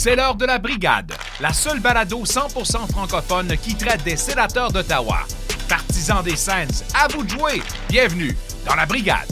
C'est 0.00 0.14
l'heure 0.14 0.36
de 0.36 0.46
la 0.46 0.60
brigade, 0.60 1.12
la 1.40 1.52
seule 1.52 1.80
balado 1.80 2.22
100% 2.22 2.88
francophone 2.88 3.56
qui 3.60 3.74
traite 3.74 4.04
des 4.04 4.14
sénateurs 4.16 4.70
d'Ottawa. 4.70 5.26
Partisans 5.68 6.22
des 6.22 6.36
Sens, 6.36 6.84
à 6.94 7.08
vous 7.08 7.24
de 7.24 7.28
jouer. 7.28 7.60
Bienvenue 7.88 8.36
dans 8.64 8.76
la 8.76 8.86
brigade. 8.86 9.26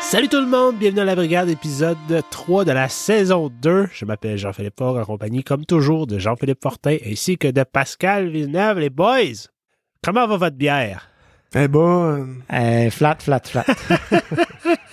Salut 0.00 0.28
tout 0.28 0.40
le 0.40 0.46
monde, 0.46 0.78
bienvenue 0.78 1.00
dans 1.00 1.04
la 1.04 1.16
brigade 1.16 1.48
épisode 1.48 1.96
3 2.30 2.64
de 2.64 2.70
la 2.70 2.88
saison 2.88 3.48
2. 3.48 3.88
Je 3.92 4.04
m'appelle 4.04 4.38
Jean-Philippe 4.38 4.78
Fort 4.78 4.96
en 4.96 5.04
compagnie 5.04 5.42
comme 5.42 5.66
toujours 5.66 6.06
de 6.06 6.20
Jean-Philippe 6.20 6.62
Fortin 6.62 6.98
ainsi 7.04 7.36
que 7.36 7.48
de 7.48 7.64
Pascal 7.64 8.28
Villeneuve, 8.28 8.78
les 8.78 8.90
boys. 8.90 9.48
Comment 10.04 10.28
va 10.28 10.36
votre 10.36 10.56
bière? 10.56 11.08
Eh 11.58 11.68
bon. 11.68 12.36
Euh, 12.52 12.90
flat, 12.90 13.16
flat, 13.20 13.40
flat. 13.44 13.64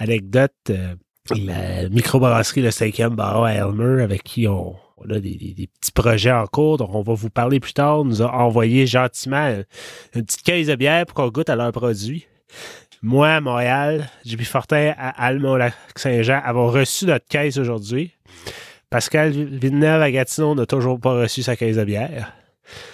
Anecdote, 0.00 0.52
euh, 0.70 0.94
la 1.36 1.88
microbrasserie 1.88 2.62
Le 2.62 2.70
5e 2.70 3.10
Barreau 3.10 3.44
à 3.44 3.52
Elmer 3.52 4.02
avec 4.02 4.22
qui 4.24 4.48
on, 4.48 4.74
on 4.96 5.04
a 5.10 5.20
des, 5.20 5.36
des- 5.36 5.54
des 5.54 5.66
petits 5.68 5.92
projets 5.92 6.32
en 6.32 6.46
cours, 6.46 6.78
dont 6.78 6.88
on 6.92 7.02
va 7.02 7.14
vous 7.14 7.30
parler 7.30 7.60
plus 7.60 7.72
tard, 7.74 8.04
nous 8.04 8.22
a 8.22 8.32
envoyé 8.32 8.86
gentiment 8.86 9.46
une, 9.48 9.64
une 10.16 10.24
petite 10.24 10.42
caisse 10.42 10.66
de 10.66 10.74
bière 10.74 11.06
pour 11.06 11.14
qu'on 11.14 11.28
goûte 11.28 11.50
à 11.50 11.56
leurs 11.56 11.72
produits. 11.72 12.26
Moi, 13.02 13.28
à 13.28 13.40
Montréal, 13.40 14.08
JP 14.26 14.42
Fortin 14.42 14.92
à 14.98 15.10
Almont-Lac-Saint-Jean 15.26 16.40
avons 16.44 16.66
reçu 16.68 17.06
notre 17.06 17.26
caisse 17.28 17.56
aujourd'hui. 17.58 18.12
Pascal 18.90 19.30
Villeneuve 19.30 20.02
à 20.02 20.10
Gatineau 20.10 20.54
n'a 20.56 20.66
toujours 20.66 20.98
pas 20.98 21.12
reçu 21.12 21.42
sa 21.42 21.54
caisse 21.54 21.76
de 21.76 21.84
bière. 21.84 22.32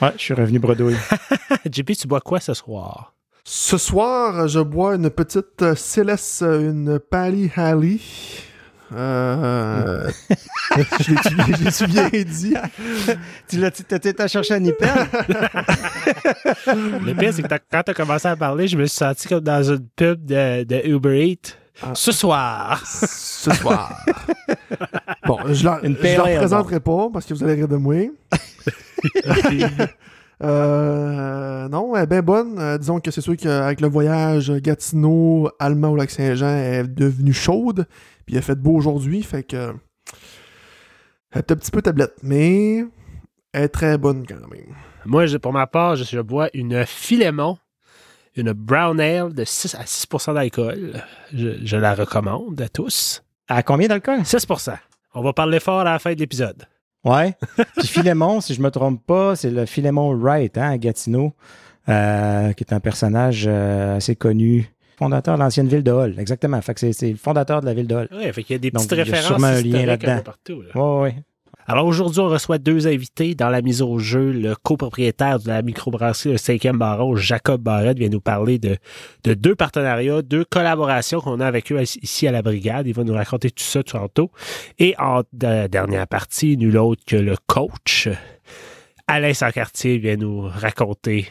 Ouais, 0.03 0.13
je 0.17 0.23
suis 0.23 0.35
revenu 0.35 0.59
bredouille. 0.59 0.97
JP, 1.71 1.93
tu 1.93 2.07
bois 2.07 2.21
quoi 2.21 2.41
ce 2.41 2.55
soir? 2.55 3.13
Ce 3.45 3.79
soir, 3.79 4.49
je 4.49 4.61
bois 4.61 4.97
une 4.97 5.09
petite 5.11 5.63
euh, 5.63 5.75
Céleste, 5.77 6.43
une 6.43 6.99
Pally 6.99 7.51
Halley. 7.57 7.99
Euh, 8.93 10.09
je 11.01 11.11
l'ai-tu 11.13 11.35
bien- 11.35 11.47
je 11.57 11.65
l'ai-tu 11.65 11.87
bien 11.89 12.09
dit. 12.25 12.55
tu 13.49 13.59
l'as 13.59 13.71
t'as- 13.73 13.99
t'as 13.99 14.29
cherché 14.29 14.55
à 14.55 14.61
Nipel? 14.61 14.89
Le 16.67 17.13
pire, 17.15 17.33
c'est 17.33 17.43
que 17.43 17.49
t'as- 17.49 17.59
quand 17.59 17.83
tu 17.85 17.91
as 17.91 17.95
commencé 17.95 18.29
à 18.29 18.37
parler, 18.37 18.69
je 18.69 18.77
me 18.77 18.87
suis 18.87 18.97
senti 18.97 19.29
comme 19.29 19.41
dans 19.41 19.63
une 19.63 19.87
pub 19.97 20.25
de, 20.25 20.65
de 20.65 20.83
Uber 20.89 21.27
Eats. 21.31 21.53
Ah. 21.83 21.93
Ce 21.95 22.13
soir. 22.13 22.83
Ce 22.87 23.51
soir. 23.53 23.93
Bon, 25.27 25.39
je 25.53 25.65
la 25.65 25.75
ale, 25.75 25.97
représenterai 26.21 26.79
pas 26.79 27.09
parce 27.13 27.27
que 27.27 27.35
vous 27.35 27.43
allez 27.43 27.55
rire 27.55 27.67
de 27.69 27.77
moi. 27.77 27.97
Euh, 30.43 31.67
non, 31.69 31.97
elle 31.97 32.03
est 32.03 32.07
bien 32.07 32.21
bonne. 32.21 32.59
Euh, 32.59 32.77
disons 32.77 33.01
que 33.01 33.11
c'est 33.11 33.23
sûr 33.23 33.37
qu'avec 33.39 33.81
le 33.81 33.89
voyage 33.89 34.53
Gatineau, 34.61 35.49
Allemand 35.59 35.89
au 35.93 35.97
Lac-Saint-Jean, 35.97 36.49
elle 36.49 36.85
est 36.85 36.89
devenue 36.89 37.33
chaude. 37.33 37.87
Puis 38.27 38.35
il 38.35 38.39
a 38.39 38.43
fait 38.43 38.55
beau 38.55 38.73
aujourd'hui, 38.77 39.23
fait 39.23 39.43
que. 39.45 39.73
Elle 41.33 41.39
est 41.39 41.53
un 41.53 41.57
petit 41.57 41.71
peu 41.71 41.81
tablette, 41.81 42.17
mais 42.23 42.85
elle 43.55 43.63
est 43.65 43.69
très 43.69 43.97
bonne 43.97 44.27
quand 44.27 44.35
même. 44.51 44.75
Moi, 45.07 45.25
je- 45.27 45.39
pour 45.39 45.53
ma 45.55 45.67
part, 45.67 45.97
je, 45.97 46.05
je 46.05 46.21
bois 46.21 46.51
une 46.53 46.85
Philémon, 46.85 47.57
une 48.37 48.53
Brown 48.53 49.01
Ale 49.01 49.33
de 49.33 49.45
6 49.45 49.75
à 49.75 49.83
6% 49.85 50.35
d'alcool. 50.35 50.93
Je, 51.35 51.51
je 51.65 51.77
la 51.77 51.95
recommande 51.95 52.61
à 52.61 52.69
tous. 52.69 53.23
À 53.49 53.63
combien 53.63 53.89
d'alcool? 53.89 54.21
6% 54.21 54.77
On 55.15 55.23
va 55.23 55.33
parler 55.33 55.61
fort 55.61 55.81
à 55.81 55.85
la 55.85 55.99
fin 55.99 56.13
de 56.15 56.19
l'épisode. 56.19 56.65
Ouais. 57.05 57.35
Puis 57.79 57.87
Philémon, 57.89 58.41
si 58.41 58.55
je 58.55 58.61
me 58.61 58.71
trompe 58.71 59.05
pas, 59.07 59.37
c'est 59.37 59.51
le 59.51 59.65
Philémon 59.67 60.13
Wright, 60.15 60.59
hein, 60.59 60.71
à 60.71 60.79
Gatineau, 60.79 61.33
euh, 61.89 62.53
qui 62.53 62.65
est 62.65 62.73
un 62.73 62.81
personnage 62.81 63.45
euh, 63.49 63.97
assez 63.97 64.17
connu. 64.17 64.69
Fondateur 64.99 65.37
de 65.37 65.43
l'ancienne 65.43 65.69
ville 65.69 65.83
de 65.85 65.93
Hall, 65.93 66.15
exactement. 66.19 66.61
Fait 66.63 66.75
que 66.75 66.91
c'est- 66.93 67.11
le 67.11 67.17
fondateur 67.17 67.61
de 67.61 67.67
la 67.67 67.75
ville 67.75 67.87
de 67.87 67.95
Hall. 67.95 68.09
Oui, 68.13 68.33
fait 68.33 68.43
qu'il 68.43 68.55
y 68.55 68.57
a 68.57 68.59
des 68.59 68.71
Donc, 68.71 68.83
petites 68.89 68.93
il 68.93 68.97
y 68.99 69.01
a 69.01 69.05
références 69.05 69.27
sûrement 69.27 69.47
un 69.49 69.61
lien 69.63 69.87
là-dedans. 69.87 70.21
partout. 70.25 70.63
là. 70.63 70.69
Ouais, 70.75 71.03
ouais. 71.03 71.15
Alors 71.69 71.87
aujourd'hui, 71.87 72.21
on 72.21 72.29
reçoit 72.29 72.59
deux 72.59 72.87
invités 72.87 73.35
dans 73.35 73.49
la 73.49 73.61
mise 73.61 73.83
au 73.83 73.99
jeu. 73.99 74.31
Le 74.31 74.55
copropriétaire 74.55 75.41
de 75.41 75.49
la 75.49 75.63
microbrasserie, 75.63 76.31
le 76.31 76.37
5e 76.39 76.77
barreau, 76.77 77.17
Jacob 77.17 77.61
Barrette, 77.61 77.99
vient 77.99 78.09
nous 78.09 78.21
parler 78.21 78.59
de, 78.61 78.77
de 79.25 79.35
deux 79.35 79.57
partenariats, 79.57 80.23
deux 80.23 80.45
collaborations 80.45 81.21
qu'on 81.21 81.41
a 81.41 81.47
avec 81.47 81.73
eux 81.73 81.83
ici 81.83 82.29
à 82.29 82.31
la 82.31 82.43
brigade. 82.43 82.87
Il 82.87 82.95
va 82.95 83.03
nous 83.03 83.15
raconter 83.15 83.51
tout 83.51 83.65
ça 83.65 83.83
tantôt. 83.83 84.31
Et 84.79 84.95
en 84.99 85.23
de- 85.33 85.67
dernière 85.67 86.07
partie, 86.07 86.57
nul 86.57 86.79
autre 86.79 87.03
que 87.05 87.17
le 87.17 87.35
coach, 87.49 88.09
Alain 89.09 89.35
Sancartier, 89.35 89.99
vient 89.99 90.17
nous 90.17 90.43
raconter 90.43 91.27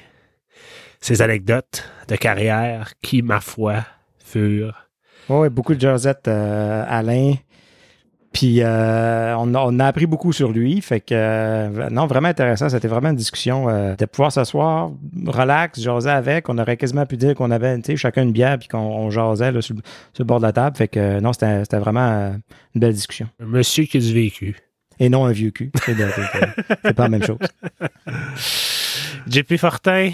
ses 0.99 1.21
anecdotes 1.21 1.89
de 2.09 2.17
carrière 2.17 2.91
qui, 3.01 3.21
ma 3.21 3.39
foi, 3.39 3.85
furent 4.19 4.81
Ouais, 5.29 5.37
ouais, 5.39 5.49
beaucoup 5.49 5.73
de 5.73 5.79
jazzette, 5.79 6.27
euh, 6.27 6.83
Alain. 6.87 7.33
Puis 8.35 8.61
euh, 8.61 9.33
on, 9.37 9.53
a, 9.55 9.59
on 9.59 9.79
a 9.79 9.85
appris 9.85 10.05
beaucoup 10.07 10.33
sur 10.33 10.51
lui. 10.51 10.81
Fait 10.81 10.99
que 10.99 11.13
euh, 11.15 11.89
non, 11.89 12.05
vraiment 12.05 12.27
intéressant. 12.27 12.67
C'était 12.67 12.89
vraiment 12.89 13.09
une 13.11 13.15
discussion 13.15 13.69
euh, 13.69 13.95
de 13.95 14.03
pouvoir 14.05 14.29
s'asseoir, 14.29 14.91
relax, 15.25 15.79
jaser 15.79 16.09
avec. 16.09 16.49
On 16.49 16.57
aurait 16.57 16.75
quasiment 16.75 17.05
pu 17.05 17.15
dire 17.15 17.33
qu'on 17.33 17.49
avait 17.49 17.77
tu 17.77 17.83
sais, 17.85 17.95
chacun 17.95 18.23
une 18.23 18.33
bière 18.33 18.59
puis 18.59 18.67
qu'on 18.67 18.77
on 18.79 19.09
jasait 19.09 19.53
là, 19.53 19.61
sur, 19.61 19.73
le- 19.75 19.81
sur 20.13 20.23
le 20.23 20.27
bord 20.27 20.39
de 20.39 20.43
la 20.45 20.51
table. 20.51 20.75
Fait 20.75 20.89
que 20.89 20.99
euh, 20.99 21.21
non, 21.21 21.31
c'était 21.31 21.77
vraiment 21.79 22.33
une 22.75 22.81
belle 22.81 22.93
discussion. 22.93 23.29
un 23.41 23.45
monsieur 23.45 23.85
qui 23.85 23.97
a 23.97 23.99
du 24.01 24.13
vécu. 24.13 24.57
Et 24.99 25.07
non 25.07 25.25
un 25.25 25.31
vieux 25.31 25.51
cul. 25.51 25.71
C'est 25.85 26.93
pas 26.93 27.03
la 27.03 27.09
même 27.09 27.23
chose. 27.23 27.37
JP 29.29 29.55
Fortin, 29.57 30.11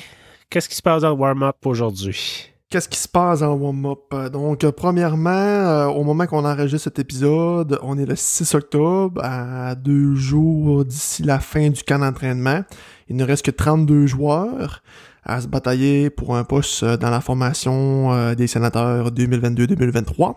qu'est-ce 0.50 0.70
qui 0.70 0.76
se 0.76 0.82
passe 0.84 1.02
dans 1.02 1.10
le 1.10 1.16
warm-up 1.16 1.58
aujourd'hui? 1.66 2.51
Qu'est-ce 2.72 2.88
qui 2.88 3.00
se 3.00 3.10
passe 3.10 3.42
en 3.42 3.54
warm-up? 3.56 4.00
Euh, 4.14 4.30
Donc, 4.30 4.64
euh, 4.64 4.72
premièrement, 4.72 5.30
euh, 5.30 5.88
au 5.88 6.06
moment 6.06 6.26
qu'on 6.26 6.46
enregistre 6.46 6.86
cet 6.86 7.00
épisode, 7.00 7.78
on 7.84 7.98
est 7.98 8.06
le 8.06 8.16
6 8.16 8.56
octobre, 8.56 9.22
à 9.22 9.76
deux 9.76 10.16
jours 10.16 10.86
d'ici 10.86 11.22
la 11.22 11.42
fin 11.42 11.70
du 11.70 11.84
camp 11.84 12.00
d'entraînement. 12.00 12.62
Il 13.10 13.18
ne 13.18 13.26
reste 13.26 13.44
que 13.44 13.52
32 13.52 14.08
joueurs 14.08 14.84
à 15.26 15.42
se 15.42 15.48
batailler 15.48 16.10
pour 16.10 16.38
un 16.38 16.46
poste 16.46 16.86
dans 16.86 17.10
la 17.10 17.20
formation 17.20 18.34
des 18.36 18.48
sénateurs 18.48 19.12
2022-2023. 19.12 20.36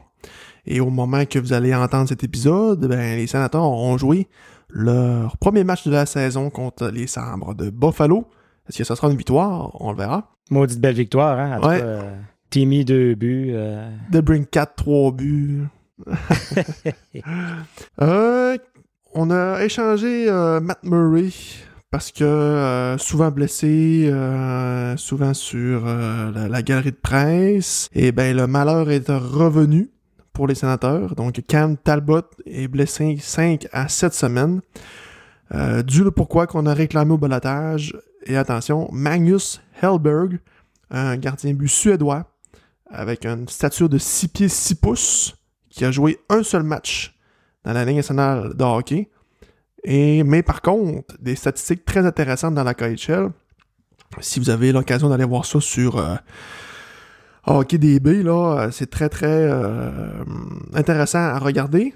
Et 0.66 0.80
au 0.80 0.90
moment 0.90 1.24
que 1.26 1.38
vous 1.38 1.52
allez 1.52 1.72
entendre 1.72 2.08
cet 2.08 2.24
épisode, 2.24 2.84
ben, 2.88 3.16
les 3.16 3.28
sénateurs 3.28 3.62
ont 3.62 3.96
joué 3.96 4.26
leur 4.70 5.36
premier 5.36 5.62
match 5.62 5.86
de 5.86 5.92
la 5.92 6.04
saison 6.04 6.50
contre 6.50 6.88
les 6.88 7.06
Sabres 7.06 7.54
de 7.54 7.70
Buffalo. 7.70 8.26
Est-ce 8.68 8.78
que 8.78 8.84
ça 8.84 8.96
sera 8.96 9.08
une 9.10 9.16
victoire? 9.16 9.70
On 9.80 9.90
le 9.92 9.96
verra. 9.98 10.30
Maudite 10.50 10.80
belle 10.80 10.94
victoire, 10.94 11.38
hein? 11.38 11.56
En 11.58 11.60
tout 11.60 11.68
Ouais. 11.68 11.78
cas, 11.80 11.84
euh, 11.86 12.16
Timmy, 12.50 12.84
deux 12.84 13.14
buts. 13.14 13.50
euh, 13.54 13.90
De 14.10 14.20
Bring 14.20 14.46
4, 14.46 14.74
3 14.76 15.12
buts. 15.12 15.64
Euh, 18.02 18.56
on 19.14 19.30
a 19.30 19.62
échangé 19.64 20.26
euh, 20.28 20.60
Matt 20.60 20.82
Murray 20.82 21.28
parce 21.90 22.10
que 22.10 22.96
souvent 22.98 23.30
blessé, 23.30 24.12
souvent 24.96 25.32
sur 25.34 25.84
la, 25.86 26.48
la 26.48 26.62
galerie 26.62 26.90
de 26.90 26.96
presse. 26.96 27.88
Et 27.94 28.10
ben 28.10 28.36
le 28.36 28.46
malheur 28.48 28.90
est 28.90 29.08
revenu 29.08 29.90
pour 30.32 30.48
les 30.48 30.56
sénateurs. 30.56 31.14
Donc 31.14 31.40
Cam 31.46 31.76
Talbot 31.76 32.22
est 32.46 32.66
blessé 32.66 33.16
5 33.20 33.68
à 33.72 33.88
7 33.88 34.12
semaines. 34.12 34.60
Euh, 35.54 35.82
dû 35.82 36.02
le 36.02 36.10
pourquoi 36.10 36.48
qu'on 36.48 36.66
a 36.66 36.74
réclamé 36.74 37.12
au 37.12 37.18
balotage. 37.18 37.94
Et 38.24 38.36
attention, 38.36 38.88
Magnus 38.92 39.60
Hellberg, 39.80 40.40
un 40.90 41.16
gardien 41.16 41.52
but 41.52 41.68
suédois, 41.68 42.30
avec 42.90 43.26
une 43.26 43.48
stature 43.48 43.88
de 43.88 43.98
6 43.98 44.28
pieds 44.28 44.48
6 44.48 44.74
pouces, 44.76 45.36
qui 45.68 45.84
a 45.84 45.90
joué 45.90 46.18
un 46.28 46.42
seul 46.42 46.62
match 46.62 47.14
dans 47.64 47.72
la 47.72 47.84
Ligue 47.84 47.96
nationale 47.96 48.54
de 48.54 48.64
hockey. 48.64 49.10
Et, 49.82 50.22
mais 50.22 50.42
par 50.42 50.62
contre, 50.62 51.16
des 51.20 51.36
statistiques 51.36 51.84
très 51.84 52.06
intéressantes 52.06 52.54
dans 52.54 52.64
la 52.64 52.74
KHL. 52.74 53.30
Si 54.20 54.38
vous 54.38 54.48
avez 54.50 54.72
l'occasion 54.72 55.08
d'aller 55.08 55.24
voir 55.24 55.44
ça 55.44 55.60
sur 55.60 55.98
euh, 55.98 56.14
Hockey 57.46 57.78
DB, 57.78 58.22
là, 58.22 58.68
c'est 58.70 58.88
très 58.88 59.08
très 59.08 59.26
euh, 59.26 60.24
intéressant 60.72 61.18
à 61.18 61.38
regarder. 61.38 61.92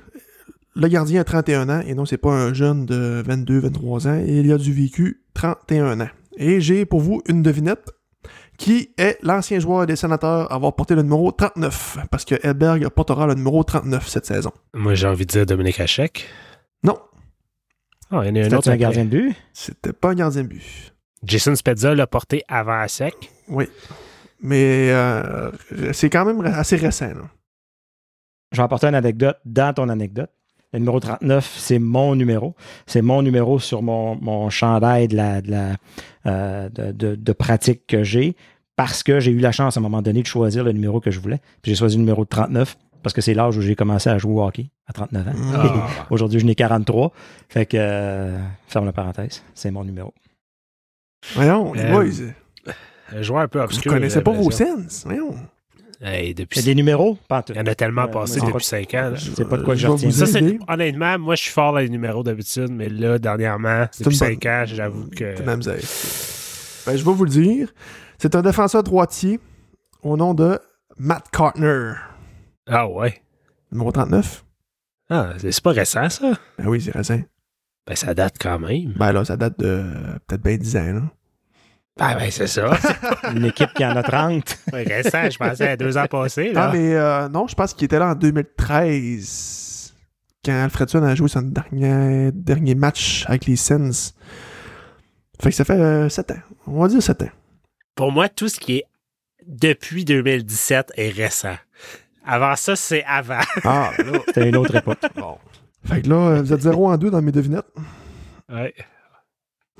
Le 0.74 0.88
gardien 0.88 1.20
a 1.20 1.24
31 1.24 1.68
ans 1.68 1.82
et 1.86 1.94
non, 1.94 2.04
c'est 2.04 2.18
pas 2.18 2.32
un 2.32 2.52
jeune 2.52 2.84
de 2.86 3.22
22-23 3.26 4.08
ans. 4.08 4.22
Et 4.26 4.40
il 4.40 4.52
a 4.52 4.58
du 4.58 4.72
vécu 4.72 5.22
31 5.34 6.00
ans. 6.00 6.08
Et 6.38 6.60
j'ai 6.60 6.86
pour 6.86 7.00
vous 7.00 7.20
une 7.28 7.42
devinette 7.42 7.90
qui 8.56 8.92
est 8.96 9.18
l'ancien 9.22 9.58
joueur 9.60 9.86
des 9.86 9.96
sénateurs 9.96 10.50
à 10.50 10.54
avoir 10.54 10.74
porté 10.74 10.94
le 10.94 11.02
numéro 11.02 11.30
39, 11.30 11.98
parce 12.10 12.24
que 12.24 12.34
Edberg 12.46 12.88
portera 12.88 13.26
le 13.26 13.34
numéro 13.34 13.62
39 13.62 14.08
cette 14.08 14.26
saison. 14.26 14.52
Moi, 14.74 14.94
j'ai 14.94 15.06
envie 15.06 15.26
de 15.26 15.30
dire 15.32 15.46
Dominique 15.46 15.78
Hachek. 15.80 16.26
Non, 16.82 16.98
Ah, 18.10 18.22
il 18.24 18.28
y 18.28 18.30
en 18.30 18.36
a 18.36 18.40
un 18.40 18.44
C'était 18.44 18.56
autre. 18.56 18.70
un 18.70 18.76
gardien 18.76 19.04
de 19.04 19.10
but? 19.10 19.36
c'était 19.52 19.92
pas 19.92 20.10
un 20.10 20.14
gardien 20.14 20.42
de 20.42 20.48
but. 20.48 20.94
Jason 21.24 21.54
Spezza 21.54 21.94
l'a 21.94 22.06
porté 22.06 22.42
avant 22.48 22.86
sec. 22.88 23.14
Oui. 23.48 23.68
Mais 24.40 24.90
euh, 24.92 25.50
c'est 25.92 26.08
quand 26.10 26.24
même 26.24 26.40
assez 26.46 26.76
récent. 26.76 27.08
là. 27.08 27.28
Je 28.52 28.56
vais 28.56 28.62
apporter 28.62 28.86
une 28.86 28.94
anecdote 28.94 29.36
dans 29.44 29.74
ton 29.74 29.88
anecdote. 29.88 30.30
Le 30.72 30.80
numéro 30.80 31.00
39, 31.00 31.54
c'est 31.56 31.78
mon 31.78 32.14
numéro. 32.14 32.54
C'est 32.86 33.00
mon 33.02 33.22
numéro 33.22 33.58
sur 33.58 33.82
mon, 33.82 34.16
mon 34.16 34.50
chandail 34.50 35.08
de, 35.08 35.16
la, 35.16 35.40
de, 35.40 35.50
la, 35.50 35.76
euh, 36.26 36.68
de, 36.68 36.92
de- 36.92 37.14
de 37.14 37.32
pratique 37.32 37.86
que 37.86 38.02
j'ai. 38.04 38.36
parce 38.76 39.02
que 39.02 39.18
j'ai 39.18 39.30
eu 39.32 39.38
la 39.38 39.50
chance 39.50 39.76
à 39.76 39.80
un 39.80 39.82
moment 39.82 40.02
donné 40.02 40.22
de 40.22 40.26
choisir 40.26 40.62
le 40.64 40.72
numéro 40.72 41.00
que 41.00 41.10
je 41.10 41.18
voulais. 41.20 41.40
Puis 41.62 41.72
j'ai 41.72 41.74
choisi 41.76 41.96
le 41.96 42.00
numéro 42.02 42.24
39 42.24 42.76
parce 43.02 43.14
que 43.14 43.20
c'est 43.20 43.32
l'âge 43.34 43.56
où 43.56 43.60
j'ai 43.62 43.74
commencé 43.76 44.10
à 44.10 44.18
jouer 44.18 44.34
au 44.34 44.42
hockey, 44.44 44.70
à 44.86 44.92
39 44.92 45.28
ans. 45.28 45.32
Ah. 45.54 45.86
Aujourd'hui, 46.10 46.38
je 46.40 46.44
n'ai 46.46 46.54
43. 46.54 47.12
Fait 47.48 47.64
que, 47.66 47.76
euh, 47.78 48.38
ferme 48.66 48.84
la 48.86 48.92
parenthèse, 48.92 49.42
c'est 49.54 49.70
mon 49.70 49.84
numéro. 49.84 50.12
Voyons, 51.34 51.72
les 51.72 51.82
Euh, 51.82 51.92
boys, 51.92 52.74
Un 53.16 53.22
joueur 53.22 53.40
un 53.42 53.48
peu 53.48 53.58
vous 53.58 53.64
obscur. 53.64 53.92
connaissez 53.92 54.18
euh, 54.18 54.22
pas 54.22 54.32
vos 54.32 54.50
sens. 54.50 55.02
Voyons. 55.06 55.34
Hey, 56.00 56.32
depuis 56.32 56.60
Il 56.60 56.62
y 56.62 56.70
a 56.70 56.72
des 56.72 56.74
numéros? 56.76 57.18
Il 57.48 57.56
y 57.56 57.60
en 57.60 57.66
a 57.66 57.74
tellement 57.74 58.04
Ouais, 58.04 58.10
passé 58.10 58.40
depuis 58.40 58.62
c'est 58.62 58.86
5 58.88 58.94
ans. 58.94 59.12
Je 59.16 59.32
sais 59.32 59.44
pas 59.44 59.56
de 59.56 59.64
quoi 59.64 59.74
Je 59.74 59.86
retiens. 59.88 60.10
Ça, 60.12 60.26
honnêtement, 60.68 61.18
moi, 61.18 61.34
je 61.34 61.42
suis 61.42 61.50
fort 61.50 61.72
dans 61.72 61.78
les 61.78 61.88
numéros 61.88 62.22
d'habitude, 62.22 62.70
mais 62.70 62.88
là, 62.88 63.18
dernièrement, 63.18 63.86
C'est 63.90 64.04
depuis 64.04 64.14
une 64.16 64.40
5 64.40 64.46
ans, 64.46 64.62
j'avoue 64.66 65.08
que. 65.10 65.42
Même 65.42 65.62
zèle. 65.62 65.80
Ben, 66.86 66.96
je 66.96 67.04
vais 67.04 67.12
vous 67.12 67.24
le 67.24 67.30
dire. 67.30 67.72
C'est 68.18 68.34
un 68.36 68.42
défenseur 68.42 68.82
droitier 68.84 69.40
au 70.02 70.16
nom 70.16 70.34
de 70.34 70.58
Matt 70.98 71.24
Cartner. 71.32 71.92
Ah 72.68 72.88
ouais. 72.88 73.20
Numéro 73.72 73.90
39. 73.90 74.44
Ah, 75.10 75.32
c'est 75.38 75.60
pas 75.62 75.72
récent, 75.72 76.08
ça? 76.08 76.32
Ben 76.58 76.66
oui, 76.68 76.80
c'est 76.80 76.92
récent. 76.92 77.20
Ben, 77.86 77.96
ça 77.96 78.14
date 78.14 78.36
quand 78.40 78.58
même. 78.58 78.92
Ben 78.96 79.12
là, 79.12 79.24
ça 79.24 79.36
date 79.36 79.58
de 79.58 79.84
peut-être 80.26 80.42
bien 80.42 80.56
10 80.56 80.76
ans. 80.76 80.92
Là. 80.92 81.02
Ben, 81.98 82.14
ben 82.16 82.30
c'est 82.30 82.46
ça. 82.46 82.70
Une 83.34 83.44
équipe 83.46 83.72
qui 83.74 83.84
en 83.84 83.96
a 83.96 84.02
30. 84.02 84.58
Ouais, 84.72 84.84
récent, 84.84 85.28
je 85.30 85.38
pensais 85.38 85.68
à 85.68 85.76
deux 85.76 85.96
ans 85.96 86.06
passés. 86.06 86.52
Là. 86.52 86.68
Ah, 86.68 86.72
mais 86.72 86.94
euh, 86.94 87.28
non, 87.28 87.46
je 87.48 87.54
pense 87.54 87.74
qu'il 87.74 87.86
était 87.86 87.98
là 87.98 88.10
en 88.10 88.14
2013. 88.14 89.94
Quand 90.44 90.64
Alfredson 90.64 91.02
a 91.02 91.14
joué 91.14 91.28
son 91.28 91.42
dernier, 91.42 92.30
dernier 92.32 92.74
match 92.74 93.24
avec 93.26 93.46
les 93.46 93.56
Sens. 93.56 94.14
Fait 95.40 95.50
que 95.50 95.56
ça 95.56 95.64
fait 95.64 96.08
7 96.08 96.30
ans. 96.30 96.40
On 96.66 96.80
va 96.80 96.88
dire 96.88 97.02
7 97.02 97.22
ans. 97.22 97.30
Pour 97.94 98.12
moi, 98.12 98.28
tout 98.28 98.48
ce 98.48 98.60
qui 98.60 98.76
est 98.76 98.84
depuis 99.46 100.04
2017 100.04 100.92
est 100.96 101.10
récent. 101.10 101.56
Avant 102.24 102.54
ça, 102.56 102.76
c'est 102.76 103.04
avant. 103.04 103.40
Ah. 103.64 103.90
C'était 104.26 104.48
une 104.48 104.56
autre 104.56 104.74
époque. 104.76 104.98
bon. 105.16 105.38
Fait 105.84 106.02
que 106.02 106.08
là, 106.08 106.16
euh, 106.16 106.42
vous 106.42 106.52
êtes 106.52 106.60
0 106.60 106.88
en 106.88 106.96
2 106.96 107.10
dans 107.10 107.22
mes 107.22 107.32
devinettes. 107.32 107.66
Ouais. 108.50 108.74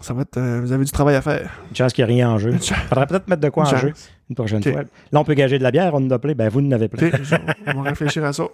Ça 0.01 0.15
va 0.15 0.23
être. 0.23 0.37
euh, 0.37 0.61
vous 0.63 0.73
avez 0.73 0.85
du 0.85 0.91
travail 0.93 1.17
à 1.17 1.23
faire. 1.23 1.51
Une 1.71 1.77
chance 1.77 1.93
qu'il 1.93 2.05
n'y 2.05 2.11
a 2.11 2.15
rien 2.15 2.31
en 2.31 2.39
jeu. 2.39 2.53
Chance. 2.53 2.73
Faudrait 2.89 3.07
peut-être 3.07 3.29
mettre 3.29 3.43
de 3.43 3.49
quoi 3.49 3.65
en 3.65 3.67
jeu 3.79 3.93
une 4.31 4.35
prochaine 4.37 4.63
fois. 4.73 4.83
Là, 5.13 5.21
on 5.21 5.25
peut 5.25 5.35
gager 5.35 5.59
de 5.59 5.63
la 5.63 5.71
bière, 5.71 5.95
on 5.95 6.01
nous 6.01 6.13
a 6.13 6.17
appelé. 6.17 6.35
Ben, 6.35 6.49
vous 6.49 6.61
nous 6.61 6.73
avez 6.75 6.89
plein. 6.89 7.09
Ok, 7.09 7.21
je- 7.23 7.35
on 7.75 7.83
va 7.83 7.91
réfléchir 7.91 8.25
à 8.25 8.33
ça. 8.33 8.45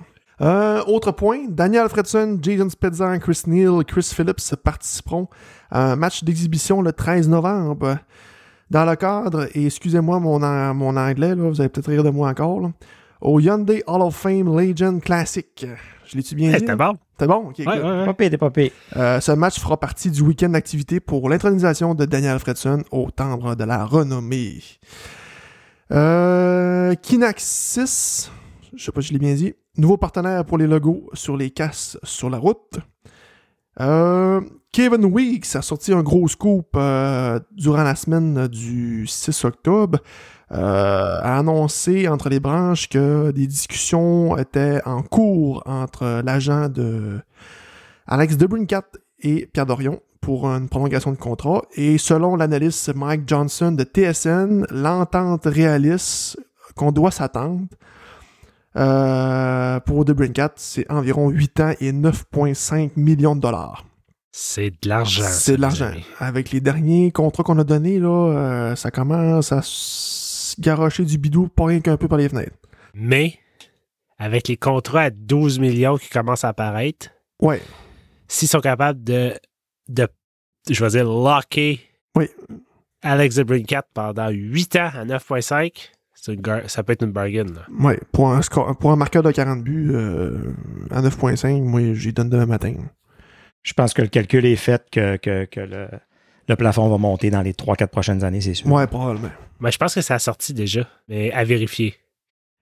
Euh, 0.41 0.82
autre 0.87 1.12
point, 1.12 1.46
Daniel 1.49 1.82
Alfredson, 1.82 2.38
Jason 2.43 2.69
Spezza, 2.69 3.19
Chris 3.19 3.43
Neal, 3.46 3.85
Chris 3.85 4.11
Phillips 4.14 4.55
participeront 4.62 5.29
à 5.70 5.93
un 5.93 5.96
match 5.96 6.25
d'exhibition 6.25 6.81
le 6.82 6.93
13 6.93 7.29
novembre. 7.29 7.99
Dans 8.70 8.85
le 8.85 8.97
cadre, 8.97 9.47
et 9.55 9.67
excusez-moi 9.67 10.19
mon, 10.20 10.43
an- 10.43 10.75
mon 10.75 10.97
anglais, 10.97 11.35
là, 11.35 11.49
vous 11.49 11.61
allez 11.61 11.69
peut-être 11.69 11.88
rire 11.88 12.02
de 12.02 12.11
moi 12.11 12.31
encore, 12.31 12.61
là, 12.61 12.70
au 13.20 13.40
Hyundai 13.40 13.82
Hall 13.87 14.02
of 14.02 14.14
Fame 14.14 14.56
Legend 14.58 15.00
Classic. 15.02 15.66
Je 16.06 16.16
l'ai-tu 16.16 16.34
bien 16.34 16.49
Hey, 16.50 16.55
dit? 16.56 16.61
C'était 16.61 16.76
bon. 16.76 16.96
C'était 17.12 17.26
bon? 17.26 17.49
Ok, 17.49 17.58
Ouais, 17.58 17.66
ouais, 17.66 17.81
ouais. 17.82 18.05
Pas 18.05 18.14
pire, 18.14 18.31
t'es 18.31 18.38
pas 18.38 18.50
pire. 18.50 18.70
Euh, 18.96 19.20
ce 19.20 19.32
match 19.32 19.58
fera 19.58 19.78
partie 19.78 20.11
du 20.11 20.20
week-end 20.22 20.50
d'activité 20.50 21.00
pour 21.00 21.28
l'intronisation 21.28 21.94
de 21.94 22.05
Daniel 22.05 22.32
Alfredson 22.32 22.82
au 22.90 23.11
timbre 23.11 23.55
de 23.55 23.64
la 23.64 23.84
renommée. 23.84 24.61
Euh, 25.93 26.94
Kinaxis, 26.94 28.31
je 28.75 28.84
sais 28.84 28.93
pas 28.93 29.00
si 29.00 29.08
je 29.08 29.12
l'ai 29.12 29.19
bien 29.19 29.34
dit, 29.34 29.55
nouveau 29.76 29.96
partenaire 29.96 30.44
pour 30.44 30.58
les 30.58 30.66
logos 30.66 31.08
sur 31.12 31.37
les 31.37 31.50
casses 31.50 31.99
sur 32.02 32.31
la 32.31 32.38
route. 32.38 32.78
Euh, 33.81 34.40
Kevin 34.72 35.05
Weeks 35.05 35.55
a 35.56 35.62
sorti 35.62 35.93
un 35.93 36.02
gros 36.02 36.26
scoop 36.28 36.69
euh, 36.76 37.38
durant 37.52 37.82
la 37.82 37.94
semaine 37.94 38.46
du 38.49 39.06
6 39.06 39.44
octobre. 39.44 39.99
Euh, 40.52 41.20
a 41.23 41.38
annoncé 41.38 42.08
entre 42.08 42.29
les 42.29 42.41
branches 42.41 42.88
que 42.88 43.31
des 43.31 43.46
discussions 43.46 44.37
étaient 44.37 44.81
en 44.85 45.02
cours 45.02 45.62
entre 45.67 46.23
l'agent 46.25 46.69
de 46.69 47.20
Alex 48.06 48.37
Debrincat 48.37 48.85
et 49.20 49.49
Pierre 49.52 49.67
Dorion 49.67 50.00
pour 50.20 50.46
une 50.46 50.69
prolongation 50.69 51.12
de 51.12 51.17
contrat. 51.17 51.62
Et 51.75 51.99
selon 51.99 52.37
l'analyste 52.37 52.94
Mike 52.94 53.23
Johnson 53.26 53.73
de 53.73 53.85
TSN, 53.85 54.67
l'entente 54.70 55.44
réaliste 55.46 56.38
qu'on 56.76 56.93
doit 56.93 57.11
s'attendre 57.11 57.67
euh, 58.76 59.81
pour 59.81 60.05
Debrincat, 60.05 60.52
c'est 60.56 60.90
environ 60.90 61.29
8 61.29 61.61
ans 61.61 61.73
et 61.81 61.93
9,5 61.93 62.90
millions 62.97 63.37
de 63.37 63.40
dollars. 63.40 63.85
C'est 64.32 64.70
de 64.82 64.88
l'argent. 64.88 65.23
C'est 65.29 65.56
de 65.56 65.61
l'argent. 65.61 65.93
Avec 66.19 66.50
les 66.50 66.61
derniers 66.61 67.12
contrats 67.12 67.44
qu'on 67.44 67.58
a 67.61 67.64
donnés, 67.64 68.00
là, 68.00 68.08
euh, 68.08 68.76
ça 68.76 68.90
commence 68.90 69.52
à 69.52 69.61
garocher 70.61 71.05
du 71.05 71.19
bidou, 71.19 71.49
pas 71.49 71.67
rien 71.67 71.81
qu'un 71.81 71.97
peu 71.97 72.09
par 72.09 72.19
les 72.19 72.29
fenêtres. 72.29 72.56
Mais, 72.95 73.39
avec 74.19 74.49
les 74.49 74.56
contrats 74.56 75.03
à 75.03 75.11
12 75.11 75.59
millions 75.59 75.97
qui 75.97 76.09
commencent 76.09 76.45
à 76.45 76.49
apparaître, 76.51 77.09
Ouais, 77.41 77.61
s'ils 78.29 78.49
sont 78.49 78.61
capables 78.61 79.03
de, 79.03 79.33
de 79.89 80.06
je 80.71 80.83
vais 80.85 80.91
dire, 80.91 81.05
locker 81.05 81.81
Oui. 82.17 82.27
Alex 83.03 83.39
Brincat 83.41 83.83
pendant 83.93 84.31
8 84.31 84.77
ans 84.77 84.91
à 84.95 85.05
9.5, 85.05 85.91
c'est 86.15 86.33
une 86.33 86.41
gar- 86.41 86.71
ça 86.71 86.83
peut 86.83 86.93
être 86.95 87.05
une 87.05 87.12
bargain. 87.12 87.45
Là. 87.45 87.67
ouais. 87.81 88.00
Pour 88.12 88.31
un, 88.33 88.41
score, 88.41 88.75
pour 88.79 88.93
un 88.93 88.97
marqueur 88.97 89.23
de 89.23 89.31
40 89.31 89.62
buts 89.62 89.91
euh, 89.93 90.55
à 90.91 91.03
9,5, 91.03 91.61
moi, 91.62 91.93
j'y 91.93 92.12
donne 92.15 92.31
demain 92.31 92.47
matin. 92.47 92.75
Je 93.62 93.73
pense 93.75 93.93
que 93.93 94.00
le 94.03 94.09
calcul 94.09 94.47
est 94.47 94.57
fait 94.57 94.89
que, 94.91 95.17
que, 95.17 95.45
que 95.47 95.61
le, 95.61 95.89
le 96.49 96.56
plafond 96.56 96.88
va 96.88 96.99
monter 96.99 97.31
dans 97.31 97.43
les 97.43 97.52
3-4 97.52 97.87
prochaines 97.88 98.25
années, 98.25 98.41
c'est 98.41 98.55
sûr. 98.55 98.70
Ouais, 98.70 98.87
probablement. 98.87 99.31
Mais 99.61 99.70
je 99.70 99.79
pense 99.79 99.94
que 99.94 100.00
ça 100.00 100.14
a 100.14 100.19
sorti 100.19 100.52
déjà, 100.52 100.87
mais 101.08 101.32
à 101.32 101.44
vérifier. 101.44 101.94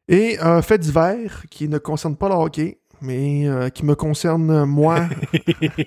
Et 0.08 0.38
un 0.40 0.62
fait 0.62 0.79
divers 0.79 1.44
qui 1.50 1.69
ne 1.69 1.79
concerne 1.79 2.17
pas 2.17 2.29
le 2.29 2.34
hockey, 2.34 2.79
mais 3.00 3.49
euh, 3.49 3.69
qui 3.69 3.84
me 3.84 3.94
concerne 3.94 4.64
moi. 4.64 5.08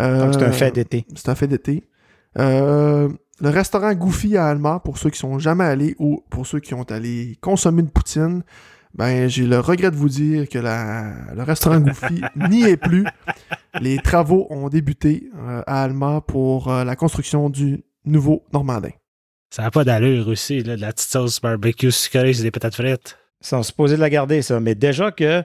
Euh, 0.00 0.24
Donc, 0.24 0.34
c'est 0.34 0.46
un 0.46 0.52
fait 0.52 0.70
d'été. 0.72 1.04
C'est 1.14 1.28
un 1.28 1.34
fait 1.34 1.46
d'été. 1.46 1.84
Euh, 2.38 3.10
le 3.40 3.48
restaurant 3.50 3.92
Goofy 3.92 4.38
à 4.38 4.46
Alma, 4.46 4.80
pour 4.80 4.96
ceux 4.96 5.10
qui 5.10 5.18
sont 5.18 5.38
jamais 5.38 5.64
allés 5.64 5.94
ou 5.98 6.24
pour 6.30 6.46
ceux 6.46 6.60
qui 6.60 6.72
ont 6.72 6.84
allé 6.84 7.36
consommer 7.42 7.82
une 7.82 7.90
poutine, 7.90 8.42
ben 8.94 9.28
j'ai 9.28 9.44
le 9.46 9.58
regret 9.58 9.90
de 9.90 9.96
vous 9.96 10.08
dire 10.08 10.48
que 10.48 10.58
la- 10.58 11.32
le 11.34 11.42
restaurant 11.42 11.80
Goofy 11.80 12.22
n'y 12.50 12.62
est 12.64 12.76
plus. 12.76 13.04
Les 13.80 13.98
travaux 13.98 14.46
ont 14.50 14.68
débuté 14.68 15.30
euh, 15.36 15.62
à 15.66 15.82
Alma 15.82 16.20
pour 16.20 16.70
euh, 16.72 16.84
la 16.84 16.94
construction 16.96 17.50
du 17.50 17.82
nouveau 18.04 18.44
Normandin. 18.52 18.90
Ça 19.50 19.62
n'a 19.62 19.70
pas 19.70 19.84
d'allure 19.84 20.28
aussi, 20.28 20.62
là, 20.62 20.76
de 20.76 20.80
la 20.80 20.92
petite 20.92 21.10
sauce 21.10 21.40
barbecue 21.40 21.90
sucrée 21.90 22.32
sur 22.32 22.42
des 22.44 22.50
patates 22.50 22.74
frites. 22.74 23.16
Ils 23.40 23.46
sont 23.46 23.62
supposés 23.62 23.96
de 23.96 24.00
la 24.00 24.10
garder, 24.10 24.42
ça. 24.42 24.58
Mais 24.60 24.74
déjà 24.74 25.10
que 25.10 25.24
euh, 25.24 25.42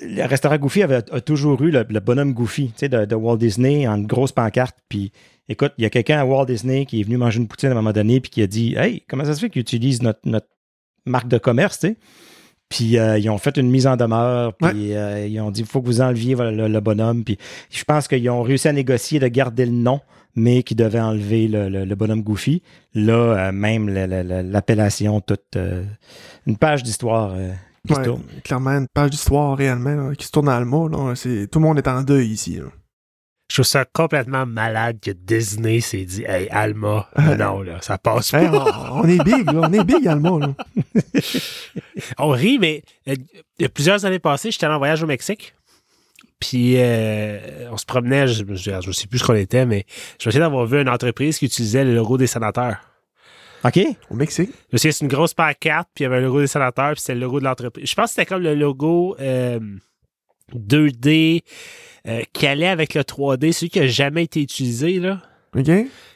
le 0.00 0.24
restaurant 0.26 0.56
Goofy 0.56 0.82
avait, 0.82 1.02
a 1.10 1.20
toujours 1.20 1.60
eu 1.62 1.70
le, 1.70 1.84
le 1.88 2.00
bonhomme 2.00 2.32
Goofy, 2.32 2.68
tu 2.68 2.72
sais, 2.76 2.88
de, 2.88 3.04
de 3.04 3.14
Walt 3.14 3.36
Disney 3.38 3.86
en 3.86 3.98
grosse 3.98 4.32
pancarte. 4.32 4.76
Puis, 4.88 5.12
écoute, 5.48 5.72
il 5.78 5.82
y 5.82 5.86
a 5.86 5.90
quelqu'un 5.90 6.18
à 6.18 6.24
Walt 6.24 6.46
Disney 6.46 6.86
qui 6.86 7.00
est 7.00 7.04
venu 7.04 7.16
manger 7.18 7.38
une 7.40 7.48
poutine 7.48 7.68
à 7.68 7.72
un 7.72 7.74
moment 7.76 7.92
donné, 7.92 8.20
puis 8.20 8.30
qui 8.30 8.42
a 8.42 8.46
dit 8.46 8.74
Hey, 8.76 9.02
comment 9.08 9.24
ça 9.24 9.34
se 9.34 9.40
fait 9.40 9.50
qu'ils 9.50 9.62
utilisent 9.62 10.02
notre, 10.02 10.20
notre 10.24 10.48
marque 11.04 11.28
de 11.28 11.38
commerce, 11.38 11.80
tu 11.80 11.88
sais 11.88 11.96
Puis, 12.68 12.98
euh, 12.98 13.16
ils 13.18 13.30
ont 13.30 13.38
fait 13.38 13.56
une 13.58 13.70
mise 13.70 13.86
en 13.86 13.96
demeure, 13.96 14.52
puis 14.54 14.94
euh, 14.94 15.26
ils 15.26 15.40
ont 15.40 15.50
dit 15.52 15.60
Il 15.60 15.66
faut 15.66 15.80
que 15.80 15.86
vous 15.86 16.00
enleviez 16.00 16.34
voilà, 16.34 16.50
le, 16.50 16.66
le 16.68 16.80
bonhomme. 16.80 17.22
Puis, 17.24 17.38
je 17.70 17.84
pense 17.84 18.08
qu'ils 18.08 18.28
ont 18.28 18.42
réussi 18.42 18.66
à 18.68 18.72
négocier 18.72 19.20
de 19.20 19.28
garder 19.28 19.66
le 19.66 19.72
nom, 19.72 20.00
mais 20.34 20.62
qu'ils 20.64 20.76
devaient 20.76 21.00
enlever 21.00 21.46
le, 21.48 21.68
le- 21.68 21.84
le 21.84 21.94
bonhomme 21.94 22.22
Goofy. 22.22 22.62
Là, 22.94 23.14
euh, 23.48 23.52
même 23.52 23.88
l'appellation, 23.88 25.20
toute 25.20 25.56
euh, 25.56 25.84
une 26.46 26.56
page 26.56 26.82
d'histoire 26.82 27.32
euh, 27.36 27.52
qui 27.86 27.94
se 27.94 28.00
tourne. 28.04 28.22
clairement, 28.42 28.70
une 28.72 28.88
page 28.92 29.10
d'histoire 29.10 29.56
réellement 29.56 29.94
là, 29.94 30.14
qui 30.14 30.26
se 30.26 30.30
tourne 30.32 30.48
à 30.48 30.56
Alma. 30.56 30.88
Là, 30.90 31.14
c'est, 31.14 31.48
tout 31.50 31.60
le 31.60 31.64
monde 31.66 31.78
est 31.78 31.88
en 31.88 32.02
deuil 32.02 32.28
ici. 32.28 32.56
là. 32.56 32.64
Je 33.48 33.56
trouve 33.56 33.64
ça 33.66 33.84
complètement 33.84 34.44
malade 34.44 34.98
que 35.00 35.12
Disney 35.12 35.80
s'est 35.80 36.04
dit 36.04 36.24
Hey, 36.24 36.48
Alma, 36.50 37.08
Euh, 37.18 37.36
non, 37.36 37.62
là, 37.62 37.80
ça 37.80 37.96
passe 37.96 38.32
pas. 38.32 38.42
Hey, 38.42 38.48
on, 38.48 39.00
on 39.00 39.04
est 39.04 39.22
big, 39.22 39.46
là, 39.46 39.60
on 39.62 39.72
est 39.72 39.84
big 39.84 40.06
Alma. 40.08 40.38
Là. 40.40 40.54
On 42.18 42.30
rit, 42.30 42.58
mais 42.58 42.82
euh, 43.08 43.14
il 43.58 43.62
y 43.62 43.64
a 43.64 43.68
plusieurs 43.68 44.04
années 44.04 44.18
passées, 44.18 44.50
j'étais 44.50 44.66
allé 44.66 44.74
en 44.74 44.78
voyage 44.78 45.02
au 45.02 45.06
Mexique. 45.06 45.54
Puis 46.38 46.74
euh, 46.76 47.70
on 47.72 47.78
se 47.78 47.86
promenait, 47.86 48.28
je 48.28 48.44
ne 48.44 48.92
sais 48.92 49.06
plus 49.06 49.18
ce 49.18 49.24
qu'on 49.24 49.34
était, 49.34 49.64
mais 49.64 49.86
je 50.20 50.28
me 50.28 50.32
souviens 50.32 50.46
d'avoir 50.46 50.66
vu 50.66 50.78
une 50.80 50.88
entreprise 50.88 51.38
qui 51.38 51.46
utilisait 51.46 51.82
le 51.84 51.94
logo 51.94 52.18
des 52.18 52.26
sénateurs. 52.26 52.76
OK? 53.64 53.78
Au 54.10 54.14
Mexique. 54.14 54.50
Je 54.70 54.74
me 54.74 54.78
souviens, 54.78 54.92
c'est 54.92 55.04
une 55.04 55.10
grosse 55.10 55.32
pancarte, 55.32 55.88
puis 55.94 56.02
il 56.02 56.04
y 56.04 56.06
avait 56.06 56.20
le 56.20 56.26
logo 56.26 56.40
des 56.40 56.46
sénateurs, 56.46 56.92
puis 56.92 57.00
c'était 57.00 57.14
le 57.14 57.20
logo 57.20 57.40
de 57.40 57.44
l'entreprise. 57.44 57.88
Je 57.88 57.94
pense 57.94 58.10
que 58.10 58.10
c'était 58.10 58.26
comme 58.26 58.42
le 58.42 58.54
logo 58.54 59.16
euh, 59.18 59.58
2D 60.54 61.42
euh, 62.06 62.22
qui 62.32 62.46
allait 62.46 62.68
avec 62.68 62.94
le 62.94 63.02
3D, 63.02 63.52
celui 63.52 63.70
qui 63.70 63.80
n'a 63.80 63.86
jamais 63.86 64.24
été 64.24 64.40
utilisé, 64.40 64.98
là. 65.00 65.20
OK? 65.56 65.70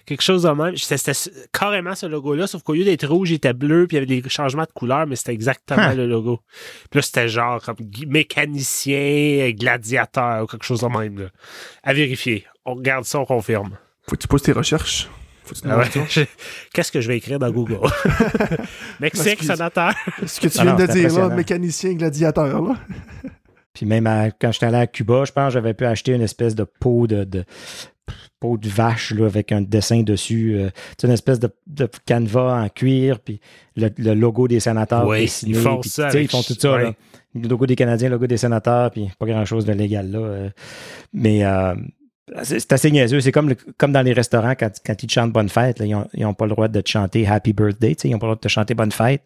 Quelque 0.07 0.23
chose 0.23 0.43
de 0.43 0.51
même. 0.51 0.77
C'était 0.77 1.13
carrément 1.53 1.95
ce 1.95 2.05
logo-là, 2.07 2.47
sauf 2.47 2.63
qu'au 2.63 2.75
lieu 2.75 2.85
d'être 2.85 3.07
rouge, 3.07 3.31
il 3.31 3.35
était 3.35 3.53
bleu, 3.53 3.87
puis 3.87 3.97
il 3.97 4.01
y 4.01 4.03
avait 4.03 4.21
des 4.23 4.29
changements 4.29 4.65
de 4.65 4.73
couleur, 4.75 5.07
mais 5.07 5.17
c'était 5.17 5.33
exactement 5.33 5.93
Huh. 5.93 5.97
le 5.97 6.07
logo. 6.07 6.41
Puis 6.91 6.99
là, 6.99 7.03
c'était 7.03 7.29
genre 7.29 7.63
comme 7.63 7.77
mécanicien, 8.09 9.51
gladiateur, 9.53 10.43
ou 10.45 10.47
quelque 10.47 10.65
chose 10.65 10.81
de 10.81 10.87
même. 10.89 11.19
Là. 11.19 11.27
À 11.83 11.93
vérifier. 11.93 12.45
On 12.65 12.75
regarde 12.75 13.05
ça, 13.05 13.19
on 13.21 13.25
confirme. 13.25 13.77
Faut 14.03 14.17
que 14.17 14.21
tu 14.23 14.29
pousses 14.29 14.43
tes 14.43 14.53
recherches. 14.53 15.09
Faut 15.45 15.55
que 15.55 15.61
tu 15.61 15.69
Ah 15.71 15.79
ouais, 15.79 15.87
Qu'est-ce 16.75 16.93
que 16.93 17.01
je 17.01 17.09
vais 17.09 17.17
écrire 17.17 17.39
dans 17.39 17.51
Google? 17.51 17.79
Mexique, 19.01 19.43
sénateur. 19.43 19.95
Ce 20.27 20.41
que 20.41 20.49
tu 20.49 20.59
Ah 20.59 20.65
viens 20.65 20.75
de 20.75 20.87
dire, 20.87 21.17
là, 21.19 21.29
mécanicien 21.29 21.95
gladiateur, 21.95 22.61
là. 22.63 22.77
Puis 23.81 23.87
même 23.87 24.07
à- 24.07 24.31
quand 24.31 24.53
j'étais 24.53 24.67
allé 24.67 24.77
à 24.77 24.87
Cuba, 24.87 25.25
je 25.25 25.33
pense 25.33 25.47
que 25.49 25.55
j'avais 25.55 25.73
pu 25.73 25.87
acheter 25.87 26.13
une 26.13 26.21
espèce 26.21 26.55
de 26.55 26.65
peau 26.65 27.07
de, 27.07 27.25
de 27.25 27.45
peau 28.39 28.59
de 28.59 28.69
vache 28.69 29.13
là, 29.13 29.25
avec 29.25 29.53
un 29.53 29.63
dessin 29.63 30.03
dessus. 30.03 30.55
euh, 30.59 30.69
c'est 30.99 31.07
une 31.07 31.15
espèce 31.15 31.41
de, 31.41 31.49
de 31.67 31.89
canevas 32.05 32.63
en 32.63 32.69
cuir, 32.69 33.21
puis 33.21 33.41
le, 33.77 33.89
le 33.97 34.13
logo 34.13 34.49
des 34.49 34.61
sénateurs. 34.61 35.07
Oui, 35.07 35.21
dessiné, 35.23 35.53
ils 35.53 35.57
font 35.63 35.81
puis, 35.81 35.89
ça 35.89 36.07
tu 36.07 36.11
sais, 36.13 36.19
avec- 36.19 36.29
Ils 36.31 36.37
font 36.37 36.43
tout 36.43 36.61
ça. 36.61 36.77
là. 36.79 36.93
Le 37.35 37.49
logo 37.49 37.65
des 37.65 37.77
Canadiens, 37.77 38.09
le 38.11 38.17
logo 38.17 38.27
des 38.27 38.37
sénateurs, 38.37 38.91
puis 38.91 39.09
pas 39.19 39.25
grand-chose 39.25 39.65
de 39.65 39.73
légal 39.73 40.11
là. 40.11 40.19
euh. 40.19 40.51
mais 41.15 41.43
euh, 41.45 41.75
c'est 42.43 42.71
assez 42.73 42.91
niaiseux. 42.91 43.21
C'est 43.21 43.33
comme, 43.33 43.49
le- 43.49 43.57
comme 43.79 43.93
dans 43.93 44.03
les 44.03 44.13
restaurants, 44.13 44.55
quand, 44.59 44.71
quand 44.85 45.03
ils 45.03 45.07
te 45.07 45.13
chantent 45.13 45.33
Bonne 45.33 45.49
Fête, 45.49 45.79
là, 45.79 45.87
ils 46.13 46.23
n'ont 46.23 46.35
pas 46.35 46.45
le 46.45 46.51
droit 46.53 46.69
de 46.69 46.81
te 46.83 46.89
chanter 46.91 47.27
Happy 47.27 47.53
Birthday. 47.55 47.93
Ils 48.05 48.11
n'ont 48.11 48.19
pas 48.19 48.27
le 48.27 48.31
droit 48.33 48.37
de 48.37 48.41
te 48.41 48.49
chanter 48.49 48.75
Bonne 48.75 48.93
Fête 48.93 49.23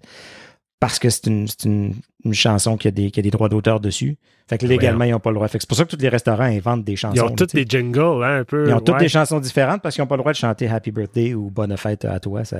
parce 0.84 0.98
que 0.98 1.08
c'est 1.08 1.28
une, 1.28 1.48
c'est 1.48 1.64
une, 1.64 1.94
une 2.26 2.34
chanson 2.34 2.76
qui 2.76 2.88
a, 2.88 2.90
des, 2.90 3.10
qui 3.10 3.18
a 3.18 3.22
des 3.22 3.30
droits 3.30 3.48
d'auteur 3.48 3.80
dessus. 3.80 4.18
Fait 4.46 4.58
que 4.58 4.66
légalement, 4.66 5.04
ils 5.04 5.12
n'ont 5.12 5.18
pas 5.18 5.30
le 5.30 5.36
droit. 5.36 5.48
Fait 5.48 5.56
que 5.56 5.62
c'est 5.62 5.68
pour 5.68 5.78
ça 5.78 5.86
que 5.86 5.96
tous 5.96 6.02
les 6.02 6.10
restaurants 6.10 6.44
inventent 6.44 6.84
des 6.84 6.94
chansons. 6.94 7.14
Ils 7.14 7.22
ont 7.22 7.34
toutes 7.34 7.54
des 7.54 7.64
jingles, 7.66 8.22
hein, 8.22 8.40
un 8.40 8.44
peu. 8.44 8.68
Ils 8.68 8.74
ont 8.74 8.80
toutes 8.80 8.96
ouais. 8.96 9.00
des 9.00 9.08
chansons 9.08 9.40
différentes 9.40 9.80
parce 9.80 9.94
qu'ils 9.94 10.02
n'ont 10.02 10.08
pas 10.08 10.16
le 10.16 10.20
droit 10.20 10.32
de 10.32 10.36
chanter 10.36 10.68
Happy 10.68 10.90
Birthday 10.90 11.32
ou 11.32 11.48
Bonne 11.48 11.74
Fête 11.78 12.04
à 12.04 12.20
toi. 12.20 12.44
Ça... 12.44 12.58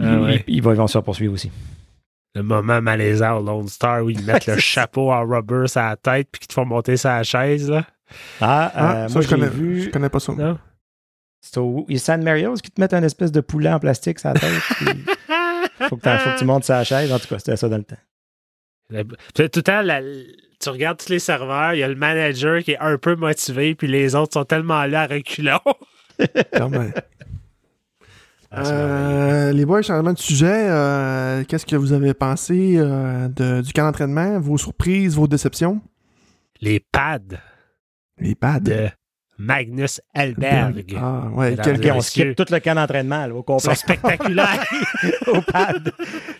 Ah 0.00 0.02
ils, 0.02 0.18
ouais. 0.18 0.44
ils 0.48 0.60
vont, 0.60 0.72
ils 0.72 0.76
vont 0.76 0.88
se 0.88 0.94
faire 0.94 1.04
poursuivre 1.04 1.34
aussi. 1.34 1.52
Le 2.34 2.42
moment 2.42 2.82
malaisant 2.82 3.38
au 3.38 3.44
Lone 3.44 3.68
Star 3.68 4.02
où 4.02 4.10
ils 4.10 4.20
mettent 4.24 4.46
le 4.46 4.58
chapeau 4.58 5.12
en 5.12 5.24
rubber 5.24 5.68
sur 5.68 5.82
la 5.82 5.94
tête 5.94 6.26
puis 6.32 6.40
qu'ils 6.40 6.48
te 6.48 6.54
font 6.54 6.66
monter 6.66 6.96
sur 6.96 7.10
la 7.10 7.22
chaise, 7.22 7.70
là. 7.70 7.86
Ah, 8.40 8.72
Ah, 8.74 8.96
euh, 8.96 9.08
ça, 9.08 9.14
moi, 9.14 9.22
je 9.22 9.28
connais, 9.28 9.48
vu. 9.48 9.82
je 9.82 9.90
connais 9.90 10.08
pas 10.08 10.18
ça. 10.18 10.32
Non? 10.32 10.58
C'est 11.40 11.58
au 11.58 11.86
il 11.88 12.00
San 12.00 12.24
Mario's 12.24 12.60
qui 12.60 12.72
te 12.72 12.80
mettent 12.80 12.94
un 12.94 13.02
espèce 13.04 13.30
de 13.30 13.40
poulet 13.40 13.70
en 13.70 13.78
plastique 13.78 14.18
sur 14.18 14.30
la 14.30 14.40
tête. 14.40 14.50
puis 14.78 15.04
faut, 15.88 15.96
que 15.96 16.02
t'en- 16.02 16.18
faut 16.18 16.30
que 16.30 16.38
tu 16.38 16.44
montes 16.44 16.68
la 16.68 16.84
chaise. 16.84 17.12
En 17.12 17.18
tout 17.18 17.28
cas, 17.28 17.38
c'était 17.38 17.56
ça 17.56 17.68
dans 17.68 17.76
le 17.78 17.84
temps. 17.84 17.96
Le- 18.90 19.04
Tout 19.04 19.42
le 19.42 19.48
temps, 19.62 19.82
la- 19.82 20.00
tu 20.60 20.68
regardes 20.68 20.98
tous 20.98 21.08
les 21.10 21.18
serveurs, 21.18 21.74
il 21.74 21.78
y 21.80 21.82
a 21.82 21.88
le 21.88 21.94
manager 21.96 22.62
qui 22.62 22.72
est 22.72 22.78
un 22.78 22.96
peu 22.98 23.16
motivé, 23.16 23.74
puis 23.74 23.86
les 23.88 24.14
autres 24.14 24.34
sont 24.34 24.44
tellement 24.44 24.84
là 24.86 25.02
à 25.02 25.06
reculons. 25.06 25.60
Ah. 28.56 28.62
Euh, 28.66 29.52
les 29.52 29.64
boys, 29.66 29.82
changement 29.82 30.12
de 30.12 30.18
sujet. 30.18 30.68
euh, 30.70 31.42
Qu'est-ce 31.44 31.66
que 31.66 31.74
vous 31.74 31.92
avez 31.92 32.14
pensé 32.14 32.76
euh, 32.76 33.26
de- 33.28 33.60
du 33.62 33.72
camp 33.72 33.82
d'entraînement? 33.84 34.38
Vos 34.38 34.58
surprises, 34.58 35.16
vos 35.16 35.26
déceptions? 35.26 35.80
les 36.60 36.78
pads 36.80 37.18
Les 38.18 38.34
pads? 38.36 38.60
de 38.60 38.88
Magnus 39.38 40.00
Alberg. 40.14 40.84
Ah, 40.96 41.28
ouais. 41.32 41.56
On 41.92 42.00
skip 42.00 42.36
tout 42.36 42.44
le 42.50 42.58
camp 42.60 42.74
d'entraînement 42.74 43.26
au 43.26 43.42
complet. 43.42 43.70
sont 43.70 43.74
spectaculaires. 43.74 44.64
au 45.26 45.40
pad. 45.40 45.92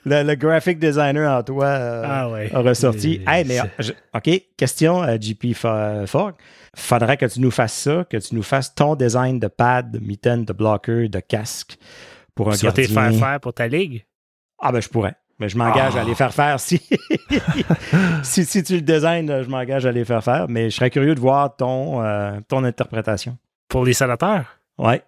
Le, 0.05 0.23
le 0.23 0.35
graphic 0.37 0.79
designer 0.79 1.39
en 1.39 1.43
toi 1.43 1.65
euh, 1.67 2.03
ah 2.07 2.31
ouais. 2.31 2.51
a 2.55 2.61
ressorti. 2.61 3.21
Euh, 3.27 3.31
Hey, 3.31 3.45
mais 3.47 3.59
c'est- 3.59 3.83
je- 3.83 3.93
OK, 4.15 4.43
question 4.57 5.01
à 5.03 5.19
JP 5.19 5.53
Fo- 5.55 6.07
Fogg. 6.07 6.35
Faudrait 6.77 7.17
que 7.17 7.27
tu 7.27 7.41
nous 7.41 7.51
fasses 7.51 7.75
ça, 7.75 8.05
que 8.09 8.17
tu 8.17 8.35
nous 8.35 8.43
fasses 8.43 8.75
ton 8.75 8.95
design 8.97 9.39
de 9.39 9.47
pad, 9.49 9.91
de 9.93 9.99
mitaine, 9.99 10.45
de 10.45 10.53
blocker, 10.53 11.09
de 11.09 11.21
casque 11.21 11.77
pour 12.35 12.51
un 12.51 12.57
Tu 12.57 12.65
gardien. 12.65 12.87
faire 12.87 13.15
faire 13.15 13.41
pour 13.41 13.55
ta 13.55 13.67
ligue? 13.69 14.05
Ah 14.61 14.73
ben 14.73 14.81
je 14.81 14.89
pourrais. 14.89 15.15
Mais 15.39 15.49
je 15.49 15.59
m'engage 15.59 15.95
Ah. 15.97 16.01
à 16.01 16.05
les 16.05 16.15
faire 16.15 16.33
faire 16.33 16.61
si... 16.61 16.81
si 18.23 18.45
si 18.45 18.63
tu 18.63 18.75
le 18.75 18.81
design, 18.83 19.43
je 19.43 19.49
m'engage 19.49 19.87
à 19.87 19.93
les 19.93 20.05
faire 20.05 20.23
faire. 20.23 20.47
Mais 20.49 20.71
je 20.71 20.77
serais 20.77 20.91
curieux 20.91 21.15
de 21.15 21.21
voir 21.21 21.57
ton 21.57 22.03
euh, 22.03 22.39
ton 22.49 22.65
interprétation. 22.65 23.37
Pour 23.69 23.85
les 23.85 23.93
sénateurs? 23.95 24.45
Ouais. 24.79 25.03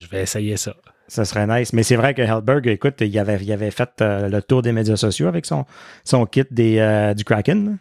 Je 0.00 0.08
vais 0.08 0.22
essayer 0.22 0.56
ça. 0.56 0.74
Ça 1.06 1.24
serait 1.24 1.46
nice. 1.46 1.72
Mais 1.72 1.82
c'est 1.82 1.96
vrai 1.96 2.12
que 2.14 2.22
Hellberg, 2.22 2.66
écoute, 2.66 2.96
il 3.00 3.18
avait, 3.18 3.38
il 3.40 3.50
avait 3.52 3.70
fait 3.70 3.90
euh, 4.00 4.28
le 4.28 4.42
tour 4.42 4.62
des 4.62 4.72
médias 4.72 4.96
sociaux 4.96 5.26
avec 5.28 5.46
son, 5.46 5.64
son 6.04 6.26
kit 6.26 6.44
des, 6.50 6.78
euh, 6.78 7.14
du 7.14 7.24
Kraken. 7.24 7.78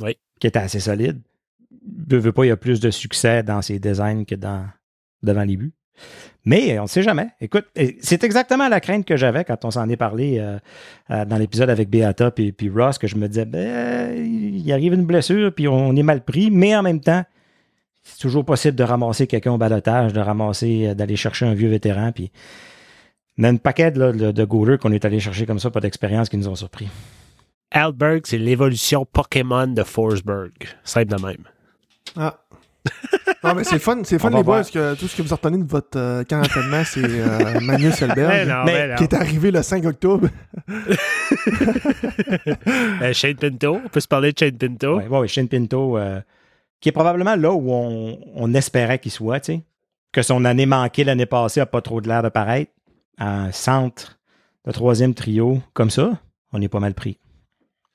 Oui. 0.00 0.16
Qui 0.40 0.46
était 0.46 0.58
assez 0.60 0.80
solide. 0.80 1.20
Ne 2.08 2.16
veut 2.16 2.32
pas, 2.32 2.44
il 2.44 2.48
y 2.48 2.52
a 2.52 2.56
plus 2.56 2.80
de 2.80 2.90
succès 2.90 3.42
dans 3.42 3.60
ses 3.62 3.78
designs 3.78 4.24
que 4.24 4.34
dans, 4.34 4.66
devant 5.22 5.42
les 5.42 5.56
buts. 5.56 5.72
Mais 6.44 6.78
on 6.78 6.84
ne 6.84 6.88
sait 6.88 7.02
jamais. 7.02 7.28
Écoute, 7.40 7.66
c'est 8.00 8.24
exactement 8.24 8.68
la 8.68 8.80
crainte 8.80 9.04
que 9.04 9.16
j'avais 9.16 9.44
quand 9.44 9.64
on 9.64 9.70
s'en 9.70 9.88
est 9.88 9.96
parlé 9.96 10.38
euh, 10.38 10.58
euh, 11.10 11.24
dans 11.24 11.36
l'épisode 11.36 11.68
avec 11.68 11.90
Beata 11.90 12.30
puis, 12.30 12.52
puis 12.52 12.70
Ross, 12.70 12.98
que 12.98 13.06
je 13.06 13.16
me 13.16 13.28
disais, 13.28 13.44
ben, 13.44 14.14
il 14.16 14.72
arrive 14.72 14.94
une 14.94 15.04
blessure, 15.04 15.52
puis 15.54 15.68
on 15.68 15.94
est 15.96 16.02
mal 16.02 16.22
pris, 16.24 16.50
mais 16.50 16.74
en 16.74 16.82
même 16.82 17.00
temps, 17.00 17.24
c'est 18.02 18.18
toujours 18.18 18.44
possible 18.44 18.76
de 18.76 18.82
ramasser 18.84 19.26
quelqu'un 19.26 19.52
au 19.52 19.58
balotage, 19.58 20.12
de 20.12 20.20
ramasser, 20.20 20.88
euh, 20.88 20.94
d'aller 20.94 21.16
chercher 21.16 21.46
un 21.46 21.54
vieux 21.54 21.68
vétéran, 21.68 22.12
puis 22.12 22.30
il 23.36 23.44
y 23.44 23.46
a 23.46 23.50
une 23.50 23.58
paquet 23.58 23.90
là, 23.90 24.12
de, 24.12 24.32
de 24.32 24.44
goalers 24.44 24.78
qu'on 24.78 24.92
est 24.92 25.04
allé 25.04 25.20
chercher 25.20 25.46
comme 25.46 25.58
ça, 25.58 25.70
pas 25.70 25.80
d'expérience, 25.80 26.28
qui 26.28 26.36
nous 26.38 26.48
ont 26.48 26.54
surpris. 26.54 26.88
Alberg, 27.70 28.22
c'est 28.24 28.38
l'évolution 28.38 29.06
Pokémon 29.06 29.66
de 29.66 29.82
Forsberg. 29.82 30.52
Simple 30.84 31.16
de 31.16 31.22
même. 31.22 31.44
Ah. 32.16 32.38
Non, 33.42 33.54
mais 33.54 33.64
c'est 33.64 33.78
fun, 33.78 34.02
c'est 34.04 34.18
fun 34.18 34.28
les 34.28 34.42
boys, 34.42 34.56
parce 34.56 34.70
que 34.70 34.94
tout 34.96 35.08
ce 35.08 35.16
que 35.16 35.22
vous 35.22 35.34
retenez 35.34 35.56
de 35.56 35.64
votre 35.64 35.98
euh, 35.98 36.24
camp 36.24 36.42
d'entraînement, 36.42 36.82
c'est 36.84 37.02
euh, 37.02 37.58
Magnus 37.62 38.02
Elberg, 38.02 38.28
Mais 38.30 38.44
non, 38.44 38.64
mais 38.66 38.72
mais 38.72 38.88
non. 38.88 38.94
qui 38.96 39.04
est 39.04 39.14
arrivé 39.14 39.50
le 39.50 39.62
5 39.62 39.84
octobre. 39.86 40.28
Euh, 43.02 43.12
Shane 43.14 43.36
Pinto, 43.36 43.80
on 43.84 43.88
peut 43.88 44.00
se 44.00 44.08
parler 44.08 44.32
de 44.32 44.38
Shane 44.38 44.56
Pinto. 44.56 44.98
Ouais, 44.98 45.08
ouais, 45.08 45.28
Shane 45.28 45.48
Pinto, 45.48 45.96
euh, 45.96 46.20
qui 46.80 46.90
est 46.90 46.92
probablement 46.92 47.34
là 47.34 47.50
où 47.52 47.72
on, 47.72 48.18
on 48.34 48.52
espérait 48.54 48.98
qu'il 48.98 49.10
soit, 49.10 49.40
tu 49.40 49.54
sais. 49.54 49.62
Que 50.12 50.22
son 50.22 50.44
année 50.44 50.66
manquée 50.66 51.04
l'année 51.04 51.26
passée 51.26 51.60
n'a 51.60 51.66
pas 51.66 51.80
trop 51.80 52.00
de 52.00 52.08
l'air 52.08 52.22
de 52.22 52.28
paraître. 52.28 52.72
Un 53.18 53.52
centre 53.52 54.18
de 54.66 54.72
troisième 54.72 55.14
trio, 55.14 55.62
comme 55.72 55.90
ça, 55.90 56.18
on 56.52 56.60
est 56.60 56.68
pas 56.68 56.80
mal 56.80 56.94
pris. 56.94 57.18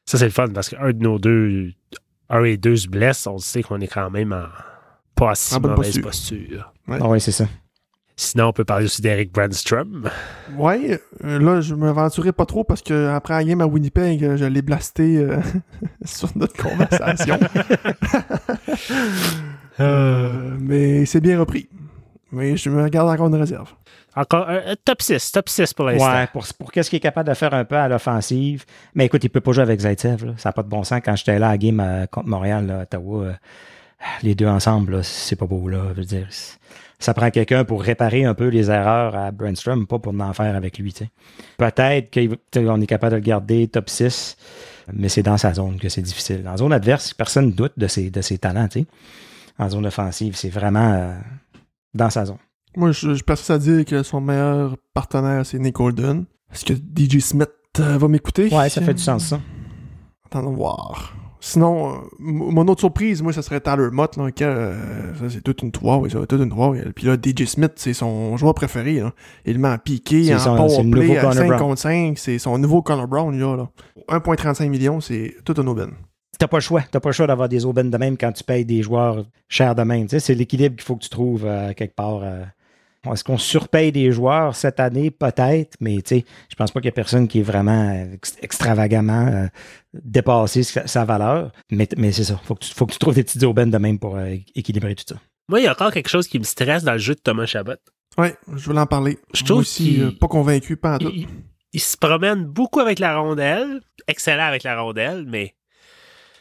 Ça, 0.05 0.17
c'est 0.17 0.25
le 0.25 0.31
fun 0.31 0.49
parce 0.49 0.69
qu'un 0.69 0.91
de 0.91 0.99
nos 0.99 1.19
deux, 1.19 1.71
un 2.29 2.43
et 2.43 2.57
deux 2.57 2.75
se 2.77 2.87
blessent, 2.87 3.27
on 3.27 3.37
sait 3.37 3.63
qu'on 3.63 3.81
est 3.81 3.87
quand 3.87 4.09
même 4.09 4.33
en 4.33 4.47
pas 5.15 5.36
si 5.36 5.55
En 5.55 5.60
bonne 5.60 5.72
mauvaise 5.75 6.00
posture. 6.00 6.48
posture. 6.48 6.74
Ouais. 6.88 6.98
Ah 7.01 7.07
oui, 7.10 7.22
c'est 7.22 7.31
ça. 7.31 7.45
Sinon, 8.17 8.48
on 8.48 8.53
peut 8.53 8.63
parler 8.63 8.86
aussi 8.86 9.01
d'Eric 9.01 9.34
Brandstrom. 9.34 10.10
Ouais, 10.57 11.01
euh, 11.25 11.38
là, 11.39 11.60
je 11.60 11.75
m'aventurais 11.75 12.31
pas 12.31 12.45
trop 12.45 12.63
parce 12.63 12.81
que 12.81 13.10
après 13.10 13.34
la 13.34 13.43
game 13.43 13.60
à 13.60 13.65
Winnipeg, 13.67 14.24
euh, 14.24 14.38
je 14.38 14.45
l'ai 14.45 14.62
blasté 14.62 15.17
euh, 15.17 15.38
sur 16.05 16.29
notre 16.36 16.55
conversation. 16.55 17.38
Euh, 19.79 20.55
mais 20.60 21.05
c'est 21.05 21.19
bien 21.19 21.38
repris. 21.38 21.67
Mais 22.31 22.55
je 22.57 22.69
me 22.69 22.88
garde 22.88 23.10
encore 23.10 23.27
une 23.27 23.36
réserve. 23.36 23.74
Encore 24.15 24.48
un, 24.50 24.62
top 24.86 25.01
6, 25.01 25.31
top 25.34 25.50
6 25.50 25.74
pour 25.74 25.86
l'instant. 25.86 26.13
Ouais, 26.13 26.27
pour, 26.31 26.45
pour 26.57 26.72
qu'est-ce 26.72 26.89
qu'il 26.89 26.98
est 26.98 27.01
capable 27.01 27.27
de 27.27 27.34
faire 27.34 27.53
un 27.53 27.65
peu 27.65 27.75
à 27.75 27.89
l'offensive. 27.89 28.63
Mais 28.93 29.05
écoute, 29.07 29.24
il 29.25 29.29
peut 29.29 29.41
pas 29.41 29.51
jouer 29.51 29.63
avec 29.63 29.81
Zaitsev. 29.81 30.25
là. 30.25 30.34
Ça 30.38 30.50
n'a 30.50 30.53
pas 30.53 30.63
de 30.63 30.69
bon 30.69 30.84
sens. 30.86 31.01
Quand 31.03 31.15
j'étais 31.17 31.38
là 31.39 31.48
à 31.50 31.51
la 31.51 31.57
game 31.57 31.81
euh, 31.81 32.05
contre 32.05 32.29
Montréal, 32.29 32.65
là, 32.67 32.81
Ottawa, 32.84 33.24
euh, 33.25 33.34
les 34.23 34.35
deux 34.35 34.47
ensemble, 34.47 35.03
c'est 35.03 35.35
pas 35.35 35.45
beau. 35.47 35.67
Là, 35.67 35.83
je 35.93 35.99
veux 36.01 36.05
dire, 36.05 36.27
c'est- 36.29 36.57
ça 36.99 37.13
prend 37.13 37.29
quelqu'un 37.29 37.65
pour 37.65 37.81
réparer 37.83 38.23
un 38.25 38.33
peu 38.33 38.47
les 38.47 38.71
erreurs 38.71 39.15
à 39.15 39.31
Brandstrom, 39.31 39.85
pas 39.85 39.99
pour 39.99 40.13
en 40.19 40.33
faire 40.33 40.55
avec 40.55 40.77
lui. 40.77 40.93
Peut-être 41.57 42.13
qu'on 42.53 42.81
est 42.81 42.87
capable 42.87 43.11
de 43.11 43.15
le 43.17 43.21
garder 43.21 43.67
top 43.67 43.89
6, 43.89 44.37
mais 44.93 45.09
c'est 45.09 45.23
dans 45.23 45.37
sa 45.37 45.53
zone 45.53 45.77
que 45.77 45.89
c'est 45.89 46.01
difficile. 46.01 46.47
En 46.47 46.57
zone 46.57 46.71
adverse, 46.73 47.13
personne 47.13 47.47
ne 47.47 47.51
doute 47.51 47.73
de 47.77 47.87
ses, 47.87 48.09
de 48.09 48.21
ses 48.21 48.37
talents. 48.37 48.69
En 49.59 49.69
zone 49.69 49.85
offensive, 49.85 50.35
c'est 50.35 50.49
vraiment 50.49 50.93
euh, 50.93 51.13
dans 51.93 52.09
sa 52.09 52.25
zone. 52.25 52.37
Moi, 52.77 52.91
je, 52.91 53.13
je 53.13 53.23
persiste 53.23 53.51
à 53.51 53.57
dire 53.57 53.85
que 53.85 54.03
son 54.03 54.19
meilleur 54.21 54.75
partenaire, 54.93 55.45
c'est 55.45 55.59
Nick 55.59 55.79
Holden. 55.79 56.25
Est-ce 56.53 56.65
que 56.65 56.73
DJ 56.73 57.19
Smith 57.19 57.49
euh, 57.79 57.97
va 57.97 58.07
m'écouter? 58.07 58.53
Ouais, 58.53 58.69
ça 58.69 58.81
fait 58.81 58.93
du 58.93 59.01
sens, 59.03 59.25
ça. 59.27 59.39
Attendons 60.25 60.53
voir. 60.53 61.13
Sinon, 61.47 61.93
euh, 61.93 61.97
mon 62.17 62.67
autre 62.69 62.79
surprise, 62.79 63.21
moi, 63.21 63.31
ça 63.31 63.43
serait 63.43 63.61
Tyler 63.61 63.89
Mott, 63.91 64.17
là, 64.17 64.29
euh, 64.41 65.13
ça, 65.19 65.25
c'est 65.29 65.41
toute 65.43 65.61
une 65.61 65.71
trois, 65.71 65.97
oui, 65.97 66.09
ça 66.09 66.17
toute 66.25 66.41
une 66.41 66.49
trois. 66.49 66.73
Puis 66.95 67.05
là, 67.05 67.17
DJ 67.21 67.45
Smith, 67.45 67.73
c'est 67.75 67.93
son 67.93 68.35
joueur 68.35 68.55
préféré, 68.55 68.95
là. 68.95 69.13
Il 69.45 69.59
met 69.59 69.67
en 69.67 69.77
piqué, 69.77 70.33
en 70.33 70.39
son- 70.39 70.55
c'est 70.69 70.75
power 70.77 70.83
le 70.83 70.89
play, 70.89 71.01
nouveau 71.01 71.13
à 71.13 71.21
Connor 71.21 71.33
5 71.35 71.47
Brown. 71.47 71.59
contre 71.61 71.81
5, 71.81 72.17
c'est 72.17 72.39
son 72.39 72.57
nouveau 72.57 72.81
Connor 72.81 73.07
Brown, 73.07 73.39
là, 73.39 73.55
là. 73.57 73.69
1,35 74.07 74.69
millions, 74.69 74.99
c'est 75.01 75.35
toute 75.45 75.59
une 75.59 75.67
aubaine. 75.69 75.91
T'as 76.39 76.47
pas 76.47 76.57
le 76.57 76.61
choix. 76.61 76.81
T'as 76.91 76.99
pas 76.99 77.09
le 77.09 77.13
choix 77.13 77.27
d'avoir 77.27 77.47
des 77.47 77.63
aubaines 77.63 77.91
de 77.91 77.97
même 77.97 78.17
quand 78.17 78.31
tu 78.31 78.43
payes 78.43 78.65
des 78.65 78.81
joueurs 78.81 79.23
chers 79.47 79.75
de 79.75 79.83
même. 79.83 80.03
Tu 80.07 80.09
sais, 80.09 80.19
c'est 80.19 80.33
l'équilibre 80.33 80.75
qu'il 80.75 80.83
faut 80.83 80.95
que 80.95 81.03
tu 81.03 81.09
trouves 81.09 81.45
euh, 81.45 81.73
quelque 81.73 81.95
part. 81.95 82.21
Est-ce 83.13 83.24
qu'on 83.24 83.38
surpaye 83.38 83.91
des 83.91 84.12
joueurs 84.12 84.55
cette 84.55 84.79
année? 84.79 85.12
Peut-être, 85.12 85.75
mais 85.79 85.95
tu 85.97 86.15
sais, 86.19 86.25
je 86.50 86.55
pense 86.55 86.71
pas 86.71 86.79
qu'il 86.79 86.88
y 86.88 86.89
a 86.89 86.93
personne 86.93 87.27
qui 87.27 87.39
est 87.39 87.43
vraiment 87.43 87.89
euh, 87.89 88.13
ex- 88.13 88.38
extravagamment 88.41 89.27
euh, 89.27 89.47
dépassé 89.93 90.63
sa, 90.63 90.88
sa 90.88 91.05
valeur. 91.05 91.51
Mais, 91.71 91.88
mais 91.97 92.12
c'est 92.12 92.24
ça. 92.24 92.39
Faut 92.43 92.55
que, 92.55 92.65
tu, 92.65 92.74
faut 92.74 92.85
que 92.85 92.93
tu 92.93 93.00
trouves 93.00 93.15
des 93.15 93.24
petites 93.24 93.43
aubaines 93.43 93.71
de 93.71 93.77
même 93.77 94.00
pour 94.00 94.15
euh, 94.17 94.35
équilibrer 94.55 94.95
tout 94.95 95.03
ça. 95.07 95.15
Moi, 95.50 95.59
il 95.59 95.63
y 95.63 95.67
a 95.67 95.71
encore 95.71 95.91
quelque 95.91 96.09
chose 96.09 96.27
qui 96.27 96.39
me 96.39 96.43
stresse 96.43 96.83
dans 96.83 96.93
le 96.93 96.97
jeu 96.97 97.13
de 97.15 97.19
Thomas 97.19 97.45
Chabot. 97.45 97.74
Ouais, 98.17 98.35
je 98.55 98.65
voulais 98.65 98.79
en 98.79 98.85
parler. 98.88 99.19
Je 99.33 99.41
Moi 99.41 99.47
trouve 99.47 99.59
aussi, 99.59 99.83
qu'il- 99.83 100.03
euh, 100.03 100.12
pas 100.19 100.27
convaincu, 100.27 100.77
pas 100.77 100.95
en 100.95 100.97
tout. 101.00 101.12
Il, 101.13 101.27
il 101.74 101.79
se 101.81 101.97
promène 101.97 102.45
beaucoup 102.45 102.79
avec 102.79 103.00
la 103.00 103.17
rondelle, 103.17 103.81
excellent 104.07 104.45
avec 104.45 104.63
la 104.63 104.79
rondelle, 104.81 105.25
mais 105.27 105.53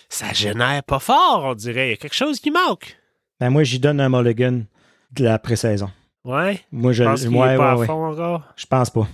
ça 0.09 0.33
génère 0.33 0.83
pas 0.85 1.01
fort, 1.01 1.43
on 1.45 1.55
dirait. 1.55 1.89
Il 1.89 1.91
y 1.91 1.95
a 1.95 1.97
quelque 1.97 2.15
chose 2.15 2.39
qui 2.41 2.51
manque. 2.53 2.97
Ben 3.41 3.51
moi, 3.51 3.65
j'y 3.65 3.81
donne 3.81 4.01
un 4.01 4.09
mulligan 4.09 4.63
de 5.11 5.25
la 5.25 5.39
pré-saison. 5.41 5.91
Ouais? 6.25 6.61
Moi, 6.73 6.93
je 6.93 7.05
pense 7.05 7.21
qu'il 7.23 7.31
ouais, 7.37 7.55
est 7.55 7.57
pas 7.57 7.73
ouais, 7.75 7.77
à 7.77 7.77
ouais. 7.77 7.87
fond 7.87 8.05
encore? 8.07 8.43
Je 8.57 8.67
pense 8.67 8.91
pas. 8.91 9.07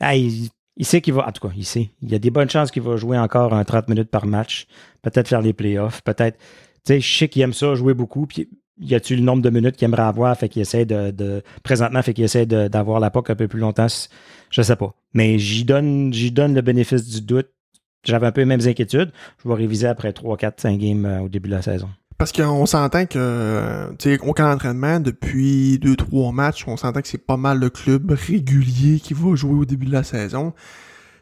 Ah, 0.00 0.14
il, 0.14 0.48
il 0.76 0.84
sait 0.86 1.00
qu'il 1.00 1.14
va. 1.14 1.26
En 1.26 1.32
tout 1.32 1.46
cas, 1.46 1.54
il 1.56 1.64
sait. 1.64 1.90
Il 2.02 2.10
y 2.10 2.14
a 2.14 2.18
des 2.18 2.30
bonnes 2.30 2.50
chances 2.50 2.70
qu'il 2.70 2.82
va 2.82 2.96
jouer 2.96 3.18
encore 3.18 3.52
un 3.54 3.64
30 3.64 3.88
minutes 3.88 4.10
par 4.10 4.26
match. 4.26 4.66
Peut-être 5.02 5.28
faire 5.28 5.42
les 5.42 5.52
playoffs. 5.52 6.02
Peut-être. 6.02 6.38
Tu 6.84 6.94
sais, 6.94 7.00
je 7.00 7.18
sais 7.18 7.28
qu'il 7.28 7.42
aime 7.42 7.52
ça, 7.52 7.74
jouer 7.74 7.94
beaucoup. 7.94 8.26
Puis, 8.26 8.48
y 8.78 8.94
a-tu 8.94 9.16
le 9.16 9.22
nombre 9.22 9.42
de 9.42 9.50
minutes 9.50 9.76
qu'il 9.76 9.86
aimerait 9.86 10.02
avoir? 10.02 10.36
Fait 10.36 10.48
qu'il 10.48 10.62
essaie 10.62 10.84
de. 10.84 11.10
de- 11.10 11.42
présentement, 11.62 12.02
fait 12.02 12.14
qu'il 12.14 12.24
essaie 12.24 12.46
d'avoir 12.46 13.00
la 13.00 13.10
POC 13.10 13.30
un 13.30 13.34
peu 13.36 13.48
plus 13.48 13.60
longtemps. 13.60 13.86
Je 14.50 14.62
sais 14.62 14.76
pas. 14.76 14.94
Mais 15.14 15.38
j'y 15.38 15.64
donne, 15.64 16.12
j'y 16.12 16.30
donne 16.30 16.54
le 16.54 16.60
bénéfice 16.60 17.08
du 17.08 17.22
doute. 17.22 17.48
J'avais 18.04 18.26
un 18.28 18.32
peu 18.32 18.42
les 18.42 18.46
mêmes 18.46 18.60
inquiétudes. 18.64 19.10
Je 19.42 19.48
vais 19.48 19.54
réviser 19.54 19.88
après 19.88 20.12
3, 20.12 20.36
4, 20.36 20.60
5 20.60 20.78
games 20.78 21.04
euh, 21.06 21.20
au 21.22 21.28
début 21.28 21.48
de 21.48 21.54
la 21.56 21.62
saison. 21.62 21.88
Parce 22.18 22.32
qu'on 22.32 22.64
s'entend 22.64 23.04
que, 23.04 23.90
tu 23.98 24.10
sais, 24.10 24.20
au 24.20 24.32
camp 24.32 24.50
d'entraînement, 24.50 25.00
depuis 25.00 25.78
deux, 25.78 25.96
trois 25.96 26.32
matchs, 26.32 26.64
on 26.66 26.78
s'entend 26.78 27.02
que 27.02 27.08
c'est 27.08 27.18
pas 27.18 27.36
mal 27.36 27.58
le 27.58 27.68
club 27.68 28.10
régulier 28.10 29.00
qui 29.00 29.12
va 29.12 29.34
jouer 29.34 29.54
au 29.54 29.64
début 29.66 29.86
de 29.86 29.92
la 29.92 30.02
saison. 30.02 30.54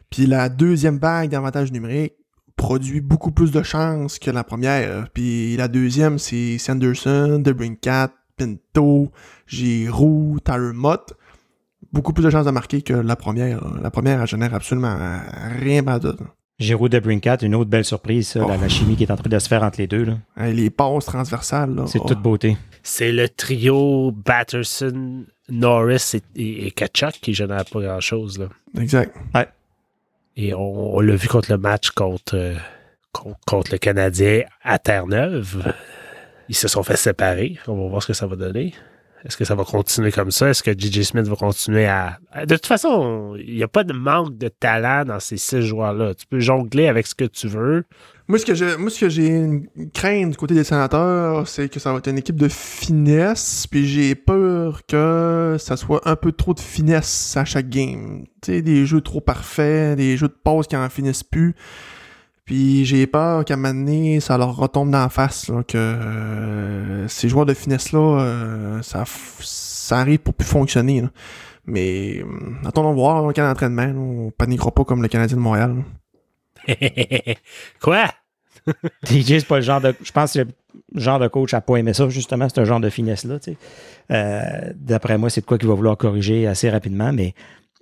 Puis 0.09 0.25
la 0.25 0.47
deuxième 0.47 0.97
vague 0.97 1.29
d'avantages 1.29 1.73
numériques 1.73 2.13
produit 2.55 3.01
beaucoup 3.01 3.31
plus 3.31 3.51
de 3.51 3.61
chances 3.61 4.19
que 4.19 4.31
la 4.31 4.45
première. 4.45 5.09
Puis 5.09 5.57
la 5.57 5.67
deuxième, 5.67 6.17
c'est 6.17 6.57
Sanderson, 6.57 7.39
DeBrincat, 7.43 8.11
Pinto, 8.37 9.11
Giroux, 9.47 10.39
Tyler. 10.43 10.71
Beaucoup 11.91 12.13
plus 12.13 12.23
de 12.23 12.29
chances 12.29 12.45
de 12.45 12.51
marquer 12.51 12.81
que 12.81 12.93
la 12.93 13.17
première. 13.17 13.61
La 13.81 13.91
première, 13.91 14.21
elle 14.21 14.27
génère 14.27 14.53
absolument 14.53 14.97
rien 15.59 15.85
à 15.87 15.99
donner. 15.99 16.27
Giroud 16.59 16.89
de 16.91 16.99
Brinkat, 16.99 17.37
une 17.41 17.53
autre 17.55 17.69
belle 17.69 17.83
surprise, 17.83 18.29
ça, 18.29 18.39
la, 18.39 18.45
Oh. 18.45 18.61
la 18.61 18.69
chimie 18.69 18.95
qui 18.95 19.03
est 19.03 19.11
en 19.11 19.17
train 19.17 19.29
de 19.29 19.39
se 19.39 19.47
faire 19.47 19.63
entre 19.63 19.79
les 19.79 19.87
deux. 19.87 20.05
là. 20.05 20.17
Hey, 20.37 20.53
Les 20.53 20.69
passes 20.69 21.05
transversales, 21.05 21.75
là. 21.75 21.85
C'est 21.87 21.99
oh. 22.01 22.05
toute 22.07 22.21
beauté. 22.21 22.57
C'est 22.81 23.11
le 23.11 23.27
trio 23.27 24.11
Batterson, 24.11 25.25
Norris 25.49 26.13
et, 26.13 26.21
et, 26.41 26.67
et 26.67 26.71
Kachuk 26.71 27.15
qui 27.21 27.33
génère 27.33 27.65
pas 27.65 27.81
grand-chose. 27.81 28.39
là. 28.39 28.47
Exact. 28.79 29.13
Et 30.37 30.53
on, 30.53 30.95
on 30.95 30.99
l'a 31.01 31.15
vu 31.15 31.27
contre 31.27 31.51
le 31.51 31.57
match 31.57 31.89
contre, 31.91 32.35
euh, 32.35 32.55
contre, 33.11 33.39
contre 33.45 33.71
le 33.71 33.77
Canadien 33.77 34.43
à 34.63 34.79
Terre-Neuve. 34.79 35.73
Ils 36.49 36.55
se 36.55 36.67
sont 36.67 36.83
fait 36.83 36.97
séparer. 36.97 37.57
On 37.67 37.75
va 37.75 37.87
voir 37.89 38.01
ce 38.03 38.07
que 38.07 38.13
ça 38.13 38.27
va 38.27 38.35
donner. 38.35 38.73
Est-ce 39.25 39.37
que 39.37 39.45
ça 39.45 39.55
va 39.55 39.63
continuer 39.63 40.11
comme 40.11 40.29
ça? 40.29 40.49
Est-ce 40.49 40.61
que 40.61 40.71
J.J. 40.77 41.03
Smith 41.03 41.27
va 41.27 41.35
continuer 41.35 41.87
à... 41.87 42.19
De 42.45 42.55
toute 42.55 42.67
façon, 42.67 43.35
il 43.39 43.55
n'y 43.55 43.63
a 43.63 43.67
pas 43.67 43.83
de 43.83 43.93
manque 43.93 44.37
de 44.37 44.49
talent 44.49 45.03
dans 45.03 45.19
ces 45.19 45.37
six 45.37 45.61
joueurs-là. 45.61 46.13
Tu 46.13 46.27
peux 46.27 46.39
jongler 46.39 46.87
avec 46.87 47.07
ce 47.07 47.15
que 47.15 47.25
tu 47.25 47.47
veux. 47.47 47.85
Moi, 48.27 48.37
ce 48.37 48.45
que 48.45 49.09
j'ai, 49.09 49.27
une 49.27 49.67
crainte 49.93 50.31
du 50.31 50.37
côté 50.37 50.53
des 50.53 50.63
sénateurs, 50.63 51.47
c'est 51.47 51.69
que 51.69 51.79
ça 51.79 51.91
va 51.91 51.97
être 51.97 52.07
une 52.07 52.19
équipe 52.19 52.35
de 52.35 52.47
finesse, 52.47 53.65
puis 53.65 53.87
j'ai 53.87 54.13
peur 54.13 54.81
que 54.87 55.57
ça 55.59 55.75
soit 55.75 56.07
un 56.07 56.15
peu 56.15 56.31
trop 56.31 56.53
de 56.53 56.59
finesse 56.59 57.35
à 57.35 57.45
chaque 57.45 57.69
game. 57.69 58.25
Tu 58.41 58.53
sais, 58.53 58.61
des 58.61 58.85
jeux 58.85 59.01
trop 59.01 59.21
parfaits, 59.21 59.97
des 59.97 60.17
jeux 60.17 60.27
de 60.27 60.37
pause 60.43 60.67
qui 60.67 60.75
en 60.75 60.87
finissent 60.89 61.23
plus. 61.23 61.55
Puis 62.45 62.85
j'ai 62.85 63.07
peur 63.07 63.43
qu'à 63.43 63.55
un 63.55 63.57
moment 63.57 63.73
donné, 63.73 64.19
ça 64.19 64.37
leur 64.37 64.55
retombe 64.55 64.91
dans 64.91 64.99
la 64.99 65.09
face, 65.09 65.49
là, 65.49 65.63
que 65.63 65.77
euh, 65.77 67.07
ces 67.07 67.27
joueurs 67.27 67.47
de 67.47 67.55
finesse-là, 67.55 68.19
euh, 68.21 68.81
ça, 68.83 69.03
ça 69.39 69.99
arrive 69.99 70.19
pour 70.19 70.35
plus 70.35 70.47
fonctionner. 70.47 71.01
là. 71.01 71.09
Mais 71.65 72.19
euh, 72.19 72.25
attendons 72.67 72.93
voir 72.93 73.25
le 73.25 73.33
camp 73.33 73.47
d'entraînement. 73.47 73.85
On 74.27 74.31
paniquera 74.31 74.69
pas 74.71 74.83
comme 74.83 75.01
le 75.01 75.07
Canadien 75.07 75.37
de 75.37 75.41
Montréal. 75.41 75.83
Quoi? 77.81 78.05
DJ, 79.05 79.39
c'est 79.39 79.47
pas 79.47 79.57
le 79.57 79.61
genre 79.61 79.81
de. 79.81 79.93
Je 80.03 80.11
pense 80.11 80.33
que 80.33 80.39
le 80.39 80.99
genre 80.99 81.19
de 81.19 81.27
coach 81.27 81.53
a 81.53 81.61
pas 81.61 81.77
aimé 81.77 81.93
ça, 81.93 82.09
justement, 82.09 82.47
c'est 82.49 82.59
un 82.61 82.65
genre 82.65 82.79
de 82.79 82.89
finesse-là. 82.89 83.39
tu 83.39 83.51
sais. 83.51 83.57
Euh, 84.11 84.71
D'après 84.75 85.17
moi, 85.17 85.29
c'est 85.29 85.41
de 85.41 85.45
quoi 85.45 85.57
qu'il 85.57 85.67
va 85.67 85.73
vouloir 85.75 85.97
corriger 85.97 86.45
assez 86.47 86.69
rapidement, 86.69 87.11
mais. 87.11 87.33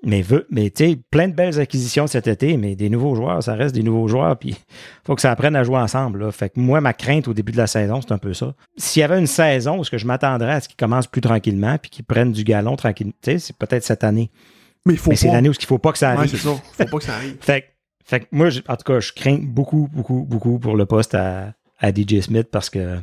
Mais, 0.06 0.22
veut, 0.22 0.46
mais 0.50 0.70
tu 0.70 0.86
sais, 0.86 1.00
plein 1.12 1.30
de 1.30 1.34
belles 1.34 1.60
acquisitions 1.60 2.08
cet 2.08 2.28
été, 2.28 2.58
mais 2.58 2.76
des 2.76 2.90
nouveaux 2.90 3.16
joueurs, 3.16 3.42
ça 3.42 3.54
reste 3.56 3.74
des 3.74 3.84
nouveaux 3.84 4.10
joueurs, 4.10 4.38
puis 4.38 4.56
faut 5.06 5.16
que 5.16 5.22
ça 5.22 5.32
apprenne 5.32 5.56
à 5.56 5.64
jouer 5.64 5.78
ensemble. 5.78 6.20
Là. 6.26 6.32
Fait 6.34 6.50
que 6.50 6.60
moi, 6.60 6.82
ma 6.82 6.92
crainte 6.92 7.28
au 7.30 7.34
début 7.34 7.54
de 7.54 7.58
la 7.58 7.68
saison, 7.68 8.02
c'est 8.02 8.12
un 8.12 8.18
peu 8.18 8.34
ça. 8.34 8.54
S'il 8.76 9.00
y 9.00 9.04
avait 9.04 9.18
une 9.18 9.28
saison 9.28 9.80
où 9.80 9.84
ce 9.86 9.90
que 9.92 9.98
je 9.98 10.06
m'attendrais 10.06 10.52
à 10.52 10.60
ce 10.60 10.68
qu'ils 10.68 10.76
commencent 10.76 11.08
plus 11.08 11.22
tranquillement, 11.22 11.78
puis 11.78 11.90
qu'ils 11.90 12.04
prennent 12.04 12.34
du 12.34 12.44
galon 12.44 12.76
tranquillement, 12.76 13.14
tu 13.22 13.32
sais, 13.32 13.40
c'est 13.40 13.56
peut-être 13.58 13.84
cette 13.86 14.04
année. 14.04 14.30
Mais 14.86 14.94
il 14.96 15.00
faut 15.00 15.10
mais 15.12 15.16
c'est 15.16 15.32
l'année 15.32 15.48
où 15.48 15.54
il 15.58 15.66
faut 15.66 15.78
pas 15.78 15.94
que 15.94 15.98
ça 15.98 16.12
Ouais, 16.12 16.18
arrive. 16.18 16.32
c'est 16.32 16.38
ça. 16.50 16.54
Faut 16.74 16.86
pas 16.86 16.98
que 16.98 17.04
ça 17.06 17.16
arrive. 17.16 17.38
Fait, 17.42 17.62
que- 17.62 17.68
fait 18.04 18.20
que 18.20 18.26
moi, 18.34 18.50
en 18.68 18.76
tout 18.76 18.84
cas, 18.84 19.00
je 19.00 19.14
crains 19.14 19.40
beaucoup, 19.42 19.88
beaucoup, 19.94 20.26
beaucoup 20.30 20.60
pour 20.60 20.76
le 20.76 20.86
poste 20.86 21.16
à, 21.16 21.54
à 21.80 21.92
DJ 21.94 22.20
Smith 22.20 22.50
parce 22.52 22.70
que 22.70 22.98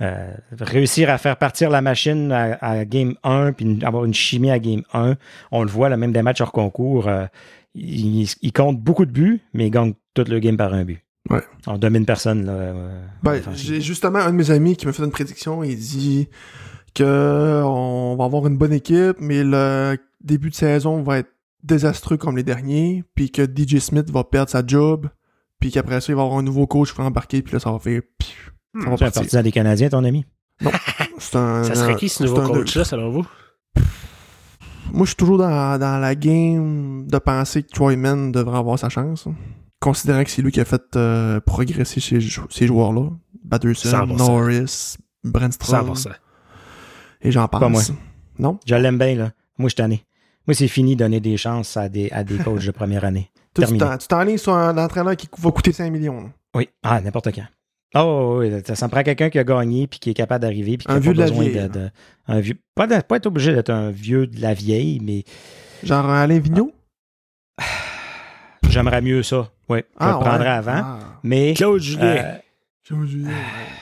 euh, 0.00 0.34
réussir 0.60 1.08
à 1.10 1.18
faire 1.18 1.36
partir 1.36 1.70
la 1.70 1.80
machine 1.80 2.30
à, 2.32 2.58
à 2.60 2.84
Game 2.84 3.14
1 3.24 3.52
puis 3.52 3.78
avoir 3.82 4.04
une 4.04 4.14
chimie 4.14 4.50
à 4.50 4.58
Game 4.58 4.82
1, 4.92 5.16
on 5.52 5.62
le 5.62 5.70
voit, 5.70 5.88
là, 5.88 5.96
même 5.96 6.12
des 6.12 6.22
matchs 6.22 6.40
hors 6.40 6.52
concours, 6.52 7.08
euh, 7.08 7.26
il, 7.74 8.28
il 8.42 8.52
compte 8.52 8.80
beaucoup 8.80 9.06
de 9.06 9.10
buts, 9.10 9.40
mais 9.54 9.66
il 9.66 9.70
gagne 9.70 9.94
tout 10.14 10.24
le 10.28 10.38
game 10.38 10.56
par 10.56 10.72
un 10.74 10.84
but. 10.84 11.02
Ouais. 11.30 11.42
On 11.66 11.76
domine 11.76 12.04
personne. 12.06 12.46
Là, 12.46 12.52
euh, 12.52 13.04
Ben, 13.22 13.40
j'ai 13.54 13.80
justement 13.80 14.18
un 14.20 14.30
de 14.30 14.36
mes 14.36 14.50
amis 14.50 14.76
qui 14.76 14.86
m'a 14.86 14.92
fait 14.92 15.02
une 15.02 15.10
prédiction. 15.10 15.64
Il 15.64 15.76
dit 15.76 16.28
que 16.94 17.62
on 17.64 18.16
va 18.16 18.24
avoir 18.24 18.46
une 18.46 18.56
bonne 18.56 18.72
équipe, 18.72 19.16
mais 19.18 19.42
le 19.44 19.98
début 20.22 20.50
de 20.50 20.54
saison 20.54 21.02
va 21.02 21.18
être 21.18 21.30
désastreux 21.62 22.16
comme 22.16 22.36
les 22.36 22.42
derniers, 22.44 23.02
puis 23.14 23.30
que 23.30 23.42
DJ 23.42 23.78
Smith 23.78 24.08
va 24.10 24.24
perdre 24.24 24.50
sa 24.50 24.64
job, 24.64 25.08
puis 25.58 25.70
qu'après 25.70 26.00
ça, 26.00 26.12
il 26.12 26.16
va 26.16 26.22
avoir 26.22 26.38
un 26.38 26.42
nouveau 26.42 26.66
coach 26.66 26.92
qui 26.92 26.98
va 26.98 27.04
embarquer, 27.04 27.42
puis 27.42 27.54
là, 27.54 27.58
ça 27.60 27.72
va 27.72 27.78
faire... 27.78 28.00
pfiou, 28.18 28.52
Ça 28.84 28.90
va 28.90 28.96
Tu 28.96 29.02
es 29.02 29.06
un 29.06 29.06
partir. 29.06 29.12
partisan 29.22 29.42
des 29.42 29.52
Canadiens, 29.52 29.88
ton 29.88 30.04
ami? 30.04 30.24
Un, 31.34 31.64
Ça 31.64 31.74
serait 31.74 31.96
qui 31.96 32.08
ce 32.08 32.22
nouveau 32.24 32.42
coach-là, 32.42 32.84
selon 32.84 33.10
vous? 33.10 33.26
Moi, 34.92 35.04
je 35.04 35.08
suis 35.10 35.16
toujours 35.16 35.38
dans, 35.38 35.78
dans 35.78 35.98
la 35.98 36.14
game 36.14 37.06
de 37.06 37.18
penser 37.18 37.62
que 37.62 37.68
Troyman 37.72 38.30
devrait 38.32 38.58
avoir 38.58 38.78
sa 38.78 38.88
chance. 38.88 39.26
hein. 39.26 39.34
Considérant 39.80 40.24
que 40.24 40.30
c'est 40.30 40.42
lui 40.42 40.52
qui 40.52 40.60
a 40.60 40.64
fait 40.64 40.82
euh, 40.96 41.40
progresser 41.40 42.00
ces, 42.00 42.18
ces 42.50 42.66
joueurs-là. 42.66 43.10
Batterson, 43.44 43.88
100%. 44.06 44.16
Norris, 44.16 44.96
Brandstrom, 45.24 45.92
100%. 45.92 46.08
et 47.22 47.30
j'en 47.30 47.46
passe. 47.48 47.60
Pas 47.60 47.68
moi. 47.68 47.82
Non? 48.38 48.58
Je 48.66 48.74
l'aime 48.74 48.98
bien, 48.98 49.14
là. 49.14 49.32
Moi, 49.58 49.68
je 49.68 49.74
suis 49.74 49.76
tanné. 49.76 50.04
Moi, 50.46 50.54
c'est 50.54 50.68
fini 50.68 50.94
de 50.96 51.00
donner 51.00 51.20
des 51.20 51.36
chances 51.36 51.76
à 51.76 51.88
des, 51.88 52.10
à 52.10 52.24
des 52.24 52.36
coachs 52.44 52.64
de 52.64 52.70
première 52.70 53.04
année. 53.04 53.30
Tu 53.54 53.62
t'en- 53.78 54.36
sur 54.38 54.54
un 54.54 54.76
entraîneur 54.78 55.16
qui 55.16 55.28
va 55.38 55.50
coûter 55.50 55.72
5 55.72 55.90
millions. 55.90 56.20
là. 56.22 56.28
Oui. 56.54 56.68
Ah, 56.82 57.00
n'importe 57.00 57.34
quand. 57.34 57.46
Oh, 57.98 58.36
oui, 58.40 58.52
ça, 58.66 58.74
ça 58.74 58.86
me 58.86 58.90
prend 58.90 59.02
quelqu'un 59.02 59.30
qui 59.30 59.38
a 59.38 59.44
gagné 59.44 59.86
puis 59.86 59.98
qui 59.98 60.10
est 60.10 60.14
capable 60.14 60.42
d'arriver 60.42 60.76
puis 60.76 60.86
qui 60.86 60.92
Un 60.92 60.96
a 60.96 60.98
vieux 60.98 61.12
pas 61.12 61.16
de 61.16 61.20
la 61.22 61.26
besoin 61.30 61.44
vieille, 61.44 61.62
de, 61.62 61.68
de- 61.68 61.90
un 62.28 62.40
vieux 62.40 62.58
pas, 62.74 62.86
de- 62.86 63.00
pas 63.00 63.16
être 63.16 63.26
obligé 63.26 63.54
d'être 63.54 63.70
un 63.70 63.90
vieux 63.90 64.26
de 64.26 64.40
la 64.40 64.54
vieille 64.54 65.00
mais 65.02 65.24
Genre 65.82 66.04
un 66.04 66.22
Alain 66.22 66.38
Vigneault? 66.38 66.72
j'aimerais 68.68 69.00
mieux 69.00 69.22
ça 69.22 69.50
oui 69.68 69.80
je 70.00 70.06
le 70.06 70.12
prendrais 70.12 70.38
ouais. 70.40 70.46
avant 70.48 70.72
Ah. 70.84 70.98
mais 71.22 71.54
Claude 71.54 71.80
Julien. 71.80 72.04
euh, 72.16 72.34
Claude 72.84 73.06
Julien. 73.08 73.30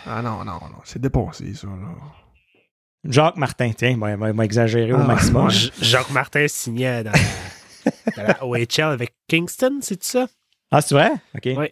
Ah 0.06 0.22
non, 0.22 0.38
non, 0.44 0.52
non. 0.54 0.80
C'est 0.84 0.98
dépassé, 1.00 1.52
ça. 1.54 1.66
Là. 1.66 1.74
Jacques 3.06 3.36
Martin 3.36 3.70
tiens 3.76 3.96
moi 3.96 4.16
moi, 4.16 4.32
moi 4.32 4.44
exagérer 4.44 4.92
au 4.92 4.98
Ah, 5.00 5.04
maximum 5.06 5.50
Jacques 5.80 6.10
Martin 6.10 6.46
signait 6.48 7.04
dans 7.04 7.12
la, 7.12 7.92
dans 8.16 8.22
la 8.28 8.44
OHL 8.46 8.92
avec 8.92 9.14
Kingston, 9.28 9.78
c'est 9.82 10.02
ça? 10.02 10.26
ah 10.70 10.80
c'est 10.80 10.94
vrai? 10.94 11.10
Ok 11.34 11.48
Oui. 11.56 11.66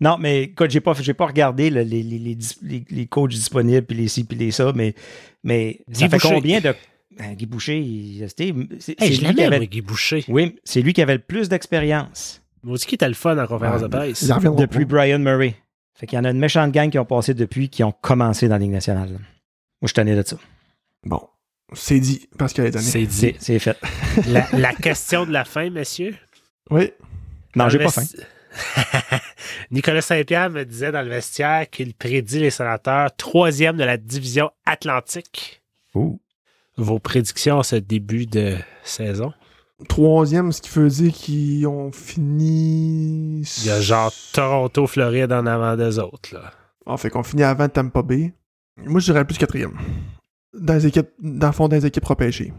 Non 0.00 0.16
mais 0.18 0.44
écoute 0.44 0.70
j'ai 0.70 0.80
pas 0.80 0.92
j'ai 1.00 1.14
pas 1.14 1.26
regardé 1.26 1.70
le- 1.70 1.82
les, 1.82 2.02
les, 2.02 2.18
les, 2.18 2.34
dis- 2.34 2.58
les- 2.62 2.84
les 2.90 3.06
coachs 3.06 3.30
disponibles 3.30 3.86
puis 3.86 3.96
les 3.96 4.08
ci 4.08 4.24
puis 4.24 4.36
les 4.38 4.50
ça 4.50 4.72
mais 4.74 4.94
mais 5.44 5.80
ça 5.92 6.08
fait 6.08 6.18
combien 6.18 6.60
de 6.60 6.74
Ben, 7.18 7.34
Guy 7.34 7.46
Boucher 7.46 7.78
il- 7.80 8.24
c'était 8.28 8.54
c'est 8.78 9.00
Hey, 9.00 9.12
je 9.12 9.20
lui 9.20 9.28
qui 9.28 9.34
l'aimais, 9.34 9.56
avait 9.56 9.66
Guy 9.66 9.80
Boucher. 9.82 10.24
oui 10.28 10.56
c'est 10.64 10.80
lui 10.82 10.92
qui 10.92 11.02
avait 11.02 11.14
le 11.14 11.20
plus 11.20 11.48
d'expérience 11.48 12.42
Moi 12.62 12.74
aussi, 12.74 12.86
qui 12.86 12.94
était 12.94 13.08
le 13.08 13.14
fun 13.14 13.36
en 13.38 13.46
conférence 13.46 13.82
Ouais, 13.82 13.88
de 13.88 13.92
presse. 13.96 14.24
depuis 14.56 14.84
pas. 14.86 14.96
Brian 14.96 15.18
Murray. 15.18 15.54
Fait 15.94 16.06
qu'il 16.06 16.16
y 16.16 16.20
en 16.20 16.24
a 16.24 16.30
une 16.30 16.38
méchante 16.38 16.72
gang 16.72 16.88
qui 16.90 16.98
ont 16.98 17.04
passé 17.04 17.34
depuis, 17.34 17.68
qui 17.68 17.82
ont 17.84 17.92
commencé 17.92 18.48
dans 18.48 18.54
la 18.54 18.58
Ligue 18.60 18.70
nationale. 18.70 19.08
Moi, 19.10 19.18
je 19.82 19.86
suis 19.88 19.94
tanné 19.94 20.14
de 20.16 20.22
ça. 20.26 20.36
Bon. 21.04 21.20
C'est 21.74 22.00
dit, 22.00 22.26
parce 22.38 22.52
qu'elle 22.54 22.66
est 22.66 22.70
donnée. 22.70 22.84
C'est 22.84 23.06
C'est 23.10 23.32
dit. 23.32 23.36
c'est 23.38 23.58
fait. 23.58 23.76
La, 24.28 24.46
la 24.52 24.72
question 24.74 25.24
de 25.26 25.30
la 25.32 25.44
fin, 25.44 25.68
messieurs? 25.70 26.14
Oui. 26.70 26.90
Non, 27.54 27.68
j'ai 27.68 27.78
pas 27.78 27.90
faim. 27.90 28.02
Nicolas 29.70 30.02
Saint-Pierre 30.02 30.50
me 30.50 30.64
disait 30.64 30.92
dans 30.92 31.02
le 31.02 31.08
vestiaire 31.08 31.68
qu'il 31.70 31.94
prédit 31.94 32.40
les 32.40 32.50
sénateurs 32.50 33.14
troisième 33.16 33.76
de 33.76 33.84
la 33.84 33.96
division 33.96 34.50
Atlantique. 34.66 35.62
Ouh. 35.94 36.20
Vos 36.76 36.98
prédictions 36.98 37.60
à 37.60 37.62
ce 37.62 37.76
début 37.76 38.26
de 38.26 38.56
saison? 38.82 39.32
Troisième, 39.88 40.52
ce 40.52 40.60
qui 40.60 40.70
veut 40.70 40.88
dire 40.88 41.12
qu'ils 41.12 41.66
ont 41.66 41.90
fini... 41.90 43.42
Il 43.58 43.66
y 43.66 43.70
a 43.70 43.80
genre 43.80 44.12
Toronto, 44.32 44.86
Floride 44.86 45.32
en 45.32 45.46
avant 45.46 45.76
des 45.76 45.98
autres. 45.98 46.34
Là. 46.34 46.52
Ah, 46.86 46.96
fait 46.96 47.10
qu'on 47.10 47.22
finit 47.22 47.44
avant 47.44 47.68
Tampa 47.68 48.02
Bay. 48.02 48.32
Moi, 48.76 49.00
je 49.00 49.06
dirais 49.06 49.24
plus 49.24 49.38
quatrième. 49.38 49.78
Dans 50.52 50.74
les 50.74 50.86
équipes, 50.86 51.10
dans 51.18 51.46
le 51.48 51.52
fond, 51.52 51.68
dans 51.68 51.76
les 51.76 51.86
équipes 51.86 52.04
repêchées. 52.04 52.52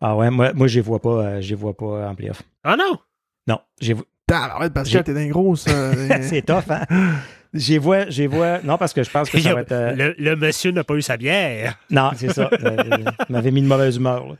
Ah 0.00 0.16
ouais, 0.16 0.30
moi, 0.30 0.52
moi 0.54 0.66
je 0.66 0.76
les 0.76 0.80
vois 0.80 1.00
pas, 1.00 1.24
euh, 1.24 1.40
je 1.40 1.50
les 1.50 1.54
vois 1.54 1.76
pas 1.76 2.08
en 2.08 2.14
playoff. 2.14 2.42
Ah 2.64 2.76
non! 2.76 2.98
Non, 3.46 3.60
t'es 5.02 5.12
c'est 6.22 6.42
tough, 6.42 6.70
hein? 6.70 6.84
J'y 7.52 7.78
vois, 7.78 8.08
j'y 8.08 8.26
vois. 8.26 8.60
Non, 8.62 8.78
parce 8.78 8.92
que 8.92 9.02
je 9.02 9.10
pense 9.10 9.28
que 9.28 9.38
ça 9.40 9.54
va 9.54 9.60
être. 9.62 9.72
euh, 9.72 9.92
Le, 9.94 10.14
le 10.18 10.36
monsieur 10.36 10.70
n'a 10.70 10.84
pas 10.84 10.94
eu 10.94 11.02
sa 11.02 11.16
bière. 11.16 11.76
Non, 11.90 12.10
c'est 12.16 12.32
ça. 12.32 12.48
Euh, 12.62 12.76
Il 13.28 13.32
m'avait 13.32 13.50
mis 13.50 13.62
de 13.62 13.66
mauvaise 13.66 13.96
humeur. 13.96 14.26
là. 14.28 14.34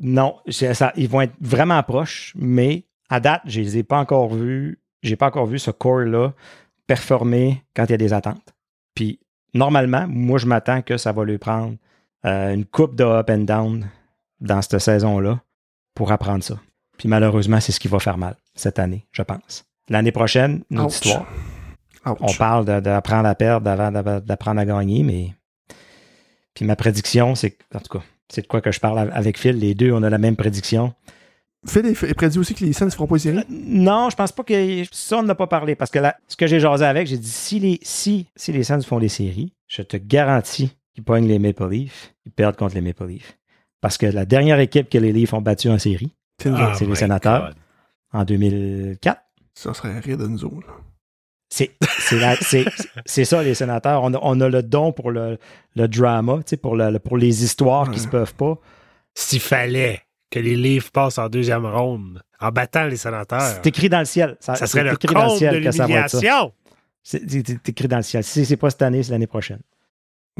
Non, 0.00 0.36
c'est 0.48 0.72
ça, 0.74 0.92
ils 0.96 1.08
vont 1.08 1.20
être 1.20 1.34
vraiment 1.40 1.80
proches, 1.82 2.32
mais 2.36 2.84
à 3.10 3.20
date, 3.20 3.42
je 3.46 3.60
les 3.60 3.78
ai 3.78 3.82
pas 3.84 3.98
encore 3.98 4.34
vus. 4.34 4.78
J'ai 5.02 5.14
pas 5.16 5.26
encore 5.26 5.46
vu 5.46 5.58
ce 5.58 5.70
core-là 5.70 6.32
performer 6.86 7.62
quand 7.76 7.84
il 7.84 7.90
y 7.90 7.94
a 7.94 7.98
des 7.98 8.12
attentes. 8.12 8.54
Puis, 8.94 9.20
normalement, 9.52 10.06
moi, 10.08 10.38
je 10.38 10.46
m'attends 10.46 10.82
que 10.82 10.96
ça 10.96 11.12
va 11.12 11.24
lui 11.24 11.38
prendre 11.38 11.76
euh, 12.26 12.54
une 12.54 12.64
coupe 12.64 12.96
de 12.96 13.04
up 13.04 13.28
and 13.30 13.38
down 13.44 13.86
dans 14.40 14.60
cette 14.62 14.78
saison-là 14.78 15.40
pour 15.94 16.10
apprendre 16.12 16.42
ça. 16.42 16.58
Puis, 16.98 17.08
malheureusement, 17.08 17.60
c'est 17.60 17.72
ce 17.72 17.80
qui 17.80 17.88
va 17.88 17.98
faire 17.98 18.18
mal 18.18 18.36
cette 18.54 18.78
année, 18.78 19.06
je 19.12 19.22
pense. 19.22 19.64
L'année 19.88 20.12
prochaine, 20.12 20.62
une 20.70 20.80
autre 20.80 20.94
histoire. 20.94 21.26
Ouch. 22.06 22.16
On 22.20 22.32
parle 22.34 22.64
de- 22.66 22.80
d'apprendre 22.80 23.28
à 23.28 23.34
perdre 23.34 23.68
avant 23.70 24.20
d'apprendre 24.20 24.60
à 24.60 24.64
gagner, 24.66 25.02
mais. 25.02 25.34
Puis 26.54 26.64
ma 26.64 26.76
prédiction, 26.76 27.34
c'est. 27.34 27.52
que- 27.52 27.64
En 27.74 27.80
tout 27.80 27.98
cas, 27.98 28.04
c'est 28.28 28.42
de 28.42 28.46
quoi 28.46 28.60
que 28.60 28.70
je 28.72 28.80
parle 28.80 29.10
avec 29.12 29.38
Phil. 29.38 29.58
Les 29.58 29.74
deux, 29.74 29.90
on 29.92 30.02
a 30.02 30.10
la 30.10 30.18
même 30.18 30.36
prédiction. 30.36 30.94
Phil 31.66 31.86
est, 31.86 32.14
prédit 32.14 32.38
aussi 32.38 32.54
que 32.54 32.62
les 32.64 32.74
Suns 32.74 32.84
ne 32.86 32.90
feront 32.90 33.06
pas 33.06 33.14
les 33.14 33.20
séries. 33.20 33.44
Non, 33.48 34.10
je 34.10 34.16
pense 34.16 34.32
pas 34.32 34.42
que. 34.44 34.84
Ça, 34.92 35.18
on 35.18 35.22
n'a 35.22 35.34
pas 35.34 35.46
parlé. 35.46 35.74
Parce 35.74 35.90
que 35.90 35.98
là, 35.98 36.16
ce 36.28 36.36
que 36.36 36.46
j'ai 36.46 36.60
jasé 36.60 36.84
avec, 36.84 37.06
j'ai 37.06 37.16
dit 37.16 37.26
si 37.28 37.58
les, 37.58 37.78
si, 37.82 38.26
si 38.36 38.52
les 38.52 38.64
Suns 38.64 38.82
font 38.82 38.98
les 38.98 39.08
séries, 39.08 39.54
je 39.66 39.80
te 39.82 39.96
garantis 39.96 40.76
qu'ils 40.94 41.04
pognent 41.04 41.26
les 41.26 41.38
Maple 41.38 41.68
Leafs, 41.70 42.14
ils 42.26 42.32
perdent 42.32 42.56
contre 42.56 42.74
les 42.74 42.82
Maple 42.82 43.06
Leafs. 43.06 43.38
Parce 43.80 43.96
que 43.96 44.06
la 44.06 44.26
dernière 44.26 44.60
équipe 44.60 44.90
que 44.90 44.98
les 44.98 45.12
Leafs 45.12 45.32
ont 45.32 45.40
battue 45.40 45.70
en 45.70 45.78
série, 45.78 46.12
C'est 46.40 46.50
c'est 46.74 46.86
les 46.86 46.94
sénateurs. 46.94 47.46
God. 47.48 47.54
En 48.14 48.24
2004, 48.24 49.20
Ça 49.54 49.74
serait 49.74 49.98
rire 49.98 50.16
de 50.16 50.26
nous 50.26 50.44
autres. 50.44 50.66
là. 50.66 50.72
C'est 51.50 51.70
c'est 52.00 52.18
la- 52.18 52.36
c'est- 52.36 52.64
c'est 53.06 53.24
ça, 53.24 53.42
les 53.42 53.54
sénateurs. 53.54 54.02
On 54.02 54.12
a, 54.14 54.18
on 54.22 54.40
a 54.40 54.48
le 54.48 54.62
don 54.62 54.90
pour 54.92 55.10
le, 55.12 55.38
le 55.76 55.86
drama, 55.88 56.38
tu 56.38 56.42
sais, 56.50 56.56
pour, 56.56 56.74
le, 56.74 56.98
pour 56.98 57.16
les 57.18 57.44
histoires 57.44 57.90
qui 57.90 57.98
Ouais. 57.98 58.04
se 58.04 58.08
peuvent 58.08 58.34
pas. 58.34 58.58
S'il 59.14 59.40
fallait 59.40 60.00
que 60.30 60.40
les 60.40 60.56
livres 60.56 60.90
passent 60.90 61.18
en 61.18 61.28
deuxième 61.28 61.64
ronde 61.66 62.22
en 62.40 62.50
battant 62.50 62.84
les 62.86 62.96
sénateurs, 62.96 63.40
C'est 63.42 63.66
écrit 63.68 63.88
dans 63.88 64.00
le 64.00 64.04
ciel. 64.04 64.36
Ça, 64.40 64.56
ça 64.56 64.66
serait 64.66 64.80
c'est 64.80 64.84
le 64.88 64.94
écrit 64.94 65.14
dans 65.14 65.32
le 65.32 65.38
ciel 65.38 65.60
de 65.60 65.64
que 65.66 65.70
ça 65.70 65.86
va 65.86 65.94
être 66.00 66.10
ça. 66.10 66.18
l'humiliation. 66.18 66.52
C'est 67.04 67.30
c'est- 67.30 67.46
c'est 67.46 67.68
écrit 67.68 67.88
dans 67.88 67.98
le 67.98 68.02
ciel. 68.02 68.24
Si 68.24 68.44
c'est 68.44 68.56
pas 68.56 68.70
cette 68.70 68.82
année, 68.82 69.02
c'est 69.04 69.12
l'année 69.12 69.26
prochaine. 69.28 69.60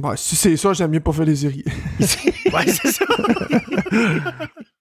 Ouais, 0.02 0.16
si 0.16 0.34
c'est 0.34 0.56
ça, 0.56 0.72
j'aime 0.72 0.90
mieux 0.90 0.98
pas 1.00 1.12
faire 1.12 1.26
les 1.26 1.36
séries. 1.36 1.64
Ouais, 2.52 2.66
c'est 2.66 2.90
ça. 2.92 3.04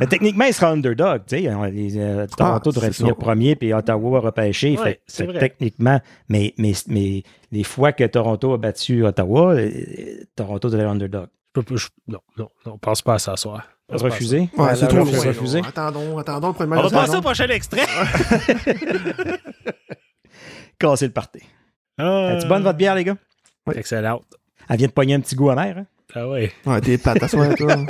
Mais 0.00 0.06
techniquement, 0.06 0.44
il 0.44 0.52
sera 0.54 0.70
underdog. 0.70 1.22
Tu 1.26 1.38
sais, 1.38 1.48
euh, 1.48 2.26
Toronto 2.36 2.70
Ah, 2.70 2.72
devrait 2.72 2.86
c'est 2.88 2.92
finir 2.92 3.14
ça. 3.14 3.20
premier, 3.20 3.56
puis 3.56 3.72
Ottawa 3.72 4.20
repêché. 4.20 4.76
Ouais, 4.76 4.84
Fait 4.84 4.94
que 4.96 5.00
c'est 5.06 5.16
c'est 5.24 5.30
vrai. 5.30 5.38
techniquement, 5.40 6.00
mais, 6.28 6.52
mais, 6.58 6.72
mais 6.88 7.22
les 7.50 7.64
fois 7.64 7.92
que 7.92 8.04
Toronto 8.04 8.52
a 8.54 8.58
battu 8.58 9.04
Ottawa, 9.04 9.54
euh, 9.54 9.70
Toronto 10.36 10.68
devrait 10.68 10.84
être 10.84 10.90
underdog. 10.92 11.26
Je 11.56 11.60
peux 11.60 11.76
je- 11.76 11.88
non, 12.08 12.18
non, 12.38 12.48
non, 12.66 12.78
pense 12.78 13.02
pas 13.02 13.14
à 13.14 13.18
ça, 13.18 13.36
soir. 13.36 13.68
Pense 13.88 14.00
pas 14.00 14.06
à 14.08 14.10
ça. 14.10 14.14
Refusé? 14.16 14.48
Ouais, 14.56 14.74
c'est 14.74 14.82
La- 14.82 14.86
trop 14.88 14.98
loin. 14.98 15.62
Attendons, 15.68 16.18
attendons 16.18 16.48
le 16.48 16.52
premier 16.54 16.76
On 16.78 16.82
va 16.82 16.90
passer 16.90 17.16
au 17.16 17.20
prochain 17.20 17.48
extrait. 17.48 17.82
Casser 20.78 21.06
le 21.06 21.12
party. 21.12 21.40
Ah. 21.98 22.34
Es-tu 22.36 22.48
bonne 22.48 22.62
votre 22.62 22.78
bière, 22.78 22.94
les 22.94 23.04
gars? 23.04 23.16
Excellent. 23.74 24.20
Elle 24.68 24.76
vient 24.78 24.86
de 24.88 24.92
pogner 24.92 25.14
un 25.14 25.20
petit 25.20 25.34
goût 25.36 25.50
amer. 25.50 25.76
Hein? 25.78 25.86
Ah 26.14 26.28
ouais. 26.28 26.52
Ouais, 26.66 26.80
t'es 26.80 27.00
à 27.08 27.28
soir, 27.28 27.54
toi. 27.54 27.76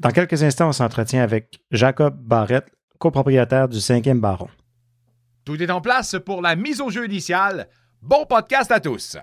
Dans 0.00 0.10
quelques 0.10 0.42
instants, 0.42 0.68
on 0.68 0.72
s'entretient 0.72 1.22
avec 1.22 1.58
Jacob 1.72 2.16
Barrette, 2.16 2.70
copropriétaire 2.98 3.68
du 3.68 3.78
5e 3.78 4.20
Baron. 4.20 4.48
Tout 5.44 5.60
est 5.62 5.70
en 5.70 5.80
place 5.80 6.16
pour 6.24 6.42
la 6.42 6.54
mise 6.54 6.80
au 6.80 6.90
jeu 6.90 7.06
initiale. 7.06 7.68
Bon 8.02 8.24
podcast 8.24 8.70
à 8.70 8.78
tous. 8.78 9.16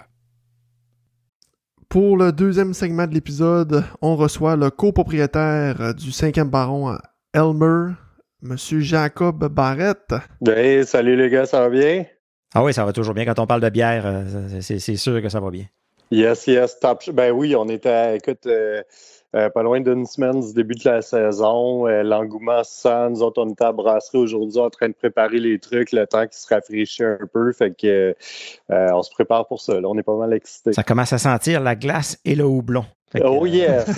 Pour 1.88 2.18
le 2.18 2.32
deuxième 2.32 2.74
segment 2.74 3.08
de 3.08 3.14
l'épisode, 3.14 3.86
on 4.02 4.16
reçoit 4.16 4.56
le 4.56 4.72
copropriétaire 4.72 5.94
du 5.94 6.12
cinquième 6.12 6.50
baron 6.50 6.90
à 6.90 7.00
Elmer, 7.34 7.94
Monsieur 8.42 8.80
Jacob 8.80 9.48
Barrette. 9.48 10.16
Ben, 10.42 10.84
salut 10.84 11.16
les 11.16 11.30
gars, 11.30 11.46
ça 11.46 11.62
va 11.62 11.70
bien? 11.70 12.04
Ah 12.54 12.64
oui, 12.64 12.74
ça 12.74 12.86
va 12.86 12.94
toujours 12.94 13.14
bien. 13.14 13.26
Quand 13.26 13.40
on 13.40 13.48
parle 13.48 13.62
de 13.62 13.70
bière, 13.70 14.04
euh, 14.06 14.60
c'est 14.62 14.96
sûr 14.96 15.22
que 15.22 15.30
ça 15.30 15.40
va 15.40 15.50
bien. 15.50 15.66
Yes, 16.12 16.46
yes, 16.46 16.80
top. 16.80 17.02
Ben 17.12 17.32
oui, 17.32 17.56
on 17.56 17.68
était, 17.70 17.90
à- 17.90 18.16
écoute, 18.16 18.46
euh, 18.46 18.84
euh, 19.36 19.50
pas 19.50 19.64
loin 19.64 19.82
d'une 19.82 20.06
semaine 20.06 20.42
du 20.42 20.54
début 20.54 20.76
de 20.76 20.88
la 20.88 21.02
saison. 21.02 21.88
Euh, 21.88 22.04
L'engouement 22.04 22.64
se 22.64 22.82
sent. 22.82 23.10
Nous 23.10 23.24
autres, 23.24 23.42
on 23.44 23.50
était 23.50 23.64
à 23.64 23.72
brasserie 23.72 24.20
aujourd'hui 24.20 24.60
en 24.60 24.70
train 24.70 24.90
de 24.90 24.94
préparer 24.94 25.40
les 25.40 25.58
trucs, 25.58 25.92
le 25.92 26.06
temps 26.06 26.28
qui 26.28 26.40
se 26.40 26.54
rafraîchit 26.54 27.04
un 27.04 27.18
peu. 27.34 27.52
Fait 27.52 27.72
que 27.76 28.16
on 28.70 29.02
se 29.02 29.10
prépare 29.10 29.48
pour 29.48 29.60
ça. 29.60 29.80
Là. 29.82 29.88
On 29.88 29.98
est 29.98 30.04
pas 30.04 30.16
mal 30.16 30.34
excités. 30.34 30.74
Ça 30.74 30.84
commence 30.84 31.14
à 31.14 31.18
sentir 31.18 31.62
la 31.62 31.76
glace 31.76 32.20
et 32.26 32.36
le 32.36 32.46
houblon. 32.46 32.86
Que, 33.12 33.24
Oh 33.24 33.48
yes! 33.48 33.86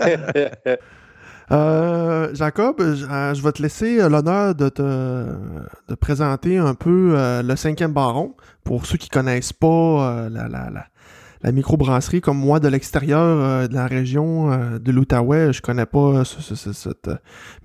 Euh, 1.52 2.28
Jacob, 2.34 2.76
je, 2.80 3.04
euh, 3.04 3.34
je 3.34 3.42
vais 3.42 3.52
te 3.52 3.62
laisser 3.62 4.00
euh, 4.00 4.08
l'honneur 4.08 4.54
de 4.54 4.68
te 4.68 5.94
présenter 6.00 6.58
un 6.58 6.74
peu 6.74 7.14
le 7.44 7.56
cinquième 7.56 7.92
baron 7.92 8.34
pour 8.64 8.86
ceux 8.86 8.98
qui 8.98 9.08
connaissent 9.08 9.52
pas 9.52 10.28
la, 10.28 10.48
la, 10.48 10.70
la, 11.42 11.52
microbrasserie 11.52 12.20
comme 12.20 12.38
moi 12.38 12.58
de 12.58 12.66
l'extérieur 12.68 13.68
de 13.68 13.74
la 13.74 13.86
région 13.86 14.50
de 14.78 14.90
l'Outaouais, 14.92 15.52
je 15.52 15.62
connais 15.62 15.86
pas 15.86 16.24
ce- 16.24 16.40
ce- 16.42 16.56
ce- 16.56 16.72
cette 16.72 17.10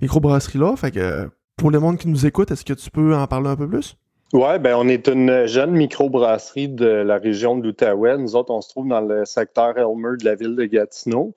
microbrasserie 0.00 0.58
là. 0.60 0.76
Fait 0.76 0.92
que 0.92 1.28
pour 1.56 1.70
les 1.72 1.78
monde 1.78 1.98
qui 1.98 2.06
nous 2.08 2.24
écoute, 2.24 2.52
est-ce 2.52 2.64
que 2.64 2.74
tu 2.74 2.90
peux 2.90 3.14
en 3.16 3.26
parler 3.26 3.48
un 3.48 3.56
peu 3.56 3.68
plus? 3.68 3.96
Ouais, 4.32 4.58
ben 4.58 4.74
on 4.76 4.88
est 4.88 5.08
une 5.08 5.46
jeune 5.46 5.72
microbrasserie 5.72 6.68
de 6.68 6.86
la 6.86 7.18
région 7.18 7.54
de 7.58 7.64
l'Outaouais. 7.64 8.16
Nous 8.16 8.34
autres, 8.34 8.50
on 8.50 8.62
se 8.62 8.70
trouve 8.70 8.88
dans 8.88 9.02
le 9.02 9.26
secteur 9.26 9.76
Elmer 9.76 10.16
de 10.18 10.24
la 10.24 10.34
ville 10.36 10.56
de 10.56 10.64
Gatineau. 10.64 11.34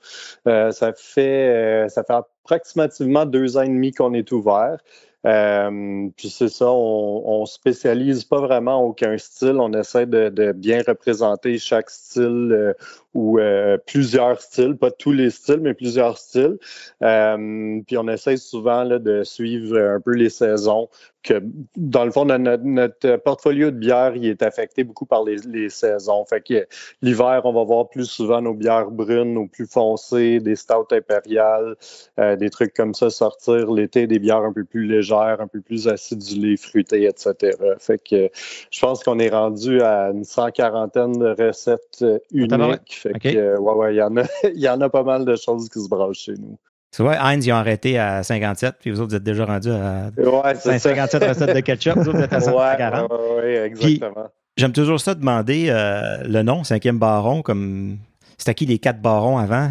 Euh, 0.47 0.71
ça 0.71 0.93
fait 0.93 1.49
euh, 1.85 1.89
ça 1.89 2.05
fait 2.05 2.13
approximativement 2.13 3.25
deux 3.25 3.57
ans 3.57 3.63
et 3.63 3.67
demi 3.67 3.91
qu'on 3.91 4.13
est 4.13 4.31
ouvert. 4.31 4.77
Euh, 5.25 6.07
puis 6.15 6.29
c'est 6.29 6.47
ça, 6.49 6.71
on, 6.71 7.41
on 7.41 7.45
spécialise 7.45 8.23
pas 8.23 8.39
vraiment 8.39 8.81
aucun 8.83 9.17
style. 9.17 9.57
On 9.59 9.73
essaie 9.73 10.05
de, 10.05 10.29
de 10.29 10.51
bien 10.53 10.81
représenter 10.87 11.57
chaque 11.57 11.89
style 11.89 12.49
euh, 12.53 12.73
ou 13.15 13.39
euh, 13.39 13.77
plusieurs 13.87 14.41
styles, 14.41 14.75
pas 14.75 14.91
tous 14.91 15.13
les 15.13 15.29
styles, 15.29 15.61
mais 15.61 15.73
plusieurs 15.73 16.17
styles. 16.17 16.57
Euh, 17.01 17.79
puis 17.87 17.97
on 17.97 18.07
essaie 18.09 18.37
souvent 18.37 18.83
là, 18.83 18.99
de 18.99 19.23
suivre 19.23 19.79
un 19.79 20.01
peu 20.01 20.13
les 20.13 20.29
saisons 20.29 20.89
que 21.25 21.41
dans 21.75 22.05
le 22.05 22.11
fond, 22.11 22.25
notre, 22.25 22.63
notre 22.63 23.15
portfolio 23.17 23.71
de 23.71 23.77
bières, 23.77 24.15
il 24.15 24.27
est 24.27 24.43
affecté 24.43 24.83
beaucoup 24.83 25.05
par 25.05 25.23
les, 25.23 25.37
les 25.47 25.69
saisons. 25.69 26.23
Fait 26.25 26.41
que 26.41 26.67
l'hiver, 27.01 27.41
on 27.45 27.53
va 27.53 27.63
voir 27.63 27.89
plus 27.89 28.05
souvent 28.05 28.41
nos 28.41 28.53
bières 28.53 28.91
brunes, 28.91 29.33
nos 29.33 29.47
plus 29.47 29.65
foncées, 29.65 30.39
des 30.39 30.55
stouts 30.55 30.87
impériales, 30.91 31.75
euh, 32.19 32.35
des 32.35 32.49
trucs 32.49 32.73
comme 32.73 32.93
ça 32.93 33.09
sortir. 33.09 33.71
L'été, 33.71 34.05
des 34.07 34.19
bières 34.19 34.43
un 34.43 34.53
peu 34.53 34.63
plus 34.63 34.85
légères, 34.85 35.37
un 35.39 35.47
peu 35.47 35.61
plus 35.61 35.87
acidulées, 35.87 36.57
fruitées, 36.57 37.05
etc. 37.05 37.57
Fait 37.79 37.97
que 37.97 38.29
je 38.69 38.79
pense 38.79 39.03
qu'on 39.03 39.17
est 39.17 39.29
rendu 39.29 39.81
à 39.81 40.11
une 40.11 40.23
cent 40.23 40.51
quarantaine 40.51 41.13
de 41.13 41.47
recettes 41.47 42.03
euh, 42.03 42.19
uniques. 42.31 43.04
Fait 43.07 43.15
OK. 43.15 43.21
que, 43.33 43.37
euh, 43.37 43.57
ouais, 43.59 43.73
ouais, 43.73 43.93
il 43.93 43.97
y 43.97 44.01
en 44.01 44.15
a, 44.17 44.23
il 44.55 44.59
y 44.61 44.69
en 44.69 44.79
a 44.81 44.89
pas 44.89 45.03
mal 45.03 45.25
de 45.25 45.35
choses 45.35 45.69
qui 45.69 45.79
se 45.81 45.87
branchent 45.89 46.19
chez 46.25 46.33
nous. 46.33 46.57
Tu 46.91 47.01
vois, 47.01 47.15
Heinz, 47.15 47.45
ils 47.45 47.51
ont 47.51 47.55
arrêté 47.55 47.99
à 47.99 48.23
57, 48.23 48.75
puis 48.79 48.89
vous 48.91 49.01
autres, 49.01 49.09
vous 49.09 49.15
êtes 49.15 49.23
déjà 49.23 49.45
rendus 49.45 49.69
à 49.71 50.09
Ouais, 50.17 50.55
c'est 50.55 50.79
ça. 50.79 50.95
57 50.95 51.23
recettes 51.23 51.55
de 51.55 51.59
ketchup. 51.59 51.95
Vous 51.97 52.07
autres, 52.09 52.17
vous 52.19 52.23
êtes 52.23 52.31
à 52.33 52.37
Ouais, 52.37 52.43
140. 52.43 53.11
ouais, 53.11 53.35
ouais, 53.35 53.55
exactement. 53.65 54.27
J'aime 54.55 54.71
toujours 54.71 55.01
ça 55.01 55.13
demander 55.13 55.67
euh, 55.69 56.23
le 56.23 56.41
nom, 56.41 56.61
5e 56.61 56.97
Baron, 56.97 57.41
comme. 57.41 57.97
C'était 58.37 58.53
qui 58.53 58.65
les 58.65 58.79
quatre 58.79 59.01
barons 59.01 59.37
avant? 59.37 59.69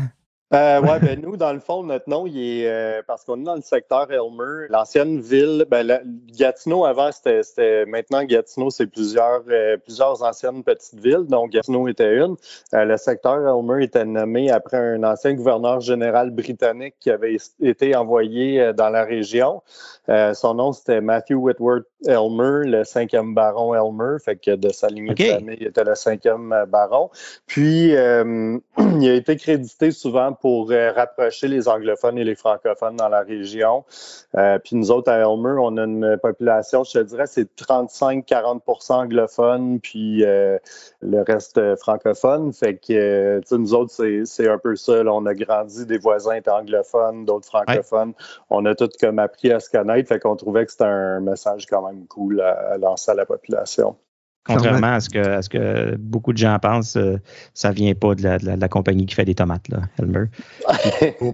Euh, 0.52 0.80
ouais, 0.82 1.00
ben 1.00 1.20
nous, 1.20 1.36
dans 1.36 1.52
le 1.54 1.58
fond, 1.58 1.82
notre 1.82 2.08
nom, 2.08 2.26
il 2.26 2.38
est 2.38 2.68
euh, 2.68 3.02
parce 3.06 3.24
qu'on 3.24 3.40
est 3.40 3.44
dans 3.44 3.54
le 3.56 3.62
secteur 3.62 4.12
Elmer, 4.12 4.66
l'ancienne 4.68 5.18
ville. 5.20 5.64
Ben, 5.70 5.84
la- 5.84 6.02
Gatineau 6.36 6.84
avant, 6.84 7.10
c'était, 7.10 7.86
maintenant 7.86 8.22
Gatineau, 8.24 8.68
c'est 8.70 8.86
plusieurs, 8.86 9.42
euh, 9.48 9.78
plusieurs 9.78 10.22
anciennes 10.22 10.62
petites 10.62 11.00
villes. 11.00 11.24
Donc 11.28 11.50
Gatineau 11.50 11.88
était 11.88 12.14
une. 12.16 12.36
Euh, 12.74 12.84
le 12.84 12.96
secteur 12.98 13.36
Elmer 13.48 13.84
était 13.84 14.04
nommé 14.04 14.50
après 14.50 14.76
un 14.76 15.02
ancien 15.02 15.32
gouverneur 15.32 15.80
général 15.80 16.30
britannique 16.30 16.94
qui 17.00 17.10
avait 17.10 17.36
été 17.60 17.96
envoyé 17.96 18.72
dans 18.74 18.90
la 18.90 19.04
région. 19.04 19.62
Son 20.06 20.54
nom, 20.54 20.72
c'était 20.72 21.00
Matthew 21.00 21.34
Whitworth 21.34 21.86
Elmer, 22.06 22.68
le 22.70 22.84
cinquième 22.84 23.34
baron 23.34 23.74
Elmer. 23.74 24.18
Fait 24.22 24.36
que 24.36 24.54
de 24.54 24.68
sa 24.68 24.88
lignée 24.88 25.12
OK. 25.12 25.18
de 25.18 25.24
famille, 25.24 25.56
il 25.60 25.66
était 25.68 25.84
le 25.84 25.94
cinquième 25.94 26.64
baron. 26.68 27.10
Puis, 27.46 27.88
il 27.92 29.08
a 29.08 29.14
été 29.14 29.36
crédité 29.36 29.90
souvent 29.90 30.33
pour 30.40 30.70
rapprocher 30.70 31.48
les 31.48 31.68
anglophones 31.68 32.18
et 32.18 32.24
les 32.24 32.34
francophones 32.34 32.96
dans 32.96 33.08
la 33.08 33.20
région. 33.20 33.84
puis 34.32 34.76
nous 34.76 34.90
autres, 34.90 35.10
à 35.10 35.18
Elmer, 35.18 35.56
on 35.60 35.76
a 35.76 35.84
une 35.84 36.18
population, 36.22 36.84
je 36.84 36.92
te 36.92 36.98
dirais, 36.98 37.26
c'est 37.26 37.48
35-40% 37.56 38.92
anglophones, 38.92 39.80
puis 39.80 40.24
le 40.24 41.22
reste 41.26 41.76
francophone. 41.76 42.52
Fait 42.52 42.76
que, 42.76 43.40
nous 43.54 43.74
autres, 43.74 43.92
c'est 44.24 44.48
un 44.48 44.58
peu 44.58 44.76
ça. 44.76 45.02
On 45.06 45.26
a 45.26 45.34
grandi, 45.34 45.86
des 45.86 45.98
voisins 45.98 46.34
étaient 46.34 46.50
anglophones, 46.50 47.24
d'autres 47.24 47.46
francophones. 47.46 48.14
On 48.50 48.64
a 48.66 48.74
tous 48.74 48.96
comme 49.00 49.18
appris 49.18 49.52
à 49.52 49.60
se 49.60 49.70
connaître. 49.70 50.08
Fait 50.08 50.20
qu'on 50.20 50.36
trouvait 50.36 50.64
que 50.66 50.72
c'était 50.72 50.84
un 50.84 51.20
message 51.20 51.66
quand 51.66 51.86
même 51.86 52.06
cool 52.06 52.40
à 52.40 52.76
lancer 52.78 53.10
à 53.10 53.14
la 53.14 53.26
population. 53.26 53.96
Contrairement 54.44 54.94
à 54.94 55.00
ce, 55.00 55.08
que, 55.08 55.18
à 55.18 55.40
ce 55.40 55.48
que 55.48 55.96
beaucoup 55.96 56.34
de 56.34 56.38
gens 56.38 56.58
pensent, 56.58 56.96
euh, 56.96 57.16
ça 57.54 57.70
vient 57.70 57.94
pas 57.94 58.14
de 58.14 58.22
la, 58.22 58.38
de, 58.38 58.60
la, 58.60 58.68
compagnie 58.68 59.06
qui 59.06 59.14
fait 59.14 59.24
des 59.24 59.34
tomates, 59.34 59.68
là, 59.68 59.82
Elmer. 59.98 60.26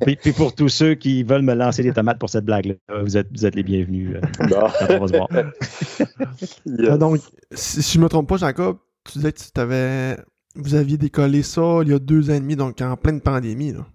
puis, 0.01 0.33
pour, 0.33 0.55
tous 0.55 0.68
ceux 0.68 0.94
qui 0.94 1.25
veulent 1.25 1.42
me 1.42 1.55
lancer 1.55 1.83
des 1.83 1.92
tomates 1.92 2.20
pour 2.20 2.31
cette 2.31 2.44
blague-là, 2.44 2.75
vous 3.03 3.16
êtes, 3.16 3.27
vous 3.33 3.44
êtes 3.44 3.57
les 3.57 3.64
bienvenus. 3.64 4.14
Euh, 4.14 4.20
on 4.90 5.05
va 5.05 5.09
se 5.09 5.16
voir. 5.16 5.29
Ah, 6.88 6.96
donc, 6.96 7.18
si, 7.53 7.83
je 7.83 7.99
ne 7.99 8.05
me 8.05 8.09
trompe 8.09 8.29
pas, 8.29 8.37
Jacob, 8.37 8.79
tu 9.05 9.18
disais 9.18 9.33
que 9.33 9.38
tu 9.38 9.61
avais, 9.61 10.16
vous 10.55 10.75
aviez 10.75 10.96
décollé 10.96 11.42
ça 11.42 11.81
il 11.83 11.88
y 11.88 11.92
a 11.92 11.99
deux 11.99 12.31
ans 12.31 12.35
et 12.35 12.40
demi, 12.40 12.57
donc 12.57 12.81
en 12.81 12.96
pleine 12.96 13.20
pandémie. 13.20 13.73
Là. 13.73 13.87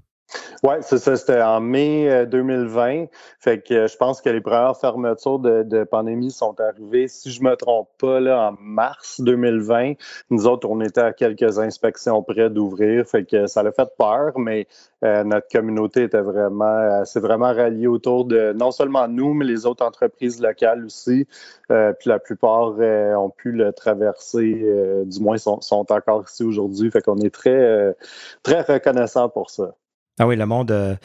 Oui, 0.64 0.76
c'est 0.82 0.98
ça. 0.98 1.16
C'était 1.16 1.42
en 1.42 1.62
mai 1.62 2.26
2020. 2.26 3.04
Euh, 3.04 3.06
fait 3.40 3.62
que 3.62 3.74
euh, 3.74 3.88
je 3.88 3.96
pense 3.98 4.22
que 4.22 4.30
les 4.30 4.42
premières 4.42 4.76
fermetures 4.76 5.38
de, 5.38 5.84
pandémie 5.84 6.32
sont 6.32 6.60
arrivées, 6.60 7.08
si 7.08 7.32
je 7.32 7.44
me 7.44 7.56
trompe 7.56 7.90
pas, 8.00 8.20
là, 8.20 8.50
en 8.50 8.58
mars 8.60 9.22
2020. 9.22 9.94
Nous 10.32 10.48
autres, 10.48 10.68
on 10.68 10.82
était 10.82 11.02
à 11.02 11.14
quelques 11.14 11.60
inspections 11.60 12.24
près 12.24 12.50
d'ouvrir. 12.50 13.06
Fait 13.06 13.26
que 13.26 13.46
ça 13.48 13.62
l'a 13.62 13.72
fait 13.72 13.88
peur, 13.98 14.40
mais 14.40 14.68
euh, 15.04 15.24
notre 15.24 15.48
communauté 15.50 16.04
était 16.04 16.22
vraiment, 16.22 17.04
vraiment 17.16 17.54
ralliée 17.54 17.88
autour 17.88 18.26
de 18.26 18.54
non 18.54 18.72
seulement 18.72 19.08
nous, 19.08 19.34
mais 19.36 19.46
les 19.46 19.66
autres 19.68 19.86
entreprises 19.86 20.42
locales 20.42 20.86
aussi. 20.86 21.28
puis 21.70 22.10
la 22.10 22.20
plupart 22.20 22.74
ont 22.80 23.30
pu 23.30 23.52
le 23.52 23.72
traverser, 23.74 24.66
du 25.06 25.20
moins 25.20 25.38
sont, 25.38 25.62
sont 25.62 25.92
encore 25.92 26.26
ici 26.28 26.44
aujourd'hui. 26.44 26.90
Fait 26.92 27.02
qu'on 27.02 27.18
est 27.18 27.34
très, 27.34 27.96
très 28.44 28.62
reconnaissant 28.62 29.30
pour 29.30 29.50
ça. 29.50 29.76
Ah 30.18 30.26
oui, 30.26 30.38
le 30.38 30.46
monde, 30.46 30.72
euh, 30.72 30.96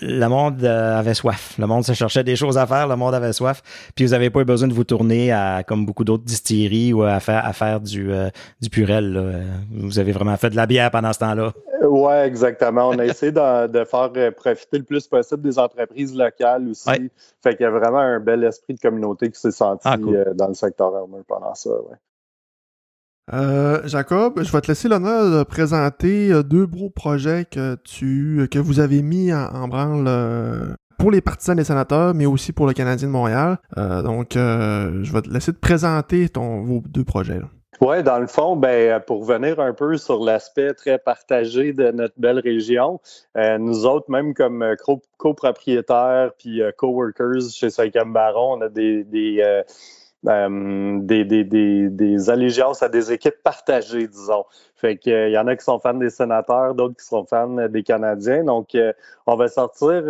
le 0.00 0.26
monde 0.26 0.64
euh, 0.64 0.98
avait 0.98 1.12
soif. 1.12 1.54
Le 1.58 1.66
monde 1.66 1.84
se 1.84 1.92
cherchait 1.92 2.24
des 2.24 2.34
choses 2.34 2.56
à 2.56 2.66
faire, 2.66 2.88
le 2.88 2.96
monde 2.96 3.14
avait 3.14 3.34
soif. 3.34 3.62
Puis 3.94 4.06
vous 4.06 4.12
n'avez 4.12 4.30
pas 4.30 4.40
eu 4.40 4.46
besoin 4.46 4.68
de 4.68 4.72
vous 4.72 4.84
tourner 4.84 5.30
à 5.32 5.62
comme 5.66 5.84
beaucoup 5.84 6.04
d'autres 6.04 6.24
distilleries 6.24 6.94
ou 6.94 7.02
à 7.02 7.20
faire 7.20 7.44
à 7.44 7.52
faire 7.52 7.78
du 7.80 8.10
euh, 8.10 8.30
du 8.62 8.70
purel. 8.70 9.44
Vous 9.70 9.98
avez 9.98 10.12
vraiment 10.12 10.36
fait 10.38 10.48
de 10.48 10.56
la 10.56 10.64
bière 10.64 10.90
pendant 10.90 11.12
ce 11.12 11.18
temps-là. 11.18 11.52
Oui, 11.82 12.14
exactement. 12.24 12.88
On 12.88 12.98
a 12.98 13.04
essayé 13.04 13.32
de, 13.32 13.84
faire 13.84 14.10
profiter 14.34 14.78
le 14.78 14.84
plus 14.84 15.06
possible 15.06 15.42
des 15.42 15.58
entreprises 15.58 16.14
locales 16.14 16.68
aussi. 16.68 17.10
Fait 17.42 17.54
qu'il 17.54 17.64
y 17.64 17.66
a 17.66 17.70
vraiment 17.70 17.98
un 17.98 18.18
bel 18.18 18.42
esprit 18.44 18.74
de 18.74 18.80
communauté 18.80 19.30
qui 19.30 19.38
s'est 19.38 19.50
senti 19.50 19.86
ah, 19.86 19.96
dans 20.34 20.48
le 20.48 20.54
secteur 20.54 20.96
Elmer 20.96 21.22
pendant 21.26 21.54
ça. 21.54 21.70
Ouais. 21.70 21.96
Euh, 23.32 23.80
Jacob, 23.84 24.42
je 24.42 24.50
vais 24.50 24.60
te 24.60 24.68
laisser 24.68 24.88
l'honneur 24.88 25.38
de 25.38 25.42
présenter 25.42 26.32
euh, 26.32 26.42
deux 26.42 26.66
beaux 26.66 26.88
projets 26.88 27.44
que 27.44 27.76
tu 27.84 28.48
que 28.50 28.58
vous 28.58 28.80
avez 28.80 29.02
mis 29.02 29.32
en, 29.34 29.68
branle 29.68 30.06
euh, 30.08 30.74
pour 30.98 31.10
les 31.10 31.20
partisans 31.20 31.56
des 31.56 31.64
sénateurs, 31.64 32.14
mais 32.14 32.26
aussi 32.26 32.52
pour 32.52 32.66
le 32.66 32.72
Canadien 32.72 33.08
de 33.08 33.12
Montréal. 33.12 33.58
donc, 33.76 34.30
je 34.34 35.12
vais 35.12 35.22
te 35.22 35.30
laisser 35.30 35.52
te 35.52 35.58
présenter 35.58 36.28
vos 36.34 36.82
deux 36.88 37.04
projets. 37.04 37.40
Oui, 37.80 38.02
dans 38.02 38.18
le 38.18 38.26
fond, 38.26 38.56
ben, 38.56 38.98
pour 39.06 39.24
revenir 39.24 39.60
un 39.60 39.72
peu 39.72 39.96
sur 39.96 40.24
l'aspect 40.24 40.74
très 40.74 40.98
partagé 40.98 41.72
de 41.72 41.92
notre 41.92 42.14
belle 42.16 42.40
région, 42.40 42.98
nous 43.36 43.86
autres, 43.86 44.10
même 44.10 44.34
comme 44.34 44.74
copropriétaires 45.18 46.32
puis 46.36 46.60
coworkers 46.76 47.48
chez 47.52 47.70
Cinquième 47.70 48.12
Baron, 48.12 48.58
on 48.58 48.60
a 48.62 48.68
des 48.68 49.04
euh, 50.26 50.98
des, 51.00 51.24
des, 51.24 51.44
des, 51.44 51.88
des, 51.90 52.28
allégeances 52.28 52.82
à 52.82 52.88
des 52.88 53.12
équipes 53.12 53.40
partagées, 53.44 54.08
disons. 54.08 54.44
Fait 54.74 54.96
qu'il 54.96 55.12
euh, 55.12 55.28
y 55.28 55.38
en 55.38 55.46
a 55.46 55.54
qui 55.54 55.64
sont 55.64 55.78
fans 55.78 55.94
des 55.94 56.10
sénateurs, 56.10 56.74
d'autres 56.74 56.96
qui 56.96 57.06
sont 57.06 57.24
fans 57.24 57.68
des 57.68 57.82
Canadiens. 57.84 58.42
Donc, 58.42 58.74
euh, 58.74 58.92
on 59.26 59.36
va 59.36 59.46
sortir, 59.46 60.02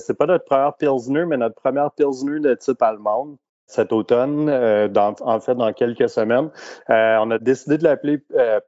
c'est 0.00 0.18
pas 0.18 0.26
notre 0.26 0.44
première 0.44 0.74
Pilsner, 0.74 1.24
mais 1.24 1.36
notre 1.36 1.54
première 1.54 1.92
Pilsner 1.92 2.40
de 2.40 2.54
type 2.54 2.82
allemande 2.82 3.36
cet 3.66 3.92
automne, 3.92 4.50
en 4.50 5.40
fait, 5.40 5.54
dans 5.54 5.72
quelques 5.72 6.08
semaines. 6.08 6.50
on 6.88 7.30
a 7.30 7.38
décidé 7.38 7.78
de 7.78 7.84
l'appeler 7.84 8.18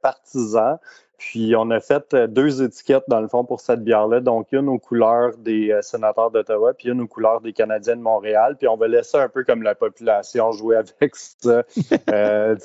Partisan. 0.01 0.79
Puis 1.17 1.55
on 1.57 1.71
a 1.71 1.79
fait 1.79 2.13
euh, 2.13 2.27
deux 2.27 2.61
étiquettes 2.61 3.05
dans 3.07 3.19
le 3.21 3.27
fond 3.27 3.43
pour 3.43 3.59
cette 3.59 3.83
bière-là. 3.83 4.19
Donc 4.19 4.51
une 4.51 4.69
aux 4.69 4.77
couleurs 4.77 5.35
des 5.37 5.71
euh, 5.71 5.81
sénateurs 5.81 6.29
d'Ottawa, 6.29 6.73
puis 6.73 6.89
une 6.89 7.01
aux 7.01 7.07
couleurs 7.07 7.41
des 7.41 7.53
Canadiens 7.53 7.95
de 7.95 8.01
Montréal. 8.01 8.55
Puis 8.57 8.67
on 8.67 8.77
va 8.77 8.87
laisser 8.87 9.17
un 9.17 9.27
peu 9.27 9.43
comme 9.43 9.63
la 9.63 9.73
population 9.73 10.51
jouer 10.51 10.75
avec 10.99 11.15
ça. 11.15 11.63
euh, 12.11 12.55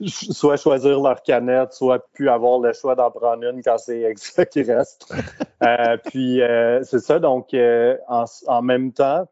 soit 0.00 0.56
choisir 0.56 1.00
leur 1.00 1.22
canette, 1.22 1.74
soit 1.74 1.98
plus 2.14 2.30
avoir 2.30 2.60
le 2.60 2.72
choix 2.72 2.94
d'en 2.94 3.10
prendre 3.10 3.44
une 3.44 3.62
quand 3.62 3.76
c'est 3.76 4.10
ça 4.16 4.46
qui 4.46 4.62
reste. 4.62 5.12
Puis 6.06 6.40
c'est 6.82 7.00
ça. 7.00 7.18
Donc 7.18 7.54
en, 7.54 8.24
en 8.46 8.62
même 8.62 8.92
temps, 8.92 9.28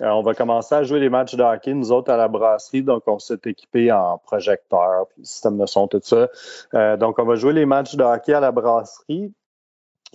euh, 0.00 0.08
on 0.08 0.22
va 0.22 0.34
commencer 0.34 0.74
à 0.74 0.82
jouer 0.82 1.00
les 1.00 1.08
matchs 1.08 1.34
de 1.34 1.42
hockey, 1.42 1.74
nous 1.74 1.90
autres, 1.90 2.12
à 2.12 2.16
la 2.16 2.28
brasserie. 2.28 2.82
Donc, 2.82 3.02
on 3.06 3.18
s'est 3.18 3.40
équipé 3.46 3.90
en 3.90 4.18
projecteur, 4.18 5.06
puis 5.08 5.26
système 5.26 5.58
de 5.58 5.66
son, 5.66 5.88
tout 5.88 6.00
ça. 6.02 6.28
Euh, 6.74 6.96
donc, 6.96 7.18
on 7.18 7.24
va 7.24 7.34
jouer 7.34 7.52
les 7.52 7.66
matchs 7.66 7.96
de 7.96 8.04
hockey 8.04 8.32
à 8.32 8.40
la 8.40 8.52
brasserie. 8.52 9.32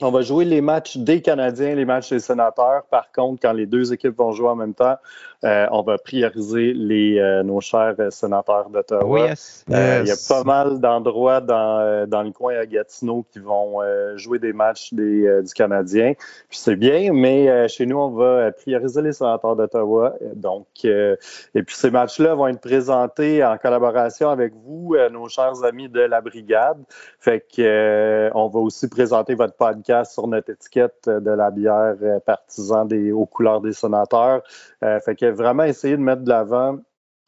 On 0.01 0.09
va 0.09 0.21
jouer 0.21 0.45
les 0.45 0.61
matchs 0.61 0.97
des 0.97 1.21
Canadiens, 1.21 1.75
les 1.75 1.85
matchs 1.85 2.09
des 2.09 2.19
sénateurs. 2.19 2.83
Par 2.89 3.11
contre, 3.11 3.41
quand 3.41 3.53
les 3.53 3.67
deux 3.67 3.93
équipes 3.93 4.17
vont 4.17 4.31
jouer 4.31 4.49
en 4.49 4.55
même 4.55 4.73
temps, 4.73 4.95
euh, 5.43 5.67
on 5.71 5.81
va 5.81 5.97
prioriser 5.97 6.73
les, 6.73 7.19
euh, 7.19 7.43
nos 7.43 7.59
chers 7.59 7.95
sénateurs 8.11 8.69
d'Ottawa. 8.69 9.27
Euh, 9.71 9.99
il 10.01 10.07
y 10.07 10.11
a 10.11 10.15
pas 10.29 10.43
mal 10.43 10.79
d'endroits 10.79 11.41
dans, 11.41 12.07
dans 12.07 12.23
le 12.23 12.31
coin 12.31 12.55
à 12.55 12.65
Gatineau 12.65 13.25
qui 13.31 13.39
vont 13.39 13.79
jouer 14.15 14.39
des 14.39 14.53
matchs 14.53 14.93
des, 14.93 15.41
du 15.43 15.53
Canadien. 15.53 16.13
Puis 16.49 16.59
c'est 16.59 16.75
bien, 16.75 17.11
mais 17.13 17.67
chez 17.67 17.85
nous, 17.85 17.97
on 17.97 18.09
va 18.09 18.51
prioriser 18.51 19.01
les 19.01 19.11
sénateurs 19.11 19.55
d'Ottawa. 19.55 20.15
Donc, 20.35 20.67
et 20.85 21.17
puis 21.53 21.75
ces 21.75 21.91
matchs-là 21.91 22.35
vont 22.35 22.47
être 22.47 22.61
présentés 22.61 23.43
en 23.43 23.57
collaboration 23.57 24.29
avec 24.29 24.53
vous, 24.53 24.95
nos 25.11 25.27
chers 25.27 25.63
amis 25.63 25.89
de 25.89 26.01
la 26.01 26.21
brigade. 26.21 26.77
Fait 27.19 27.45
que 27.55 28.29
on 28.33 28.47
va 28.47 28.59
aussi 28.59 28.87
présenter 28.87 29.35
votre 29.35 29.55
podcast 29.55 30.13
sur 30.13 30.27
notre 30.27 30.51
étiquette 30.51 31.09
de 31.09 31.31
la 31.31 31.51
bière 31.51 31.95
partisan 32.25 32.85
des 32.85 33.11
aux 33.11 33.25
couleurs 33.25 33.61
des 33.61 33.73
sénateurs. 33.73 34.41
fait 34.81 35.15
que 35.15 35.32
vraiment 35.33 35.63
essayer 35.63 35.97
de 35.97 36.01
mettre 36.01 36.21
de 36.21 36.29
l'avant 36.29 36.77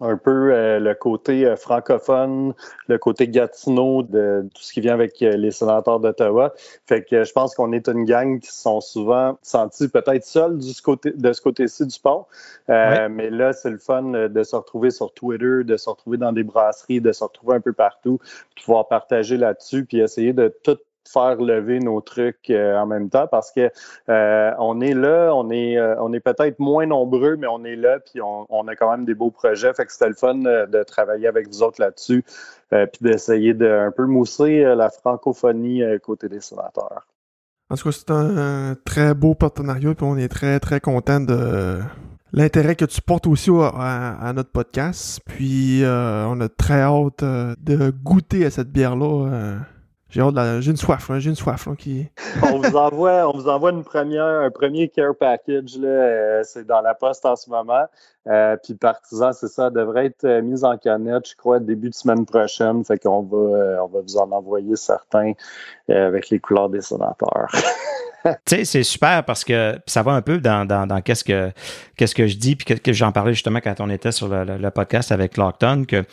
un 0.02 0.18
peu 0.18 0.54
euh, 0.54 0.80
le 0.80 0.94
côté 0.94 1.46
euh, 1.46 1.56
francophone, 1.56 2.54
le 2.88 2.98
côté 2.98 3.30
Gatineau 3.30 4.04
de 4.04 4.48
tout 4.54 4.62
ce 4.62 4.74
qui 4.74 4.82
vient 4.82 4.94
avec 4.94 5.22
euh, 5.22 5.38
les 5.38 5.52
sénateurs 5.52 6.00
d'Ottawa. 6.00 6.54
Fait 6.86 7.04
que 7.04 7.24
je 7.24 7.32
pense 7.32 7.56
qu'on 7.56 7.72
est 7.72 7.88
une 7.88 8.04
gang 8.04 8.40
qui 8.40 8.52
sont 8.52 8.82
souvent 8.82 9.38
sentis 9.42 9.88
peut-être 9.88 10.26
seuls 10.26 10.58
du 10.58 10.74
côté, 10.82 11.12
de 11.12 11.32
ce 11.32 11.42
côté-ci 11.42 11.86
du 11.86 12.00
pont. 12.00 12.26
Mais 12.68 13.30
là, 13.30 13.54
c'est 13.54 13.70
le 13.70 13.78
fun 13.78 14.04
de 14.04 14.44
se 14.44 14.56
retrouver 14.56 14.92
sur 14.92 15.14
Twitter, 15.14 15.64
de 15.64 15.78
se 15.78 15.90
retrouver 15.90 16.18
dans 16.18 16.34
des 16.34 16.44
brasseries, 16.44 17.00
de 17.00 17.12
se 17.12 17.24
retrouver 17.24 17.56
un 17.56 17.62
peu 17.62 17.74
partout, 17.74 18.20
pouvoir 18.64 18.88
partager 18.88 19.38
là-dessus, 19.38 19.86
puis 19.86 20.00
essayer 20.00 20.34
de 20.34 20.54
tout 20.64 20.78
faire 21.08 21.36
lever 21.36 21.80
nos 21.80 22.02
trucs 22.02 22.50
euh, 22.50 22.78
en 22.78 22.86
même 22.86 23.10
temps 23.10 23.28
parce 23.28 23.52
que 23.52 23.70
euh, 24.10 24.52
on 24.60 24.82
est 24.82 24.94
là, 24.94 25.32
on 25.34 25.50
est, 25.50 25.78
euh, 25.78 25.96
on 26.00 26.14
est 26.14 26.20
peut-être 26.20 26.60
moins 26.60 26.86
nombreux, 26.86 27.36
mais 27.36 27.48
on 27.48 27.64
est 27.64 27.76
là, 27.76 28.00
puis 28.00 28.22
on, 28.22 28.68
a 28.68 28.76
quand 28.76 28.92
même 28.92 29.06
des 29.06 29.14
beaux 29.14 29.32
projets. 29.32 29.74
Fait 29.74 29.86
que 29.86 29.92
c'était 29.92 30.10
le 30.10 30.16
fun 30.16 30.36
de 30.36 30.84
travailler 30.84 31.28
avec 31.28 31.48
vous 31.48 31.62
autres 31.62 31.80
là-dessus, 31.80 32.24
puis 32.70 33.02
d'essayer 33.02 33.54
de 33.54 33.68
un 33.68 33.92
peu 33.92 34.06
mousser 34.06 34.64
la 34.64 34.90
francophonie 34.90 35.84
côté 36.02 36.30
des 36.30 36.42
sénateurs. 36.42 37.06
En 37.70 37.76
tout 37.76 37.90
cas, 37.90 37.92
c'est 37.92 38.12
un, 38.12 38.76
très 38.86 39.14
beau 39.14 39.36
partenariat, 39.36 39.94
puis 39.94 40.06
on 40.06 40.18
est 40.18 40.28
très, 40.28 40.60
très 40.60 40.80
content 40.80 41.20
de 41.20 41.80
l'intérêt 42.34 42.76
que 42.76 42.86
tu 42.86 43.02
portes 43.02 43.28
aussi 43.28 43.52
à, 43.52 44.32
notre 44.34 44.52
podcast. 44.52 45.22
Puis 45.26 45.84
on 45.86 46.42
a 46.42 46.50
très 46.50 46.82
hâte 46.82 47.24
de 47.24 47.92
goûter 47.92 48.46
à 48.46 48.50
cette 48.50 48.72
bière-là 48.72 49.60
j'ai 50.16 50.72
une 50.72 50.78
soif, 50.78 51.12
j'ai 51.18 51.30
une 51.30 51.36
soif 51.36 51.68
on 52.44 52.60
vous 52.60 52.76
envoie, 52.78 53.28
on 53.28 53.38
vous 53.38 53.50
envoie 53.50 53.72
une 53.72 53.84
première, 53.84 54.24
un 54.24 54.50
premier 54.50 54.88
care 54.88 55.16
package. 55.16 55.78
Euh, 55.84 56.42
c'est 56.44 56.66
dans 56.66 56.82
la 56.82 56.94
poste 56.94 57.26
en 57.26 57.36
ce 57.36 57.50
moment. 57.50 57.86
Puis 58.64 58.74
Partisan, 58.74 59.32
c'est 59.34 59.48
ça, 59.48 59.70
devrait 59.70 60.08
être 60.08 60.28
mis 60.42 60.64
en 60.64 60.78
canette, 60.78 61.30
je 61.30 61.36
crois, 61.36 61.60
début 61.60 61.90
de 61.90 61.96
semaine 61.96 62.26
prochaine. 62.26 62.84
Fait 62.84 62.98
qu'on 62.98 63.22
va, 63.22 63.84
on 63.84 63.88
va 63.88 64.02
vous 64.02 64.18
en 64.18 64.32
envoyer 64.32 64.76
certains 64.76 65.34
avec 65.90 66.30
les 66.30 66.40
couleurs 66.40 66.70
des 66.70 66.82
sénateurs. 66.82 67.50
c'est 68.46 68.84
super 68.84 69.24
parce 69.24 69.44
que 69.44 69.80
ça 69.86 70.04
va 70.04 70.14
un 70.14 70.22
peu 70.22 70.40
dans, 70.40 70.66
dans, 70.66 71.02
qu'est-ce 71.02 71.24
que 71.24 71.52
qu'est-ce 71.96 72.16
que 72.16 72.28
je 72.28 72.38
dis, 72.38 72.56
puis 72.56 72.80
que, 72.80 72.94
j'en 72.94 73.12
parlais 73.12 73.34
justement 73.34 73.60
quand 73.62 73.76
on 73.80 73.90
était 73.90 74.12
sur 74.12 74.28
le, 74.28 74.70
podcast 74.70 75.12
avec 75.12 75.38
Lockton, 75.38 75.86
que 75.88 76.06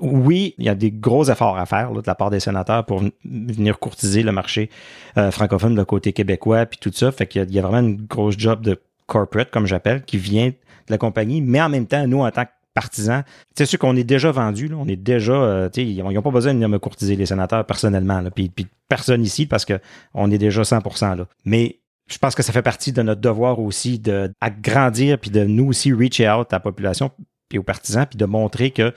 oui, 0.00 0.54
il 0.58 0.64
y 0.64 0.68
a 0.68 0.74
des 0.74 0.90
gros 0.90 1.24
efforts 1.24 1.58
à 1.58 1.66
faire 1.66 1.92
de 1.92 2.02
la 2.06 2.14
part 2.14 2.30
des 2.30 2.40
sénateurs 2.40 2.84
pour 2.84 3.02
venir 3.24 3.78
courtiser 3.78 4.22
le 4.22 4.32
marché 4.32 4.70
euh, 5.18 5.30
francophone 5.30 5.74
de 5.74 5.82
côté 5.82 6.12
québécois, 6.12 6.66
puis 6.66 6.78
tout 6.78 6.92
ça. 6.92 7.12
Fait 7.12 7.26
qu'il 7.26 7.50
y, 7.52 7.58
a 7.58 7.62
vraiment 7.62 7.86
une 7.86 8.06
grosse 8.06 8.36
job 8.38 8.62
de 8.62 8.80
corporate, 9.06 9.50
comme 9.50 9.66
j'appelle, 9.66 10.04
qui 10.04 10.18
vient 10.18 10.48
de 10.48 10.54
la 10.90 10.98
compagnie, 10.98 11.40
mais 11.40 11.60
en 11.60 11.68
même 11.68 11.86
temps, 11.86 12.06
nous, 12.06 12.20
en 12.20 12.30
tant 12.30 12.44
que 12.44 12.50
partisans, 12.74 13.24
c'est 13.56 13.64
sûr 13.64 13.78
qu'on 13.78 13.96
est 13.96 14.04
déjà 14.04 14.30
vendu, 14.30 14.70
on 14.76 14.86
est 14.86 14.96
déjà, 14.96 15.32
euh, 15.32 15.68
ils 15.76 16.02
n'ont 16.02 16.22
pas 16.22 16.30
besoin 16.30 16.54
de 16.54 16.66
me 16.66 16.78
courtiser 16.78 17.16
les 17.16 17.26
sénateurs 17.26 17.64
personnellement, 17.64 18.22
puis, 18.34 18.50
personne 18.88 19.24
ici 19.24 19.46
parce 19.46 19.64
qu'on 19.64 20.30
est 20.30 20.38
déjà 20.38 20.62
100% 20.62 21.16
là. 21.16 21.26
Mais 21.44 21.80
je 22.06 22.18
pense 22.18 22.36
que 22.36 22.42
ça 22.42 22.52
fait 22.52 22.62
partie 22.62 22.92
de 22.92 23.02
notre 23.02 23.20
devoir 23.20 23.58
aussi 23.58 23.98
de 23.98 24.30
grandir 24.62 25.18
puis 25.18 25.30
de 25.30 25.42
nous 25.42 25.66
aussi 25.68 25.92
reach 25.92 26.20
out 26.20 26.52
à 26.52 26.56
la 26.56 26.60
population 26.60 27.10
puis 27.48 27.58
aux 27.58 27.64
partisans 27.64 28.06
puis 28.06 28.16
de 28.16 28.26
montrer 28.26 28.70
que 28.70 28.92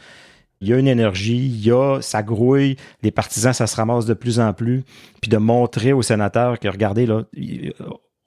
il 0.61 0.67
y 0.67 0.73
a 0.73 0.77
une 0.77 0.87
énergie, 0.87 1.37
il 1.37 1.65
y 1.65 1.71
a, 1.71 2.01
ça 2.01 2.21
grouille, 2.21 2.75
les 3.01 3.11
partisans, 3.11 3.53
ça 3.53 3.65
se 3.65 3.75
ramasse 3.77 4.05
de 4.05 4.13
plus 4.13 4.41
en 4.41 4.53
plus, 4.53 4.83
puis 5.21 5.29
de 5.29 5.37
montrer 5.37 5.93
aux 5.93 6.01
sénateurs 6.01 6.59
que, 6.59 6.67
regardez, 6.67 7.05
là, 7.05 7.23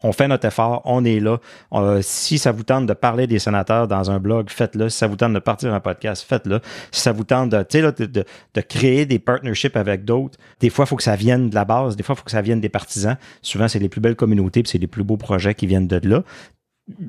on 0.02 0.12
fait 0.12 0.28
notre 0.28 0.46
effort, 0.46 0.82
on 0.84 1.04
est 1.04 1.20
là. 1.20 1.38
Euh, 1.72 2.00
si 2.02 2.38
ça 2.38 2.52
vous 2.52 2.62
tente 2.62 2.86
de 2.86 2.92
parler 2.92 3.26
des 3.26 3.38
sénateurs 3.38 3.88
dans 3.88 4.10
un 4.10 4.18
blog, 4.18 4.50
faites-le. 4.50 4.88
Si 4.88 4.98
ça 4.98 5.06
vous 5.06 5.16
tente 5.16 5.32
de 5.32 5.38
partir 5.38 5.72
un 5.72 5.80
podcast, 5.80 6.24
faites-le. 6.28 6.60
Si 6.90 7.00
ça 7.00 7.12
vous 7.12 7.24
tente 7.24 7.50
de, 7.50 7.64
de, 7.64 8.60
créer 8.60 9.06
des 9.06 9.18
partnerships 9.18 9.76
avec 9.76 10.04
d'autres, 10.04 10.38
des 10.60 10.70
fois, 10.70 10.84
il 10.84 10.88
faut 10.88 10.96
que 10.96 11.02
ça 11.02 11.16
vienne 11.16 11.50
de 11.50 11.54
la 11.54 11.64
base, 11.64 11.96
des 11.96 12.02
fois, 12.02 12.14
il 12.14 12.18
faut 12.18 12.24
que 12.24 12.30
ça 12.30 12.42
vienne 12.42 12.60
des 12.60 12.68
partisans. 12.68 13.16
Souvent, 13.42 13.68
c'est 13.68 13.78
les 13.78 13.88
plus 13.88 14.00
belles 14.00 14.16
communautés, 14.16 14.62
puis 14.62 14.70
c'est 14.70 14.78
les 14.78 14.86
plus 14.86 15.04
beaux 15.04 15.16
projets 15.16 15.54
qui 15.54 15.66
viennent 15.66 15.88
de 15.88 16.00
là 16.08 16.22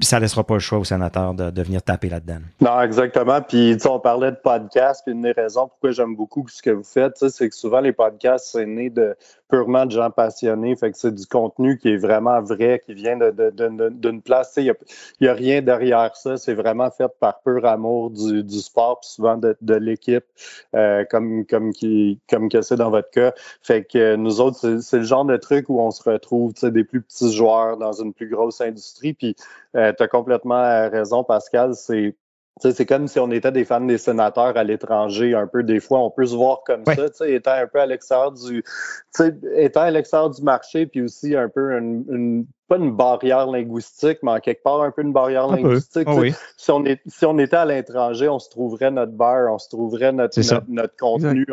ça 0.01 0.19
laissera 0.19 0.43
pas 0.43 0.53
le 0.53 0.59
choix 0.59 0.79
aux 0.79 0.83
sénateurs 0.83 1.33
de, 1.33 1.49
de 1.49 1.61
venir 1.63 1.81
taper 1.81 2.09
là-dedans. 2.09 2.39
Non, 2.61 2.81
exactement. 2.81 3.41
Puis, 3.41 3.75
on 3.85 3.99
parlait 3.99 4.31
de 4.31 4.37
podcast, 4.37 5.01
puis 5.05 5.13
une 5.13 5.23
des 5.23 5.31
raisons 5.31 5.67
pourquoi 5.67 5.91
j'aime 5.91 6.15
beaucoup 6.15 6.45
ce 6.47 6.61
que 6.61 6.69
vous 6.69 6.83
faites, 6.83 7.27
c'est 7.29 7.49
que 7.49 7.55
souvent 7.55 7.79
les 7.79 7.91
podcasts, 7.91 8.49
c'est 8.51 8.65
né 8.65 8.89
de 8.89 9.15
purement 9.49 9.85
de 9.85 9.91
gens 9.91 10.09
passionnés. 10.09 10.75
Fait 10.75 10.91
que 10.91 10.97
c'est 10.97 11.13
du 11.13 11.25
contenu 11.25 11.77
qui 11.77 11.89
est 11.89 11.97
vraiment 11.97 12.41
vrai, 12.41 12.81
qui 12.85 12.93
vient 12.93 13.17
d'une 13.17 14.21
place. 14.21 14.53
Il 14.57 14.73
n'y 15.21 15.27
a, 15.27 15.33
rien 15.33 15.61
derrière 15.61 16.15
ça. 16.15 16.37
C'est 16.37 16.53
vraiment 16.53 16.89
fait 16.91 17.11
par 17.19 17.41
pur 17.41 17.65
amour 17.65 18.11
du, 18.11 18.59
sport, 18.59 18.99
puis 19.01 19.09
souvent 19.09 19.37
de, 19.37 19.75
l'équipe, 19.75 20.25
euh, 20.75 21.05
comme, 21.09 21.45
comme, 21.45 21.71
qui, 21.73 22.19
comme 22.29 22.49
que 22.49 22.61
c'est 22.61 22.77
dans 22.77 22.89
votre 22.89 23.11
cas. 23.11 23.33
Fait 23.61 23.83
que 23.83 24.15
nous 24.15 24.41
autres, 24.41 24.79
c'est 24.81 24.97
le 24.97 25.03
genre 25.03 25.25
de 25.25 25.37
truc 25.37 25.69
où 25.69 25.79
on 25.79 25.91
se 25.91 26.09
retrouve 26.09 26.53
des 26.63 26.83
plus 26.83 27.01
petits 27.01 27.33
joueurs 27.33 27.77
dans 27.77 27.93
une 27.93 28.13
plus 28.13 28.29
grosse 28.29 28.61
industrie. 28.61 29.13
Puis 29.13 29.35
euh, 29.75 29.93
tu 29.97 30.07
complètement 30.07 30.89
raison, 30.89 31.23
Pascal. 31.23 31.75
C'est 31.75 32.15
c'est 32.59 32.85
comme 32.85 33.07
si 33.07 33.19
on 33.19 33.31
était 33.31 33.51
des 33.51 33.65
fans 33.65 33.81
des 33.81 33.97
sénateurs 33.97 34.55
à 34.55 34.63
l'étranger, 34.63 35.33
un 35.33 35.47
peu. 35.47 35.63
Des 35.63 35.79
fois, 35.79 35.99
on 35.99 36.11
peut 36.11 36.25
se 36.25 36.35
voir 36.35 36.61
comme 36.65 36.83
ça, 36.85 37.27
étant 37.27 37.51
un 37.51 37.67
peu 37.67 37.79
à 37.79 37.85
l'extérieur 37.85 38.31
du, 38.31 38.63
étant 39.55 39.81
à 39.81 39.91
l'extérieur 39.91 40.29
du 40.29 40.41
marché, 40.43 40.85
puis 40.85 41.01
aussi 41.01 41.35
un 41.35 41.49
peu 41.49 41.71
une, 41.77 42.45
pas 42.73 42.83
une 42.83 42.91
barrière 42.91 43.47
linguistique, 43.47 44.19
mais 44.23 44.31
en 44.31 44.39
quelque 44.39 44.63
part 44.63 44.81
un 44.81 44.91
peu 44.91 45.03
une 45.03 45.13
barrière 45.13 45.47
linguistique. 45.47 46.07
Ah 46.07 46.19
si, 46.57 46.71
on 46.71 46.83
est, 46.85 46.99
si 47.05 47.25
on 47.25 47.37
était 47.37 47.55
à 47.55 47.65
l'étranger, 47.65 48.27
on 48.29 48.39
se 48.39 48.49
trouverait 48.49 48.89
notre 48.89 49.11
bar, 49.11 49.51
on 49.51 49.59
se 49.59 49.69
trouverait 49.69 50.11
notre, 50.11 50.39
notre, 50.67 50.95
contenu, 50.97 51.45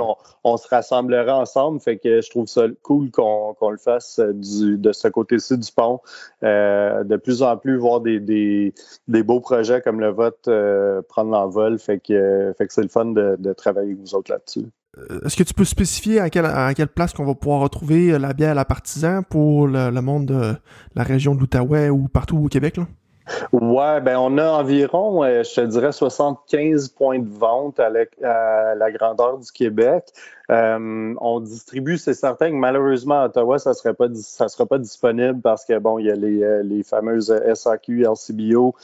on, 0.45 0.57
se 0.57 0.69
rassemblerait 0.69 1.31
ensemble. 1.31 1.81
Fait 1.81 1.99
que 1.99 2.21
je 2.21 2.31
trouve 2.31 2.47
ça 2.47 2.63
cool 2.83 3.11
qu'on 3.11 3.71
le 3.71 3.77
fasse 3.77 4.19
du, 4.21 4.79
de 4.79 4.93
ce 4.93 5.09
côté-ci 5.09 5.59
du 5.59 5.71
pont. 5.73 6.01
Euh, 6.43 7.05
de 7.05 7.17
plus 7.17 7.43
en 7.43 7.57
plus, 7.57 7.77
voir 7.77 8.01
des, 8.01 8.19
des, 8.19 8.73
des 9.09 9.23
beaux 9.23 9.41
projets 9.41 9.83
comme 9.83 10.01
le 10.01 10.11
vote 10.11 10.49
euh, 10.49 11.03
prendre 11.03 11.31
l'envol. 11.33 11.79
Fait 11.79 11.99
que, 11.99 12.55
fait 12.57 12.67
que 12.67 12.73
c'est 12.73 12.83
le 12.83 12.89
fun 12.89 13.07
de, 13.07 13.37
de 13.39 13.53
travailler 13.53 13.93
avec 13.93 14.01
vous 14.01 14.15
autres 14.15 14.31
là-dessus. 14.31 14.67
Euh, 14.99 15.21
est-ce 15.25 15.37
que 15.37 15.45
tu 15.45 15.55
peux 15.55 15.65
spécifier 15.65 16.21
à 16.21 16.31
quelle, 16.31 16.89
place 16.89 17.13
qu'on 17.13 17.25
va 17.25 17.35
pouvoir 17.35 17.61
retrouver 17.61 18.19
la 18.19 18.33
bière 18.33 18.51
à 18.51 18.55
la 18.55 18.65
partisan 18.65 19.23
pour 19.23 19.69
le, 19.69 19.91
monde 20.01 20.27
de 20.27 20.55
la 20.95 21.03
région 21.03 21.35
de 21.35 21.41
l'Outaouais 21.41 21.91
ou 21.91 22.09
partout 22.09 22.39
au 22.39 22.49
Québec? 22.49 22.77
Là? 22.77 22.87
Ouais, 23.53 24.01
ben 24.01 24.17
on 24.17 24.39
a 24.39 24.51
environ, 24.51 25.23
euh, 25.23 25.45
je 25.45 25.55
te 25.55 25.61
dirais, 25.61 25.93
75 25.93 26.89
points 26.89 27.21
de 27.21 27.29
vente 27.29 27.79
à 27.79 27.89
la, 27.89 28.91
grandeur 28.91 29.39
du 29.39 29.53
Québec. 29.53 30.07
Euh, 30.51 31.15
on 31.21 31.39
distribue, 31.39 31.97
c'est 31.97 32.15
certain 32.15 32.51
que 32.51 32.57
malheureusement 32.57 33.21
à 33.21 33.27
Ottawa, 33.27 33.61
ça 33.61 33.73
serait 33.73 33.95
pas 33.95 34.09
ça 34.15 34.49
sera 34.49 34.67
pas 34.67 34.79
disponible 34.79 35.41
parce 35.41 35.65
que 35.65 35.79
bon, 35.79 36.01
il 36.01 36.07
y 36.07 36.11
a 36.11 36.17
les, 36.17 36.63
les 36.65 36.83
fameuses 36.83 37.33
SAQ, 37.55 38.03
LCBO, 38.03 38.75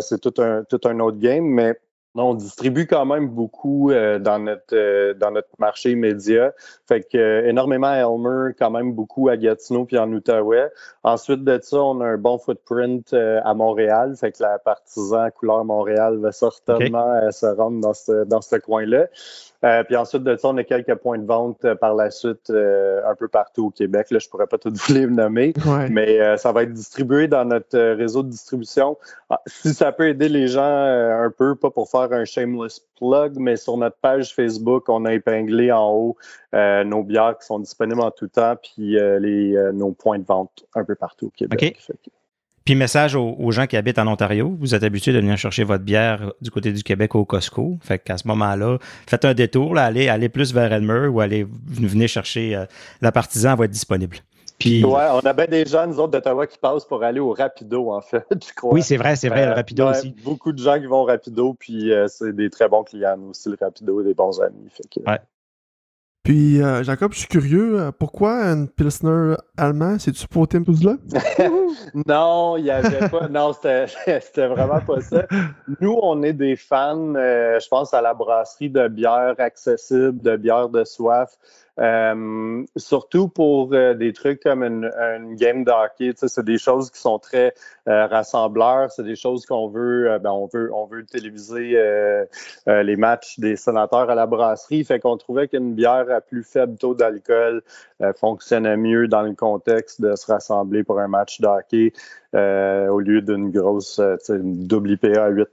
c'est 0.00 0.22
tout 0.22 0.40
un 0.40 0.64
tout 0.64 0.80
un 0.86 0.98
autre 1.00 1.18
game, 1.18 1.44
mais 1.44 1.78
on 2.22 2.34
distribue 2.34 2.86
quand 2.86 3.04
même 3.04 3.28
beaucoup 3.28 3.90
euh, 3.90 4.18
dans 4.18 4.38
notre 4.38 4.74
euh, 4.74 5.14
dans 5.14 5.30
notre 5.30 5.48
marché 5.58 5.90
immédiat. 5.92 6.52
Fait 6.86 7.02
que 7.02 7.18
euh, 7.18 7.48
énormément 7.48 7.88
à 7.88 7.96
Elmer, 7.98 8.54
quand 8.58 8.70
même 8.70 8.92
beaucoup 8.92 9.28
à 9.28 9.36
Gatineau 9.36 9.84
puis 9.84 9.98
en 9.98 10.12
Outaouais. 10.12 10.70
Ensuite 11.02 11.44
de 11.44 11.58
ça, 11.62 11.78
on 11.78 12.00
a 12.00 12.06
un 12.06 12.16
bon 12.16 12.38
footprint 12.38 13.12
à 13.12 13.54
Montréal. 13.54 14.14
Fait 14.16 14.32
que 14.32 14.42
la 14.42 14.58
partisan 14.58 15.30
couleur 15.30 15.64
Montréal 15.64 16.18
va 16.18 16.32
certainement 16.32 17.30
se 17.30 17.46
rendre 17.46 17.80
dans 17.80 17.94
ce 17.94 18.24
dans 18.24 18.40
ce 18.40 18.56
coin-là. 18.56 19.06
Euh, 19.66 19.82
puis 19.82 19.96
ensuite 19.96 20.22
de 20.22 20.36
ça, 20.36 20.48
on 20.48 20.56
a 20.58 20.64
quelques 20.64 20.94
points 20.94 21.18
de 21.18 21.26
vente 21.26 21.64
euh, 21.64 21.74
par 21.74 21.94
la 21.94 22.10
suite 22.10 22.50
euh, 22.50 23.00
un 23.04 23.16
peu 23.16 23.26
partout 23.26 23.66
au 23.66 23.70
Québec. 23.70 24.10
Là, 24.10 24.20
je 24.20 24.28
pourrais 24.28 24.46
pas 24.46 24.58
tout 24.58 24.72
vous 24.72 24.94
les 24.94 25.06
nommer, 25.06 25.54
mais 25.90 26.36
ça 26.36 26.52
va 26.52 26.62
être 26.62 26.72
distribué 26.72 27.26
dans 27.26 27.44
notre 27.44 27.78
réseau 27.94 28.22
de 28.22 28.28
distribution. 28.28 28.96
Ah, 29.28 29.40
si 29.46 29.74
ça 29.74 29.90
peut 29.90 30.08
aider 30.08 30.28
les 30.28 30.46
gens 30.46 30.62
un 30.62 31.32
peu, 31.36 31.56
pas 31.56 31.70
pour 31.70 31.90
faire 31.90 32.12
un 32.12 32.24
shameless 32.24 32.80
plug, 32.98 33.36
mais 33.38 33.56
sur 33.56 33.76
notre 33.76 33.96
page 33.96 34.34
Facebook, 34.34 34.88
on 34.88 35.04
a 35.04 35.12
épinglé 35.14 35.72
en 35.72 35.90
haut 35.90 36.16
nos 36.52 37.02
bières 37.02 37.36
qui 37.38 37.46
sont 37.46 37.58
disponibles 37.58 38.00
en 38.00 38.10
tout 38.10 38.28
temps, 38.28 38.54
puis 38.56 38.96
les, 39.20 39.70
nos 39.74 39.92
points 39.92 40.18
de 40.18 40.24
vente 40.24 40.64
un 40.74 40.84
peu 40.84 40.94
partout 40.94 41.26
au 41.26 41.30
Québec. 41.30 41.58
Puis 42.66 42.74
message 42.74 43.14
aux, 43.14 43.50
gens 43.52 43.68
qui 43.68 43.76
habitent 43.76 44.00
en 44.00 44.08
Ontario, 44.08 44.56
vous 44.58 44.74
êtes 44.74 44.82
habitués 44.82 45.12
de 45.12 45.20
venir 45.20 45.38
chercher 45.38 45.62
votre 45.62 45.84
bière 45.84 46.32
du 46.40 46.50
côté 46.50 46.72
du 46.72 46.82
Québec 46.82 47.14
au 47.14 47.24
Costco. 47.24 47.78
Fait 47.80 48.00
qu'à 48.00 48.18
ce 48.18 48.26
moment-là, 48.26 48.78
faites 49.06 49.24
un 49.24 49.34
détour, 49.34 49.72
là, 49.72 49.84
allez, 49.84 50.08
allez 50.08 50.28
plus 50.28 50.52
vers 50.52 50.72
Elmer 50.72 51.06
ou 51.06 51.20
allez 51.20 51.46
venez 51.48 52.08
chercher 52.08 52.56
euh, 52.56 52.64
la 53.02 53.12
partisan, 53.12 53.54
va 53.54 53.66
être 53.66 53.70
disponible. 53.70 54.16
Puis... 54.58 54.84
Ouais, 54.84 55.04
on 55.12 55.20
a 55.20 55.32
bien 55.32 55.46
des 55.46 55.64
gens, 55.64 55.86
nous 55.86 56.00
autres, 56.00 56.10
d'Ottawa 56.10 56.44
qui 56.48 56.58
passent 56.58 56.84
pour 56.84 57.04
aller 57.04 57.20
au 57.20 57.32
Rapido, 57.32 57.92
en 57.92 58.00
fait, 58.00 58.26
je 58.48 58.52
crois. 58.52 58.74
Oui, 58.74 58.82
c'est 58.82 58.96
vrai, 58.96 59.14
c'est 59.14 59.28
vrai, 59.28 59.46
le 59.46 59.52
euh, 59.52 59.54
Rapido 59.54 59.88
aussi. 59.88 60.16
Beaucoup 60.24 60.50
de 60.50 60.58
gens 60.58 60.80
qui 60.80 60.86
vont 60.86 61.02
au 61.02 61.04
Rapido, 61.04 61.54
puis 61.54 61.92
euh, 61.92 62.08
c'est 62.08 62.34
des 62.34 62.50
très 62.50 62.68
bons 62.68 62.82
clients, 62.82 63.20
aussi, 63.30 63.48
le 63.48 63.56
Rapido, 63.60 64.02
des 64.02 64.14
bons 64.14 64.40
amis. 64.40 64.68
Fait 64.70 65.06
ouais. 65.06 65.20
Puis, 66.26 66.60
euh, 66.60 66.82
Jacob, 66.82 67.12
je 67.12 67.20
suis 67.20 67.28
curieux, 67.28 67.78
euh, 67.78 67.92
pourquoi 67.96 68.46
une 68.46 68.66
Pilsner 68.68 69.36
allemand? 69.56 69.96
C'est-tu 70.00 70.26
pour 70.26 70.48
Tim 70.48 70.64
là 70.82 70.96
non, 71.94 72.56
il 72.56 72.64
n'y 72.64 72.70
avait 72.70 73.08
pas. 73.08 73.28
Non, 73.28 73.52
c'était 73.62 74.48
vraiment 74.48 74.80
pas 74.80 75.00
ça. 75.02 75.24
Nous, 75.80 75.96
on 76.02 76.24
est 76.24 76.32
des 76.32 76.56
fans, 76.56 77.14
euh, 77.14 77.60
je 77.60 77.68
pense, 77.68 77.94
à 77.94 78.02
la 78.02 78.12
brasserie 78.12 78.70
de 78.70 78.88
bière 78.88 79.36
accessible, 79.38 80.20
de 80.20 80.34
bière 80.34 80.68
de 80.68 80.82
soif. 80.82 81.30
Euh, 81.78 82.64
surtout 82.76 83.28
pour 83.28 83.74
euh, 83.74 83.92
des 83.92 84.14
trucs 84.14 84.42
comme 84.42 84.62
une, 84.62 84.90
game 85.36 85.64
de 85.64 85.70
hockey, 85.70 86.12
c'est 86.16 86.44
des 86.44 86.56
choses 86.56 86.90
qui 86.90 86.98
sont 86.98 87.18
très 87.18 87.52
euh, 87.86 88.06
rassembleurs, 88.06 88.90
c'est 88.90 89.02
des 89.02 89.16
choses 89.16 89.44
qu'on 89.44 89.68
veut, 89.68 90.18
ben 90.22 90.30
on 90.30 90.46
veut, 90.46 90.72
on 90.72 90.86
veut 90.86 91.04
téléviser 91.04 91.78
les 92.66 92.96
matchs 92.96 93.38
des 93.38 93.56
sénateurs 93.56 94.08
à 94.10 94.14
la 94.14 94.26
brasserie, 94.26 94.84
fait 94.84 95.00
qu'on 95.00 95.16
trouvait 95.16 95.48
qu'une 95.48 95.74
bière 95.74 96.06
à 96.10 96.20
plus 96.20 96.42
faible 96.42 96.76
taux 96.78 96.94
d'alcool 96.94 97.62
fonctionnait 98.16 98.76
mieux 98.76 99.08
dans 99.08 99.22
le 99.22 99.34
contexte 99.34 100.00
de 100.00 100.14
se 100.16 100.30
rassembler 100.30 100.84
pour 100.84 101.00
un 101.00 101.08
match 101.08 101.40
de 101.40 101.46
hockey. 101.46 101.92
Euh, 102.36 102.88
au 102.88 103.00
lieu 103.00 103.22
d'une 103.22 103.50
grosse 103.50 103.98
euh, 103.98 104.16
une 104.28 104.66
double 104.66 104.90
IPA 104.90 105.24
à 105.24 105.28
8 105.28 105.48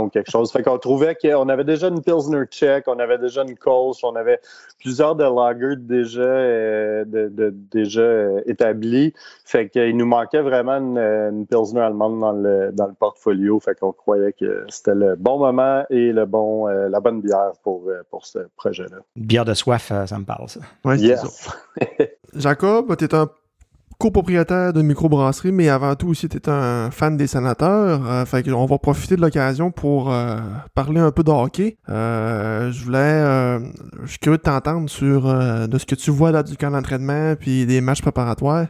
ou 0.00 0.08
quelque 0.08 0.30
chose. 0.30 0.50
Fait 0.50 0.62
qu'on 0.62 0.78
trouvait 0.78 1.14
qu'on 1.14 1.48
avait 1.48 1.62
déjà 1.62 1.88
une 1.88 2.02
Pilsner 2.02 2.46
Check, 2.50 2.88
on 2.88 2.98
avait 2.98 3.18
déjà 3.18 3.42
une 3.42 3.56
Kolsch, 3.56 4.02
on 4.02 4.16
avait 4.16 4.40
plusieurs 4.80 5.14
de 5.14 5.22
lagers 5.22 5.76
déjà, 5.78 6.22
euh, 6.22 7.04
de, 7.04 7.54
déjà 7.70 8.40
établis. 8.46 9.12
Fait 9.44 9.68
qu'il 9.68 9.96
nous 9.96 10.06
manquait 10.06 10.40
vraiment 10.40 10.78
une, 10.78 11.46
Pilsner 11.46 11.82
allemande 11.82 12.18
dans 12.18 12.32
le, 12.32 12.72
dans 12.72 12.86
le 12.86 12.94
portfolio. 12.94 13.60
Fait 13.60 13.78
qu'on 13.78 13.92
croyait 13.92 14.32
que 14.32 14.64
c'était 14.70 14.94
le 14.94 15.14
bon 15.14 15.38
moment 15.38 15.84
et 15.90 16.10
le 16.10 16.24
bon, 16.26 16.66
la 16.66 16.98
bonne 16.98 17.20
bière 17.20 17.52
pour, 17.62 17.88
pour 18.10 18.26
ce 18.26 18.40
projet-là. 18.56 18.96
Bière 19.14 19.44
de 19.44 19.54
soif, 19.54 19.92
ça 20.06 20.18
me 20.18 20.24
parle, 20.24 20.48
ça. 20.48 20.60
Oui, 20.84 20.98
yes. 20.98 21.48
Jacob, 22.34 22.96
tu 22.96 23.04
es 23.04 23.14
un 23.14 23.28
copropriétaire 23.98 24.72
d'une 24.72 24.86
microbrasserie, 24.86 25.52
mais 25.52 25.68
avant 25.68 25.94
tout 25.94 26.08
aussi, 26.08 26.28
tu 26.28 26.36
es 26.36 26.48
un 26.48 26.90
fan 26.90 27.16
des 27.16 27.26
sénateurs. 27.26 28.00
Euh, 28.06 28.24
fait 28.24 28.50
on 28.52 28.66
va 28.66 28.78
profiter 28.78 29.16
de 29.16 29.20
l'occasion 29.20 29.70
pour 29.70 30.12
euh, 30.12 30.36
parler 30.74 31.00
un 31.00 31.10
peu 31.10 31.22
de 31.22 31.30
hockey. 31.30 31.76
Euh, 31.88 32.70
je 32.70 32.84
voulais... 32.84 33.60
je 34.02 34.10
suis 34.10 34.18
curieux 34.18 34.38
de 34.38 34.42
t'entendre 34.42 34.88
sur 34.90 35.22
de 35.24 35.78
ce 35.78 35.86
que 35.86 35.94
tu 35.94 36.10
vois 36.10 36.32
là 36.32 36.42
du 36.42 36.56
camp 36.56 36.70
d'entraînement 36.70 37.34
puis 37.36 37.66
des 37.66 37.80
matchs 37.80 38.02
préparatoires. 38.02 38.66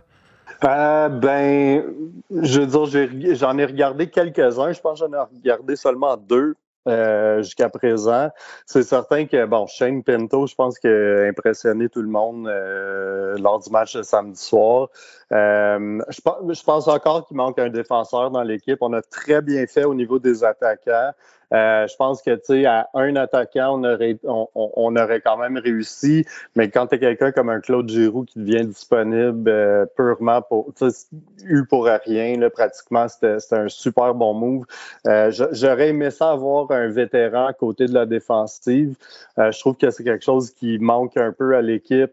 ben, 0.62 1.82
je 2.30 2.60
veux 2.60 2.66
dire, 2.66 3.34
j'en 3.34 3.58
ai, 3.58 3.64
regardé 3.64 4.08
quelques-uns. 4.08 4.72
Je 4.72 4.80
pense 4.80 5.00
que 5.00 5.06
j'en 5.06 5.12
ai 5.12 5.24
regardé 5.36 5.76
seulement 5.76 6.16
deux. 6.16 6.54
Euh, 6.86 7.38
jusqu'à 7.42 7.70
présent. 7.70 8.28
C'est 8.66 8.82
certain 8.82 9.24
que, 9.24 9.46
bon, 9.46 9.66
Shane 9.66 10.02
Pinto, 10.02 10.46
je 10.46 10.54
pense 10.54 10.78
qu'il 10.78 10.90
a 10.90 11.28
impressionné 11.28 11.88
tout 11.88 12.02
le 12.02 12.08
monde 12.08 12.46
euh, 12.46 13.38
lors 13.38 13.58
du 13.58 13.70
match 13.70 13.96
de 13.96 14.02
samedi 14.02 14.38
soir. 14.38 14.90
Euh, 15.32 16.00
je, 16.10 16.20
je, 16.52 16.62
pense 16.62 16.86
encore 16.86 17.26
qu'il 17.26 17.38
manque 17.38 17.58
un 17.58 17.70
défenseur 17.70 18.30
dans 18.30 18.42
l'équipe. 18.42 18.76
On 18.82 18.92
a 18.92 19.00
très 19.00 19.40
bien 19.40 19.66
fait 19.66 19.84
au 19.84 19.94
niveau 19.94 20.18
des 20.18 20.44
attaquants. 20.44 21.12
Euh, 21.54 21.86
je 21.86 21.94
pense 21.96 22.20
que, 22.20 22.34
tu 22.34 22.42
sais, 22.44 22.66
à 22.66 22.88
un 22.94 23.14
attaquant, 23.16 23.78
on 23.78 23.84
aurait, 23.84 24.18
on, 24.24 24.96
aurait 24.96 25.20
quand 25.20 25.36
même 25.36 25.56
réussi. 25.56 26.24
Mais 26.56 26.68
quand 26.68 26.88
tu 26.88 26.96
es 26.96 26.98
quelqu'un 26.98 27.32
comme 27.32 27.48
un 27.48 27.60
Claude 27.60 27.88
Giroux 27.88 28.24
qui 28.24 28.40
devient 28.40 28.66
disponible 28.66 29.48
euh, 29.48 29.86
purement 29.96 30.42
pour, 30.42 30.72
tu 30.74 30.90
sais, 30.90 31.06
eu 31.44 31.64
pour 31.64 31.84
rien, 31.84 32.38
là, 32.38 32.50
pratiquement, 32.50 33.06
c'était 33.08 33.38
un 33.52 33.68
super 33.68 34.14
bon 34.14 34.34
move. 34.34 34.64
Euh, 35.06 35.30
j'aurais 35.52 35.90
aimé 35.90 36.10
ça 36.10 36.32
avoir 36.32 36.70
un 36.72 36.88
vétéran 36.88 37.46
à 37.46 37.52
côté 37.52 37.86
de 37.86 37.94
la 37.94 38.06
défensive. 38.06 38.96
je 39.36 39.58
trouve 39.60 39.76
que 39.76 39.90
c'est 39.90 40.04
quelque 40.04 40.24
chose 40.24 40.50
qui 40.50 40.78
manque 40.78 41.16
un 41.16 41.32
peu 41.32 41.56
à 41.56 41.62
l'équipe. 41.62 42.12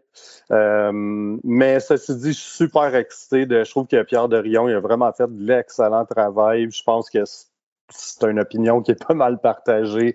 mais 0.49 1.79
ceci 1.79 2.15
dit, 2.15 2.33
je 2.33 2.39
suis 2.39 2.57
super 2.57 2.93
excité. 2.95 3.45
De, 3.45 3.63
je 3.63 3.71
trouve 3.71 3.87
que 3.87 4.01
Pierre 4.03 4.27
Derion, 4.29 4.69
il 4.69 4.75
a 4.75 4.79
vraiment 4.79 5.11
fait 5.13 5.27
de 5.27 5.47
l'excellent 5.47 6.05
travail. 6.05 6.69
Je 6.69 6.83
pense 6.83 7.09
que 7.09 7.25
c'est 7.25 7.50
une 8.27 8.39
opinion 8.39 8.81
qui 8.81 8.91
est 8.91 9.07
pas 9.07 9.13
mal 9.13 9.39
partagée 9.39 10.13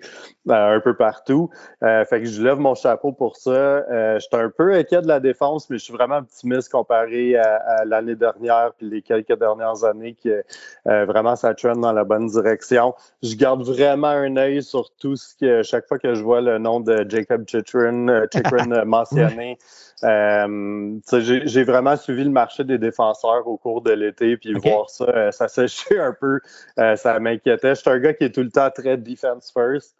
euh, 0.49 0.77
un 0.77 0.79
peu 0.79 0.95
partout. 0.95 1.49
Euh, 1.83 2.05
fait 2.05 2.21
que 2.21 2.27
je 2.27 2.41
lève 2.41 2.57
mon 2.57 2.75
chapeau 2.75 3.11
pour 3.11 3.35
ça. 3.37 3.51
Euh, 3.51 4.15
je 4.15 4.19
suis 4.19 4.43
un 4.43 4.49
peu 4.49 4.73
inquiet 4.73 5.01
de 5.01 5.07
la 5.07 5.19
défense, 5.19 5.69
mais 5.69 5.77
je 5.77 5.83
suis 5.83 5.93
vraiment 5.93 6.17
optimiste 6.17 6.71
comparé 6.71 7.37
à, 7.37 7.85
l'année 7.85 8.15
dernière 8.15 8.71
puis 8.77 8.89
les 8.89 9.01
quelques 9.01 9.37
dernières 9.37 9.83
années 9.83 10.15
que 10.21 10.43
vraiment 10.85 11.35
ça 11.35 11.53
trend 11.53 11.75
dans 11.75 11.93
la 11.93 12.03
bonne 12.03 12.27
direction. 12.27 12.93
Je 13.23 13.35
garde 13.35 13.63
vraiment 13.63 14.07
un 14.07 14.35
œil 14.37 14.63
sur 14.63 14.91
tout 14.95 15.15
ce 15.15 15.35
que 15.35 15.63
chaque 15.63 15.87
fois 15.87 15.99
que 15.99 16.13
je 16.13 16.23
vois 16.23 16.41
le 16.41 16.57
nom 16.57 16.79
de 16.79 17.05
Jacob 17.07 17.47
Chitrin, 17.47 18.25
Chitrin 18.31 18.67
mentionné. 18.85 19.57
J'ai 20.03 21.63
vraiment 21.63 21.97
suivi 21.97 22.23
le 22.23 22.29
marché 22.29 22.63
des 22.63 22.77
défenseurs 22.77 23.47
au 23.47 23.57
cours 23.57 23.81
de 23.81 23.91
l'été, 23.91 24.37
puis 24.37 24.53
voir 24.53 24.89
ça, 24.89 25.31
ça 25.31 25.47
séchait 25.47 25.99
un 25.99 26.13
peu, 26.13 26.39
ça 26.77 27.19
m'inquiétait. 27.19 27.75
Je 27.75 27.81
suis 27.81 27.89
un 27.89 27.99
gars 27.99 28.13
qui 28.13 28.25
est 28.25 28.31
tout 28.31 28.43
le 28.43 28.51
temps 28.51 28.69
très 28.69 28.97
defense 28.97 29.51
first. 29.51 29.96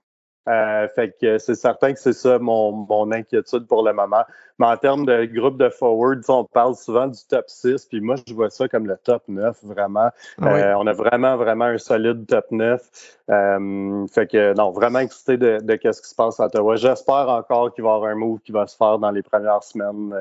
Euh, 0.47 0.87
fait 0.87 1.13
que 1.19 1.37
c'est 1.37 1.55
certain 1.55 1.93
que 1.93 1.99
c'est 1.99 2.13
ça 2.13 2.39
mon, 2.39 2.71
mon, 2.71 3.11
inquiétude 3.11 3.67
pour 3.67 3.83
le 3.83 3.93
moment. 3.93 4.23
Mais 4.59 4.65
en 4.65 4.77
termes 4.77 5.05
de 5.05 5.25
groupe 5.25 5.57
de 5.57 5.69
forward, 5.69 6.23
on 6.29 6.45
parle 6.45 6.75
souvent 6.75 7.07
du 7.07 7.19
top 7.29 7.45
6, 7.47 7.85
puis 7.85 7.99
moi, 7.99 8.15
je 8.25 8.33
vois 8.33 8.49
ça 8.49 8.67
comme 8.67 8.87
le 8.87 8.97
top 9.03 9.23
9, 9.27 9.57
vraiment. 9.63 10.09
Ah 10.41 10.47
euh, 10.47 10.73
on 10.77 10.87
a 10.87 10.93
vraiment, 10.93 11.35
vraiment 11.35 11.65
un 11.65 11.77
solide 11.77 12.25
top 12.25 12.45
9. 12.51 12.81
Euh, 13.29 14.07
fait 14.07 14.27
que, 14.27 14.53
non, 14.53 14.71
vraiment 14.71 14.99
excité 14.99 15.37
de, 15.37 15.59
de 15.61 15.79
ce 15.91 16.01
qui 16.01 16.09
se 16.09 16.15
passe 16.15 16.39
à 16.39 16.45
Ottawa. 16.45 16.77
J'espère 16.77 17.27
encore 17.29 17.73
qu'il 17.73 17.83
va 17.83 17.91
y 17.91 17.93
avoir 17.95 18.09
un 18.11 18.15
move 18.15 18.39
qui 18.39 18.53
va 18.53 18.65
se 18.67 18.77
faire 18.77 18.97
dans 18.99 19.11
les 19.11 19.21
premières 19.23 19.63
semaines 19.63 20.15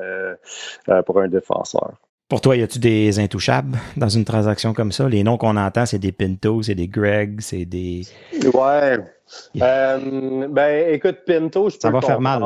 pour 1.05 1.21
un 1.21 1.27
défenseur. 1.29 1.93
Pour 2.29 2.41
toi, 2.41 2.57
y 2.57 2.61
a-tu 2.61 2.79
des 2.79 3.19
intouchables 3.19 3.77
dans 3.95 4.09
une 4.09 4.25
transaction 4.25 4.73
comme 4.73 4.91
ça? 4.91 5.07
Les 5.07 5.23
noms 5.23 5.37
qu'on 5.37 5.55
entend, 5.55 5.85
c'est 5.85 5.99
des 5.99 6.11
Pinto, 6.11 6.61
c'est 6.61 6.75
des 6.75 6.89
Greg, 6.89 7.39
c'est 7.39 7.63
des. 7.63 8.01
Ouais. 8.53 8.97
Euh, 9.61 10.47
ben, 10.47 10.93
écoute, 10.93 11.19
Pinto, 11.25 11.69
je 11.69 11.75
peux 11.75 11.81
Ça 11.81 11.89
va 11.89 12.01
faire 12.01 12.21
mal. 12.21 12.43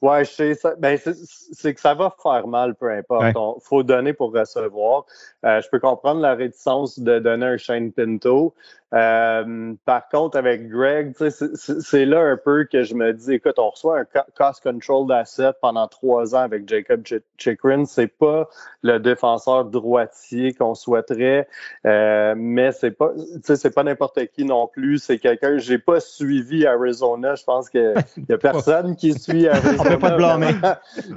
Ouais, 0.00 0.24
je 0.24 0.30
sais. 0.30 0.54
Ça, 0.54 0.74
ben, 0.76 0.98
c'est 0.98 1.74
que 1.74 1.80
ça 1.80 1.94
va 1.94 2.14
faire 2.22 2.46
mal, 2.46 2.74
peu 2.74 2.90
importe. 2.90 3.24
Il 3.36 3.62
faut 3.62 3.82
donner 3.82 4.12
pour 4.12 4.32
recevoir. 4.32 5.06
Euh, 5.44 5.60
je 5.60 5.68
peux 5.68 5.78
comprendre 5.78 6.20
la 6.20 6.34
réticence 6.34 6.98
de 6.98 7.18
donner 7.18 7.46
un 7.46 7.56
Shane 7.56 7.92
Pinto. 7.92 8.54
Euh, 8.94 9.72
par 9.86 10.08
contre, 10.08 10.36
avec 10.36 10.68
Greg, 10.68 11.14
c'est 11.16 12.04
là 12.04 12.20
un 12.20 12.36
peu 12.36 12.64
que 12.70 12.82
je 12.82 12.94
me 12.94 13.12
dis, 13.12 13.34
écoute, 13.34 13.58
on 13.58 13.70
reçoit 13.70 14.00
un 14.00 14.04
cost 14.36 14.62
control 14.62 15.06
d'asset 15.06 15.52
pendant 15.62 15.88
trois 15.88 16.34
ans 16.34 16.40
avec 16.40 16.68
Jacob 16.68 17.02
Chikrin. 17.38 17.86
C'est 17.86 18.08
pas 18.08 18.50
le 18.82 18.98
défenseur 18.98 19.64
droitier 19.64 20.52
qu'on 20.52 20.74
souhaiterait, 20.74 21.48
mais 21.84 22.72
c'est 22.72 22.90
pas, 22.90 23.12
c'est 23.42 23.74
pas 23.74 23.84
n'importe 23.84 24.26
qui 24.26 24.44
non 24.44 24.66
plus. 24.66 24.98
C'est 24.98 25.18
quelqu'un. 25.18 25.56
J'ai 25.56 25.78
pas 25.78 26.00
suivi 26.12 26.66
Arizona. 26.66 27.34
Je 27.34 27.44
pense 27.44 27.68
qu'il 27.70 27.94
y 28.28 28.32
a 28.32 28.38
personne 28.38 28.96
qui 28.96 29.12
suit 29.18 29.48
Arizona. 29.48 29.76
on 29.78 29.84
peut 29.84 29.98
pas 29.98 30.10
te 30.10 30.16
blâmer. 30.16 30.54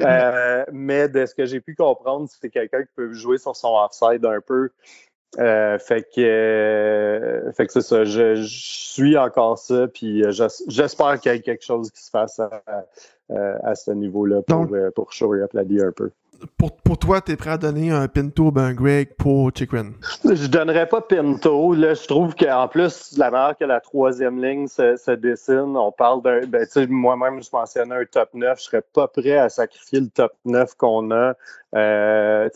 Euh, 0.01 0.65
mais 0.71 1.09
de 1.09 1.25
ce 1.25 1.35
que 1.35 1.45
j'ai 1.45 1.59
pu 1.59 1.75
comprendre, 1.75 2.27
c'est 2.29 2.49
quelqu'un 2.49 2.83
qui 2.83 2.91
peut 2.95 3.13
jouer 3.13 3.37
sur 3.37 3.55
son 3.55 3.75
offside 3.75 4.25
un 4.25 4.41
peu. 4.41 4.69
Euh, 5.37 5.77
fait 5.79 6.03
que, 6.03 6.21
euh, 6.21 7.51
fait 7.51 7.67
que 7.67 7.73
c'est 7.73 7.81
ça. 7.81 8.05
Je, 8.05 8.43
suis 8.45 9.17
encore 9.17 9.57
ça, 9.57 9.87
puis 9.87 10.23
j'espère 10.67 11.19
qu'il 11.19 11.31
y 11.31 11.35
a 11.35 11.39
quelque 11.39 11.65
chose 11.65 11.91
qui 11.91 12.01
se 12.01 12.09
fasse 12.09 12.39
à, 12.39 12.61
à, 13.29 13.75
ce 13.75 13.91
niveau-là 13.91 14.41
pour, 14.43 14.67
pour 14.95 15.11
shore 15.11 15.35
up 15.35 15.51
la 15.53 15.63
vie 15.63 15.81
un 15.81 15.91
peu 15.91 16.11
pour, 16.57 16.75
pour 16.77 16.97
toi, 16.97 17.21
tu 17.21 17.31
es 17.31 17.35
prêt 17.35 17.51
à 17.51 17.57
donner 17.57 17.91
un 17.91 18.07
Pinto 18.07 18.51
ben 18.51 18.73
Greg 18.73 19.15
pour 19.17 19.51
Chikrin? 19.55 19.91
Je 20.23 20.47
donnerais 20.47 20.87
pas 20.87 21.01
Pinto. 21.01 21.73
Là, 21.73 21.93
je 21.93 22.05
trouve 22.07 22.35
qu'en 22.35 22.67
plus, 22.67 23.17
la 23.17 23.31
manière 23.31 23.57
que 23.57 23.65
la 23.65 23.79
troisième 23.79 24.43
ligne 24.43 24.67
se, 24.67 25.15
dessine, 25.15 25.75
on 25.77 25.91
parle 25.91 26.21
d'un. 26.21 26.41
Ben, 26.47 26.67
moi-même, 26.89 27.41
je 27.41 27.49
mentionnais 27.51 27.95
un 27.95 28.05
top 28.05 28.29
9. 28.33 28.57
Je 28.59 28.63
serais 28.63 28.83
pas 28.93 29.07
prêt 29.07 29.37
à 29.37 29.49
sacrifier 29.49 29.99
le 30.01 30.09
top 30.09 30.33
9 30.45 30.75
qu'on 30.75 31.11
a. 31.11 31.33
Euh, 31.75 32.49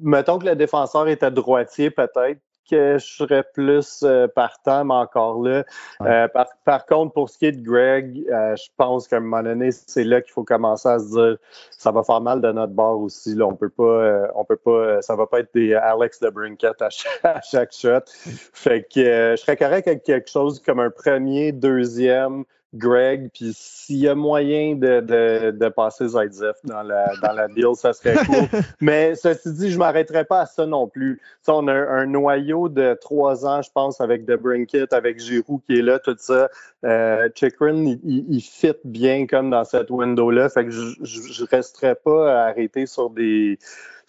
mettons 0.00 0.38
que 0.38 0.46
le 0.46 0.56
défenseur 0.56 1.08
était 1.08 1.30
droitier, 1.30 1.90
peut-être 1.90 2.40
que 2.68 2.98
je 2.98 3.04
serais 3.04 3.44
plus 3.54 4.02
euh, 4.02 4.28
partant, 4.28 4.84
mais 4.84 4.94
encore 4.94 5.42
là. 5.42 5.64
Euh, 6.02 6.28
par, 6.64 6.86
contre, 6.86 7.12
pour 7.12 7.30
ce 7.30 7.38
qui 7.38 7.46
est 7.46 7.52
de 7.52 7.62
Greg, 7.62 8.24
euh, 8.30 8.56
je 8.56 8.68
pense 8.76 9.08
qu'à 9.08 9.16
un 9.16 9.20
moment 9.20 9.42
donné, 9.42 9.70
c'est 9.70 10.04
là 10.04 10.20
qu'il 10.20 10.32
faut 10.32 10.44
commencer 10.44 10.88
à 10.88 10.98
se 10.98 11.10
dire 11.10 11.36
ça 11.70 11.90
va 11.90 12.02
faire 12.02 12.20
mal 12.20 12.40
de 12.40 12.52
notre 12.52 12.72
bord 12.72 13.00
aussi. 13.00 13.34
Là. 13.34 13.46
On 13.46 13.54
peut 13.54 13.68
pas, 13.68 14.28
on 14.34 14.44
peut 14.44 14.56
pas, 14.56 15.02
ça 15.02 15.16
va 15.16 15.26
pas 15.26 15.40
être 15.40 15.52
des 15.54 15.74
Alex 15.74 16.20
de 16.20 16.30
Brinket 16.30 16.80
à 17.22 17.40
chaque, 17.40 17.72
shot. 17.72 18.04
Fait 18.52 18.82
que 18.82 19.34
je 19.36 19.36
serais 19.36 19.56
correct 19.56 19.86
avec 19.88 20.02
quelque 20.02 20.30
chose 20.30 20.60
comme 20.60 20.80
un 20.80 20.90
premier, 20.90 21.52
deuxième, 21.52 22.44
Greg, 22.74 23.30
puis 23.34 23.52
s'il 23.54 23.98
y 23.98 24.08
a 24.08 24.14
moyen 24.14 24.76
de, 24.76 25.00
de, 25.00 25.50
de 25.50 25.68
passer 25.68 26.08
Zaitsev 26.08 26.54
dans 26.64 26.82
la, 26.82 27.12
dans 27.22 27.32
la 27.32 27.46
deal, 27.48 27.74
ça 27.74 27.92
serait 27.92 28.16
cool. 28.24 28.48
Mais 28.80 29.14
ceci 29.14 29.52
dit, 29.52 29.68
je 29.68 29.74
ne 29.74 29.78
m'arrêterai 29.80 30.24
pas 30.24 30.40
à 30.40 30.46
ça 30.46 30.64
non 30.64 30.88
plus. 30.88 31.20
on 31.48 31.68
a 31.68 31.72
un 31.72 32.06
noyau 32.06 32.70
de 32.70 32.96
trois 33.00 33.46
ans, 33.46 33.60
je 33.60 33.70
pense, 33.70 34.00
avec 34.00 34.24
The 34.24 34.36
Brinket, 34.36 34.92
avec 34.94 35.20
Giroud 35.20 35.60
qui 35.66 35.78
est 35.78 35.82
là, 35.82 35.98
tout 35.98 36.16
ça. 36.18 36.48
Euh, 36.84 37.28
Chikrin, 37.34 37.84
il, 37.84 38.24
il, 38.28 38.40
fit 38.40 38.72
bien 38.84 39.26
comme 39.26 39.50
dans 39.50 39.64
cette 39.64 39.90
window-là. 39.90 40.48
Fait 40.48 40.64
que 40.64 40.70
je 40.70 41.42
ne 41.42 41.48
resterai 41.48 41.94
pas 41.94 42.46
arrêté 42.46 42.86
sur 42.86 43.10
des 43.10 43.58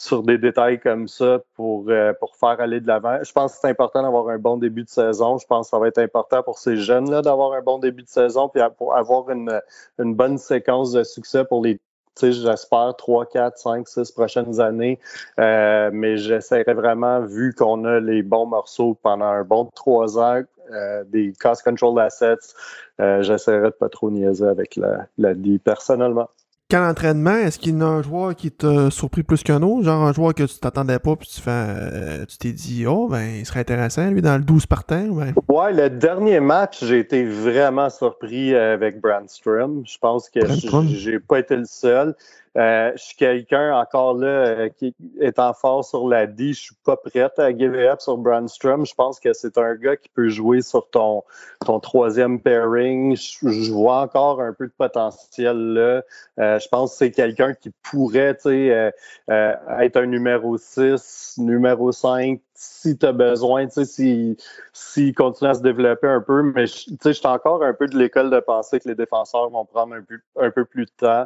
sur 0.04 0.22
des 0.22 0.38
détails 0.38 0.80
comme 0.82 1.08
ça 1.08 1.40
pour, 1.56 1.86
euh, 1.88 2.12
pour 2.20 2.36
faire 2.36 2.60
aller 2.60 2.82
de 2.82 2.88
l'avant. 2.88 3.20
Je 3.24 3.32
pense 3.32 3.54
que 3.54 3.60
c'est 3.62 3.70
important 3.70 4.04
d'avoir 4.04 4.28
un 4.28 4.38
bon 4.38 4.58
début 4.58 4.84
de 4.84 4.90
saison. 4.90 5.38
Je 5.38 5.48
pense 5.48 5.68
que 5.68 5.70
ça 5.70 5.80
va 5.80 5.88
être 5.88 6.00
important 6.00 6.44
pour 6.44 6.60
ces 6.60 6.76
jeunes-là 6.76 7.22
d'avoir 7.22 7.54
un 7.54 7.62
bon 7.62 7.80
début 7.80 8.04
de 8.04 8.10
saison 8.10 8.50
puis 8.50 8.62
pour 8.78 8.96
avoir 8.96 9.30
une, 9.30 9.62
une 10.00 10.14
bonne 10.14 10.38
séquence 10.38 10.92
de 10.92 11.04
succès 11.04 11.46
pour 11.46 11.64
les 11.64 11.80
j'espère 12.22 12.96
3, 12.96 13.26
4, 13.26 13.58
5, 13.58 13.88
6 13.88 14.12
prochaines 14.12 14.60
années. 14.60 15.00
Euh, 15.40 15.90
mais 15.94 16.18
j'essaierai 16.18 16.74
vraiment, 16.74 17.22
vu 17.22 17.54
qu'on 17.54 17.86
a 17.86 18.00
les 18.00 18.22
bons 18.24 18.46
morceaux 18.46 18.98
pendant 19.02 19.26
un 19.26 19.44
bon 19.44 19.70
3 19.74 20.20
ans, 20.20 20.42
euh, 20.72 21.04
des 21.06 21.34
cost 21.40 21.64
control 21.64 22.00
assets, 22.00 22.54
j'essaierai 23.00 23.70
de 23.70 23.76
pas 23.76 23.90
trop 23.90 24.12
niaiser 24.12 24.46
avec 24.46 24.76
la, 24.76 25.08
la 25.18 25.34
personnellement 25.64 26.30
quel 26.74 26.82
entraînement, 26.82 27.38
est-ce 27.38 27.60
qu'il 27.60 27.78
y 27.78 27.82
a 27.84 27.86
un 27.86 28.02
joueur 28.02 28.36
qui 28.36 28.50
t'a 28.50 28.90
surpris 28.90 29.22
plus 29.22 29.44
qu'un 29.44 29.62
autre? 29.62 29.84
Genre 29.84 30.02
un 30.02 30.12
joueur 30.12 30.34
que 30.34 30.42
tu 30.42 30.58
t'attendais 30.58 30.98
pas, 30.98 31.16
puis 31.16 31.28
tu 31.28 31.40
fais, 31.40 31.52
euh, 31.52 32.26
tu 32.26 32.40
t'es 32.40 32.52
dit, 32.52 32.88
oh, 32.88 33.08
ben, 33.08 33.22
il 33.22 33.46
serait 33.46 33.60
intéressant, 33.60 34.10
lui, 34.10 34.24
dans 34.24 34.36
le 34.38 34.44
12 34.44 34.66
partant? 34.66 35.06
Ben? 35.10 35.36
Ouais, 35.50 35.72
le 35.72 35.92
dernier 35.92 36.40
match, 36.40 36.84
j'ai 36.84 36.98
été 36.98 37.26
vraiment 37.26 37.92
surpris 37.92 38.56
avec 38.56 39.00
Brandstrom. 39.00 39.84
Je 39.86 40.00
pense 40.00 40.32
que 40.32 40.40
j'ai 40.88 41.20
pas 41.20 41.38
été 41.38 41.58
le 41.58 41.66
seul. 41.66 42.16
Euh, 42.56 42.92
je 42.96 43.02
suis 43.02 43.16
quelqu'un 43.16 43.76
encore 43.76 44.16
là 44.16 44.28
euh, 44.28 44.70
qui 44.70 44.96
étant 45.20 45.54
fort 45.54 45.84
sur 45.84 46.08
la 46.08 46.28
D, 46.28 46.54
je 46.54 46.62
suis 46.62 46.76
pas 46.86 46.96
prête 46.96 47.40
à 47.40 47.52
give 47.52 47.74
up 47.74 48.00
sur 48.00 48.18
Brandstrom. 48.18 48.86
Je 48.86 48.94
pense 48.94 49.20
que 49.20 49.34
c'est 49.34 49.58
un 49.58 49.74
gars 49.76 49.98
qui 49.98 50.10
peut 50.10 50.30
jouer 50.30 50.62
sur 50.62 50.88
ton, 50.92 51.24
ton 51.66 51.80
troisième 51.80 52.40
pairing. 52.40 53.16
Je, 53.16 53.72
vois 53.72 54.02
encore 54.02 54.40
un 54.40 54.54
peu 54.54 54.68
de 54.68 54.74
potentiel 54.78 55.58
là. 55.74 56.04
Euh, 56.40 56.60
je 56.60 56.68
pense 56.68 56.92
que 56.92 56.98
c'est 56.98 57.12
quelqu'un 57.12 57.54
qui 57.56 57.72
pourrait 57.82 58.38
être 58.48 59.98
un 59.98 60.06
numéro 60.06 60.58
6, 60.58 61.36
numéro 61.40 61.92
5, 61.92 62.40
si 62.54 62.98
tu 62.98 63.06
as 63.06 63.12
besoin, 63.12 63.68
s'il 63.70 64.36
si, 64.74 65.14
continue 65.14 65.50
à 65.50 65.54
se 65.56 65.62
développer 65.62 66.08
un 66.08 66.22
peu, 66.22 66.44
mais 66.44 66.68
je 66.68 67.12
suis 67.12 67.28
encore 67.28 67.64
un 67.64 67.74
peu 67.74 67.88
de 67.88 67.98
l'école 67.98 68.30
de 68.30 68.40
pensée 68.40 68.80
que 68.80 68.88
les 68.88 68.96
défenseurs 68.96 69.50
vont 69.50 69.66
prendre 69.66 69.96
un 70.40 70.52
peu 70.52 70.66
plus 70.66 70.86
de 70.86 70.92
temps. 70.98 71.26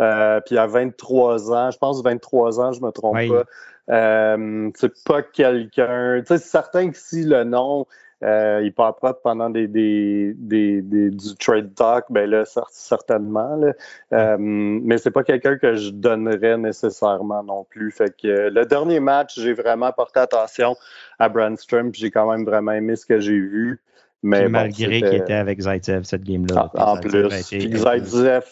Euh, 0.00 0.40
puis 0.44 0.58
à 0.58 0.66
23 0.66 1.52
ans, 1.52 1.70
je 1.70 1.78
pense 1.78 2.02
23 2.02 2.60
ans, 2.60 2.72
je 2.72 2.80
me 2.80 2.90
trompe 2.90 3.16
pas. 3.28 3.44
Euh, 3.90 4.70
c'est 4.76 5.04
pas 5.04 5.22
quelqu'un. 5.22 6.20
Tu 6.20 6.26
sais, 6.26 6.38
c'est 6.38 6.48
certain 6.50 6.90
que 6.90 6.96
si 6.96 7.24
le 7.24 7.44
nom 7.44 7.86
euh, 8.24 8.60
il 8.64 8.72
pas 8.72 8.92
pendant 9.22 9.48
des, 9.48 9.68
des, 9.68 10.34
des, 10.34 10.82
du 10.82 11.36
trade 11.38 11.74
talk, 11.74 12.06
ben 12.10 12.28
là, 12.28 12.44
certainement. 12.72 13.54
Là. 13.54 13.72
Euh, 14.12 14.36
mais 14.38 14.98
c'est 14.98 15.12
pas 15.12 15.22
quelqu'un 15.22 15.56
que 15.56 15.76
je 15.76 15.90
donnerais 15.90 16.58
nécessairement 16.58 17.44
non 17.44 17.64
plus. 17.64 17.92
Fait 17.92 18.12
que 18.20 18.50
le 18.50 18.64
dernier 18.64 18.98
match, 18.98 19.38
j'ai 19.38 19.52
vraiment 19.52 19.92
porté 19.92 20.18
attention 20.18 20.76
à 21.20 21.28
Brandstrom, 21.28 21.94
j'ai 21.94 22.10
quand 22.10 22.28
même 22.30 22.44
vraiment 22.44 22.72
aimé 22.72 22.96
ce 22.96 23.06
que 23.06 23.20
j'ai 23.20 23.38
vu. 23.38 23.80
Mais 24.24 24.48
malgré 24.48 25.00
qu'il 25.00 25.14
était 25.14 25.34
avec 25.34 25.60
Zaitsev 25.60 26.02
cette 26.02 26.24
game-là. 26.24 26.72
En, 26.74 26.96
plus. 26.96 27.28
Zaitsev, 27.30 28.42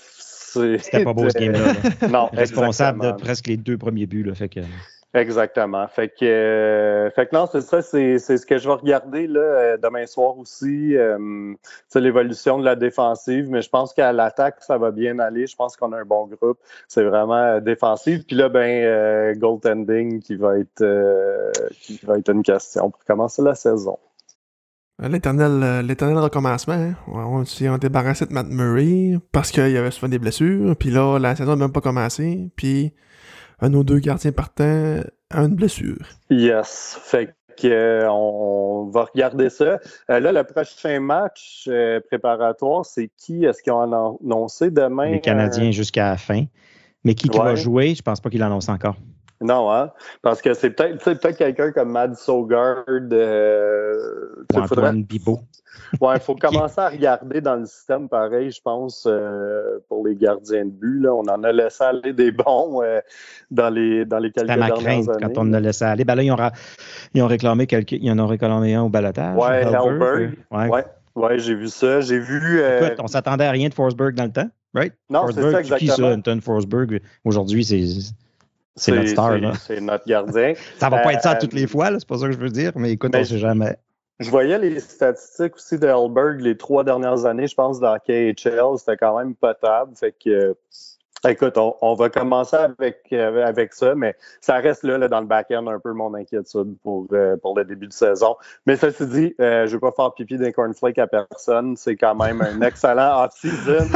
c'était 0.53 1.05
pas 1.05 1.13
beau 1.13 1.29
ce 1.29 1.39
game-là. 1.39 1.75
non, 2.09 2.29
responsable 2.33 3.03
de 3.03 3.13
presque 3.13 3.47
les 3.47 3.57
deux 3.57 3.79
premiers 3.79 4.07
buts. 4.07 4.23
Là, 4.23 4.35
fait 4.35 4.49
que... 4.49 4.61
Exactement. 5.17 5.87
Fait 5.89 6.09
que, 6.09 6.25
euh, 6.25 7.11
fait 7.11 7.27
que 7.27 7.35
non, 7.35 7.47
c'est 7.51 7.63
ça, 7.63 7.81
c'est, 7.81 8.19
ce 8.19 8.45
que 8.45 8.59
je 8.59 8.69
vais 8.69 8.75
regarder 8.75 9.27
là, 9.27 9.41
euh, 9.41 9.77
demain 9.79 10.05
soir 10.05 10.37
aussi. 10.37 10.95
Euh, 10.95 11.55
c'est 11.89 12.01
l'évolution 12.01 12.59
de 12.59 12.65
la 12.65 12.77
défensive, 12.77 13.49
mais 13.49 13.63
je 13.63 13.71
pense 13.71 13.95
qu'à 13.95 14.13
l'attaque, 14.13 14.57
ça 14.61 14.77
va 14.77 14.91
bien 14.91 15.19
aller. 15.19 15.47
Je 15.47 15.57
pense 15.57 15.75
qu'on 15.77 15.93
a 15.93 16.01
un 16.01 16.05
bon 16.05 16.27
groupe. 16.27 16.59
C'est 16.87 17.05
vraiment 17.05 17.61
défensif. 17.61 18.27
Puis 18.27 18.37
là, 18.37 18.51
ben, 18.51 19.39
goaltending 19.39 20.21
qui 20.21 20.37
va 20.37 20.59
être 20.59 20.85
qui 21.81 21.99
va 22.03 22.19
être 22.19 22.31
une 22.31 22.43
question 22.43 22.91
pour 22.91 23.03
commencer 23.05 23.41
la 23.41 23.55
saison. 23.55 23.99
L'éternel, 24.99 25.85
l'éternel 25.87 26.19
recommencement. 26.19 26.75
Hein. 26.75 26.95
On, 27.09 27.45
s'est 27.45 27.69
débarrassé 27.79 28.25
de 28.25 28.33
Matt 28.33 28.47
Murray 28.49 29.19
parce 29.31 29.51
qu'il 29.51 29.71
y 29.71 29.77
avait 29.77 29.91
souvent 29.91 30.09
des 30.09 30.19
blessures. 30.19 30.75
Puis 30.77 30.91
là, 30.91 31.19
la 31.19 31.37
saison 31.37 31.51
n'a 31.51 31.57
même 31.57 31.73
pas 31.73 31.83
commencé. 31.83 32.51
Puis 32.57 32.95
un 33.61 33.73
ou 33.75 33.85
deux 33.85 33.99
gardiens 33.99 34.33
partants 34.33 35.03
à 35.31 35.43
une 35.43 35.55
blessure. 35.55 36.07
Yes. 36.31 36.99
Fait 37.03 37.35
qu'on 37.61 37.69
euh, 37.69 38.07
on 38.09 38.91
va 38.91 39.05
regarder 39.05 39.51
ça. 39.51 39.79
Euh, 40.11 40.21
là, 40.21 40.33
le 40.33 40.45
prochain 40.45 41.01
match 41.01 41.67
euh, 41.69 42.01
préparatoire, 42.01 42.85
c'est 42.85 43.11
qui? 43.17 43.45
Est-ce 43.45 43.63
qu'ils 43.63 43.73
ont 43.73 43.81
annoncé 43.81 44.71
demain? 44.71 45.11
Les 45.11 45.21
Canadiens 45.21 45.71
jusqu'à 45.71 46.11
la 46.11 46.17
fin. 46.17 46.45
Mais 47.05 47.15
qui, 47.15 47.29
qui 47.29 47.39
va 47.39 47.55
jouer, 47.55 47.95
je 47.95 48.03
pense 48.03 48.21
pas 48.21 48.31
qu'il 48.31 48.41
l'annonce 48.41 48.69
encore. 48.69 48.97
Non, 49.41 49.71
hein? 49.71 49.91
Parce 50.23 50.41
que 50.41 50.55
c'est 50.55 50.71
peut-être 50.71 51.03
peut 51.03 51.33
quelqu'un 51.33 51.73
comme 51.73 51.91
Mad 51.91 52.17
Sogard. 52.17 52.85
Euh, 52.89 54.45
Antoine 54.55 55.03
Bibot. 55.03 55.41
Ouais, 56.01 56.15
il 56.17 56.21
faut 56.21 56.35
commencer 56.41 56.81
à 56.81 56.89
regarder 56.89 57.41
dans 57.41 57.57
le 57.57 57.67
système 57.67 58.09
pareil, 58.09 58.51
je 58.51 58.61
pense, 58.61 59.07
euh, 59.07 59.79
pour 59.89 60.07
les 60.07 60.17
gardiens 60.17 60.65
de 60.65 60.71
but. 60.71 61.01
Là. 61.01 61.15
On 61.15 61.29
en 61.29 61.43
a 61.45 61.53
laissé 61.53 61.85
aller 61.85 62.13
des 62.13 62.33
bons 62.33 62.83
euh, 62.83 63.01
dans, 63.51 63.71
les, 63.71 64.05
dans 64.05 64.19
les 64.19 64.31
quelques 64.31 64.49
ma 64.49 64.67
dernières 64.67 65.09
années. 65.11 65.23
quand 65.23 65.39
on 65.39 65.43
en 65.43 65.53
a 65.53 65.61
laissé 65.61 65.85
aller. 65.85 66.05
Ben 66.05 66.15
là, 66.15 66.23
ils 66.23 66.33
ont, 66.33 66.39
ils 67.15 67.23
ont 67.23 67.27
réclamé 67.27 67.67
quelques, 67.67 67.93
ils 67.93 68.11
en 68.11 68.19
ont 68.19 68.27
réclamé 68.27 68.75
un 68.75 68.83
au 68.83 68.89
balotage. 68.89 69.37
Ouais, 69.37 69.63
Hellberg. 69.63 70.35
Ouais, 70.51 70.69
ouais, 70.69 70.85
ouais 71.15 71.39
j'ai 71.39 71.55
vu 71.55 71.69
ça. 71.69 72.01
J'ai 72.01 72.19
vu. 72.19 72.61
Euh, 72.61 72.87
Écoute, 72.87 73.01
on 73.01 73.07
s'attendait 73.07 73.45
à 73.45 73.51
rien 73.51 73.69
de 73.69 73.75
Forsberg 73.75 74.15
dans 74.15 74.25
le 74.25 74.33
temps, 74.33 74.49
right? 74.75 74.95
Non, 75.11 75.27
c'est 75.29 75.43
ça, 75.43 75.61
exactement. 75.61 75.79
Qui 75.79 75.87
ça, 75.89 76.07
Anton 76.07 76.41
Forsberg? 76.41 77.01
Aujourd'hui, 77.25 77.65
c'est 77.65 77.83
c'est 78.77 78.93
notre 78.93 79.09
star, 79.09 79.39
là. 79.39 79.53
C'est 79.55 79.81
notre 79.81 80.07
gardien. 80.07 80.53
ça 80.79 80.89
va 80.89 80.99
pas 80.99 81.13
être 81.15 81.23
ça 81.23 81.35
toutes 81.35 81.55
les 81.55 81.67
fois, 81.67 81.91
c'est 81.99 82.09
pas 82.09 82.19
ça 82.19 82.27
que 82.27 82.33
je 82.33 82.39
veux 82.39 82.51
dire, 82.51 82.73
mais 82.77 82.93
écoute, 82.93 83.15
on 83.15 83.25
sait 83.25 83.39
jamais. 83.39 83.77
Je 84.19 84.31
voyais 84.31 84.59
les 84.59 84.81
statistiques 84.81 85.57
aussi 85.57 85.79
de 85.79 86.43
les 86.43 86.57
trois 86.57 86.85
dernières 86.85 87.27
années, 87.27 87.47
je 87.47 87.55
pense, 87.55 87.81
dans 87.81 87.99
KHL, 87.99 88.79
c'était 88.79 88.97
quand 88.97 89.19
même 89.19 89.35
potable. 89.35 89.95
Fait 89.95 90.13
que 90.13 90.57
Écoute, 91.29 91.57
on, 91.57 91.95
va 91.95 92.09
commencer 92.09 92.57
avec, 92.57 93.01
euh, 93.13 93.45
avec 93.45 93.73
ça, 93.73 93.95
mais 93.95 94.15
ça 94.41 94.57
reste 94.57 94.85
là, 94.85 95.09
dans 95.09 95.21
le 95.21 95.27
back-end 95.27 95.67
un 95.67 95.81
peu 95.81 95.93
mon 95.93 96.15
inquiétude 96.15 96.77
pour, 96.83 97.07
euh, 97.13 97.37
pour 97.39 97.57
le 97.57 97.65
début 97.65 97.89
de 97.89 97.93
saison. 97.93 98.37
Mais 98.67 98.77
ceci 98.77 99.07
dit, 99.07 99.35
euh, 99.41 99.67
je 99.67 99.71
ne 99.71 99.75
veux 99.75 99.81
pas 99.81 99.93
faire 99.93 100.13
pipi 100.13 100.37
d'un 100.37 100.53
cornflake 100.53 100.99
à 100.99 101.07
personne. 101.07 101.77
C'est 101.77 101.97
quand 101.97 102.15
même 102.15 102.43
un 102.43 102.61
excellent 102.67 103.25
off-season. 103.25 103.87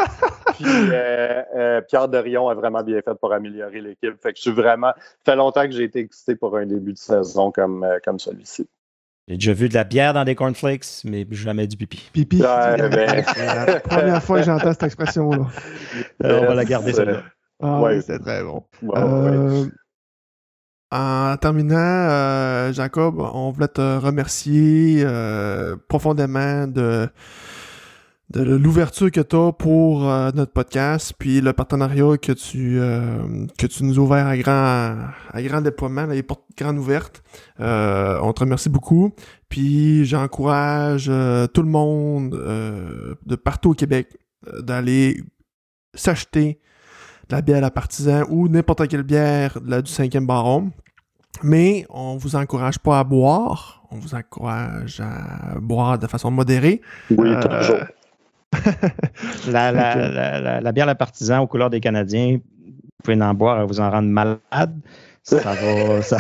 Puis 0.63 1.87
Pierre 1.89 2.09
Derion 2.09 2.49
a 2.49 2.55
vraiment 2.55 2.83
bien 2.83 3.01
fait 3.03 3.15
pour 3.15 3.33
améliorer 3.33 3.81
l'équipe. 3.81 4.21
Fait 4.23 4.33
que 4.33 4.37
je 4.37 4.43
suis 4.43 4.51
vraiment. 4.51 4.93
Ça 5.25 5.33
fait 5.33 5.37
longtemps 5.37 5.65
que 5.65 5.73
j'ai 5.73 5.85
été 5.85 6.01
excité 6.01 6.37
pour 6.37 6.57
un 6.57 6.67
début 6.67 6.93
de 6.93 6.99
saison 6.99 7.51
comme, 7.51 7.87
comme 8.05 8.19
celui-ci. 8.19 8.69
J'ai 9.29 9.37
déjà 9.37 9.53
vu 9.53 9.69
de 9.69 9.75
la 9.75 9.85
bière 9.85 10.13
dans 10.13 10.25
des 10.25 10.35
cornflakes, 10.35 11.05
mais 11.05 11.25
jamais 11.31 11.69
du 11.69 11.77
pipi. 11.77 12.11
Pipi. 12.13 12.39
Ben. 12.39 13.25
c'est 13.35 13.47
la 13.47 13.81
première 13.81 14.23
fois 14.23 14.41
que 14.41 14.45
j'entends 14.45 14.73
cette 14.73 14.83
expression-là. 14.83 15.47
on 16.25 16.47
va 16.47 16.55
la 16.55 16.65
garder, 16.65 16.93
celle-là. 16.93 17.23
Ah, 17.63 17.81
oui, 17.83 18.03
c'est 18.05 18.19
très 18.19 18.43
bon. 18.43 18.65
Euh, 18.83 19.67
en 20.91 21.37
terminant, 21.37 21.77
euh, 21.77 22.73
Jacob, 22.73 23.21
on 23.21 23.51
voulait 23.51 23.69
te 23.69 23.99
remercier 23.99 25.03
euh, 25.05 25.77
profondément 25.89 26.67
de 26.67 27.09
de 28.31 28.43
l'ouverture 28.43 29.11
que 29.11 29.21
tu 29.21 29.37
as 29.37 29.53
pour 29.53 30.09
euh, 30.09 30.31
notre 30.35 30.53
podcast, 30.53 31.13
puis 31.19 31.41
le 31.41 31.53
partenariat 31.53 32.17
que 32.17 32.31
tu 32.31 32.79
euh, 32.79 33.47
que 33.59 33.67
tu 33.67 33.83
nous 33.83 33.99
as 33.99 34.03
ouvert 34.03 34.27
à 34.27 34.37
grand 34.37 34.97
à 35.33 35.43
grand 35.43 35.61
déploiement, 35.61 36.07
les 36.07 36.23
portes 36.23 36.45
grandes 36.57 36.79
ouvertes. 36.79 37.25
Euh, 37.59 38.19
on 38.23 38.33
te 38.33 38.41
remercie 38.41 38.69
beaucoup. 38.69 39.13
Puis 39.49 40.05
j'encourage 40.05 41.07
tout 41.07 41.63
le 41.63 41.69
monde 41.69 42.31
de 42.31 43.35
partout 43.35 43.71
au 43.71 43.75
Québec 43.75 44.17
d'aller 44.61 45.21
s'acheter 45.95 46.61
de 47.29 47.35
la 47.35 47.43
bière 47.43 47.59
à 47.59 47.63
la 47.63 47.71
partisan 47.73 48.23
ou 48.31 48.49
n'importe 48.49 48.87
quelle 48.87 49.03
bière 49.03 49.61
du 49.61 49.91
cinquième 49.91 50.27
baron. 50.27 50.71
Mais 51.43 51.85
on 51.91 52.17
vous 52.17 52.37
encourage 52.37 52.79
pas 52.79 53.01
à 53.01 53.05
boire. 53.05 53.83
On 53.91 53.99
vous 53.99 54.15
encourage 54.15 55.01
à 55.01 55.59
boire 55.59 55.99
de 55.99 56.07
façon 56.07 56.31
modérée. 56.31 56.81
Oui, 57.11 57.35
toujours 57.41 57.79
la, 59.49 59.73
la, 59.73 60.41
la, 60.41 60.61
la, 60.61 60.73
bière 60.73 60.87
La 60.87 60.95
Partisan 60.95 61.41
aux 61.41 61.47
couleurs 61.47 61.71
des 61.71 61.81
Canadiens, 61.81 62.39
vous 62.39 63.03
pouvez 63.03 63.23
en 63.23 63.35
boire 63.35 63.63
et 63.63 63.67
vous 63.67 63.81
en 63.81 63.91
rendre 63.91 64.09
malade. 64.09 64.75
Ça 65.23 65.55
va. 65.55 66.03
Ça... 66.03 66.19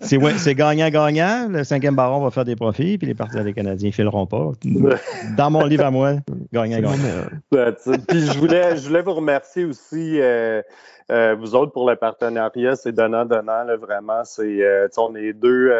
c'est 0.00 0.54
gagnant-gagnant. 0.54 1.48
Le 1.50 1.64
cinquième 1.64 1.94
baron 1.94 2.22
va 2.22 2.30
faire 2.30 2.44
des 2.44 2.56
profits, 2.56 2.98
puis 2.98 3.06
les 3.06 3.14
partisans 3.14 3.44
des 3.44 3.52
Canadiens 3.52 3.88
ne 3.88 3.94
fileront 3.94 4.26
pas. 4.26 4.52
Dans 5.36 5.50
mon 5.50 5.64
livre 5.64 5.84
à 5.84 5.90
moi, 5.90 6.14
gagnant-gagnant. 6.52 7.26
Puis 7.50 8.26
je 8.26 8.38
voulais, 8.38 8.76
je 8.76 8.88
voulais 8.88 9.02
vous 9.02 9.14
remercier 9.14 9.64
aussi. 9.64 10.20
Euh, 10.20 10.62
euh, 11.10 11.34
vous 11.34 11.54
autres 11.54 11.72
pour 11.72 11.88
le 11.88 11.96
partenariat, 11.96 12.76
c'est 12.76 12.92
donnant-donnant, 12.92 13.64
vraiment. 13.80 14.22
C'est, 14.24 14.62
euh, 14.62 14.88
on 14.96 15.14
est 15.16 15.32
deux, 15.32 15.72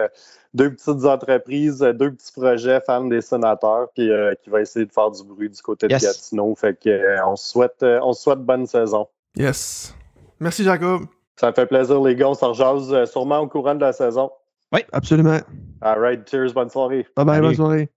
deux 0.54 0.74
petites 0.74 1.04
entreprises, 1.04 1.78
deux 1.78 2.12
petits 2.12 2.32
projets 2.32 2.80
fans 2.84 3.04
des 3.04 3.20
sénateurs, 3.20 3.88
puis 3.94 4.10
qui 4.42 4.50
va 4.50 4.60
essayer 4.60 4.86
de 4.86 4.92
faire 4.92 5.10
du 5.10 5.22
bruit 5.22 5.48
du 5.48 5.62
côté 5.62 5.86
de 5.86 5.96
Gatineau. 5.96 6.54
Fait 6.54 6.78
que 6.78 7.24
on 7.26 7.36
souhaite, 7.36 7.82
on 7.82 8.12
souhaite 8.12 8.40
bonne 8.40 8.66
saison. 8.66 9.06
Yes. 9.36 9.94
Merci 10.40 10.64
Jacob. 10.64 11.02
Ça 11.36 11.48
me 11.48 11.52
fait 11.52 11.66
plaisir 11.66 12.00
les 12.02 12.14
gars, 12.16 12.28
on 12.28 12.34
s'en 12.34 12.52
rejase 12.52 13.10
sûrement 13.10 13.38
au 13.38 13.48
courant 13.48 13.74
de 13.74 13.80
la 13.80 13.92
saison. 13.92 14.30
Oui, 14.72 14.80
absolument. 14.92 15.38
All 15.80 15.98
right, 15.98 16.28
cheers, 16.30 16.52
bonne 16.52 16.70
soirée. 16.70 17.06
Bye 17.16 17.24
bye, 17.24 17.40
bonne 17.40 17.54
soirée. 17.54 17.88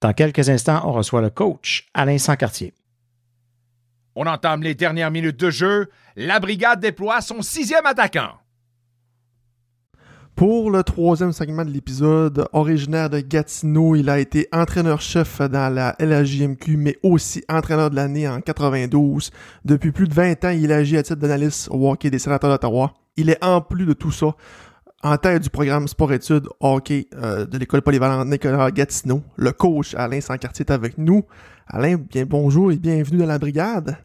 Dans 0.00 0.12
quelques 0.12 0.48
instants, 0.48 0.80
on 0.84 0.92
reçoit 0.92 1.20
le 1.20 1.30
coach 1.30 1.88
Alain 1.92 2.16
Sancartier. 2.18 2.72
On 4.14 4.26
entame 4.26 4.62
les 4.62 4.74
dernières 4.74 5.10
minutes 5.10 5.38
de 5.38 5.50
jeu. 5.50 5.88
La 6.16 6.40
brigade 6.40 6.80
déploie 6.80 7.20
son 7.20 7.42
sixième 7.42 7.86
attaquant. 7.86 8.32
Pour 10.40 10.70
le 10.70 10.82
troisième 10.82 11.32
segment 11.32 11.66
de 11.66 11.70
l'épisode, 11.70 12.46
originaire 12.54 13.10
de 13.10 13.20
Gatineau, 13.20 13.94
il 13.94 14.08
a 14.08 14.18
été 14.18 14.48
entraîneur-chef 14.52 15.42
dans 15.42 15.70
la 15.70 15.94
LHJMQ, 16.00 16.78
mais 16.78 16.96
aussi 17.02 17.44
entraîneur 17.46 17.90
de 17.90 17.96
l'année 17.96 18.26
en 18.26 18.40
92. 18.40 19.32
Depuis 19.66 19.92
plus 19.92 20.08
de 20.08 20.14
20 20.14 20.46
ans, 20.46 20.48
il 20.48 20.72
agit 20.72 20.96
à 20.96 21.02
titre 21.02 21.20
d'analyste 21.20 21.68
au 21.70 21.90
hockey 21.90 22.08
des 22.08 22.18
sénateurs 22.18 22.48
d'Ottawa. 22.48 22.94
Il 23.18 23.28
est 23.28 23.44
en 23.44 23.60
plus 23.60 23.84
de 23.84 23.92
tout 23.92 24.12
ça 24.12 24.34
en 25.02 25.18
tête 25.18 25.42
du 25.42 25.50
programme 25.50 25.86
sport-études 25.86 26.48
hockey 26.60 27.08
euh, 27.16 27.44
de 27.44 27.58
l'école 27.58 27.82
polyvalente 27.82 28.26
Nicolas 28.26 28.70
Gatineau. 28.70 29.22
Le 29.36 29.52
coach 29.52 29.94
Alain 29.94 30.22
Sancartier 30.22 30.64
est 30.66 30.72
avec 30.72 30.96
nous. 30.96 31.22
Alain, 31.66 31.96
bien 31.96 32.24
bonjour 32.24 32.72
et 32.72 32.76
bienvenue 32.76 33.18
dans 33.18 33.26
la 33.26 33.38
brigade. 33.38 33.98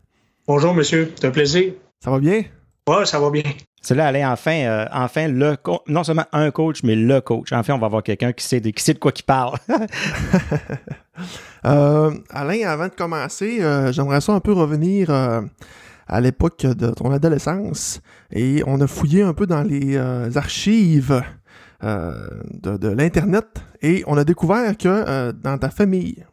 Bonjour, 0.45 0.73
monsieur. 0.73 1.13
C'est 1.15 1.27
un 1.27 1.31
plaisir. 1.31 1.71
Ça 2.03 2.11
va 2.11 2.19
bien? 2.19 2.43
Oui, 2.89 3.07
ça 3.07 3.21
va 3.21 3.29
bien. 3.29 3.43
C'est 3.85 3.93
là, 3.93 4.07
Alain, 4.07 4.31
enfin, 4.31 4.61
euh, 4.63 4.87
enfin 4.91 5.27
le 5.27 5.57
non 5.87 6.03
seulement 6.03 6.25
un 6.31 6.49
coach, 6.49 6.81
mais 6.81 6.95
le 6.95 7.21
coach. 7.21 7.53
Enfin, 7.53 7.75
on 7.75 7.77
va 7.77 7.85
avoir 7.85 8.01
quelqu'un 8.01 8.33
qui 8.33 8.43
sait, 8.43 8.59
de, 8.59 8.71
qui 8.71 8.83
sait 8.83 8.95
de 8.95 8.97
quoi 8.97 9.11
il 9.15 9.21
parle. 9.21 9.59
euh, 11.65 12.11
Alain, 12.31 12.67
avant 12.67 12.87
de 12.87 12.95
commencer, 12.95 13.59
euh, 13.61 13.91
j'aimerais 13.91 14.21
ça 14.21 14.33
un 14.33 14.39
peu 14.39 14.53
revenir 14.53 15.11
à 15.11 16.19
l'époque 16.19 16.65
de 16.65 16.89
ton 16.95 17.11
adolescence. 17.11 18.01
Et 18.31 18.63
on 18.65 18.81
a 18.81 18.87
fouillé 18.87 19.21
un 19.21 19.33
peu 19.35 19.45
dans 19.45 19.61
les 19.61 19.99
archives 20.35 21.21
de 21.83 22.87
l'Internet 22.87 23.45
et 23.83 24.03
on 24.07 24.17
a 24.17 24.23
découvert 24.23 24.75
que 24.75 25.29
dans 25.29 25.59
ta 25.59 25.69
famille, 25.69 26.25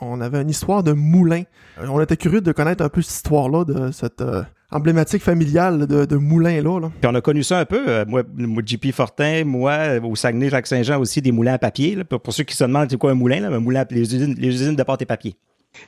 on 0.00 0.20
avait 0.20 0.42
une 0.42 0.50
histoire 0.50 0.82
de 0.82 0.92
moulin. 0.92 1.42
On 1.78 2.00
était 2.00 2.16
curieux 2.16 2.40
de 2.40 2.52
connaître 2.52 2.84
un 2.84 2.88
peu 2.88 3.02
cette 3.02 3.16
histoire-là, 3.16 3.64
de 3.64 3.90
cette 3.92 4.22
emblématique 4.70 5.22
familiale 5.22 5.86
de, 5.86 6.04
de 6.04 6.16
moulin-là. 6.16 6.80
Là. 6.80 6.90
Puis 7.00 7.10
on 7.10 7.14
a 7.14 7.20
connu 7.20 7.42
ça 7.42 7.58
un 7.58 7.64
peu, 7.64 7.84
euh, 7.88 8.04
moi, 8.06 8.22
JP 8.64 8.92
Fortin, 8.92 9.44
moi, 9.44 9.72
euh, 9.72 10.00
au 10.00 10.16
Saguenay, 10.16 10.50
Jacques-Saint-Jean 10.50 11.00
aussi, 11.00 11.22
des 11.22 11.32
moulins 11.32 11.54
à 11.54 11.58
papier. 11.58 11.94
Là, 11.94 12.04
pour, 12.04 12.32
ceux 12.32 12.44
qui 12.44 12.56
se 12.56 12.64
demandent 12.64 12.90
c'est 12.90 12.96
quoi 12.96 13.10
un 13.10 13.14
moulin, 13.14 13.40
là, 13.40 13.48
un 13.48 13.60
moulin 13.60 13.80
à, 13.80 13.86
les, 13.90 14.00
usines, 14.00 14.34
les 14.38 14.48
usines 14.48 14.76
de 14.76 14.82
pâte 14.82 15.02
et 15.02 15.06
papier. 15.06 15.36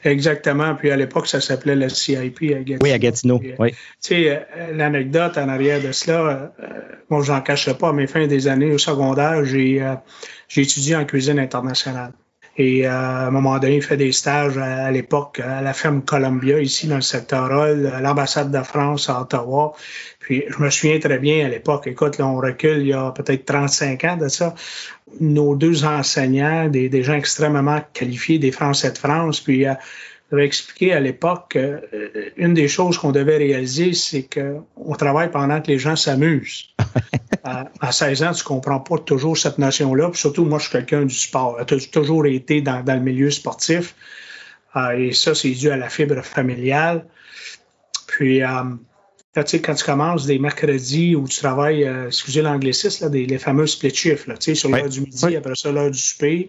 Exactement. 0.04 0.74
Puis 0.74 0.90
à 0.90 0.96
l'époque, 0.96 1.26
ça 1.26 1.40
s'appelait 1.40 1.74
le 1.74 1.88
CIP 1.88 2.42
à 2.42 2.62
Gatineau. 2.62 2.78
Oui, 2.82 2.92
à 2.92 2.98
Gatineau. 2.98 3.38
Puis, 3.38 3.54
oui. 3.58 3.70
Tu 3.70 3.76
sais, 4.00 4.46
l'anecdote 4.74 5.38
en 5.38 5.48
arrière 5.48 5.80
de 5.80 5.92
cela, 5.92 6.52
euh, 6.60 6.66
moi, 7.08 7.22
j'en 7.22 7.40
cache 7.40 7.72
pas, 7.72 7.88
à 7.88 7.92
mes 7.92 8.06
fins 8.06 8.26
des 8.26 8.48
années 8.48 8.72
au 8.72 8.78
secondaire, 8.78 9.44
j'ai 9.44 9.82
euh, 9.82 9.94
étudié 10.54 10.94
en 10.94 11.06
cuisine 11.06 11.38
internationale. 11.38 12.12
Et 12.58 12.86
euh, 12.86 12.90
à 12.90 13.26
un 13.28 13.30
moment 13.30 13.56
donné, 13.60 13.76
il 13.76 13.82
fait 13.82 13.96
des 13.96 14.10
stages 14.10 14.58
à, 14.58 14.90
l'époque 14.90 15.40
à 15.40 15.62
la 15.62 15.72
ferme 15.72 16.02
Columbia, 16.02 16.60
ici 16.60 16.88
dans 16.88 16.96
le 16.96 17.02
secteur 17.02 17.52
Hall, 17.52 17.86
à 17.86 18.00
l'ambassade 18.00 18.50
de 18.50 18.62
France 18.64 19.08
à 19.08 19.20
Ottawa. 19.20 19.74
Puis 20.18 20.42
je 20.48 20.60
me 20.60 20.68
souviens 20.68 20.98
très 20.98 21.18
bien 21.18 21.46
à 21.46 21.48
l'époque, 21.48 21.86
écoute, 21.86 22.18
là, 22.18 22.26
on 22.26 22.36
recule 22.36 22.78
il 22.80 22.88
y 22.88 22.92
a 22.92 23.12
peut-être 23.12 23.44
35 23.44 24.04
ans 24.04 24.16
de 24.16 24.26
ça. 24.28 24.56
Nos 25.20 25.54
deux 25.54 25.84
enseignants, 25.84 26.68
des, 26.68 26.88
des 26.88 27.02
gens 27.04 27.14
extrêmement 27.14 27.80
qualifiés, 27.92 28.40
des 28.40 28.50
Français 28.50 28.90
de 28.90 28.98
France, 28.98 29.40
puis 29.40 29.64
euh, 29.64 29.74
j'avais 30.30 30.44
expliqué 30.44 30.92
à 30.92 31.00
l'époque 31.00 31.54
euh, 31.54 31.80
une 32.36 32.54
des 32.54 32.66
choses 32.66 32.98
qu'on 32.98 33.12
devait 33.12 33.36
réaliser, 33.36 33.94
c'est 33.94 34.28
qu'on 34.28 34.94
travaille 34.94 35.30
pendant 35.30 35.60
que 35.62 35.68
les 35.68 35.78
gens 35.78 35.96
s'amusent. 35.96 36.74
à, 37.48 37.70
à, 37.80 37.92
16 37.92 38.22
ans, 38.22 38.32
tu 38.32 38.44
comprends 38.44 38.80
pas 38.80 38.98
toujours 38.98 39.36
cette 39.36 39.58
notion-là. 39.58 40.10
Puis 40.10 40.20
surtout, 40.20 40.44
moi, 40.44 40.58
je 40.58 40.64
suis 40.64 40.72
quelqu'un 40.72 41.04
du 41.04 41.14
sport. 41.14 41.58
Tu 41.66 41.74
as 41.74 41.90
toujours 41.90 42.26
été 42.26 42.60
dans, 42.60 42.82
dans 42.82 42.94
le 42.94 43.00
milieu 43.00 43.30
sportif. 43.30 43.94
Euh, 44.76 44.90
et 44.90 45.12
ça, 45.12 45.34
c'est 45.34 45.50
dû 45.50 45.70
à 45.70 45.76
la 45.76 45.88
fibre 45.88 46.22
familiale. 46.22 47.06
Puis, 48.06 48.42
euh, 48.42 48.48
tu 49.34 49.42
sais, 49.46 49.60
quand 49.60 49.74
tu 49.74 49.84
commences 49.84 50.26
des 50.26 50.38
mercredis 50.38 51.14
où 51.14 51.26
tu 51.28 51.38
travailles, 51.38 51.84
euh, 51.84 52.06
excusez 52.08 52.42
l'anglicisme, 52.42 53.04
là, 53.04 53.10
les 53.10 53.38
fameux 53.38 53.66
split 53.66 53.94
shifts, 53.94 54.26
là, 54.26 54.36
tu 54.36 54.46
sais, 54.50 54.54
sur 54.54 54.68
l'heure 54.68 54.84
Oui. 54.84 54.90
du 54.90 55.00
midi, 55.02 55.36
après 55.36 55.54
ça, 55.54 55.70
l'heure 55.70 55.90
du 55.90 55.98
souper, 55.98 56.48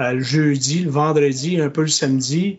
euh, 0.00 0.12
le 0.12 0.22
jeudi, 0.22 0.80
le 0.80 0.90
vendredi, 0.90 1.60
un 1.60 1.70
peu 1.70 1.82
le 1.82 1.88
samedi. 1.88 2.58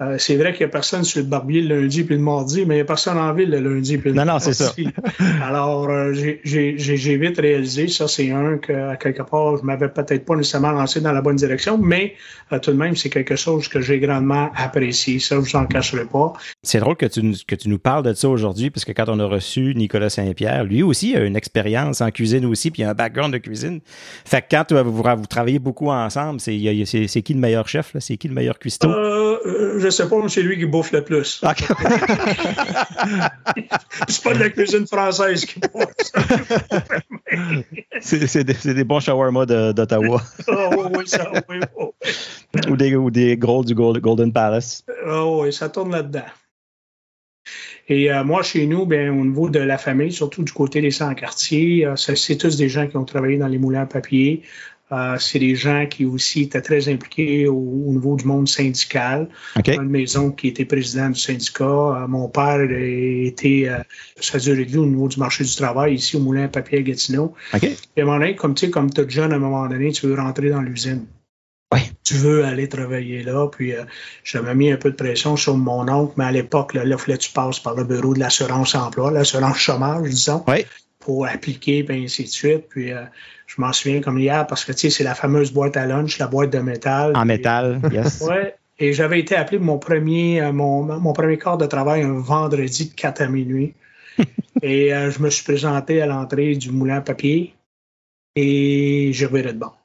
Euh, 0.00 0.16
c'est 0.18 0.36
vrai 0.36 0.52
qu'il 0.52 0.60
n'y 0.66 0.70
a 0.70 0.72
personne 0.72 1.04
sur 1.04 1.20
le 1.20 1.26
barbier 1.26 1.60
le 1.62 1.80
lundi 1.82 2.02
puis 2.02 2.16
le 2.16 2.20
mardi, 2.22 2.64
mais 2.66 2.74
il 2.74 2.78
n'y 2.78 2.82
a 2.82 2.84
personne 2.84 3.18
en 3.18 3.32
ville 3.34 3.50
le 3.50 3.60
lundi 3.60 3.98
puis 3.98 4.10
le 4.10 4.16
Non, 4.16 4.24
non, 4.24 4.38
c'est 4.40 4.58
mardi. 4.58 4.88
Alors, 5.42 5.88
euh, 5.90 6.12
j'ai- 6.12 7.16
vite 7.16 7.38
réalisé, 7.38 7.88
ça 7.88 8.08
c'est 8.08 8.30
un 8.30 8.58
que, 8.58 8.72
à 8.72 8.96
quelque 8.96 9.22
part, 9.22 9.58
je 9.58 9.62
m'avais 9.64 9.88
peut-être 9.88 10.24
pas 10.24 10.34
nécessairement 10.34 10.72
lancé 10.72 11.00
dans 11.00 11.12
la 11.12 11.20
bonne 11.20 11.36
direction, 11.36 11.78
mais 11.78 12.14
euh, 12.52 12.58
tout 12.58 12.72
de 12.72 12.76
même, 12.76 12.96
c'est 12.96 13.10
quelque 13.10 13.36
chose 13.36 13.68
que 13.68 13.80
j'ai 13.80 14.00
grandement 14.00 14.50
apprécié. 14.56 15.18
Ça, 15.18 15.36
je 15.36 15.40
vous 15.40 15.56
en 15.56 15.66
cacherai 15.66 16.04
pas. 16.06 16.32
C'est 16.62 16.80
drôle 16.80 16.96
que 16.96 17.06
tu, 17.06 17.22
nous- 17.22 17.36
que 17.46 17.54
tu 17.54 17.68
nous 17.68 17.78
parles 17.78 18.02
de 18.02 18.12
ça 18.14 18.28
aujourd'hui, 18.28 18.70
parce 18.70 18.84
que 18.84 18.92
quand 18.92 19.08
on 19.08 19.20
a 19.20 19.26
reçu 19.26 19.74
Nicolas 19.76 20.10
Saint-Pierre, 20.10 20.64
lui 20.64 20.82
aussi 20.82 21.14
a 21.16 21.20
une 21.24 21.36
expérience 21.36 22.00
en 22.00 22.10
cuisine 22.10 22.44
aussi, 22.46 22.70
puis 22.70 22.82
il 22.82 22.86
a 22.86 22.90
un 22.90 22.94
background 22.94 23.32
de 23.32 23.38
cuisine. 23.38 23.80
Fait 24.24 24.40
que 24.40 24.46
quand 24.50 24.72
vous, 24.82 24.92
vous 24.92 25.26
travaillez 25.26 25.58
beaucoup 25.58 25.90
ensemble, 25.90 26.40
c'est 26.40 26.56
qui 26.56 27.34
le 27.34 27.40
meilleur 27.40 27.68
chef? 27.68 27.94
là? 27.94 28.00
C'est 28.00 28.16
qui 28.16 28.26
le 28.28 28.34
meilleur 28.34 28.58
cuistot? 28.58 28.88
Euh, 29.44 29.74
euh, 29.76 29.80
je 29.80 29.90
sais 29.90 30.08
pas, 30.08 30.16
mais 30.22 30.28
c'est 30.28 30.42
lui 30.42 30.56
qui 30.58 30.66
bouffe 30.66 30.92
le 30.92 31.02
plus. 31.02 31.42
Ok. 31.48 31.64
c'est 34.08 34.22
pas 34.22 34.34
de 34.34 34.38
la 34.38 34.50
cuisine 34.50 34.86
française 34.86 35.44
qui 35.44 35.58
bouffe. 35.60 35.84
c'est 38.00 38.26
c'est 38.26 38.44
des, 38.44 38.74
des 38.74 38.84
bons 38.84 39.00
shawarma 39.00 39.46
d'Ottawa 39.46 40.22
Ah 40.48 40.70
oui, 40.70 40.84
oui, 40.96 41.04
ça, 41.08 41.30
oui, 41.48 41.56
ou, 42.68 42.76
des, 42.76 42.94
ou 42.94 43.10
des 43.10 43.36
gros 43.36 43.64
du 43.64 43.74
Gold- 43.74 44.00
Golden 44.00 44.32
Palace. 44.32 44.84
Ah 45.06 45.26
oui, 45.26 45.52
ça 45.52 45.68
tourne 45.68 45.92
là-dedans. 45.92 46.22
Et 47.88 48.12
euh, 48.12 48.22
moi, 48.22 48.42
chez 48.44 48.66
nous, 48.66 48.86
ben, 48.86 49.10
au 49.10 49.24
niveau 49.24 49.50
de 49.50 49.58
la 49.58 49.76
famille, 49.76 50.12
surtout 50.12 50.44
du 50.44 50.52
côté 50.52 50.80
des 50.80 50.92
sans-quartiers, 50.92 51.84
euh, 51.86 51.96
ça- 51.96 52.14
c'est 52.14 52.36
tous 52.36 52.56
des 52.56 52.68
gens 52.68 52.86
qui 52.86 52.96
ont 52.96 53.04
travaillé 53.04 53.38
dans 53.38 53.48
les 53.48 53.58
moulins 53.58 53.82
à 53.82 53.86
papier. 53.86 54.42
Euh, 54.92 55.16
c'est 55.18 55.38
des 55.38 55.54
gens 55.54 55.86
qui 55.86 56.04
aussi 56.04 56.42
étaient 56.42 56.60
très 56.60 56.88
impliqués 56.88 57.48
au, 57.48 57.54
au 57.54 57.92
niveau 57.92 58.16
du 58.16 58.26
monde 58.26 58.46
syndical. 58.46 59.28
OK. 59.56 59.68
Une 59.68 59.88
maison 59.88 60.30
qui 60.30 60.48
était 60.48 60.66
président 60.66 61.08
du 61.08 61.18
syndicat. 61.18 61.64
Euh, 61.64 62.06
mon 62.06 62.28
père 62.28 62.60
était, 62.60 63.68
euh, 63.68 63.78
ça 64.20 64.36
a 64.36 64.40
duré 64.40 64.64
de 64.64 64.70
vie 64.70 64.78
au 64.78 64.86
niveau 64.86 65.08
du 65.08 65.18
marché 65.18 65.44
du 65.44 65.56
travail 65.56 65.94
ici 65.94 66.16
au 66.16 66.20
moulin 66.20 66.44
à 66.44 66.48
papier 66.48 66.78
à 66.78 66.82
Gatineau. 66.82 67.34
Et 67.54 68.00
à 68.00 68.02
un 68.02 68.04
moment 68.04 68.18
donné, 68.18 68.36
comme 68.36 68.54
tu 68.54 68.66
sais, 68.66 68.70
comme 68.70 68.92
tu 68.92 69.00
es 69.00 69.08
jeune, 69.08 69.32
à 69.32 69.36
un 69.36 69.38
moment 69.38 69.66
donné, 69.66 69.92
tu 69.92 70.06
veux 70.06 70.14
rentrer 70.14 70.50
dans 70.50 70.60
l'usine. 70.60 71.06
Tu 72.04 72.14
veux 72.14 72.44
aller 72.44 72.68
travailler 72.68 73.22
là. 73.22 73.48
Puis 73.48 73.72
euh, 73.72 73.84
j'avais 74.24 74.54
mis 74.54 74.70
un 74.70 74.76
peu 74.76 74.90
de 74.90 74.96
pression 74.96 75.36
sur 75.36 75.56
mon 75.56 75.88
oncle, 75.88 76.14
mais 76.16 76.24
à 76.24 76.32
l'époque, 76.32 76.74
là, 76.74 76.84
il 76.84 76.98
fallait 76.98 77.16
que 77.16 77.22
tu 77.22 77.32
passes 77.32 77.60
par 77.60 77.74
le 77.74 77.84
bureau 77.84 78.14
de 78.14 78.20
l'assurance 78.20 78.74
emploi, 78.74 79.10
l'assurance 79.10 79.58
chômage, 79.58 80.08
disons, 80.08 80.44
pour 80.98 81.26
appliquer, 81.26 81.82
puis 81.84 82.04
ainsi 82.04 82.24
de 82.24 82.28
suite. 82.28 82.64
Puis 82.68 82.92
euh, 82.92 83.04
je 83.54 83.60
m'en 83.60 83.72
souviens 83.72 84.00
comme 84.00 84.18
hier, 84.18 84.46
parce 84.46 84.64
que 84.64 84.72
tu 84.72 84.78
sais, 84.78 84.90
c'est 84.90 85.04
la 85.04 85.14
fameuse 85.14 85.52
boîte 85.52 85.76
à 85.76 85.86
lunch, 85.86 86.18
la 86.18 86.26
boîte 86.26 86.50
de 86.50 86.58
métal. 86.58 87.14
En 87.16 87.24
métal, 87.24 87.80
yes. 87.92 88.22
Ouais. 88.28 88.54
Et 88.78 88.94
j'avais 88.94 89.20
été 89.20 89.36
appelé 89.36 89.58
pour 89.58 89.66
mon 89.66 89.78
premier, 89.78 90.40
euh, 90.40 90.52
mon, 90.52 90.82
mon 90.98 91.12
premier 91.12 91.36
quart 91.38 91.58
de 91.58 91.66
travail 91.66 92.02
un 92.02 92.18
vendredi 92.18 92.88
de 92.88 92.94
4 92.94 93.20
à 93.22 93.28
minuit. 93.28 93.74
et 94.62 94.94
euh, 94.94 95.10
je 95.10 95.20
me 95.20 95.28
suis 95.30 95.44
présenté 95.44 96.00
à 96.00 96.06
l'entrée 96.06 96.54
du 96.56 96.70
moulin 96.70 96.96
à 96.96 97.00
papier 97.02 97.54
et 98.34 99.10
j'ai 99.12 99.26
reviré 99.26 99.52
de 99.52 99.58
bord. 99.58 99.78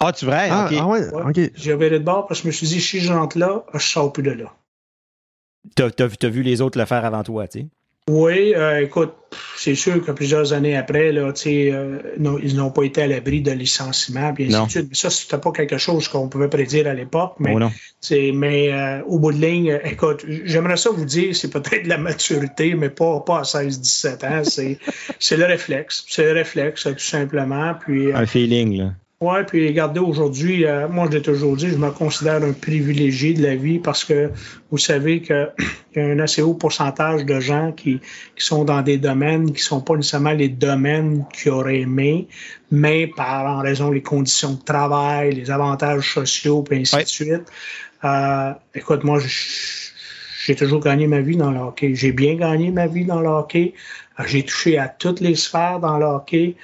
Ah, 0.00 0.12
tu 0.12 0.24
vrai? 0.24 0.48
Ah, 0.50 0.66
OK. 0.70 0.76
ah 0.80 0.86
ouais, 0.86 1.08
Ouais. 1.12 1.22
ok. 1.46 1.50
J'ai 1.54 1.72
reviré 1.72 1.98
de 1.98 2.04
bord 2.04 2.26
parce 2.26 2.40
que 2.40 2.44
je 2.44 2.48
me 2.48 2.52
suis 2.52 2.66
dit, 2.68 2.80
si 2.80 3.00
je 3.00 3.12
rentre 3.12 3.36
là, 3.38 3.64
je 3.74 3.78
sors 3.86 4.12
plus 4.12 4.22
de 4.22 4.30
là. 4.30 4.52
T'as 5.76 5.90
t'as 5.90 6.28
vu 6.28 6.42
les 6.42 6.60
autres 6.60 6.78
le 6.78 6.84
faire 6.86 7.04
avant 7.04 7.22
toi, 7.22 7.46
tu 7.48 7.60
sais. 7.60 7.66
Oui, 8.10 8.52
euh, 8.56 8.80
écoute, 8.80 9.12
c'est 9.56 9.76
sûr 9.76 10.04
que 10.04 10.10
plusieurs 10.10 10.52
années 10.52 10.76
après, 10.76 11.12
là, 11.12 11.32
tu 11.32 11.42
sais, 11.42 11.70
euh, 11.72 11.98
non, 12.18 12.36
ils 12.42 12.56
n'ont 12.56 12.70
pas 12.70 12.82
été 12.82 13.02
à 13.02 13.06
l'abri 13.06 13.42
de 13.42 13.52
licenciement, 13.52 14.34
puis 14.34 14.46
ainsi 14.46 14.56
Non. 14.56 14.64
de 14.64 14.70
suite. 14.70 14.86
Mais 14.88 14.94
ça, 14.96 15.08
c'était 15.08 15.38
pas 15.38 15.52
quelque 15.52 15.78
chose 15.78 16.08
qu'on 16.08 16.28
pouvait 16.28 16.48
prédire 16.48 16.88
à 16.88 16.94
l'époque. 16.94 17.34
Mais 17.38 17.54
Oh 17.54 17.58
mais 18.34 18.72
euh, 18.72 19.02
au 19.06 19.20
bout 19.20 19.32
de 19.32 19.38
ligne, 19.38 19.70
euh, 19.70 19.78
écoute, 19.84 20.24
j'aimerais 20.44 20.76
ça 20.76 20.90
vous 20.90 21.04
dire, 21.04 21.36
c'est 21.36 21.50
peut-être 21.50 21.84
de 21.84 21.88
la 21.88 21.98
maturité, 21.98 22.74
mais 22.74 22.90
pas, 22.90 23.20
pas 23.20 23.38
à 23.38 23.42
16-17 23.42 24.24
ans. 24.26 24.44
C'est, 24.44 24.78
c'est 25.20 25.36
le 25.36 25.44
réflexe. 25.44 26.04
C'est 26.08 26.24
le 26.24 26.32
réflexe, 26.32 26.82
tout 26.82 26.98
simplement. 26.98 27.74
Puis, 27.74 28.08
euh, 28.08 28.16
Un 28.16 28.26
feeling, 28.26 28.78
là. 28.78 28.92
Ouais, 29.22 29.44
puis 29.44 29.66
regardez, 29.68 30.00
aujourd'hui, 30.00 30.64
euh, 30.66 30.88
moi, 30.88 31.06
je 31.10 31.16
l'ai 31.16 31.22
toujours 31.22 31.56
dit, 31.56 31.68
je 31.68 31.76
me 31.76 31.90
considère 31.90 32.42
un 32.42 32.52
privilégié 32.52 33.32
de 33.34 33.42
la 33.42 33.54
vie 33.56 33.78
parce 33.78 34.04
que 34.04 34.30
vous 34.70 34.78
savez 34.78 35.22
qu'il 35.22 35.52
y 35.96 36.00
a 36.00 36.04
un 36.04 36.18
assez 36.18 36.42
haut 36.42 36.54
pourcentage 36.54 37.24
de 37.24 37.40
gens 37.40 37.72
qui, 37.72 38.00
qui 38.36 38.44
sont 38.44 38.64
dans 38.64 38.82
des 38.82 38.98
domaines 38.98 39.52
qui 39.52 39.62
sont 39.62 39.80
pas 39.80 39.94
nécessairement 39.96 40.32
les 40.32 40.48
domaines 40.48 41.24
qu'ils 41.32 41.52
auraient 41.52 41.80
aimé, 41.80 42.28
mais 42.70 43.06
par 43.06 43.46
en 43.46 43.60
raison 43.62 43.90
des 43.90 44.02
conditions 44.02 44.52
de 44.54 44.62
travail, 44.62 45.32
les 45.32 45.50
avantages 45.50 46.12
sociaux, 46.12 46.62
puis 46.62 46.80
ainsi 46.80 46.96
Ouais. 46.96 47.04
de 47.04 47.08
suite. 47.08 47.42
Euh, 48.04 48.52
écoute, 48.74 49.04
moi, 49.04 49.20
j'ai 50.44 50.56
toujours 50.56 50.80
gagné 50.80 51.06
ma 51.06 51.20
vie 51.20 51.36
dans 51.36 51.52
le 51.52 51.60
hockey. 51.60 51.94
J'ai 51.94 52.12
bien 52.12 52.34
gagné 52.34 52.70
ma 52.70 52.86
vie 52.88 53.04
dans 53.04 53.20
le 53.20 53.28
hockey. 53.28 53.74
J'ai 54.26 54.42
touché 54.44 54.76
à 54.78 54.88
toutes 54.88 55.20
les 55.20 55.36
sphères 55.36 55.78
dans 55.80 55.98
le 55.98 56.04
hockey. 56.06 56.56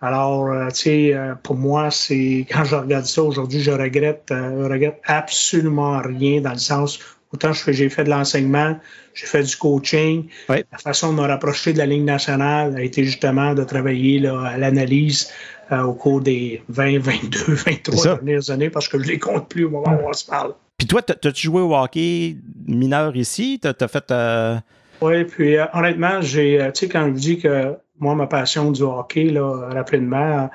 Alors, 0.00 0.46
euh, 0.50 0.68
tu 0.68 0.74
sais, 0.80 1.14
euh, 1.14 1.34
pour 1.42 1.56
moi, 1.56 1.90
c'est 1.90 2.46
quand 2.50 2.64
je 2.64 2.76
regarde 2.76 3.04
ça 3.04 3.22
aujourd'hui, 3.22 3.60
je 3.60 3.70
regrette, 3.70 4.28
euh, 4.30 4.64
je 4.64 4.72
regrette 4.72 5.00
absolument 5.04 6.00
rien 6.00 6.40
dans 6.40 6.52
le 6.52 6.58
sens 6.58 6.98
autant 7.32 7.52
je 7.52 7.60
fais- 7.62 7.72
j'ai 7.72 7.88
fait 7.88 8.02
de 8.02 8.10
l'enseignement, 8.10 8.76
j'ai 9.14 9.26
fait 9.26 9.42
du 9.44 9.54
coaching. 9.56 10.26
Ouais. 10.48 10.64
La 10.72 10.78
façon 10.78 11.12
de 11.12 11.20
me 11.20 11.26
rapprocher 11.28 11.72
de 11.72 11.78
la 11.78 11.86
Ligue 11.86 12.02
nationale 12.02 12.74
a 12.76 12.82
été 12.82 13.04
justement 13.04 13.54
de 13.54 13.62
travailler 13.62 14.18
là, 14.18 14.40
à 14.46 14.58
l'analyse 14.58 15.30
euh, 15.70 15.82
au 15.82 15.92
cours 15.94 16.20
des 16.20 16.60
20, 16.68 16.98
22, 16.98 17.38
C'est 17.56 17.70
23 17.70 17.96
ça. 18.02 18.14
dernières 18.16 18.50
années 18.50 18.68
parce 18.70 18.88
que 18.88 18.98
je 18.98 19.06
les 19.06 19.20
compte 19.20 19.48
plus 19.48 19.64
au 19.66 19.70
moment 19.70 19.92
où 20.02 20.08
on 20.08 20.12
se 20.12 20.24
parle. 20.26 20.54
Puis 20.76 20.88
toi, 20.88 21.02
t'as- 21.02 21.14
t'as-tu 21.14 21.42
joué 21.46 21.60
au 21.62 21.72
hockey 21.76 22.36
mineur 22.66 23.14
ici? 23.14 23.60
T'as 23.62 23.74
as 23.80 23.86
fait. 23.88 24.10
euh, 24.10 24.56
Oui, 25.00 25.22
puis 25.24 25.56
euh, 25.56 25.66
honnêtement, 25.72 26.20
j'ai, 26.22 26.58
tu 26.74 26.80
sais, 26.80 26.88
quand 26.88 27.06
je 27.06 27.12
dis 27.12 27.38
que 27.38 27.76
moi, 28.00 28.14
ma 28.14 28.26
passion 28.26 28.70
du 28.72 28.82
hockey, 28.82 29.24
là, 29.24 29.68
rapidement, 29.72 30.50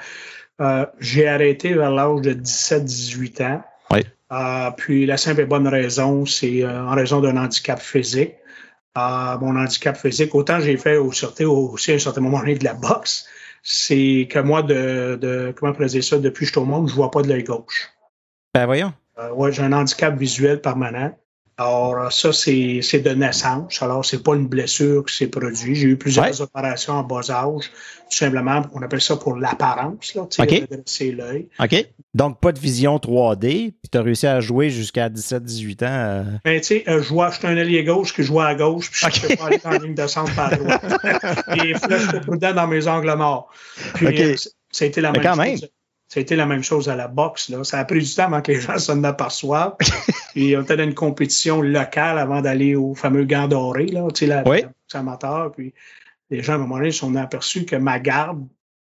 euh, 0.62 0.86
j'ai 1.00 1.28
arrêté 1.28 1.74
vers 1.74 1.92
l'âge 1.92 2.22
de 2.22 2.34
17-18 2.34 3.44
ans. 3.44 3.64
Oui. 3.92 4.02
Euh, 4.32 4.72
puis 4.72 5.06
la 5.06 5.18
simple 5.18 5.42
et 5.42 5.46
bonne 5.46 5.68
raison, 5.68 6.26
c'est 6.26 6.64
euh, 6.64 6.86
en 6.86 6.96
raison 6.96 7.22
d'un 7.22 7.38
handicap 7.38 7.80
physique. 7.80 8.34
mon 8.96 9.56
handicap 9.56 9.98
physique. 9.98 10.34
Autant 10.34 10.60
j'ai 10.60 10.78
fait 10.78 10.98
aussi, 10.98 11.26
aussi 11.46 11.92
à 11.92 11.96
un 11.96 12.00
certain 12.00 12.22
moment 12.22 12.40
donné 12.40 12.56
de 12.56 12.64
la 12.64 12.74
boxe, 12.74 13.26
c'est 13.62 14.28
que 14.30 14.40
moi, 14.40 14.64
de, 14.64 15.18
de 15.22 15.54
comment 15.56 15.74
on 15.78 15.88
ça, 15.88 16.18
depuis 16.18 16.42
que 16.42 16.46
je 16.46 16.52
suis 16.52 16.60
au 16.60 16.66
monde, 16.66 16.90
je 16.90 16.94
vois 16.94 17.12
pas 17.12 17.22
de 17.22 17.28
l'œil 17.28 17.44
gauche. 17.44 17.90
Ben 18.54 18.66
voyons. 18.66 18.94
Ouais, 19.34 19.52
j'ai 19.52 19.64
un 19.64 19.74
handicap 19.74 20.18
visuel 20.18 20.62
permanent. 20.62 21.18
Alors, 21.58 22.12
ça, 22.12 22.34
c'est 22.34 23.00
de 23.00 23.10
naissance. 23.12 23.82
Alors, 23.82 24.04
c'est 24.04 24.22
pas 24.22 24.36
une 24.36 24.48
blessure 24.48 25.06
qui 25.06 25.16
s'est 25.16 25.28
produite. 25.28 25.76
J'ai 25.76 25.88
eu 25.88 25.98
plusieurs 25.98 26.42
opérations 26.42 26.94
en 26.94 27.04
bas 27.04 27.30
âge. 27.30 27.72
Tout 28.10 28.18
simplement, 28.18 28.62
on 28.74 28.82
appelle 28.82 29.02
ça 29.02 29.16
pour 29.16 29.36
l'apparence, 29.38 30.14
redresser 30.16 31.12
l'œil. 31.12 31.48
OK. 31.60 31.88
Donc, 32.14 32.40
pas 32.40 32.52
de 32.52 32.60
vision 32.60 32.98
3D, 32.98 33.72
puis 33.72 33.90
tu 33.92 33.98
as 33.98 34.02
réussi 34.02 34.28
à 34.28 34.42
jouer 34.42 34.70
jusqu'à 34.70 35.10
17-18 35.10 35.84
ans. 35.84 35.88
Euh... 35.90 36.24
Ben, 36.44 36.60
tu 36.60 36.68
sais, 36.68 36.84
euh, 36.88 37.02
je 37.02 37.08
suis 37.08 37.48
un 37.48 37.58
allié 37.58 37.84
gauche 37.84 38.14
qui 38.14 38.24
joue 38.24 38.42
à 38.42 38.54
gauche, 38.54 38.92
puis 38.92 39.08
je 39.12 39.24
ne 39.24 39.28
peux 39.28 39.36
pas 39.36 39.46
aller 39.46 39.62
en 39.64 39.84
ligne 39.84 39.96
de 39.96 40.08
centre 40.08 40.36
par 40.36 40.56
droite. 40.58 40.84
Et 41.56 41.74
là, 41.74 41.98
je 41.98 42.08
suis 42.10 42.20
prudent 42.20 42.54
dans 42.54 42.68
mes 42.68 42.88
angles 42.88 43.16
morts. 43.16 43.50
Puis, 43.96 44.22
euh, 44.22 44.36
ça 44.72 44.86
a 44.86 44.88
été 44.88 45.02
la 45.02 45.12
même 45.12 45.22
quand 45.22 45.36
chose. 45.36 45.62
Même. 45.62 45.70
Ça 46.16 46.20
a 46.20 46.22
été 46.22 46.38
la 46.38 46.46
même 46.46 46.64
chose 46.64 46.88
à 46.88 46.96
la 46.96 47.10
boxe. 47.10 47.50
Là. 47.50 47.62
Ça 47.66 47.78
a 47.78 47.84
pris 47.84 48.00
du 48.00 48.16
temps 48.16 48.24
avant 48.24 48.42
que 48.42 48.54
les 48.54 48.62
gens 48.62 48.78
s'en 48.78 49.04
aperçoivent. 49.04 49.76
Puis 50.32 50.56
on 50.56 50.62
était 50.62 50.78
dans 50.78 50.86
une 50.86 50.94
compétition 50.94 51.62
locale 51.62 52.18
avant 52.18 52.42
d'aller 52.42 52.74
au 52.74 52.96
fameux 52.96 53.26
gant 53.26 53.50
doré, 53.50 53.88
là, 53.88 54.08
tu 54.14 54.20
sais, 54.20 54.26
la, 54.28 54.48
oui. 54.48 54.64
amateur. 54.94 55.52
Puis 55.52 55.74
les 56.30 56.42
gens, 56.42 56.54
à 56.54 56.56
un 56.56 56.60
moment 56.60 56.78
donné, 56.78 56.92
se 56.92 57.00
sont 57.00 57.14
aperçus 57.16 57.66
que 57.66 57.76
ma 57.76 58.00
garde 58.00 58.48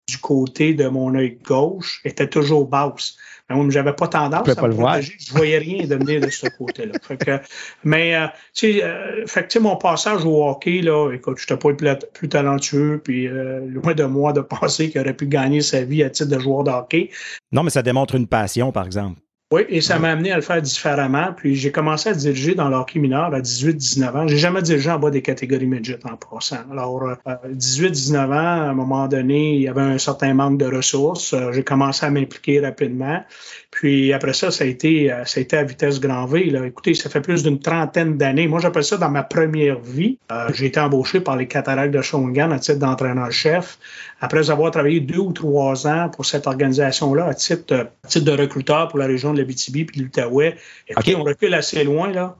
du 0.08 0.18
côté 0.18 0.74
de 0.74 0.88
mon 0.88 1.14
œil 1.14 1.38
gauche 1.44 2.00
était 2.06 2.30
toujours 2.30 2.70
basse. 2.70 3.18
Mais 3.50 3.56
moi, 3.56 3.66
j'avais 3.70 3.94
pas 3.94 4.08
tendance 4.08 4.48
à 4.48 4.62
me 4.62 4.68
le 4.68 4.74
voir. 4.74 5.02
Je 5.02 5.34
voyais 5.34 5.58
rien 5.58 5.86
de 5.86 5.96
venir 5.96 6.22
de 6.22 6.30
ce 6.30 6.48
côté-là. 6.48 6.94
fait 7.02 7.18
que, 7.18 7.40
mais, 7.84 8.16
euh, 8.16 8.28
tu 8.54 8.74
sais, 8.74 8.84
euh, 8.84 9.26
fait 9.26 9.44
que, 9.44 9.48
tu 9.48 9.54
sais, 9.54 9.60
mon 9.60 9.76
passage 9.76 10.24
au 10.26 10.48
hockey, 10.48 10.82
là, 10.82 11.12
écoute, 11.12 11.38
je 11.40 11.44
n'étais 11.44 11.58
pas 11.58 11.74
plus, 11.74 12.08
plus 12.14 12.30
talentueux, 12.30 13.02
puis 13.04 13.28
euh, 13.28 13.62
loin 13.66 13.94
de 13.94 14.04
moi 14.04 14.34
de 14.34 14.42
penser 14.62 14.90
qu'il 14.90 15.02
aurait 15.02 15.16
pu 15.16 15.28
gagner 15.28 15.62
sa 15.62 15.84
vie 15.84 16.04
à 16.04 16.10
titre 16.10 16.30
de 16.30 16.40
joueur 16.40 16.64
de 16.64 16.72
hockey. 16.72 17.10
Non, 17.52 17.64
mais 17.64 17.72
ça 17.72 17.82
démontre 17.82 18.16
une 18.16 18.28
passion, 18.28 18.72
par 18.72 18.86
exemple. 18.86 19.20
Oui, 19.52 19.64
et 19.68 19.82
ça 19.82 19.98
m'a 19.98 20.12
amené 20.12 20.32
à 20.32 20.36
le 20.36 20.44
faire 20.44 20.62
différemment. 20.62 21.34
Puis 21.36 21.56
j'ai 21.56 21.72
commencé 21.72 22.08
à 22.10 22.14
diriger 22.14 22.54
dans 22.54 22.70
l'hockey 22.70 23.00
mineur 23.00 23.34
à 23.34 23.42
18-19 23.42 24.16
ans. 24.16 24.28
J'ai 24.28 24.38
jamais 24.38 24.62
dirigé 24.62 24.92
en 24.92 25.00
bas 25.00 25.10
des 25.10 25.24
catégories 25.24 25.66
midget 25.66 25.98
en 26.06 26.18
passant. 26.18 26.60
Alors, 26.72 27.02
euh, 27.04 27.16
18-19 27.48 28.26
ans, 28.26 28.32
à 28.32 28.70
un 28.70 28.76
moment 28.76 29.08
donné, 29.08 29.56
il 29.56 29.62
y 29.64 29.68
avait 29.68 29.82
un 29.82 29.98
certain 29.98 30.36
manque 30.36 30.60
de 30.60 30.68
ressources. 30.68 31.34
Euh, 31.34 31.52
j'ai 31.52 31.64
commencé 31.64 32.06
à 32.06 32.12
m'impliquer 32.12 32.60
rapidement. 32.60 33.24
Puis 33.72 34.14
après 34.14 34.34
ça, 34.34 34.50
ça 34.50 34.64
a 34.64 34.68
été, 34.68 35.12
euh, 35.12 35.26
ça 35.26 35.40
a 35.40 35.42
été 35.42 35.58
à 35.58 35.64
vitesse 35.64 36.00
grand 36.00 36.26
V. 36.26 36.46
Là. 36.46 36.66
Écoutez, 36.66 36.94
ça 36.96 37.10
fait 37.10 37.22
plus 37.22 37.44
d'une 37.44 37.60
trentaine 37.60 38.18
d'années. 38.18 38.48
Moi, 38.48 38.60
j'appelle 38.60 38.84
ça 38.84 38.98
dans 38.98 39.10
ma 39.10 39.24
première 39.24 39.80
vie. 39.80 40.18
Euh, 40.32 40.50
j'ai 40.54 40.68
été 40.68 40.80
embauché 40.80 41.22
par 41.22 41.38
les 41.38 41.48
cataractes 41.48 41.94
de 41.94 42.02
Shawinigan 42.02 42.52
à 42.52 42.60
titre 42.60 42.80
d'entraîneur-chef. 42.80 43.78
Après 44.22 44.50
avoir 44.50 44.72
travaillé 44.72 45.00
deux 45.00 45.20
ou 45.20 45.32
trois 45.32 45.88
ans 45.88 46.10
pour 46.10 46.26
cette 46.26 46.46
organisation-là 46.46 47.26
à 47.26 47.34
titre, 47.34 47.90
à 48.04 48.08
titre 48.08 48.26
de 48.26 48.32
recruteur 48.32 48.90
pour 48.90 49.00
la 49.00 49.06
région 49.06 49.34
de 49.34 49.40
l'Abitibi 49.40 49.86
puis 49.86 50.02
l'Outaouais, 50.02 50.58
écoutez, 50.88 51.16
OK. 51.16 51.22
on 51.22 51.24
recule 51.24 51.54
assez 51.54 51.84
loin. 51.84 52.12
là. 52.12 52.36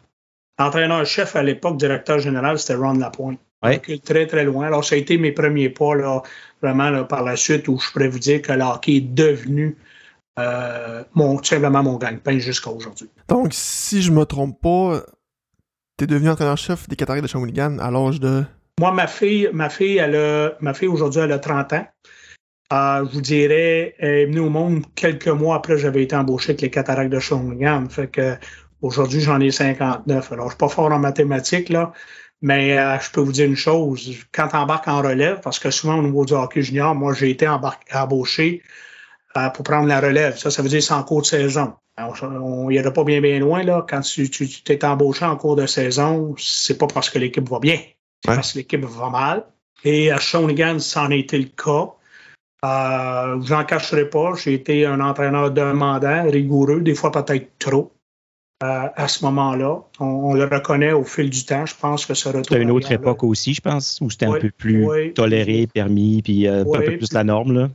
L'entraîneur-chef 0.60 1.36
à 1.38 1.44
l'époque, 1.44 1.78
directeur 1.78 2.20
général, 2.20 2.60
c'était 2.60 2.76
Ron 2.76 2.94
Lapointe. 2.94 3.40
On 3.62 3.70
recule 3.70 4.00
très, 4.02 4.28
très 4.28 4.44
loin. 4.44 4.68
Alors, 4.68 4.84
ça 4.86 4.96
a 4.96 4.98
été 4.98 5.18
mes 5.18 5.32
premiers 5.32 5.70
pas, 5.70 5.96
là, 5.96 6.22
vraiment, 6.62 6.90
là, 6.90 7.04
par 7.04 7.24
la 7.24 7.36
suite, 7.36 7.68
où 7.68 7.80
je 7.80 7.92
pourrais 7.92 8.10
vous 8.10 8.20
dire 8.20 8.42
que 8.42 8.52
le 8.52 8.64
hockey 8.64 8.96
est 8.96 9.02
devenu 9.02 9.78
euh, 10.38 11.04
mon, 11.14 11.38
tout 11.38 11.46
simplement 11.46 11.84
mon 11.84 11.98
gagne-pain 11.98 12.40
jusqu'à 12.40 12.72
aujourd'hui. 12.72 13.10
Donc, 13.28 13.50
si 13.52 14.02
je 14.02 14.12
me 14.12 14.26
trompe 14.26 14.62
pas, 14.62 15.02
t'es 15.98 16.08
devenu 16.08 16.30
entraîneur-chef 16.30 16.88
des 16.88 16.96
Cataractes 16.96 17.24
de 17.24 17.30
Shawinigan 17.30 17.80
à 17.80 17.92
l'âge 17.92 18.20
de... 18.20 18.44
Moi, 18.80 18.94
ma 18.94 19.08
fille, 19.08 19.50
ma 19.52 19.68
fille, 19.70 19.98
elle 19.98 20.16
a, 20.16 20.54
ma 20.62 20.74
fille 20.74 20.88
aujourd'hui, 20.88 21.20
elle 21.20 21.34
a 21.34 21.40
30 21.40 21.74
ans. 21.74 21.86
Euh, 22.72 23.06
je 23.06 23.12
vous 23.14 23.20
dirais, 23.20 23.94
elle 24.00 24.10
est 24.10 24.26
venue 24.28 24.40
au 24.40 24.50
monde 24.50 24.86
quelques 24.96 25.28
mois 25.28 25.58
après 25.58 25.78
j'avais 25.78 26.04
été 26.04 26.16
embauché 26.16 26.52
avec 26.52 26.62
les 26.62 26.70
cataractes 26.70 27.12
de 27.12 27.20
Shawinigan. 27.20 27.90
Fait 27.90 28.08
que 28.08 28.38
aujourd'hui, 28.82 29.20
j'en 29.20 29.42
ai 29.42 29.52
59. 29.52 30.32
Alors, 30.32 30.46
je 30.46 30.52
suis 30.52 30.58
pas 30.58 30.70
fort 30.70 30.94
en 30.94 31.00
mathématiques, 31.00 31.68
là. 31.68 31.92
Mais 32.42 32.80
euh, 32.80 32.98
je 33.02 33.12
peux 33.12 33.20
vous 33.20 33.34
dire 33.34 33.48
une 33.48 33.58
chose, 33.58 34.16
quand 34.32 34.54
embarques 34.54 34.88
en 34.88 35.02
relève, 35.02 35.42
parce 35.42 35.60
que 35.60 35.72
souvent 35.72 35.98
au 35.98 36.04
niveau 36.04 36.24
du 36.24 36.32
hockey 36.32 36.62
junior, 36.62 36.96
moi 36.96 37.14
j'ai 37.14 37.32
été 37.32 37.50
embauché 37.50 38.64
euh, 39.36 39.50
pour 39.50 39.66
prendre 39.66 39.90
la 39.90 40.00
relève. 40.00 40.38
Ça, 40.38 40.52
ça 40.52 40.62
veut 40.62 40.70
dire 40.70 40.82
c'est 40.82 40.94
en 40.94 41.04
cours 41.04 41.24
de 41.24 41.28
saison. 41.28 41.74
On 41.98 42.70
n'irait 42.70 42.94
pas 42.94 43.04
bien 43.04 43.20
bien 43.20 43.40
loin 43.40 43.62
là. 43.64 43.86
Quand 43.90 44.00
tu, 44.00 44.30
tu, 44.30 44.48
tu 44.48 44.64
t'es 44.64 44.86
embauché 44.86 45.26
en 45.26 45.36
cours 45.36 45.58
de 45.58 45.66
saison, 45.66 46.34
c'est 46.38 46.78
pas 46.78 46.88
parce 46.88 47.10
que 47.10 47.20
l'équipe 47.20 47.50
va 47.50 47.60
bien, 47.60 47.78
Ouais. 48.28 48.36
parce 48.36 48.54
que 48.54 48.58
l'équipe 48.60 48.84
va 48.86 49.10
mal. 49.10 49.44
Et 49.84 50.12
à 50.12 50.20
Shawinigan, 50.20 50.80
ça 50.80 51.04
en 51.04 51.12
a 51.12 51.16
été 51.16 51.38
le 51.38 51.46
cas. 51.56 51.90
Euh, 52.66 53.42
J'en 53.42 53.64
cacherai 53.64 54.10
pas, 54.10 54.34
j'ai 54.36 54.54
été 54.54 54.86
un 54.86 55.00
entraîneur 55.00 55.52
demandant, 55.52 56.30
rigoureux, 56.30 56.82
des 56.82 56.96
fois 56.96 57.12
peut-être 57.12 57.52
trop. 57.60 57.92
euh, 58.62 58.88
à 58.94 59.08
ce 59.08 59.24
moment-là, 59.24 59.78
on, 60.02 60.06
on 60.06 60.34
le 60.34 60.44
reconnaît 60.44 60.92
au 60.92 61.06
fil 61.06 61.30
du 61.30 61.46
temps. 61.46 61.66
Je 61.66 61.74
pense 61.80 62.06
que 62.06 62.14
ça 62.14 62.26
C'était 62.32 62.38
retourne. 62.40 62.62
une 62.64 62.72
autre 62.72 62.90
là. 62.90 62.96
époque 62.96 63.24
aussi, 63.24 63.54
je 63.54 63.62
pense, 63.62 64.00
où 64.02 64.10
c'était 64.10 64.26
un 64.26 64.34
peu 64.38 64.50
plus 64.52 64.86
oui. 64.86 65.14
toléré, 65.14 65.66
permis, 65.74 66.22
puis 66.22 66.46
euh, 66.48 66.62
un 66.64 66.66
peu 66.66 66.84
plus 66.84 66.98
puis- 66.98 67.08
la 67.14 67.24
norme. 67.24 67.54
Là. 67.54 67.70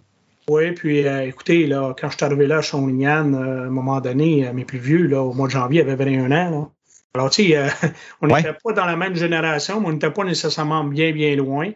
Oui, 0.50 0.72
puis 0.72 1.06
euh, 1.08 1.26
écoutez, 1.26 1.66
là, 1.66 1.94
quand 1.98 2.10
je 2.10 2.16
suis 2.18 2.26
arrivé 2.26 2.46
là 2.46 2.58
à 2.58 2.60
Shawinigan, 2.60 3.32
à 3.32 3.38
un 3.64 3.70
moment 3.70 3.98
donné, 4.02 4.52
mes 4.52 4.66
plus 4.66 4.78
vieux, 4.78 5.06
là, 5.06 5.22
au 5.22 5.32
mois 5.32 5.46
de 5.46 5.52
janvier, 5.52 5.80
avaient 5.80 5.96
21 5.96 6.30
ans. 6.32 6.70
Alors, 7.16 7.30
tu 7.30 7.44
sais, 7.46 7.56
euh, 7.56 7.68
on 8.22 8.28
Ouais. 8.28 8.42
n'était 8.42 8.56
pas 8.62 8.72
dans 8.72 8.86
la 8.86 8.96
même 8.96 9.14
génération, 9.14 9.80
mais 9.80 9.86
on 9.88 9.92
n'était 9.92 10.10
pas 10.10 10.24
nécessairement 10.24 10.82
bien, 10.82 11.12
bien 11.12 11.36
loin. 11.36 11.70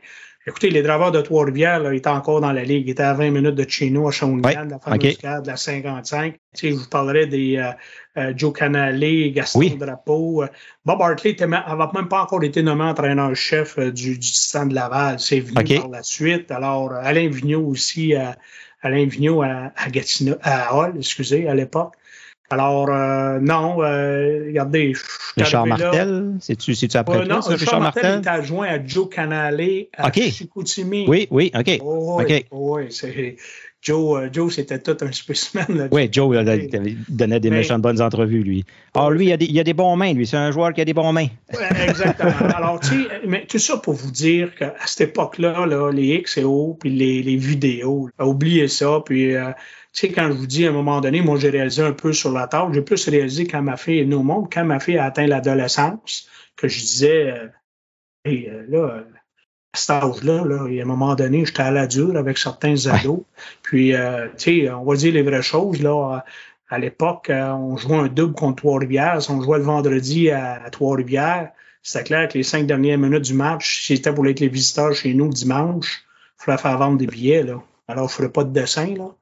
Écoutez, 0.48 0.70
les 0.70 0.82
draveurs 0.82 1.12
de 1.12 1.20
Trois-Rivières 1.20 1.92
étaient 1.92 2.08
encore 2.08 2.40
dans 2.40 2.52
la 2.52 2.64
ligue. 2.64 2.88
Ils 2.88 2.90
étaient 2.92 3.02
à 3.04 3.12
20 3.12 3.30
minutes 3.30 3.54
de 3.54 3.68
chez 3.68 3.90
nous, 3.90 4.08
à 4.08 4.10
Shawinigan, 4.10 4.48
Ouais, 4.48 4.54
la 4.68 4.78
fameuse 4.78 5.18
de 5.18 5.46
la 5.46 5.56
55. 5.56 6.32
Tu 6.32 6.38
sais, 6.54 6.70
je 6.72 6.76
vous 6.78 6.88
parlerai 6.88 7.26
des 7.26 7.56
euh, 7.58 7.70
euh, 8.16 8.32
Joe 8.34 8.52
Canale, 8.52 8.98
Gaston 9.32 9.58
Oui. 9.60 9.76
Drapeau. 9.76 10.42
euh, 10.42 10.48
Bob 10.84 11.02
Hartley 11.02 11.36
n'avait 11.38 11.84
même 11.94 12.08
pas 12.08 12.22
encore 12.22 12.42
été 12.42 12.62
nommé 12.62 12.84
entraîneur-chef 12.84 13.78
euh, 13.78 13.92
du, 13.92 14.14
du 14.18 14.18
Titan 14.30 14.66
de 14.66 14.74
Laval. 14.74 15.20
C'est 15.20 15.40
venu 15.40 15.54
par 15.78 15.88
la 15.88 16.02
suite. 16.02 16.50
Alors, 16.50 16.92
Alain 16.94 17.28
Vigneault 17.28 17.66
aussi, 17.68 18.16
euh, 18.16 18.30
Alain 18.82 19.04
Vigneault 19.06 19.42
à, 19.42 19.72
à 19.76 19.90
Gatineau, 19.90 20.34
à 20.42 20.74
Hall, 20.74 20.94
excusez, 20.96 21.46
à 21.46 21.54
l'époque. 21.54 21.92
Alors, 22.50 22.88
euh, 22.90 23.38
non, 23.40 23.82
euh, 23.82 24.44
regardez, 24.46 24.94
Richard 25.36 25.66
Martel, 25.66 26.32
c'est-tu 26.40 26.72
après 26.96 27.16
toi, 27.16 27.26
non, 27.26 27.42
ça, 27.42 27.54
Richard, 27.54 27.80
Martel, 27.80 28.20
était 28.20 28.28
adjoint 28.28 28.68
à 28.68 28.84
Joe 28.86 29.08
Canale 29.08 29.60
à. 29.96 30.10
Chicoutimi. 30.12 31.04
Oui, 31.06 31.28
oui, 31.30 31.50
OK. 31.54 31.78
Oh, 31.82 32.16
oui, 32.18 32.24
OK. 32.24 32.44
oui, 32.50 32.82
c'est 32.90 33.36
Joe, 33.80 34.22
euh, 34.22 34.28
Joe 34.32 34.52
c'était 34.54 34.78
tout 34.80 34.96
un 35.02 35.12
spécimen. 35.12 35.66
Là. 35.68 35.88
Oui, 35.92 36.08
Joe 36.10 36.34
là, 36.34 36.56
il 36.56 36.96
donnait 37.08 37.38
des 37.38 37.50
Mais- 37.50 37.58
méchantes 37.58 37.82
bonnes 37.82 38.00
entrevues, 38.00 38.42
lui. 38.42 38.64
Ah, 38.94 39.08
lui, 39.10 39.26
il 39.26 39.32
a, 39.32 39.36
des, 39.36 39.44
il 39.44 39.58
a 39.60 39.64
des 39.64 39.74
bons 39.74 39.94
mains, 39.94 40.14
lui. 40.14 40.26
C'est 40.26 40.36
un 40.36 40.50
joueur 40.50 40.72
qui 40.72 40.80
a 40.80 40.84
des 40.84 40.94
bons 40.94 41.12
mains. 41.12 41.28
Exactement. 41.86 42.32
Alors, 42.56 42.80
tu 42.80 42.88
sais, 42.88 43.08
mais 43.26 43.46
tout 43.46 43.58
ça 43.58 43.76
pour 43.76 43.94
vous 43.94 44.10
dire 44.10 44.54
qu'à 44.56 44.74
cette 44.86 45.10
époque-là, 45.10 45.66
là, 45.66 45.90
les 45.92 46.16
X 46.16 46.38
et 46.38 46.44
O, 46.44 46.76
puis 46.80 46.90
les, 46.90 47.22
les 47.22 47.36
vidéos, 47.36 48.08
oubliez 48.18 48.68
ça. 48.68 49.00
Puis, 49.04 49.36
euh, 49.36 49.50
sais, 49.92 50.08
quand 50.10 50.28
je 50.28 50.32
vous 50.32 50.46
dis 50.46 50.66
à 50.66 50.70
un 50.70 50.72
moment 50.72 51.00
donné, 51.00 51.20
moi, 51.20 51.38
j'ai 51.38 51.50
réalisé 51.50 51.82
un 51.82 51.92
peu 51.92 52.12
sur 52.12 52.32
la 52.32 52.46
table. 52.46 52.74
J'ai 52.74 52.82
plus 52.82 53.08
réalisé 53.08 53.46
quand 53.46 53.62
ma 53.62 53.76
fille 53.76 54.00
est 54.00 54.04
venue 54.04 54.16
au 54.16 54.22
monde, 54.22 54.48
quand 54.52 54.64
ma 54.64 54.80
fille 54.80 54.98
a 54.98 55.04
atteint 55.04 55.26
l'adolescence, 55.26 56.28
que 56.56 56.68
je 56.68 56.80
disais, 56.80 57.30
euh, 57.30 57.48
Hey, 58.24 58.48
euh, 58.48 58.64
là, 58.68 59.04
à 59.72 59.78
cet 59.78 59.90
âge-là, 59.90 60.44
là, 60.44 60.66
il 60.68 60.74
y 60.74 60.80
a 60.80 60.82
un 60.82 60.86
moment 60.86 61.14
donné, 61.14 61.44
j'étais 61.46 61.62
à 61.62 61.70
la 61.70 61.86
dure 61.86 62.16
avec 62.16 62.36
certains 62.36 62.86
ados. 62.86 63.20
Puis, 63.62 63.94
euh, 63.94 64.26
tu 64.36 64.66
sais, 64.66 64.70
on 64.70 64.84
va 64.84 64.96
dire 64.96 65.14
les 65.14 65.22
vraies 65.22 65.42
choses, 65.42 65.80
là. 65.82 66.24
À 66.68 66.78
l'époque, 66.78 67.30
euh, 67.30 67.50
on 67.52 67.76
jouait 67.78 67.96
un 67.96 68.08
double 68.08 68.34
contre 68.34 68.56
Trois-Rivières. 68.56 69.22
Si 69.22 69.30
on 69.30 69.40
jouait 69.40 69.58
le 69.58 69.64
vendredi 69.64 70.30
à, 70.30 70.62
à 70.62 70.70
Trois-Rivières, 70.70 71.52
c'était 71.82 72.04
clair 72.04 72.28
que 72.28 72.36
les 72.36 72.42
cinq 72.42 72.66
dernières 72.66 72.98
minutes 72.98 73.24
du 73.24 73.34
match, 73.34 73.86
si 73.86 73.96
c'était 73.96 74.12
pour 74.12 74.26
être 74.26 74.40
les 74.40 74.48
visiteurs 74.48 74.94
chez 74.94 75.14
nous 75.14 75.28
dimanche, 75.28 76.04
il 76.40 76.44
fallait 76.44 76.58
faire 76.58 76.76
vendre 76.76 76.98
des 76.98 77.06
billets, 77.06 77.44
là. 77.44 77.62
Alors, 77.86 78.08
je 78.08 78.14
ne 78.14 78.16
ferais 78.16 78.32
pas 78.32 78.44
de 78.44 78.52
dessin, 78.52 78.94
là. 78.94 79.14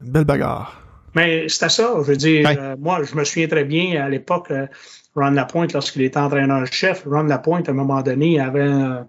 Belle 0.00 0.24
bagarre. 0.24 0.82
Mais 1.14 1.48
c'était 1.48 1.70
ça, 1.70 1.94
je 1.98 2.02
veux 2.02 2.16
dire, 2.16 2.46
Ouais. 2.46 2.58
euh, 2.58 2.76
moi, 2.78 3.02
je 3.02 3.14
me 3.14 3.24
souviens 3.24 3.48
très 3.48 3.64
bien 3.64 4.04
à 4.04 4.08
l'époque, 4.08 4.50
euh, 4.50 4.66
Ron 5.14 5.30
Lapointe, 5.30 5.72
lorsqu'il 5.72 6.02
était 6.02 6.18
entraîneur-chef, 6.18 7.04
Ron 7.06 7.22
Lapointe, 7.22 7.68
à 7.68 7.72
un 7.72 7.74
moment 7.74 8.02
donné, 8.02 8.38
avait, 8.38 8.60
euh, 8.60 9.02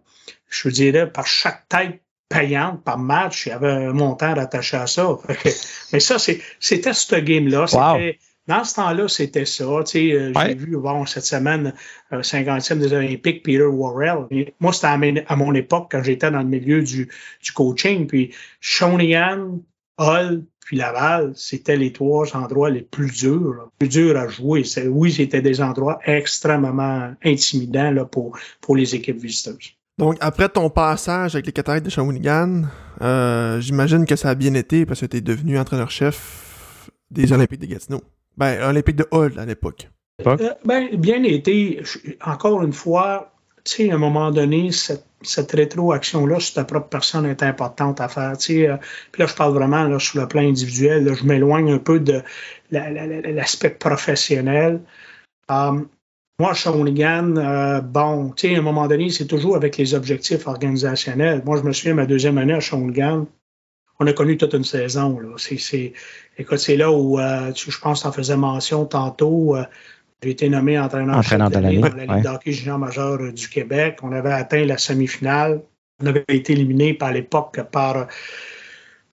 je 0.50 0.70
dirais, 0.70 1.12
par 1.12 1.28
chaque 1.28 1.68
tête 1.68 2.02
payante 2.30 2.84
par 2.84 2.98
match, 2.98 3.46
il 3.46 3.50
y 3.50 3.52
avait 3.52 3.70
un 3.72 3.92
montant 3.94 4.34
rattaché 4.34 4.78
à 4.78 4.88
ça. 4.88 5.18
Mais 5.94 6.00
ça, 6.00 6.18
c'était 6.18 6.94
ce 6.94 7.16
game-là. 7.16 7.68
C'était- 7.68 8.20
Dans 8.48 8.64
ce 8.64 8.76
temps-là, 8.76 9.10
c'était 9.10 9.44
ça. 9.46 9.66
Tu 9.86 9.92
sais, 9.92 10.12
euh, 10.14 10.32
Ouais. 10.34 10.48
J'ai 10.48 10.56
vu 10.56 10.78
bon, 10.78 11.06
cette 11.06 11.26
semaine, 11.26 11.74
euh, 12.14 12.22
50e 12.24 12.80
des 12.80 12.94
Olympiques, 12.94 13.44
Peter 13.44 13.64
Worrell. 13.66 14.26
Et 14.32 14.54
moi, 14.62 14.72
c'était 14.72 14.88
à, 14.88 15.36
mon 15.36 15.54
époque, 15.54 15.90
quand 15.92 16.02
j'étais 16.02 16.32
dans 16.32 16.40
le 16.40 16.46
milieu 16.46 16.82
du, 16.82 17.10
du 17.44 17.52
coaching. 17.52 18.08
Puis 18.08 18.34
Shawinigan, 18.62 19.60
Hall 19.98 20.44
puis 20.68 20.76
Laval, 20.76 21.32
c'était 21.34 21.78
les 21.78 21.94
trois 21.94 22.36
endroits 22.36 22.70
les 22.70 22.82
plus 22.82 23.10
durs, 23.10 23.54
là, 23.54 23.70
plus 23.80 23.88
durs 23.88 24.18
à 24.18 24.28
jouer. 24.28 24.64
Oui, 24.90 25.14
c'était 25.14 25.42
des 25.42 25.62
endroits 25.62 25.98
extrêmement 26.06 27.14
intimidants 27.24 27.92
là, 27.92 28.04
pour, 28.04 28.38
pour 28.60 28.76
les 28.76 28.94
équipes 28.94 29.18
visiteuses. 29.18 29.78
Donc, 29.98 30.18
après 30.20 30.50
ton 30.50 30.70
passage 30.70 31.36
avec 31.36 31.46
les 31.46 31.54
Cataractes 31.54 31.86
de 31.86 31.90
Shawinigan, 31.90 32.64
euh, 33.02 33.62
j'imagine 33.62 34.06
que 34.06 34.18
ça 34.18 34.32
a 34.32 34.36
bien 34.36 34.56
été 34.56 34.86
parce 34.86 35.00
que 35.00 35.06
tu 35.06 35.18
es 35.18 35.22
devenu 35.22 35.58
entraîneur-chef 35.58 36.92
des 37.12 37.32
Olympiques 37.32 37.62
de 37.62 37.68
Gatineau. 37.68 38.02
Ben, 38.36 38.62
Olympiques 38.62 38.98
de 38.98 39.08
Hall 39.12 39.40
à 39.40 39.46
l'époque. 39.46 39.90
Euh, 40.28 40.36
ben, 40.66 40.90
bien 40.98 41.24
été. 41.24 41.82
Encore 42.26 42.62
une 42.62 42.74
fois, 42.74 43.32
tu 43.64 43.86
sais, 43.86 43.92
à 43.92 43.96
un 43.96 44.00
moment 44.00 44.32
donné, 44.32 44.74
cette, 44.74 45.07
cette 45.22 45.52
rétroaction-là 45.52 46.40
sur 46.40 46.56
ta 46.56 46.64
propre 46.64 46.90
personne 46.90 47.26
est 47.26 47.44
importante 47.44 48.02
à 48.02 48.08
faire. 48.08 48.38
Tu 48.38 48.46
sais, 48.46 48.70
euh, 48.70 48.78
puis 49.12 49.22
là, 49.22 49.28
je 49.28 49.34
parle 49.34 49.54
vraiment 49.54 49.84
là, 49.84 50.00
sur 50.00 50.20
le 50.20 50.28
plan 50.28 50.42
individuel. 50.42 51.06
Là, 51.06 51.14
je 51.14 51.24
m'éloigne 51.24 51.72
un 51.72 51.80
peu 51.80 52.00
de 52.00 52.22
l'aspect 52.72 53.72
professionnel. 53.72 54.82
Um, 55.50 55.88
moi, 56.40 56.54
Shawinigan, 56.54 57.36
euh, 57.38 57.82
bon, 57.82 58.32
tu 58.32 58.50
sais, 58.50 58.56
à 58.56 58.60
un 58.60 58.62
moment 58.62 58.88
donné, 58.88 59.10
c'est 59.10 59.26
toujours 59.26 59.56
avec 59.56 59.78
les 59.78 59.96
objectifs 59.96 60.46
organisationnels. 60.46 61.42
Moi, 61.44 61.58
je 61.58 61.64
me 61.64 61.74
souviens, 61.74 61.96
ma 61.96 62.06
deuxième 62.06 62.38
année 62.38 62.54
à 62.54 62.60
Shawinigan, 62.60 63.26
on 64.00 64.06
a 64.06 64.14
connu 64.14 64.38
toute 64.38 64.54
une 64.54 64.64
saison. 64.64 65.20
Là. 65.20 65.30
C'est, 65.38 65.94
écoute, 66.38 66.60
c'est 66.60 66.78
là 66.78 66.92
où, 66.92 67.20
euh, 67.20 67.52
je 67.56 67.80
pense 67.80 68.02
tu 68.02 68.08
en 68.08 68.12
faisais 68.12 68.38
mention 68.38 68.86
tantôt, 68.86 69.56
j'ai 70.24 70.32
été 70.32 70.50
nommé 70.50 70.80
entraîneur, 70.80 71.18
entraîneur 71.18 71.50
de 71.50 71.60
l'année 71.60 71.80
dans 71.80 71.96
la 71.96 72.06
Ligue 72.06 72.24
d'hockey 72.24 72.52
junior 72.52 72.80
majeur 72.80 73.22
euh, 73.22 73.32
du 73.32 73.48
Québec. 73.48 74.00
On 74.02 74.12
avait 74.12 74.34
atteint 74.34 74.66
la 74.66 74.78
semi-finale. 74.78 75.62
On 76.02 76.08
avait 76.08 76.26
été 76.30 76.54
éliminé 76.54 76.94
par 76.96 77.12
l'époque 77.12 77.62
par 77.72 77.98
euh, 77.98 78.06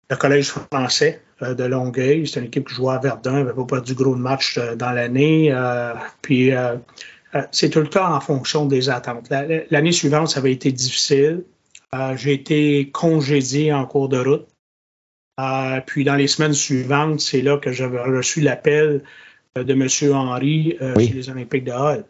le 0.09 0.17
Collège 0.17 0.49
français 0.49 1.21
euh, 1.43 1.55
de 1.55 1.65
Longueuil. 1.65 2.27
C'était 2.27 2.41
une 2.41 2.47
équipe 2.47 2.69
qui 2.69 2.75
jouait 2.75 2.95
à 2.95 2.99
Verdun, 2.99 3.37
avait 3.37 3.53
pas 3.53 3.65
perdu 3.65 3.95
gros 3.95 4.15
de 4.15 4.21
match 4.21 4.59
dans 4.59 4.93
l'année. 4.93 5.55
puis 6.23 6.53
c'est 7.51 7.69
tout 7.69 7.81
le 7.81 7.89
temps 7.89 8.15
en 8.15 8.21
fonction 8.21 8.65
des 8.65 8.89
attentes. 8.89 9.29
L'année 9.71 9.93
suivante, 9.93 10.29
ça 10.29 10.39
avait 10.39 10.53
été 10.53 10.73
difficile. 10.73 11.43
J'ai 12.17 12.33
été 12.33 12.91
congédié 12.93 13.73
en 13.73 13.85
cours 13.87 14.09
de 14.09 14.19
route. 14.19 14.47
puis 15.87 16.05
dans 16.05 16.15
les 16.15 16.29
semaines 16.29 16.55
suivantes, 16.55 17.21
c'est 17.21 17.43
là 17.43 17.59
que 17.59 17.73
j'avais 17.73 18.01
reçu 18.01 18.41
l'appel 18.41 19.03
de 19.57 19.73
M. 19.73 20.13
Henry 20.13 20.77
euh, 20.81 20.99
chez 20.99 21.13
les 21.13 21.31
Olympiques 21.31 21.65
de 21.65 21.73
Hall. 21.73 22.05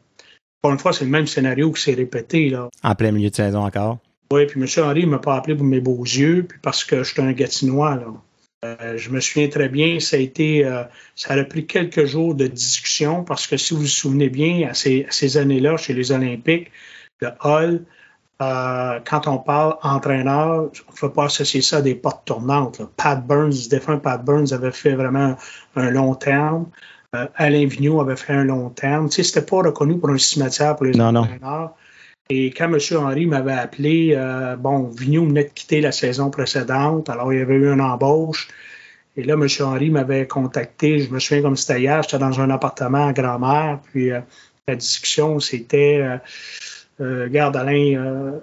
Pour 0.62 0.72
une 0.72 0.78
fois, 0.78 0.92
c'est 0.92 1.04
le 1.04 1.10
même 1.10 1.26
scénario 1.26 1.70
qui 1.72 1.82
s'est 1.82 1.94
répété. 1.94 2.48
Là. 2.48 2.68
En 2.82 2.94
plein 2.94 3.12
milieu 3.12 3.28
de 3.28 3.34
saison 3.34 3.64
encore. 3.64 3.98
Oui, 4.32 4.46
puis 4.46 4.60
M. 4.60 4.66
Henry 4.84 5.04
ne 5.04 5.10
m'a 5.10 5.18
pas 5.18 5.36
appelé 5.36 5.54
pour 5.54 5.66
mes 5.66 5.80
beaux 5.80 6.02
yeux, 6.02 6.46
puis 6.48 6.58
parce 6.62 6.84
que 6.84 7.02
je 7.02 7.12
suis 7.12 7.20
un 7.20 7.32
gatinois. 7.32 7.96
Là. 7.96 8.06
Euh, 8.64 8.96
je 8.96 9.10
me 9.10 9.20
souviens 9.20 9.48
très 9.48 9.68
bien, 9.68 10.00
ça 10.00 10.16
a 10.16 10.20
été, 10.20 10.64
euh, 10.64 10.84
ça 11.14 11.34
a 11.34 11.44
pris 11.44 11.66
quelques 11.66 12.06
jours 12.06 12.34
de 12.34 12.46
discussion 12.46 13.22
parce 13.22 13.46
que 13.46 13.58
si 13.58 13.74
vous 13.74 13.80
vous 13.80 13.86
souvenez 13.86 14.30
bien, 14.30 14.68
à 14.70 14.74
ces, 14.74 15.06
ces 15.10 15.36
années-là, 15.36 15.76
chez 15.76 15.92
les 15.92 16.12
Olympiques 16.12 16.70
de 17.20 17.28
Hall, 17.42 17.84
euh, 18.40 19.00
quand 19.04 19.28
on 19.28 19.36
parle 19.36 19.76
entraîneur, 19.82 20.70
on 20.88 20.92
ne 20.92 20.98
peut 20.98 21.12
pas 21.12 21.26
associer 21.26 21.60
ça 21.60 21.76
à 21.76 21.82
des 21.82 21.94
portes 21.94 22.24
tournantes. 22.24 22.80
Pat 22.96 23.24
Burns, 23.24 23.68
défunt 23.68 23.98
Pat 23.98 24.24
Burns 24.24 24.52
avait 24.52 24.72
fait 24.72 24.94
vraiment 24.94 25.36
un 25.76 25.90
long 25.90 26.14
terme. 26.14 26.66
Euh, 27.14 27.26
Alain 27.36 27.66
Vigneault 27.66 28.00
avait 28.00 28.16
fait 28.16 28.32
un 28.32 28.44
long 28.44 28.70
terme. 28.70 29.08
Tu 29.08 29.16
sais, 29.16 29.22
c'était 29.22 29.46
pas 29.46 29.58
reconnu 29.58 29.98
pour 29.98 30.10
un 30.10 30.18
cimetière 30.18 30.76
pour 30.76 30.86
les 30.86 31.00
entraîneurs. 31.00 31.74
Et 32.30 32.50
quand 32.50 32.72
M. 32.72 32.78
Henry 32.96 33.26
m'avait 33.26 33.52
appelé, 33.52 34.14
euh, 34.16 34.56
bon, 34.56 34.88
Vigneault 34.88 35.26
venait 35.26 35.44
de 35.44 35.50
quitter 35.50 35.80
la 35.80 35.92
saison 35.92 36.30
précédente, 36.30 37.10
alors 37.10 37.32
il 37.32 37.38
y 37.38 37.42
avait 37.42 37.54
eu 37.54 37.70
une 37.70 37.82
embauche. 37.82 38.48
Et 39.16 39.22
là, 39.22 39.34
M. 39.34 39.46
Henry 39.60 39.90
m'avait 39.90 40.26
contacté, 40.26 41.00
je 41.00 41.10
me 41.10 41.20
souviens 41.20 41.42
comme 41.42 41.56
c'était 41.56 41.80
hier, 41.80 42.02
j'étais 42.02 42.18
dans 42.18 42.40
un 42.40 42.50
appartement 42.50 43.08
à 43.08 43.12
grand-mère, 43.12 43.78
puis 43.92 44.10
euh, 44.10 44.20
la 44.66 44.74
discussion, 44.74 45.38
c'était, 45.38 46.18
regarde 46.98 47.56
Alain, 47.56 48.40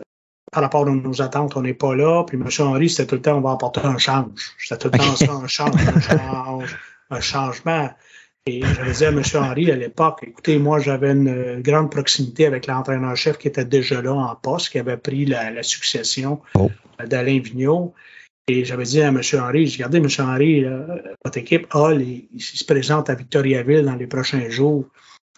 par 0.51 0.61
rapport 0.61 0.87
à 0.87 0.91
nos 0.91 1.21
attentes, 1.21 1.55
on 1.55 1.61
n'est 1.61 1.73
pas 1.73 1.95
là. 1.95 2.23
Puis 2.25 2.37
M. 2.37 2.47
Henry, 2.59 2.89
c'était 2.89 3.07
tout 3.07 3.15
le 3.15 3.21
temps, 3.21 3.37
on 3.37 3.41
va 3.41 3.51
apporter 3.51 3.81
un 3.83 3.97
change. 3.97 4.53
C'était 4.59 4.77
tout 4.77 4.89
le 4.93 4.99
temps 4.99 5.15
ça, 5.15 5.31
un 5.31 5.47
change, 5.47 5.87
un 5.87 5.99
change, 5.99 6.77
un 7.09 7.19
changement. 7.19 7.89
Et 8.47 8.61
j'avais 8.61 8.91
dit 8.91 9.05
à 9.05 9.09
M. 9.09 9.21
Henry 9.35 9.71
à 9.71 9.75
l'époque, 9.75 10.19
écoutez, 10.23 10.57
moi, 10.57 10.79
j'avais 10.79 11.11
une 11.11 11.61
grande 11.61 11.91
proximité 11.91 12.47
avec 12.47 12.65
l'entraîneur-chef 12.65 13.37
qui 13.37 13.47
était 13.47 13.65
déjà 13.65 14.01
là 14.01 14.13
en 14.13 14.35
poste, 14.35 14.69
qui 14.69 14.79
avait 14.79 14.97
pris 14.97 15.25
la, 15.25 15.61
succession 15.61 16.41
oh. 16.55 16.71
d'Alain 17.05 17.39
Vigneault. 17.39 17.93
Et 18.47 18.65
j'avais 18.65 18.85
dit 18.85 19.01
à 19.01 19.09
M. 19.09 19.21
Henry, 19.33 19.67
j'ai 19.67 19.83
regardé 19.83 19.99
M. 19.99 20.07
Henry, 20.19 20.65
votre 21.23 21.37
équipe 21.37 21.67
Hall, 21.75 22.01
il, 22.01 22.27
il, 22.33 22.41
se 22.41 22.65
présente 22.65 23.11
à 23.11 23.15
Victoriaville 23.15 23.85
dans 23.85 23.95
les 23.95 24.07
prochains 24.07 24.49
jours. 24.49 24.85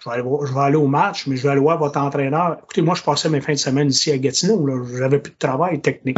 Je 0.01 0.09
vais, 0.09 0.15
aller, 0.15 0.29
je 0.45 0.53
vais, 0.53 0.59
aller, 0.59 0.75
au 0.77 0.87
match, 0.87 1.27
mais 1.27 1.35
je 1.35 1.43
vais 1.43 1.49
aller 1.49 1.61
voir 1.61 1.77
votre 1.77 1.99
entraîneur. 1.99 2.57
Écoutez, 2.63 2.81
moi, 2.81 2.95
je 2.95 3.03
passais 3.03 3.29
mes 3.29 3.41
fins 3.41 3.53
de 3.53 3.57
semaine 3.57 3.89
ici 3.89 4.11
à 4.11 4.17
Gatineau. 4.17 4.65
J'avais 4.97 5.19
plus 5.19 5.31
de 5.31 5.37
travail 5.37 5.81
technique. 5.81 6.17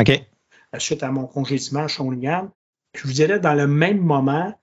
Suite 0.78 1.04
à 1.04 1.10
mon 1.10 1.26
congédiement 1.26 1.82
à 1.82 1.88
Shawinigan. 1.88 2.52
Je 2.96 3.08
vous 3.08 3.14
dirais, 3.14 3.40
dans 3.40 3.54
le 3.54 3.68
même 3.68 4.00
moment, 4.00 4.54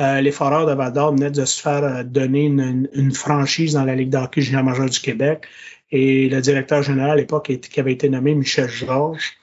euh, 0.00 0.20
les 0.20 0.32
Foreurs 0.32 0.66
de 0.66 0.72
Vador 0.72 1.12
venaient 1.12 1.30
de 1.30 1.44
se 1.44 1.60
faire 1.60 1.84
euh, 1.84 2.02
donner 2.02 2.46
une, 2.46 3.12
franchise 3.12 3.74
dans 3.74 3.84
la 3.84 3.94
Ligue 3.94 4.10
d'hockey 4.10 4.40
junior 4.40 4.64
majeur 4.64 4.90
du 4.90 5.00
Québec. 5.00 5.46
Et 5.90 6.28
le 6.28 6.40
directeur 6.40 6.82
général 6.82 7.12
à 7.12 7.16
l'époque, 7.16 7.52
qui 7.60 7.80
avait 7.80 7.92
été 7.92 8.08
nommé 8.08 8.34
Michel 8.34 8.68
Georges, 8.68 9.34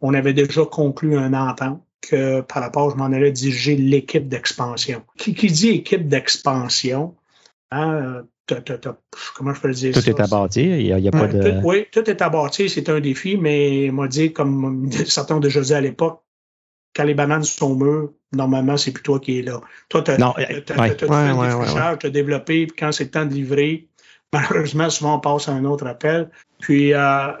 on 0.00 0.14
avait 0.14 0.32
déjà 0.32 0.64
conclu 0.64 1.18
un 1.18 1.34
entente 1.34 1.82
que 2.00 2.40
par 2.40 2.62
rapport, 2.62 2.90
je 2.90 2.96
m'en 2.96 3.06
allais 3.06 3.32
diriger 3.32 3.76
l'équipe 3.76 4.28
d'expansion. 4.28 5.02
Qui, 5.18 5.32
dit 5.34 5.68
équipe 5.68 6.08
d'expansion, 6.08 7.14
hein, 7.70 8.22
comment 9.36 9.52
je 9.52 9.60
peux 9.60 9.68
le 9.68 9.74
dire 9.74 9.92
Tout 9.92 10.08
est 10.08 10.20
abattu, 10.20 10.60
il 10.60 10.96
n'y 10.96 11.08
a, 11.08 11.10
pas 11.10 11.26
de... 11.26 11.60
oui, 11.62 11.86
tout 11.92 12.08
est 12.08 12.22
abattu, 12.22 12.68
c'est 12.68 12.88
un 12.88 13.00
défi, 13.00 13.36
mais 13.36 13.90
m'a 13.92 14.08
dit, 14.08 14.32
comme 14.32 14.90
certains 15.06 15.36
ont 15.36 15.40
déjà 15.40 15.60
dit 15.60 15.74
à 15.74 15.80
l'époque, 15.80 16.22
quand 16.94 17.04
les 17.04 17.14
bananes 17.14 17.44
sont 17.44 17.74
mûres, 17.74 18.10
normalement, 18.32 18.76
c'est 18.76 18.92
plus 18.92 19.02
toi 19.02 19.20
qui 19.20 19.38
es 19.38 19.42
là. 19.42 19.60
Toi, 19.88 20.02
tu 20.02 20.10
as, 20.10 22.10
développé, 22.10 22.66
puis 22.66 22.76
quand 22.78 22.92
c'est 22.92 23.04
le 23.04 23.10
temps 23.10 23.24
de 23.24 23.34
livrer, 23.34 23.88
malheureusement, 24.32 24.90
souvent, 24.90 25.16
on 25.16 25.20
passe 25.20 25.48
à 25.48 25.52
un 25.52 25.64
autre 25.64 25.86
appel. 25.86 26.30
Puis, 26.60 26.92
euh, 26.92 27.32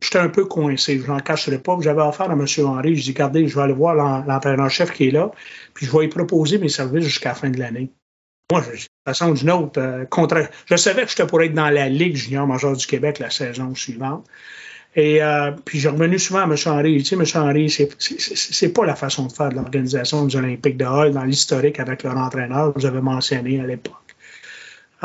j'étais 0.00 0.18
un 0.18 0.28
peu 0.28 0.44
coincé, 0.44 1.00
je 1.00 1.10
n'en 1.10 1.18
cacherai 1.18 1.58
pas. 1.58 1.76
J'avais 1.80 2.02
affaire 2.02 2.30
à 2.30 2.34
M. 2.34 2.46
Henry. 2.58 2.96
Je 2.96 3.02
dis, 3.02 3.10
regardez, 3.10 3.48
je 3.48 3.54
vais 3.54 3.62
aller 3.62 3.72
voir 3.72 3.94
l'entraîneur-chef 3.94 4.92
qui 4.92 5.08
est 5.08 5.10
là, 5.10 5.30
puis 5.74 5.86
je 5.86 5.92
vais 5.92 6.02
lui 6.02 6.08
proposer 6.08 6.58
mes 6.58 6.68
services 6.68 7.04
jusqu'à 7.04 7.30
la 7.30 7.34
fin 7.34 7.50
de 7.50 7.58
l'année. 7.58 7.90
Moi, 8.50 8.60
de 8.60 8.66
toute 8.66 8.86
façon 9.06 9.32
d'une 9.32 9.50
autre, 9.50 9.80
euh, 9.80 10.04
je 10.66 10.76
savais 10.76 11.04
que 11.04 11.08
j'étais 11.08 11.26
pour 11.26 11.42
être 11.42 11.54
dans 11.54 11.70
la 11.70 11.88
Ligue 11.88 12.16
junior 12.16 12.46
majeure 12.46 12.76
du 12.76 12.86
Québec 12.86 13.18
la 13.18 13.30
saison 13.30 13.74
suivante. 13.74 14.26
Et 14.94 15.22
euh, 15.22 15.52
puis 15.64 15.78
j'ai 15.78 15.88
revenu 15.88 16.18
souvent 16.18 16.40
à 16.40 16.44
M. 16.44 16.54
Henry. 16.66 17.02
Tu 17.02 17.04
sais, 17.04 17.16
M. 17.16 17.24
Henry, 17.42 17.70
c'est 17.70 18.72
pas 18.72 18.84
la 18.84 18.94
façon 18.94 19.26
de 19.26 19.32
faire 19.32 19.48
de 19.48 19.54
l'organisation 19.54 20.26
des 20.26 20.36
Olympiques 20.36 20.76
de 20.76 20.84
Hall 20.84 21.12
dans 21.12 21.24
l'historique 21.24 21.80
avec 21.80 22.02
leur 22.02 22.16
entraîneur 22.16 22.74
que 22.74 22.80
vous 22.80 22.86
avez 22.86 23.00
mentionné 23.00 23.60
à 23.60 23.66
l'époque. 23.66 23.94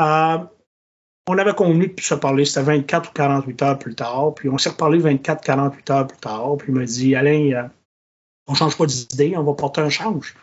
Euh, 0.00 0.38
on 1.28 1.36
avait 1.36 1.54
convenu 1.54 1.88
de 1.88 2.00
se 2.00 2.14
parler, 2.14 2.44
c'était 2.44 2.62
24 2.62 3.10
ou 3.10 3.12
48 3.12 3.62
heures 3.62 3.78
plus 3.78 3.94
tard, 3.94 4.34
puis 4.34 4.48
on 4.48 4.56
s'est 4.56 4.70
reparlé 4.70 4.98
24, 4.98 5.44
48 5.44 5.90
heures 5.90 6.06
plus 6.06 6.18
tard, 6.18 6.56
puis 6.58 6.68
il 6.72 6.74
m'a 6.74 6.84
dit, 6.84 7.14
Alain, 7.14 7.52
euh, 7.52 7.68
on 8.46 8.54
change 8.54 8.78
pas 8.78 8.86
d'idée, 8.86 9.34
on 9.36 9.42
va 9.42 9.52
porter 9.52 9.82
un 9.82 9.90
change. 9.90 10.34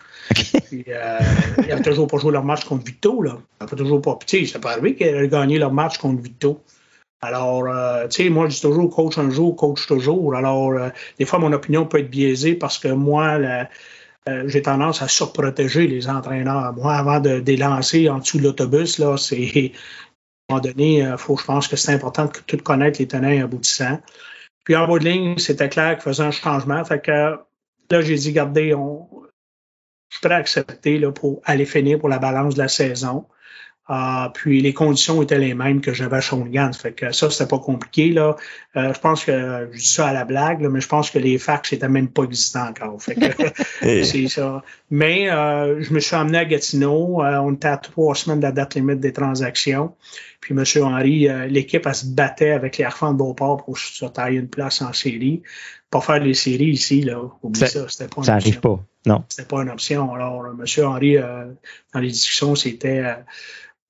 puis, 0.67 0.85
euh, 0.87 1.19
ils 1.67 1.75
n'ont 1.75 1.81
toujours 1.81 2.07
pas 2.07 2.17
joué 2.17 2.31
leur 2.31 2.43
match 2.43 2.65
contre 2.65 2.85
Vito, 2.85 3.21
là. 3.21 3.37
Ils 3.61 3.63
n'ont 3.63 3.77
toujours 3.77 4.01
pas, 4.01 4.17
tu 4.25 4.45
sais, 4.45 4.51
ça 4.51 4.59
peut 4.59 4.69
arriver 4.69 4.95
qu'ils 4.95 5.07
aient 5.07 5.27
gagné 5.27 5.57
leur 5.57 5.73
match 5.73 5.97
contre 5.97 6.21
Vito. 6.21 6.61
Alors, 7.21 7.65
euh, 7.67 8.07
tu 8.07 8.23
sais, 8.23 8.29
moi, 8.29 8.47
je 8.49 8.55
dis 8.55 8.61
toujours 8.61 8.93
coach 8.93 9.17
un 9.17 9.29
jour, 9.29 9.55
coach 9.55 9.87
toujours. 9.87 10.35
Alors, 10.35 10.71
euh, 10.71 10.89
des 11.17 11.25
fois, 11.25 11.39
mon 11.39 11.51
opinion 11.53 11.85
peut 11.85 11.99
être 11.99 12.09
biaisée 12.09 12.55
parce 12.55 12.77
que 12.77 12.89
moi, 12.89 13.39
euh, 13.39 14.43
j'ai 14.47 14.61
tendance 14.61 15.01
à 15.01 15.07
surprotéger 15.07 15.87
les 15.87 16.07
entraîneurs. 16.07 16.73
Moi, 16.73 16.93
avant 16.93 17.19
de, 17.19 17.43
les 17.45 17.57
lancer 17.57 18.09
en 18.09 18.19
dessous 18.19 18.37
de 18.37 18.43
l'autobus, 18.43 18.99
là, 18.99 19.17
c'est 19.17 19.35
à 20.49 20.53
un 20.53 20.55
moment 20.55 20.61
donné, 20.61 20.97
il 20.99 21.17
faut, 21.17 21.37
je 21.37 21.45
pense 21.45 21.67
que 21.67 21.75
c'est 21.75 21.93
important 21.93 22.25
de 22.25 22.31
tout 22.45 22.57
connaître 22.57 22.99
les 22.99 23.07
tenants 23.07 23.29
et 23.29 23.41
aboutissants. 23.41 23.99
Puis 24.63 24.75
en 24.75 24.87
bout 24.87 24.99
de 24.99 25.05
ligne, 25.05 25.37
c'était 25.37 25.69
clair 25.69 25.95
qu'il 25.95 26.03
faisait 26.03 26.23
un 26.23 26.31
changement. 26.31 26.83
Fait 26.85 26.99
que 26.99 27.11
là, 27.11 28.01
j'ai 28.01 28.15
dit, 28.15 28.29
regardez, 28.29 28.73
on, 28.73 29.07
je 30.09 30.17
suis 30.17 30.21
prêt 30.21 30.35
à 30.35 30.37
accepter 30.37 30.97
là, 30.99 31.11
pour 31.11 31.41
aller 31.45 31.65
finir 31.65 31.99
pour 31.99 32.09
la 32.09 32.19
balance 32.19 32.55
de 32.55 32.59
la 32.59 32.67
saison. 32.67 33.25
Uh, 33.87 34.29
puis 34.33 34.61
les 34.61 34.73
conditions 34.73 35.21
étaient 35.21 35.37
les 35.37 35.53
mêmes 35.53 35.79
que 35.79 35.93
j'avais 35.93 36.17
à 36.17 36.21
Shawinigan. 36.21 36.73
Fait 36.73 36.93
que 36.93 37.11
ça, 37.11 37.29
c'était 37.29 37.47
pas 37.47 37.59
compliqué. 37.59 38.11
Là. 38.11 38.35
Euh, 38.75 38.93
je 38.93 38.99
pense 38.99 39.25
que 39.25 39.69
je 39.71 39.77
dis 39.77 39.87
ça 39.87 40.07
à 40.07 40.13
la 40.13 40.25
blague, 40.25 40.61
là, 40.61 40.69
mais 40.69 40.81
je 40.81 40.87
pense 40.87 41.11
que 41.11 41.19
les 41.19 41.37
fax 41.37 41.71
n'étaient 41.71 41.87
même 41.87 42.07
pas 42.07 42.23
existants 42.23 42.67
encore. 42.67 43.01
Fait 43.01 43.15
que 43.15 43.25
c'est 44.03 44.27
ça. 44.27 44.63
Mais 44.89 45.29
euh, 45.29 45.81
je 45.81 45.93
me 45.93 45.99
suis 45.99 46.15
amené 46.15 46.39
à 46.39 46.45
Gatineau. 46.45 47.23
Euh, 47.23 47.37
on 47.37 47.53
était 47.53 47.67
à 47.67 47.77
trois 47.77 48.15
semaines 48.15 48.39
de 48.39 48.45
la 48.45 48.51
date 48.51 48.73
limite 48.75 48.99
des 48.99 49.13
transactions. 49.13 49.93
Puis 50.41 50.55
M. 50.55 50.63
Henry, 50.83 51.27
l'équipe, 51.49 51.87
elle 51.87 51.95
se 51.95 52.05
battait 52.05 52.51
avec 52.51 52.77
les 52.77 52.85
enfants 52.85 53.13
de 53.13 53.17
Beauport 53.17 53.63
pour 53.65 53.79
se 53.79 54.05
tailler 54.05 54.39
une 54.39 54.47
place 54.47 54.81
en 54.81 54.93
série. 54.93 55.41
Pas 55.89 56.01
faire 56.01 56.19
les 56.19 56.33
séries 56.33 56.71
ici, 56.71 57.01
là. 57.01 57.21
Oublie 57.41 57.67
ça, 57.67 57.87
c'était 57.87 58.07
pas 58.07 58.17
une 58.17 58.23
Ça 58.23 58.33
n'arrive 58.33 58.59
pas, 58.59 58.79
non. 59.05 59.23
C'était 59.29 59.47
pas 59.47 59.61
une 59.61 59.69
option. 59.69 60.13
Alors, 60.13 60.45
M. 60.47 60.65
Henry, 60.85 61.17
euh, 61.17 61.45
dans 61.93 61.99
les 61.99 62.09
discussions, 62.09 62.55
c'était 62.55 62.99
euh, 62.99 63.13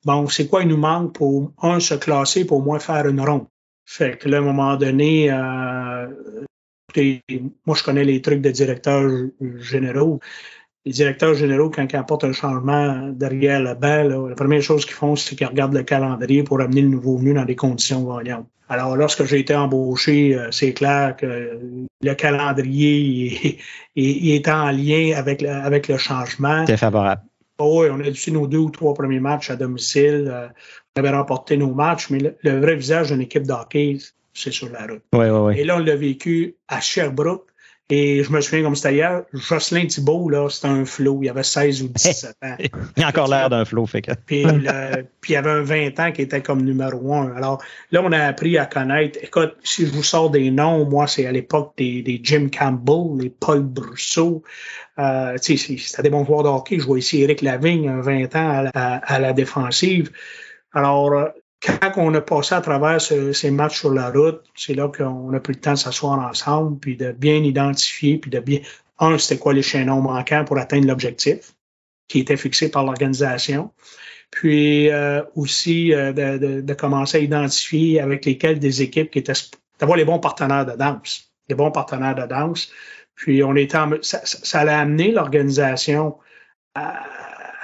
bon, 0.05 0.27
c'est 0.27 0.47
quoi 0.47 0.61
il 0.61 0.69
nous 0.69 0.77
manque 0.77 1.13
pour, 1.13 1.51
un, 1.61 1.79
se 1.79 1.95
classer, 1.95 2.45
pour 2.45 2.59
au 2.59 2.61
moins 2.61 2.79
faire 2.79 3.07
une 3.07 3.21
ronde? 3.21 3.47
Fait 3.85 4.17
que 4.17 4.29
là, 4.29 4.37
à 4.37 4.39
un 4.39 4.43
moment 4.43 4.75
donné, 4.77 5.29
moi, 7.65 7.75
je 7.75 7.83
connais 7.83 8.05
les 8.05 8.21
trucs 8.21 8.41
de 8.41 8.51
directeurs 8.51 9.09
généraux 9.57 10.19
les 10.85 10.91
directeurs 10.91 11.33
généraux, 11.33 11.69
quand 11.69 11.85
ils 11.91 11.95
apportent 11.95 12.25
un 12.25 12.31
changement 12.31 13.09
derrière 13.09 13.59
le 13.59 13.73
banc, 13.73 14.27
la 14.27 14.35
première 14.35 14.61
chose 14.61 14.85
qu'ils 14.85 14.93
font, 14.93 15.15
c'est 15.15 15.35
qu'ils 15.35 15.47
regardent 15.47 15.73
le 15.73 15.83
calendrier 15.83 16.43
pour 16.43 16.61
amener 16.61 16.81
le 16.81 16.89
nouveau 16.89 17.17
venu 17.17 17.33
dans 17.33 17.45
des 17.45 17.55
conditions 17.55 18.03
gagnantes. 18.17 18.47
Alors, 18.69 18.95
lorsque 18.95 19.25
j'ai 19.25 19.39
été 19.39 19.55
embauché, 19.55 20.35
euh, 20.35 20.49
c'est 20.51 20.73
clair 20.73 21.15
que 21.15 21.59
le 22.01 22.13
calendrier 22.15 23.59
est, 23.95 24.47
en 24.47 24.71
lien 24.71 25.13
avec 25.15 25.43
avec 25.43 25.87
le 25.87 25.97
changement. 25.97 26.65
C'est 26.65 26.77
favorable. 26.77 27.21
Oh 27.57 27.81
oui, 27.81 27.87
on 27.91 27.99
a 28.01 28.09
dû 28.09 28.31
nos 28.31 28.47
deux 28.47 28.57
ou 28.57 28.69
trois 28.69 28.93
premiers 28.93 29.19
matchs 29.19 29.49
à 29.49 29.55
domicile. 29.55 30.29
Euh, 30.31 30.47
on 30.95 30.99
avait 30.99 31.15
remporté 31.15 31.57
nos 31.57 31.73
matchs, 31.73 32.09
mais 32.09 32.19
le, 32.41 32.59
vrai 32.59 32.75
visage 32.75 33.11
d'une 33.11 33.21
équipe 33.21 33.43
d'hockey, 33.43 33.97
c'est 34.33 34.51
sur 34.51 34.69
la 34.69 34.85
route. 34.87 35.03
Oui, 35.13 35.25
oui, 35.25 35.39
oui. 35.39 35.59
Et 35.59 35.63
là, 35.63 35.77
on 35.77 35.79
l'a 35.79 35.95
vécu 35.95 36.55
à 36.67 36.81
Sherbrooke 36.81 37.47
et 37.87 38.23
je 38.23 38.31
me 38.31 38.41
souviens 38.41 38.63
comme 38.63 38.75
c'était 38.75 38.95
hier, 38.95 39.23
Jocelyn 39.31 39.85
Thibault, 39.85 40.27
là, 40.29 40.49
c'était 40.49 40.69
un 40.69 40.85
flot. 40.85 41.19
Il 41.21 41.29
avait 41.29 41.43
16 41.43 41.83
ou 41.83 41.87
17 41.89 42.35
ans. 42.43 42.55
il 42.97 43.03
a 43.03 43.09
encore 43.09 43.27
l'air 43.27 43.47
d'un 43.51 43.63
flot, 43.63 43.85
fait 43.85 44.01
que. 44.01 44.11
puis, 44.25 44.43
puis, 45.21 45.33
il 45.33 45.33
y 45.33 45.35
avait 45.35 45.51
un 45.51 45.61
20 45.61 45.99
ans 45.99 46.11
qui 46.11 46.23
était 46.23 46.41
comme 46.41 46.63
numéro 46.63 47.13
un. 47.13 47.35
Alors 47.35 47.61
là, 47.91 48.01
on 48.03 48.11
a 48.11 48.19
appris 48.23 48.57
à 48.57 48.65
connaître. 48.65 49.19
Écoute, 49.21 49.55
si 49.63 49.85
je 49.85 49.91
vous 49.91 50.01
sors 50.01 50.31
des 50.31 50.49
noms, 50.49 50.85
moi, 50.85 51.05
c'est 51.05 51.27
à 51.27 51.31
l'époque 51.31 51.73
des, 51.77 52.01
des, 52.01 52.19
Jim 52.23 52.47
Campbell, 52.49 53.21
les 53.21 53.29
Paul 53.29 53.61
Brousseau. 53.61 54.41
Euh, 54.97 55.37
c'était 55.39 56.01
des 56.01 56.09
bons 56.09 56.25
joueurs 56.25 56.41
de 56.41 56.49
hockey. 56.49 56.79
Je 56.79 56.85
vois 56.85 56.97
ici 56.97 57.21
Eric 57.21 57.43
Lavigne, 57.43 57.87
un 57.87 58.01
20 58.01 58.35
ans 58.35 58.71
à, 58.73 58.95
à 58.95 59.19
la 59.19 59.33
défensive. 59.33 60.09
Alors, 60.73 61.13
euh, 61.13 61.27
quand 61.65 61.91
on 61.97 62.13
a 62.13 62.21
passé 62.21 62.55
à 62.55 62.61
travers 62.61 63.01
ces 63.01 63.51
matchs 63.51 63.79
sur 63.79 63.93
la 63.93 64.09
route, 64.09 64.43
c'est 64.55 64.73
là 64.73 64.87
qu'on 64.87 65.33
a 65.33 65.39
pris 65.39 65.53
le 65.53 65.59
temps 65.59 65.73
de 65.73 65.77
s'asseoir 65.77 66.19
ensemble, 66.19 66.79
puis 66.79 66.95
de 66.95 67.11
bien 67.11 67.37
identifier, 67.37 68.17
puis 68.17 68.31
de 68.31 68.39
bien. 68.39 68.59
Un, 68.99 69.17
c'était 69.17 69.39
quoi 69.39 69.53
les 69.53 69.61
chaînons 69.61 70.01
manquants 70.01 70.45
pour 70.45 70.57
atteindre 70.57 70.87
l'objectif 70.87 71.53
qui 72.07 72.19
était 72.19 72.37
fixé 72.37 72.69
par 72.69 72.83
l'organisation. 72.83 73.71
Puis 74.31 74.89
euh, 74.89 75.21
aussi 75.35 75.93
euh, 75.93 76.11
de, 76.13 76.73
commencer 76.73 77.17
à 77.17 77.21
identifier 77.21 77.99
avec 77.99 78.25
lesquels 78.25 78.59
des 78.59 78.81
équipes 78.81 79.09
qui 79.11 79.19
étaient 79.19 79.33
d'avoir 79.79 79.97
les 79.97 80.05
bons 80.05 80.19
partenaires 80.19 80.65
de 80.65 80.73
danse, 80.73 81.31
les 81.49 81.55
bons 81.55 81.71
partenaires 81.71 82.15
de 82.15 82.25
danse. 82.25 82.71
Puis 83.15 83.43
on 83.43 83.55
était 83.55 83.77
ça, 84.01 84.21
ça, 84.25 84.59
allait 84.59 84.73
amener 84.73 85.11
l'organisation 85.11 86.17
à, 86.73 87.05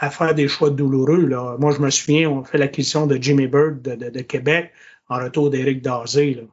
à 0.01 0.09
faire 0.09 0.33
des 0.33 0.47
choix 0.47 0.71
douloureux. 0.71 1.27
Là. 1.27 1.55
Moi, 1.59 1.71
je 1.71 1.79
me 1.79 1.89
souviens, 1.91 2.29
on 2.29 2.43
fait 2.43 2.57
l'acquisition 2.57 3.05
de 3.05 3.17
Jimmy 3.21 3.47
Bird 3.47 3.81
de, 3.83 4.21
Québec 4.21 4.73
en 5.07 5.19
retour 5.19 5.51
d'Éric 5.51 5.81
Dazé. 5.83 6.43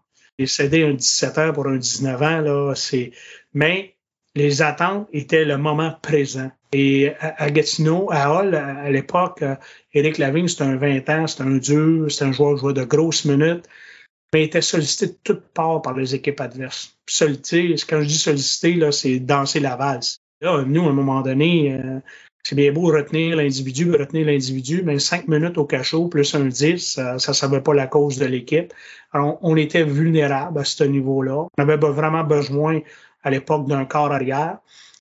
Cédé 0.45 0.85
un 0.85 0.93
17 0.93 1.39
ans 1.39 1.53
pour 1.53 1.67
un 1.67 1.79
19 1.79 2.23
ans. 2.23 2.41
Là, 2.43 2.75
c'est... 2.77 3.11
Mais 3.55 3.97
les 4.35 4.61
attentes 4.61 5.09
étaient 5.13 5.47
le 5.47 5.57
moment 5.57 5.97
présent. 6.03 6.51
Et 6.73 7.11
à, 7.21 7.51
Gatineau, 7.51 8.09
à 8.13 8.31
Hall, 8.31 8.55
à, 8.55 8.91
l'époque, 8.91 9.43
Éric 9.95 10.19
Lavigne, 10.19 10.47
c'était 10.47 10.65
un 10.65 10.77
20 10.77 11.09
ans, 11.09 11.27
c'était 11.27 11.45
un 11.45 11.57
dur, 11.57 12.11
c'était 12.11 12.27
un 12.27 12.33
joueur, 12.33 12.59
joueur 12.59 12.75
de 12.75 12.85
grosses 12.85 13.25
minutes, 13.25 13.65
mais 14.35 14.43
il 14.43 14.45
était 14.45 14.61
sollicité 14.61 15.07
de 15.07 15.17
toutes 15.25 15.49
parts 15.55 15.81
par 15.81 15.95
les 15.95 16.15
équipes 16.15 16.43
adverses. 16.43 16.95
Sollicité, 17.09 17.75
quand 17.89 18.03
je 18.03 18.07
dis 18.07 18.19
sollicité, 18.19 18.75
là, 18.75 18.93
c'est 18.93 19.19
danser 19.19 19.61
la 19.61 19.77
valse. 19.77 20.19
Là, 20.43 20.63
nous, 20.67 20.85
à 20.85 20.91
un 20.91 20.93
moment 20.93 21.23
donné, 21.23 21.73
euh, 21.73 22.01
c'est 22.43 22.55
bien 22.55 22.73
beau 22.73 22.87
retenir 22.87 23.37
l'individu, 23.37 23.93
retenir 23.93 24.27
l'individu, 24.27 24.83
mais 24.85 24.99
cinq 24.99 25.29
minutes 25.29 25.59
au 25.59 25.65
cachot 25.65 26.09
plus 26.09 26.35
un 26.35 26.47
10, 26.47 26.79
ça 26.79 27.15
ne 27.15 27.19
savait 27.19 27.61
pas 27.61 27.75
la 27.75 27.87
cause 27.87 28.19
de 28.19 28.25
l'équipe. 28.25 28.73
Alors, 29.13 29.39
on 29.43 29.57
était 29.57 29.85
vulnérable 29.85 30.61
à 30.61 30.65
ce 30.65 30.85
niveau-là. 30.85 31.47
On 31.57 31.63
avait 31.63 31.77
vraiment 31.77 32.25
besoin 32.25 32.81
à 33.23 33.31
l'époque 33.31 33.69
d'un 33.69 33.85
corps 33.85 34.13
arrière. 34.13 34.59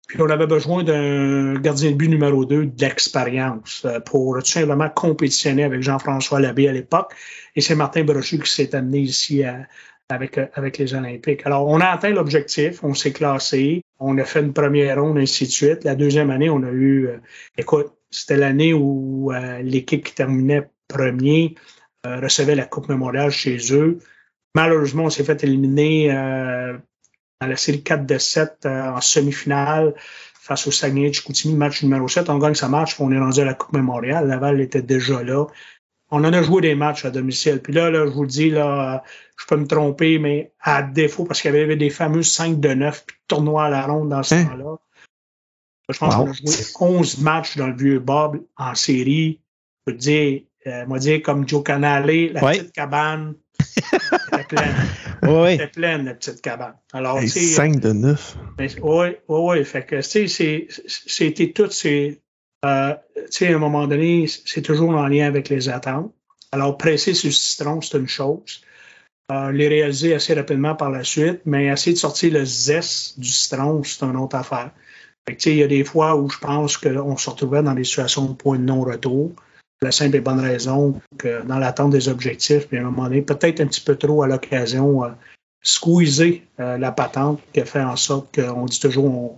Puis 0.07 0.21
on 0.21 0.29
avait 0.29 0.47
besoin 0.47 0.83
d'un 0.83 1.55
gardien 1.55 1.91
de 1.91 1.95
but 1.95 2.07
numéro 2.07 2.45
2 2.45 2.65
d'expérience 2.67 3.83
euh, 3.85 3.99
pour 3.99 4.37
tout 4.39 4.45
simplement 4.45 4.89
compétitionner 4.89 5.65
avec 5.65 5.81
Jean-François 5.81 6.39
Labbé 6.39 6.69
à 6.69 6.71
l'époque. 6.71 7.13
Et 7.57 7.61
c'est 7.61 7.75
Martin 7.75 8.05
Brochu 8.05 8.39
qui 8.39 8.49
s'est 8.49 8.73
amené 8.73 8.99
ici 8.99 9.43
avec, 10.09 10.39
avec 10.53 10.77
les 10.77 10.93
Olympiques. 10.93 11.45
Alors, 11.45 11.67
on 11.67 11.79
a 11.79 11.87
atteint 11.87 12.11
l'objectif, 12.11 12.83
on 12.83 12.93
s'est 12.93 13.11
classé, 13.11 13.83
on 13.99 14.17
a 14.17 14.23
fait 14.23 14.41
une 14.41 14.53
première 14.53 15.01
ronde, 15.01 15.17
ainsi 15.17 15.45
de 15.45 15.51
suite. 15.51 15.83
La 15.83 15.95
deuxième 15.95 16.29
année, 16.29 16.49
on 16.49 16.63
a 16.63 16.69
eu, 16.69 17.07
euh, 17.07 17.17
écoute, 17.57 17.93
c'était 18.09 18.37
l'année 18.37 18.73
où 18.73 19.31
euh, 19.33 19.61
l'équipe 19.61 20.03
qui 20.03 20.13
terminait 20.13 20.69
premier 20.87 21.55
euh, 22.05 22.19
recevait 22.21 22.55
la 22.55 22.65
Coupe 22.65 22.87
mémoriale 22.87 23.31
chez 23.31 23.57
eux. 23.73 23.99
Malheureusement, 24.55 25.05
on 25.05 25.09
s'est 25.09 25.25
fait 25.25 25.43
éliminer 25.43 26.07
dans 26.09 27.47
la 27.47 27.55
série 27.57 27.83
4 27.83 28.07
de 28.07 28.17
7 28.17 28.65
en 28.65 29.01
semi-finale 29.01 29.93
face 30.33 30.65
au 30.65 30.71
Saguenay 30.71 31.09
de 31.09 31.13
Chicoutimi, 31.13 31.53
match 31.53 31.83
numéro 31.83 32.07
7. 32.07 32.29
On 32.29 32.39
gagne 32.39 32.55
sa 32.55 32.69
match, 32.69 32.99
on 32.99 33.11
est 33.11 33.19
rendu 33.19 33.41
à 33.41 33.45
la 33.45 33.53
Coupe 33.53 33.73
mémoriale. 33.73 34.27
Laval 34.27 34.61
était 34.61 34.81
déjà 34.81 35.21
là 35.21 35.45
on 36.11 36.23
en 36.23 36.33
a 36.33 36.41
joué 36.41 36.61
des 36.61 36.75
matchs 36.75 37.05
à 37.05 37.11
domicile. 37.11 37.59
Puis 37.61 37.73
là, 37.73 37.89
là 37.89 38.05
je 38.05 38.11
vous 38.11 38.23
le 38.23 38.27
dis, 38.27 38.49
là, 38.49 39.03
je 39.39 39.45
peux 39.45 39.57
me 39.57 39.67
tromper, 39.67 40.19
mais 40.19 40.51
à 40.61 40.81
défaut, 40.81 41.25
parce 41.25 41.41
qu'il 41.41 41.53
y 41.53 41.57
avait 41.57 41.75
des 41.75 41.89
fameux 41.89 42.23
5 42.23 42.59
de 42.59 42.73
9 42.73 43.05
puis 43.05 43.17
tournois 43.27 43.65
à 43.65 43.69
la 43.69 43.85
ronde 43.85 44.09
dans 44.09 44.23
ce 44.23 44.35
hein? 44.35 44.45
temps-là. 44.45 44.77
Je 45.89 45.97
pense 45.97 46.15
qu'on 46.15 46.29
a 46.29 46.33
joué 46.33 46.53
11 46.79 47.19
matchs 47.19 47.57
dans 47.57 47.67
le 47.67 47.75
vieux 47.75 47.99
Bob 47.99 48.41
en 48.57 48.75
série. 48.75 49.41
Je 49.79 49.91
peux 49.91 49.97
te 49.97 50.01
dire, 50.01 50.41
euh, 50.67 50.85
moi 50.85 50.99
dire 50.99 51.21
comme 51.21 51.47
Joe 51.47 51.63
Canale, 51.63 52.33
la 52.33 52.41
petite 52.41 52.73
cabane 52.73 53.35
était 54.33 54.43
pleine. 54.43 54.75
oui. 55.23 55.53
Était 55.53 55.67
pleine, 55.67 56.05
la 56.05 56.13
petite 56.13 56.41
cabane. 56.41 56.75
Alors, 56.91 57.21
5 57.21 57.79
de 57.79 57.93
9. 57.93 58.37
oui, 58.59 58.67
oui, 58.81 59.15
oui. 59.27 59.65
Fait 59.65 59.85
que, 59.85 59.95
tu 60.01 60.27
sais, 60.27 60.67
c'était 60.87 61.51
tout 61.51 61.71
ces 61.71 62.21
euh, 62.67 62.93
à 62.93 63.45
un 63.45 63.57
moment 63.57 63.87
donné, 63.87 64.25
c'est 64.27 64.61
toujours 64.61 64.91
en 64.91 65.07
lien 65.07 65.27
avec 65.27 65.49
les 65.49 65.69
attentes. 65.69 66.11
Alors, 66.51 66.77
presser 66.77 67.13
sur 67.13 67.27
le 67.27 67.33
citron, 67.33 67.81
c'est 67.81 67.97
une 67.97 68.07
chose. 68.07 68.61
Euh, 69.31 69.51
les 69.51 69.67
réaliser 69.67 70.13
assez 70.13 70.33
rapidement 70.33 70.75
par 70.75 70.89
la 70.89 71.03
suite, 71.03 71.41
mais 71.45 71.65
essayer 71.65 71.93
de 71.93 71.99
sortir 71.99 72.33
le 72.33 72.45
zeste 72.45 73.19
du 73.19 73.29
citron, 73.29 73.83
c'est 73.83 74.03
une 74.05 74.15
autre 74.15 74.37
affaire. 74.37 74.71
il 75.27 75.55
y 75.55 75.63
a 75.63 75.67
des 75.67 75.83
fois 75.83 76.15
où 76.15 76.29
je 76.29 76.37
pense 76.39 76.77
qu'on 76.77 77.17
se 77.17 77.29
retrouvait 77.29 77.61
dans 77.61 77.73
des 77.73 77.83
situations 77.83 78.25
de 78.25 78.33
point 78.33 78.57
de 78.57 78.63
non-retour. 78.63 79.33
La 79.81 79.91
simple 79.91 80.15
et 80.15 80.21
bonne 80.21 80.39
raison 80.39 80.99
que 81.17 81.43
dans 81.43 81.59
l'attente 81.59 81.91
des 81.91 82.07
objectifs, 82.07 82.67
puis 82.67 82.77
à 82.77 82.81
un 82.81 82.85
moment 82.85 83.03
donné, 83.03 83.21
peut-être 83.21 83.59
un 83.61 83.67
petit 83.67 83.81
peu 83.81 83.95
trop 83.95 84.23
à 84.23 84.27
l'occasion, 84.27 85.03
euh, 85.03 85.09
squeezer 85.61 86.41
euh, 86.59 86.77
la 86.77 86.91
patente 86.91 87.41
qui 87.53 87.61
fait 87.61 87.81
en 87.81 87.95
sorte 87.95 88.33
qu'on 88.33 88.65
dit 88.65 88.79
toujours 88.79 89.37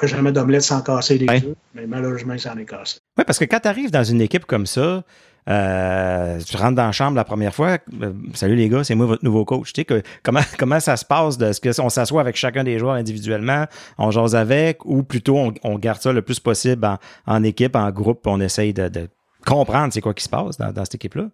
fait 0.00 0.08
jamais 0.08 0.32
d'omelette 0.32 0.62
sans 0.62 0.82
casser 0.82 1.18
les 1.18 1.26
œufs, 1.28 1.56
mais 1.74 1.86
malheureusement, 1.86 2.34
il 2.34 2.40
s'en 2.40 2.56
est 2.56 2.64
cassé. 2.64 2.98
Oui, 3.18 3.24
parce 3.26 3.38
que 3.38 3.44
quand 3.44 3.60
tu 3.60 3.68
arrives 3.68 3.90
dans 3.90 4.04
une 4.04 4.20
équipe 4.20 4.46
comme 4.46 4.66
ça, 4.66 5.04
euh, 5.48 6.38
tu 6.40 6.56
rentres 6.56 6.76
dans 6.76 6.86
la 6.86 6.92
chambre 6.92 7.16
la 7.16 7.24
première 7.24 7.54
fois, 7.54 7.78
euh, 8.02 8.12
salut 8.34 8.56
les 8.56 8.68
gars, 8.68 8.84
c'est 8.84 8.94
moi 8.94 9.06
votre 9.06 9.24
nouveau 9.24 9.44
coach. 9.44 9.72
Tu 9.72 9.80
sais, 9.80 9.84
que, 9.84 10.02
comment, 10.22 10.40
comment 10.58 10.80
ça 10.80 10.96
se 10.96 11.04
passe? 11.04 11.38
De, 11.38 11.52
ce 11.52 11.60
qu'on 11.60 11.88
s'assoit 11.88 12.20
avec 12.20 12.36
chacun 12.36 12.64
des 12.64 12.78
joueurs 12.78 12.94
individuellement, 12.94 13.66
on 13.98 14.10
jase 14.10 14.34
avec, 14.34 14.84
ou 14.84 15.02
plutôt 15.02 15.52
on, 15.62 15.78
garde 15.78 16.00
ça 16.00 16.12
le 16.12 16.22
plus 16.22 16.40
possible 16.40 16.86
en, 17.26 17.42
équipe, 17.42 17.76
en 17.76 17.90
groupe, 17.90 18.26
on 18.26 18.40
essaye 18.40 18.72
de, 18.74 19.08
comprendre 19.46 19.92
c'est 19.92 20.02
quoi 20.02 20.14
qui 20.14 20.24
se 20.24 20.28
passe 20.28 20.58
dans, 20.58 20.72
cette 20.84 20.96
équipe-là? 20.96 21.28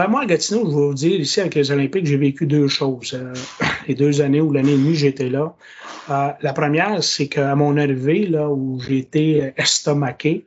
Ben 0.00 0.08
moi, 0.08 0.22
à 0.22 0.24
Gatineau, 0.24 0.60
je 0.60 0.70
vais 0.70 0.86
vous 0.86 0.94
dire, 0.94 1.20
ici 1.20 1.40
avec 1.42 1.54
les 1.54 1.70
Olympiques, 1.70 2.06
j'ai 2.06 2.16
vécu 2.16 2.46
deux 2.46 2.68
choses. 2.68 3.12
Euh, 3.12 3.34
les 3.86 3.94
deux 3.94 4.22
années 4.22 4.40
ou 4.40 4.50
l'année 4.50 4.72
et 4.72 4.78
demie, 4.78 4.94
j'étais 4.94 5.28
là. 5.28 5.54
Euh, 6.08 6.30
la 6.40 6.54
première, 6.54 7.04
c'est 7.04 7.28
qu'à 7.28 7.54
mon 7.54 7.76
arrivée, 7.76 8.26
là, 8.26 8.48
où 8.48 8.80
j'ai 8.80 8.96
été 8.96 9.52
estomaqué, 9.58 10.46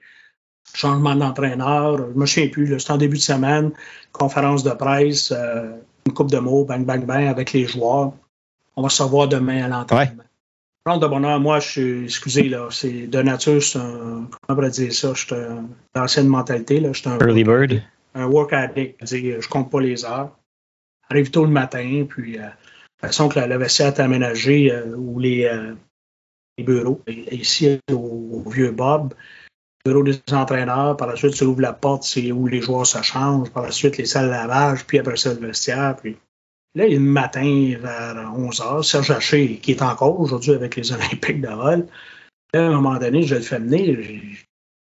changement 0.73 1.15
d'entraîneur, 1.15 1.99
je 1.99 2.19
me 2.19 2.25
souviens 2.25 2.49
plus, 2.49 2.79
c'était 2.79 2.93
en 2.93 2.97
début 2.97 3.17
de 3.17 3.21
semaine, 3.21 3.69
conférence 4.11 4.63
de 4.63 4.71
presse, 4.71 5.31
euh, 5.31 5.69
une 6.07 6.13
coupe 6.13 6.31
de 6.31 6.39
mots, 6.39 6.65
bang, 6.65 6.83
bang, 6.83 7.05
bang, 7.05 7.27
avec 7.27 7.53
les 7.53 7.67
joueurs. 7.67 8.13
On 8.75 8.81
va 8.81 8.89
se 8.89 9.03
revoir 9.03 9.27
demain 9.27 9.65
à 9.65 9.67
l'entraînement. 9.67 10.23
Ouais. 10.87 10.97
de 10.97 11.05
bonheur, 11.05 11.39
moi, 11.39 11.59
je 11.59 11.69
suis, 11.69 12.03
excusez, 12.05 12.49
là, 12.49 12.69
c'est 12.71 13.05
de 13.05 13.21
nature, 13.21 13.61
c'est 13.61 13.77
un, 13.77 13.83
comment 13.83 14.29
on 14.49 14.55
pourrait 14.55 14.71
dire 14.71 14.91
ça, 14.91 15.13
je 15.13 15.27
suis 15.27 15.35
d'ancienne 15.93 16.27
mentalité, 16.27 16.79
là, 16.79 16.91
je 16.91 17.07
un. 17.07 17.19
Early 17.19 17.43
bird. 17.43 17.83
Un 18.15 18.25
work 18.25 18.53
addict, 18.53 19.03
dire, 19.03 19.41
je 19.41 19.49
compte 19.49 19.71
pas 19.71 19.81
les 19.81 20.05
heures. 20.05 20.37
Arrive 21.09 21.31
tôt 21.31 21.45
le 21.45 21.51
matin, 21.51 22.05
puis 22.07 22.39
euh, 22.39 22.47
façon 22.99 23.27
que 23.27 23.39
la, 23.39 23.57
vaisselle 23.57 23.87
est 23.87 23.99
aménagée 23.99 24.71
euh, 24.71 24.95
ou 24.95 25.19
les, 25.19 25.45
euh, 25.45 25.73
les, 26.57 26.63
bureaux. 26.63 27.01
ici, 27.07 27.79
au, 27.91 28.43
Vieux 28.47 28.71
Bob, 28.71 29.13
bureau 29.85 30.03
des 30.03 30.21
entraîneurs. 30.31 30.95
Par 30.95 31.07
la 31.07 31.15
suite, 31.15 31.33
tu 31.33 31.43
ouvres 31.43 31.61
la 31.61 31.73
porte, 31.73 32.03
c'est 32.03 32.31
où 32.31 32.47
les 32.47 32.61
joueurs 32.61 32.87
se 32.87 33.01
changent. 33.01 33.51
Par 33.51 33.63
la 33.63 33.71
suite, 33.71 33.97
les 33.97 34.05
salles 34.05 34.27
de 34.27 34.31
lavage, 34.31 34.85
puis 34.85 34.99
après 34.99 35.17
ça, 35.17 35.33
le 35.33 35.39
vestiaire. 35.47 35.95
Puis 36.01 36.17
là, 36.75 36.85
il 36.85 36.93
y 36.93 36.95
a 36.95 36.99
le 36.99 37.05
matin 37.05 37.75
vers 37.79 38.33
11 38.35 38.59
h, 38.59 38.83
Serge 38.83 39.11
Haché, 39.11 39.57
qui 39.57 39.71
est 39.71 39.81
encore 39.81 40.19
aujourd'hui 40.19 40.53
avec 40.53 40.75
les 40.75 40.91
Olympiques 40.93 41.41
de 41.41 41.49
vol. 41.49 41.87
À 42.53 42.59
un 42.59 42.69
moment 42.69 42.97
donné, 42.99 43.23
je 43.23 43.35
le 43.35 43.41
fais 43.41 43.59
venir. 43.59 43.97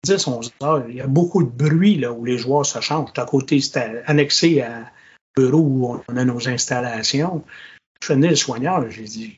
10, 0.03 0.27
11 0.27 0.53
heures, 0.63 0.85
il 0.89 0.95
y 0.95 1.01
a 1.01 1.07
beaucoup 1.07 1.43
de 1.43 1.49
bruit 1.49 1.97
là, 1.97 2.11
où 2.11 2.25
les 2.25 2.37
joueurs 2.37 2.65
se 2.65 2.79
changent. 2.81 3.11
À 3.17 3.25
côté, 3.25 3.59
c'était 3.59 4.03
annexé 4.05 4.61
à 4.61 4.91
bureau 5.35 5.59
où 5.59 6.03
on 6.07 6.17
a 6.17 6.25
nos 6.25 6.47
installations. 6.47 7.43
Je 8.01 8.07
fais 8.07 8.13
venir 8.15 8.29
le 8.29 8.35
soigneur, 8.35 8.89
j'ai 8.89 9.03
dit 9.03 9.37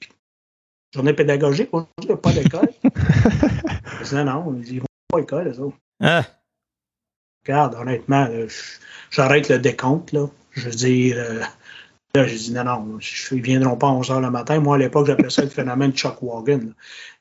Journée 0.93 1.13
pédagogique, 1.13 1.69
on 1.71 1.87
n'a 2.07 2.17
pas 2.17 2.33
d'école. 2.33 2.69
non, 4.11 4.25
non, 4.25 4.61
ils 4.65 4.79
vont 4.79 4.85
pas 5.07 5.17
à 5.17 5.21
l'école, 5.21 5.47
les 5.47 5.59
autres. 5.59 5.77
Ah. 6.01 6.25
Regarde, 7.45 7.75
honnêtement, 7.75 8.27
j'arrête 9.11 9.49
le 9.49 9.59
décompte, 9.59 10.11
là. 10.13 10.27
Je 10.53 10.65
veux 10.65 10.75
dire, 10.75 11.17
euh, 11.17 11.43
là, 12.21 12.27
j'ai 12.27 12.37
dit 12.37 12.53
non, 12.53 12.63
non, 12.63 12.99
ils 13.31 13.37
ne 13.37 13.41
viendront 13.41 13.75
pas 13.75 13.87
à 13.87 13.91
11 13.91 14.09
h 14.09 14.21
le 14.21 14.29
matin. 14.29 14.59
Moi, 14.59 14.75
à 14.75 14.79
l'époque, 14.79 15.07
j'appelais 15.07 15.29
ça 15.29 15.41
le 15.41 15.49
phénomène 15.49 15.91
Chuck 15.91 16.17
Wagon. 16.21 16.73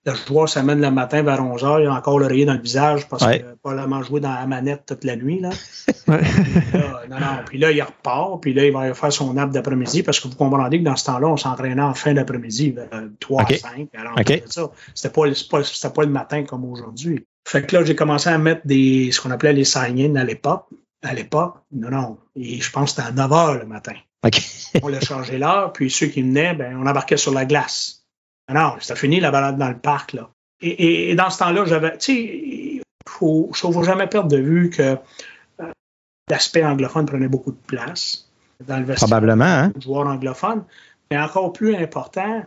Le 0.05 0.14
joueur 0.14 0.49
s'amène 0.49 0.80
le 0.80 0.90
matin 0.90 1.22
vers 1.22 1.44
11 1.44 1.62
h, 1.62 1.82
il 1.82 1.86
a 1.86 1.92
encore 1.92 2.18
l'oreiller 2.18 2.44
dans 2.44 2.55
le 2.55 2.61
visage 2.61 3.09
parce 3.09 3.26
qu'il 3.26 3.44
n'a 3.44 3.57
pas 3.62 3.74
vraiment 3.74 4.03
joué 4.03 4.20
dans 4.20 4.32
la 4.32 4.46
manette 4.46 4.84
toute 4.86 5.05
la 5.05 5.16
nuit. 5.16 5.40
Là. 5.40 5.51
Ouais. 6.07 6.22
Non, 7.11 7.18
non, 7.18 7.44
puis 7.46 7.59
là, 7.59 7.70
il 7.70 7.82
repart, 7.82 8.40
puis 8.40 8.55
là, 8.55 8.64
il 8.64 8.72
va 8.72 8.94
faire 8.94 9.12
son 9.12 9.36
app 9.36 9.51
d'après-midi 9.51 10.03
parce 10.03 10.20
que 10.20 10.28
vous 10.28 10.36
comprenez 10.36 10.78
que 10.78 10.84
dans 10.84 10.96
ce 10.96 11.05
temps-là, 11.05 11.28
on 11.28 11.36
s'entraînait 11.36 11.82
en 11.82 11.92
fin 11.92 12.14
d'après-midi, 12.14 12.74
3 13.20 13.42
à 13.42 13.55
5. 13.55 13.88
Alors, 13.94 14.18
okay. 14.18 14.42
ça. 14.46 14.70
C'était 14.94 15.12
pas, 15.12 15.24
pas, 15.51 15.90
pas 15.90 16.03
le 16.03 16.11
matin 16.11 16.44
comme 16.44 16.64
aujourd'hui. 16.64 17.26
Fait 17.46 17.66
que 17.66 17.76
là, 17.76 17.84
j'ai 17.84 17.94
commencé 17.94 18.30
à 18.30 18.38
mettre 18.38 18.66
des, 18.66 19.11
ce 19.12 19.20
qu'on 19.20 19.30
appelait 19.30 19.53
les 19.53 19.64
sign-in 19.64 20.16
à 20.16 20.24
l'époque. 20.24 20.66
À 21.03 21.14
l'époque, 21.14 21.57
non, 21.72 21.90
non. 21.90 22.18
Et 22.36 22.61
je 22.61 22.70
pense 22.70 22.94
que 22.94 23.03
c'était 23.03 23.09
à 23.09 23.12
9 23.12 23.30
h 23.30 23.59
le 23.61 23.66
matin. 23.66 23.94
on 24.83 24.89
l'a 24.89 25.01
changé 25.01 25.39
l'heure, 25.39 25.73
puis 25.73 25.91
ceux 25.91 26.07
qui 26.07 26.23
venaient, 26.23 26.55
ben, 26.55 26.77
on 26.77 26.87
embarquait 26.87 27.16
sur 27.16 27.33
la 27.33 27.45
glace. 27.45 28.05
Non, 28.53 28.75
c'était 28.81 28.99
fini 28.99 29.21
la 29.21 29.31
balade 29.31 29.59
dans 29.59 29.69
le 29.69 29.79
parc. 29.79 30.14
Là. 30.14 30.31
Et, 30.61 31.14
dans 31.14 31.31
ce 31.31 31.39
temps-là, 31.39 31.64
j'avais. 31.66 31.97
Tu 31.99 32.12
sais, 32.12 32.14
il 32.14 32.79
ne 32.79 33.53
faut 33.55 33.83
jamais 33.83 34.07
perdre 34.07 34.29
de 34.29 34.39
vue 34.39 34.71
que 34.71 34.97
euh, 35.61 35.73
l'aspect 36.31 36.64
anglophone 36.64 37.07
prenait 37.07 37.29
beaucoup 37.29 37.53
de 37.53 37.61
place 37.66 38.29
dans 38.66 38.79
le 38.79 38.85
vestiaire. 38.85 39.09
Probablement, 39.09 39.45
hein? 39.45 39.73
Joueurs 39.81 40.07
anglophones. 40.07 40.64
Mais 41.11 41.19
encore 41.19 41.53
plus 41.53 41.75
important, 41.77 42.45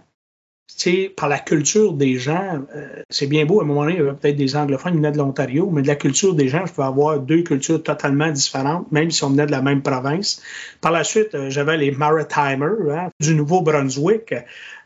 par 1.16 1.30
la 1.30 1.40
culture 1.40 1.94
des 1.94 2.18
gens, 2.18 2.62
euh, 2.76 2.88
c'est 3.10 3.28
bien 3.28 3.46
beau, 3.46 3.60
à 3.60 3.64
un 3.64 3.68
moment 3.68 3.82
donné, 3.82 3.94
il 3.94 4.00
y 4.00 4.02
avait 4.02 4.14
peut-être 4.14 4.36
des 4.36 4.56
anglophones 4.56 4.94
qui 4.94 4.98
venaient 4.98 5.12
de 5.12 5.18
l'Ontario, 5.18 5.70
mais 5.72 5.82
de 5.82 5.88
la 5.88 5.96
culture 5.96 6.34
des 6.34 6.48
gens, 6.48 6.66
je 6.66 6.74
peux 6.74 6.82
avoir 6.82 7.20
deux 7.20 7.44
cultures 7.44 7.82
totalement 7.82 8.30
différentes, 8.30 8.92
même 8.92 9.12
si 9.12 9.24
on 9.24 9.30
venait 9.30 9.46
de 9.46 9.52
la 9.52 9.62
même 9.62 9.82
province. 9.82 10.42
Par 10.80 10.92
la 10.92 11.04
suite, 11.04 11.36
euh, 11.36 11.50
j'avais 11.50 11.78
les 11.78 11.92
Maritimers 11.92 12.92
hein, 12.92 13.10
du 13.20 13.36
Nouveau-Brunswick, 13.36 14.34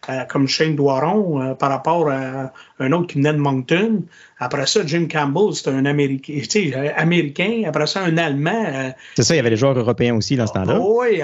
euh, 0.09 0.23
comme 0.29 0.47
Shane 0.47 0.75
Doiron, 0.75 1.55
par 1.55 1.69
rapport 1.69 2.09
à 2.09 2.51
un 2.79 2.91
autre 2.91 3.07
qui 3.07 3.17
venait 3.17 3.33
de 3.33 3.39
Moncton. 3.39 4.03
Après 4.37 4.67
ça, 4.67 4.81
Jim 4.85 5.07
Campbell, 5.11 5.53
c'était 5.53 5.71
un 5.71 5.85
Américain, 5.85 6.41
américain. 6.95 7.63
Après 7.65 7.87
ça, 7.87 8.01
un 8.03 8.17
Allemand. 8.17 8.93
c'est 9.15 9.23
ça, 9.23 9.33
il 9.33 9.37
y 9.37 9.39
avait 9.39 9.49
les 9.49 9.55
joueurs 9.55 9.77
européens 9.77 10.15
aussi 10.15 10.35
dans 10.35 10.45
ce 10.45 10.53
temps-là. 10.53 10.79
oui, 10.79 11.07
il 11.13 11.17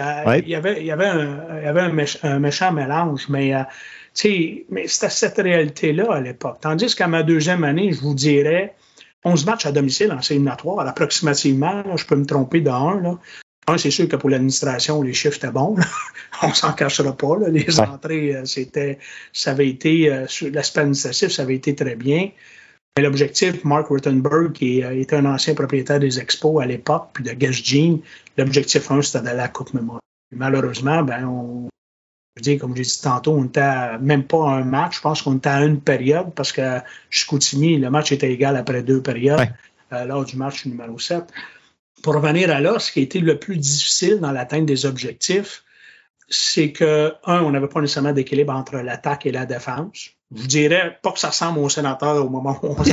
y 0.49 0.55
avait, 0.55 0.79
il 0.79 0.85
y 0.85 0.91
avait, 0.91 1.05
un, 1.05 1.37
il 1.59 1.63
y 1.65 1.67
avait 1.67 1.81
un, 1.81 1.95
un 2.23 2.39
méchant 2.39 2.71
mélange, 2.71 3.27
mais 3.29 3.53
mais 4.69 4.87
c'était 4.87 5.09
cette 5.09 5.37
réalité-là 5.37 6.11
à 6.11 6.21
l'époque. 6.21 6.57
Tandis 6.61 6.95
qu'à 6.95 7.07
ma 7.07 7.23
deuxième 7.23 7.63
année, 7.63 7.91
je 7.93 8.01
vous 8.01 8.13
dirais, 8.13 8.75
11 9.23 9.45
matchs 9.45 9.65
à 9.65 9.71
domicile 9.71 10.11
en 10.11 10.19
éliminatoire, 10.19 10.87
approximativement, 10.87 11.83
je 11.95 12.05
peux 12.05 12.15
me 12.15 12.25
tromper 12.25 12.61
de 12.61 12.69
un. 12.69 13.19
Un, 13.67 13.77
c'est 13.77 13.91
sûr 13.91 14.07
que 14.07 14.15
pour 14.15 14.29
l'administration, 14.29 15.01
les 15.01 15.13
chiffres 15.13 15.37
étaient 15.37 15.51
bons. 15.51 15.75
On 16.41 16.53
s'en 16.53 16.73
cachera 16.73 17.15
pas. 17.15 17.37
Les 17.49 17.79
entrées, 17.79 18.35
euh, 18.35 18.45
c'était, 18.45 18.97
ça 19.33 19.51
avait 19.51 19.69
été, 19.69 20.11
euh, 20.11 20.25
sur 20.27 20.51
l'aspect 20.51 20.81
administratif, 20.81 21.29
ça 21.29 21.43
avait 21.43 21.55
été 21.55 21.75
très 21.75 21.95
bien. 21.95 22.31
Mais 22.97 23.03
l'objectif, 23.03 23.63
Mark 23.63 23.87
Ruttenberg, 23.87 24.51
qui 24.53 24.83
euh, 24.83 24.99
était 24.99 25.15
un 25.15 25.25
ancien 25.25 25.53
propriétaire 25.53 25.99
des 25.99 26.19
Expos 26.19 26.61
à 26.61 26.65
l'époque, 26.65 27.09
puis 27.13 27.23
de 27.23 27.31
Guess 27.31 27.63
Jean, 27.63 27.99
l'objectif 28.37 28.89
1, 28.89 29.03
c'était 29.03 29.19
d'aller 29.19 29.39
à 29.39 29.43
la 29.43 29.47
Coupe 29.47 29.73
Mémoire. 29.75 30.01
Malheureusement, 30.31 31.03
ben, 31.03 31.25
on, 31.25 31.69
je 32.37 32.43
dis, 32.43 32.57
comme 32.57 32.75
j'ai 32.75 32.83
dit 32.83 33.01
tantôt, 33.01 33.33
on 33.33 33.43
n'était 33.43 33.97
même 33.99 34.23
pas 34.23 34.49
un 34.49 34.63
match. 34.63 34.97
Je 34.97 35.01
pense 35.01 35.21
qu'on 35.21 35.37
était 35.37 35.49
à 35.49 35.63
une 35.63 35.81
période 35.81 36.33
parce 36.33 36.51
que 36.51 36.79
Chicoutimi, 37.09 37.77
le 37.77 37.89
match 37.89 38.11
était 38.11 38.31
égal 38.31 38.55
après 38.55 38.83
deux 38.83 39.01
périodes 39.01 39.49
euh, 39.91 40.05
lors 40.05 40.23
du 40.23 40.37
match 40.37 40.65
numéro 40.65 40.97
7. 40.97 41.25
Pour 42.03 42.15
revenir 42.15 42.49
à 42.49 42.61
là, 42.61 42.79
ce 42.79 42.91
qui 42.91 42.99
a 42.99 43.03
été 43.03 43.19
le 43.19 43.37
plus 43.37 43.57
difficile 43.57 44.19
dans 44.19 44.31
l'atteinte 44.31 44.65
des 44.65 44.85
objectifs, 44.85 45.63
c'est 46.29 46.71
que, 46.71 47.13
un, 47.25 47.41
on 47.41 47.51
n'avait 47.51 47.67
pas 47.67 47.81
nécessairement 47.81 48.13
d'équilibre 48.13 48.53
entre 48.53 48.77
l'attaque 48.77 49.25
et 49.25 49.31
la 49.31 49.45
défense. 49.45 50.11
Je 50.33 50.41
vous 50.41 50.47
dirais 50.47 50.97
pas 51.03 51.11
que 51.11 51.19
ça 51.19 51.27
ressemble 51.27 51.59
au 51.59 51.67
sénateur 51.67 52.25
au 52.25 52.29
moment 52.29 52.57
où 52.63 52.67
on 52.67 52.81
euh, 52.81 52.85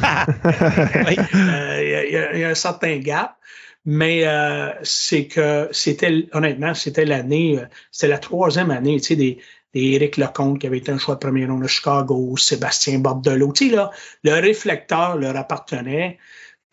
Il 2.34 2.40
y, 2.40 2.44
a 2.44 2.48
un 2.48 2.54
certain 2.54 2.98
gap. 2.98 3.36
Mais 3.84 4.26
euh, 4.26 4.70
c'est 4.82 5.26
que 5.26 5.68
c'était, 5.72 6.26
honnêtement, 6.32 6.74
c'était 6.74 7.04
l'année, 7.04 7.58
euh, 7.58 7.66
c'était 7.90 8.08
la 8.08 8.18
troisième 8.18 8.70
année, 8.70 9.00
tu 9.00 9.08
sais, 9.08 9.16
des, 9.16 9.38
des 9.74 9.80
Éric 9.92 10.16
Lecomte 10.16 10.60
qui 10.60 10.66
avait 10.66 10.78
été 10.78 10.92
un 10.92 10.98
choix 10.98 11.14
de 11.14 11.20
premier 11.20 11.46
nom 11.46 11.58
de 11.58 11.66
Chicago, 11.66 12.36
Sébastien 12.36 12.98
Bordelot. 12.98 13.52
Tu 13.52 13.70
sais, 13.70 13.76
là, 13.76 13.90
le 14.24 14.32
réflecteur 14.32 15.16
leur 15.16 15.36
appartenait, 15.36 16.18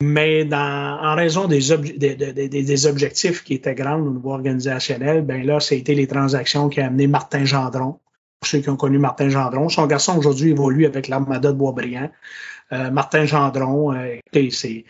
mais 0.02 0.44
dans, 0.46 1.00
en 1.02 1.16
raison 1.16 1.48
des, 1.48 1.60
des, 1.98 2.16
des, 2.16 2.48
des, 2.50 2.86
objectifs 2.86 3.44
qui 3.44 3.54
étaient 3.54 3.76
grands 3.76 4.00
au 4.02 4.12
niveau 4.12 4.32
organisationnel, 4.32 5.22
ben 5.22 5.46
là, 5.46 5.58
a 5.58 5.74
été 5.74 5.96
les 5.96 6.08
transactions 6.08 6.68
qui 6.68 6.82
ont 6.82 6.86
amené 6.86 7.08
Martin 7.08 7.46
Gendron. 7.46 8.00
Pour 8.42 8.50
ceux 8.50 8.60
qui 8.60 8.70
ont 8.70 8.76
connu 8.76 8.98
Martin 8.98 9.30
Gendron, 9.30 9.70
son 9.70 9.88
garçon 9.88 10.18
aujourd'hui 10.18 10.52
évolue 10.52 10.86
avec 10.86 11.08
l'Armada 11.08 11.52
de 11.52 11.58
Boisbriand. 11.58 12.12
Euh, 12.74 12.92
Martin 12.92 13.26
Gendron, 13.26 13.94
euh, 13.94 14.18
c'est 14.52 14.84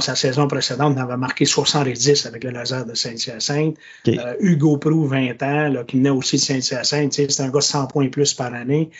sa 0.00 0.16
saison 0.16 0.48
précédente, 0.48 0.94
on 0.96 1.00
avait 1.00 1.16
marqué 1.16 1.44
70 1.44 2.26
avec 2.26 2.44
le 2.44 2.50
laser 2.50 2.84
de 2.84 2.94
Saint-Hyacinthe. 2.94 3.76
Euh, 4.08 4.34
Hugo 4.40 4.76
Prou, 4.78 5.06
20 5.06 5.42
ans, 5.42 5.68
là, 5.68 5.84
qui 5.84 5.96
venait 5.96 6.10
aussi 6.10 6.36
de 6.36 6.40
Saint-Hyacinthe. 6.40 7.12
C'est 7.12 7.40
un 7.40 7.48
gars 7.48 7.58
de 7.58 7.64
100 7.64 7.86
points 7.88 8.08
plus 8.08 8.34
par 8.34 8.52
année. 8.54 8.90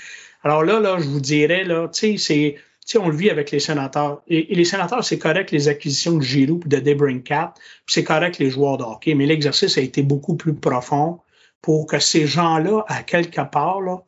Alors 0.43 0.63
là, 0.63 0.81
là 0.81 0.99
je 0.99 1.09
vous 1.09 1.21
dirais, 1.21 1.65
là, 1.65 1.89
c'est, 1.93 2.57
on 2.97 3.09
le 3.09 3.17
vit 3.17 3.31
avec 3.31 3.51
les 3.51 3.61
sénateurs. 3.61 4.23
Et, 4.29 4.55
les 4.55 4.65
sénateurs, 4.65 5.05
c'est 5.05 5.19
correct 5.19 5.51
les 5.51 5.69
acquisitions 5.69 6.17
de 6.17 6.23
Giroud 6.23 6.65
et 6.67 6.69
de 6.69 6.81
Debrincat, 6.81 7.55
c'est 7.87 8.05
correct 8.05 8.39
les 8.39 8.51
joueurs 8.51 8.77
de 8.77 8.85
hockey, 8.85 9.15
mais 9.15 9.27
l'exercice 9.27 9.79
a 9.79 9.81
été 9.81 10.03
beaucoup 10.03 10.37
plus 10.37 10.55
profond 10.55 11.21
pour 11.63 11.87
que 11.87 11.99
ces 11.99 12.27
gens-là, 12.27 12.85
à 12.89 13.03
quelque 13.03 13.41
part, 13.41 13.81
là, 13.81 14.03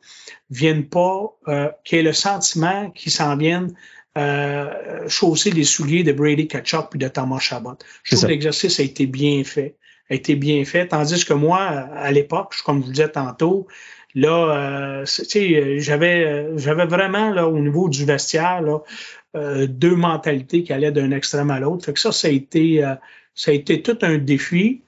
viennent 0.51 0.87
pas, 0.87 1.35
euh, 1.47 1.69
qu'il 1.83 1.97
y 1.97 2.01
ait 2.01 2.03
le 2.03 2.13
sentiment 2.13 2.91
qu'ils 2.91 3.11
s'en 3.11 3.35
viennent 3.35 3.73
euh, 4.17 5.07
chausser 5.07 5.51
les 5.51 5.63
souliers 5.63 6.03
de 6.03 6.11
Brady 6.11 6.47
Ketchup 6.47 6.95
et 6.95 6.97
de 6.97 7.07
Thomas 7.07 7.39
Chabot. 7.39 7.77
Je 8.03 8.15
trouve 8.15 8.25
que 8.25 8.31
l'exercice 8.31 8.79
a 8.79 8.83
été 8.83 9.05
bien 9.05 9.43
fait. 9.43 9.75
A 10.09 10.15
été 10.15 10.35
bien 10.35 10.65
fait. 10.65 10.87
Tandis 10.87 11.23
que 11.23 11.33
moi, 11.33 11.59
à 11.59 12.11
l'époque, 12.11 12.55
comme 12.65 12.81
je 12.81 12.85
vous 12.87 12.91
disais 12.93 13.09
tantôt, 13.09 13.67
là, 14.15 15.03
euh, 15.03 15.05
j'avais, 15.77 16.57
j'avais 16.57 16.85
vraiment 16.85 17.29
là, 17.31 17.47
au 17.47 17.59
niveau 17.59 17.89
du 17.89 18.05
vestiaire 18.05 18.61
là, 18.61 18.79
euh, 19.35 19.67
deux 19.67 19.95
mentalités 19.95 20.63
qui 20.63 20.73
allaient 20.73 20.91
d'un 20.91 21.11
extrême 21.11 21.51
à 21.51 21.59
l'autre. 21.59 21.85
Fait 21.85 21.93
que 21.93 21.99
ça, 21.99 22.11
ça 22.11 22.27
a 22.27 22.31
été, 22.31 22.83
ça 23.35 23.51
a 23.51 23.53
été 23.53 23.83
tout 23.83 23.99
un 24.01 24.17
défi, 24.17 24.81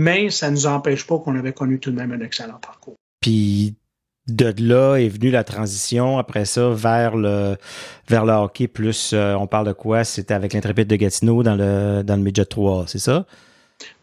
mais 0.00 0.30
ça 0.30 0.48
ne 0.48 0.54
nous 0.54 0.66
empêche 0.66 1.06
pas 1.06 1.18
qu'on 1.18 1.36
avait 1.36 1.52
connu 1.52 1.78
tout 1.78 1.90
de 1.90 1.96
même 1.96 2.12
un 2.12 2.20
excellent 2.20 2.58
parcours. 2.58 2.96
Puis 3.20 3.74
de 4.28 4.54
là 4.58 4.96
est 4.96 5.08
venue 5.08 5.30
la 5.30 5.42
transition 5.42 6.18
après 6.18 6.44
ça 6.44 6.70
vers 6.70 7.16
le 7.16 7.56
vers 8.08 8.24
le 8.24 8.32
hockey 8.32 8.68
plus 8.68 9.12
euh, 9.12 9.34
on 9.34 9.46
parle 9.46 9.66
de 9.66 9.72
quoi? 9.72 10.04
C'était 10.04 10.34
avec 10.34 10.52
l'intrépide 10.52 10.86
de 10.86 10.96
Gatineau 10.96 11.42
dans 11.42 11.56
le 11.56 12.02
dans 12.04 12.16
le 12.16 12.22
midget 12.22 12.44
3 12.44 12.84
c'est 12.86 13.00
ça? 13.00 13.26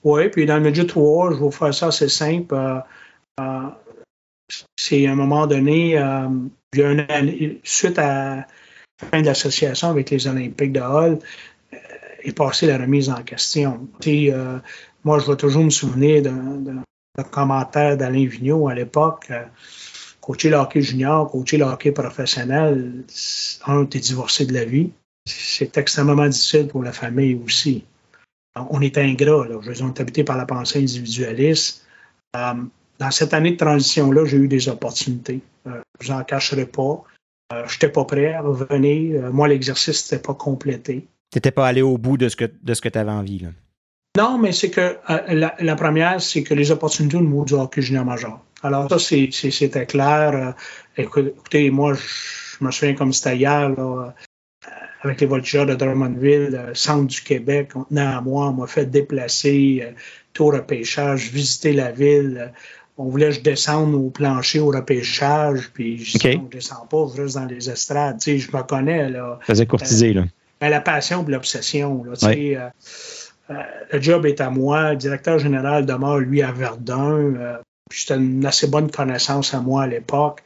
Oui 0.03 0.30
puis 0.30 0.45
dans 0.45 0.55
le 0.55 0.61
midget 0.61 0.86
3 0.86 1.32
je 1.32 1.36
vais 1.36 1.41
vous 1.41 1.51
faire 1.51 1.74
ça 1.74 1.88
assez 1.88 2.09
simple 2.09 2.53
euh, 2.53 2.80
euh, 3.39 3.67
c'est 4.78 5.07
à 5.07 5.11
un 5.11 5.15
moment 5.15 5.47
donné 5.47 5.91
il 5.91 6.80
y 6.80 6.84
a 6.84 6.91
une 6.91 7.05
année, 7.09 7.61
suite 7.63 7.97
à 7.97 8.36
la 8.36 8.47
fin 9.09 9.22
de 9.22 9.26
l'association 9.26 9.89
avec 9.89 10.09
les 10.09 10.28
Olympiques 10.28 10.74
de 10.74 10.82
Hall 10.82 11.20
est 12.24 12.38
passée 12.38 12.67
la 12.67 12.78
remise 12.78 13.09
en 13.09 13.24
question. 13.24 13.88
Moi 15.05 15.20
je 15.20 15.32
vais 15.32 15.38
toujours 15.38 15.63
me 15.63 15.70
souvenir 15.70 16.24
d'un 16.24 17.24
commentaire 17.32 17.95
d'Alain 17.95 18.26
Vigneault 18.26 18.67
à 18.67 18.76
l'époque 18.76 19.32
coacher 20.30 20.51
le 20.51 20.57
hockey 20.57 20.82
junior, 20.82 21.32
coacher 21.32 21.57
le 21.57 21.65
hockey 21.65 21.91
professionnel, 21.91 23.03
un, 23.65 23.86
tu 23.86 23.97
es 23.97 23.99
divorcé 23.99 24.45
de 24.45 24.53
la 24.53 24.63
vie. 24.63 24.91
C'est 25.25 25.75
extrêmement 25.77 26.27
difficile 26.27 26.67
pour 26.67 26.84
la 26.84 26.91
famille 26.91 27.39
aussi. 27.43 27.84
On 28.69 28.80
est 28.82 28.97
ingrat, 28.99 29.47
là. 29.47 29.59
Je 29.61 29.71
suis 29.71 29.84
habité 29.84 30.23
par 30.23 30.38
la 30.38 30.45
pensée 30.45 30.80
individualiste. 30.80 31.84
Euh, 32.36 32.53
dans 32.99 33.11
cette 33.11 33.34
année 33.34 33.51
de 33.51 33.57
transition-là, 33.57 34.25
j'ai 34.25 34.38
eu 34.38 34.47
des 34.47 34.69
opportunités. 34.69 35.41
Euh, 35.65 35.82
je 35.99 36.11
n'en 36.11 36.23
cacherai 36.23 36.65
pas. 36.67 37.03
Euh, 37.51 37.65
je 37.65 37.75
n'étais 37.75 37.89
pas 37.89 38.05
prêt 38.05 38.34
à 38.34 38.41
revenir. 38.41 39.32
moi, 39.34 39.47
l'exercice 39.47 40.11
n'était 40.11 40.21
pas 40.21 40.36
complété. 40.36 41.08
n'étais 41.33 41.51
pas 41.51 41.67
allé 41.67 41.82
au 41.82 41.97
bout 41.97 42.17
de 42.17 42.29
ce 42.29 42.36
que, 42.36 42.45
de 42.62 42.74
ce 42.75 42.82
que 42.82 42.89
tu 42.89 42.99
avais 42.99 43.12
envie. 43.12 43.39
Là. 43.39 43.49
Non, 44.20 44.37
mais 44.37 44.51
c'est 44.51 44.70
que 44.70 44.97
euh, 45.09 45.50
la, 45.59 45.75
première, 45.75 46.21
c'est 46.21 46.43
que 46.43 46.54
les 46.54 46.71
opportunités 46.71 47.17
au 47.17 47.21
niveau 47.21 47.46
du 47.46 47.54
hockey 47.54 47.82
junior 47.82 48.05
major. 48.05 48.39
Alors, 48.63 48.89
ça, 48.89 49.00
c'était 49.00 49.86
clair. 49.86 50.55
Euh, 50.97 51.01
écoutez, 51.01 51.70
moi, 51.70 51.93
je 51.93 52.63
me 52.63 52.71
souviens 52.71 52.96
comme 52.96 53.13
c'était 53.13 53.37
hier, 53.37 53.70
là, 53.70 54.13
avec 55.01 55.21
les 55.21 55.28
voltigeurs 55.28 55.66
de 55.66 55.75
Drummondville, 55.75 56.71
centre 56.74 57.08
du 57.08 57.21
Québec, 57.21 57.70
on 57.75 57.86
tenait 57.86 58.01
à 58.01 58.20
moi, 58.20 58.50
on 58.50 58.54
m'a 58.54 58.67
fait 58.67 58.86
déplacer, 58.86 59.87
tour 60.33 60.54
à 60.54 60.59
pêchage, 60.59 61.32
visiter 61.32 61.71
la 61.71 61.91
ville 61.91 62.51
on 63.00 63.05
voulait 63.05 63.28
que 63.28 63.36
je 63.36 63.41
descende 63.41 63.96
au 63.96 64.09
plancher 64.09 64.59
au 64.59 64.67
repêchage, 64.67 65.71
puis 65.74 66.04
je 66.04 66.17
dis, 66.17 66.37
ne 66.37 66.50
descends 66.50 66.86
pas, 66.86 67.05
je 67.16 67.21
reste 67.21 67.36
dans 67.36 67.46
les 67.46 67.70
estrades. 67.70 68.20
Tu 68.20 68.32
sais, 68.32 68.39
je 68.39 68.55
me 68.55 68.62
connais. 68.62 69.09
Là. 69.09 69.39
Ça 69.39 69.54
faisait 69.54 69.66
courtiser, 69.66 70.13
là. 70.13 70.25
La 70.62 70.82
passion 70.82 71.25
et 71.25 71.32
l'obsession. 71.32 72.04
Là, 72.04 72.17
tu 72.17 72.25
sais, 72.25 72.58
euh, 72.58 72.66
euh, 72.66 72.70
le 73.50 74.01
job 74.01 74.26
est 74.26 74.42
à 74.42 74.50
moi. 74.50 74.92
Le 74.92 74.97
directeur 74.97 75.39
général 75.39 75.86
demeure, 75.86 76.20
lui, 76.20 76.42
à 76.42 76.51
Verdun. 76.51 77.36
Euh, 77.36 77.58
C'était 77.92 78.17
une 78.17 78.46
assez 78.46 78.67
bonne 78.67 78.92
connaissance 78.92 79.54
à 79.54 79.62
moi 79.62 79.84
à 79.84 79.88
l'époque. 79.88 80.43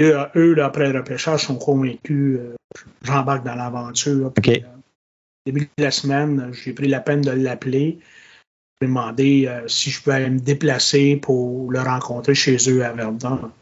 Eux, 0.00 0.16
eux 0.36 0.54
là, 0.54 0.66
après 0.66 0.90
le 0.90 0.98
repêchage, 0.98 1.44
sont 1.46 1.56
convaincus. 1.56 2.40
J'embarque 3.02 3.44
dans 3.44 3.54
l'aventure. 3.54 4.32
Okay. 4.38 4.64
début 5.46 5.68
de 5.76 5.84
la 5.84 5.90
semaine, 5.90 6.50
j'ai 6.52 6.72
pris 6.72 6.88
la 6.88 7.00
peine 7.00 7.20
de 7.20 7.30
l'appeler 7.30 7.98
demandé 8.82 9.46
euh, 9.46 9.66
si 9.68 9.90
je 9.90 10.02
pouvais 10.02 10.28
me 10.28 10.38
déplacer 10.40 11.16
pour 11.16 11.70
le 11.70 11.80
rencontrer 11.80 12.34
chez 12.34 12.56
eux 12.68 12.84
à 12.84 12.92
Verdun. 12.92 13.52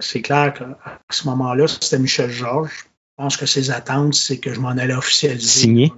C'est 0.00 0.20
clair 0.20 0.52
qu'à 0.52 0.78
ce 1.10 1.26
moment-là, 1.28 1.66
c'était 1.66 1.98
Michel 1.98 2.30
Georges. 2.30 2.84
Je 2.84 3.24
pense 3.24 3.36
que 3.38 3.46
ses 3.46 3.70
attentes, 3.70 4.14
c'est 4.14 4.38
que 4.38 4.52
je 4.52 4.60
m'en 4.60 4.70
allais 4.70 4.94
officialiser. 4.94 5.60
Signé. 5.60 5.92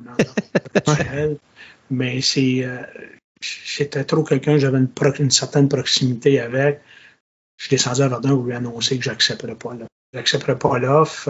Mais 1.93 2.21
c'est. 2.21 2.65
Euh, 2.65 2.83
j'étais 3.41 4.05
trop 4.05 4.25
quelqu'un, 4.25 4.59
j'avais 4.59 4.79
une, 4.79 5.31
certaine 5.31 5.69
proximité 5.69 6.41
avec. 6.41 6.81
Je 7.59 7.67
suis 7.67 7.77
descendu 7.77 8.03
à 8.03 8.09
Verdun 8.09 8.31
pour 8.31 8.45
lui 8.45 8.55
annoncer 8.55 8.99
que 8.99 9.05
j'accepterais 9.05 9.55
pas 9.55 9.75
l'offre. 9.75 9.89
J'accepterais 10.13 10.59
pas 10.59 10.79
l'offre. 10.79 11.29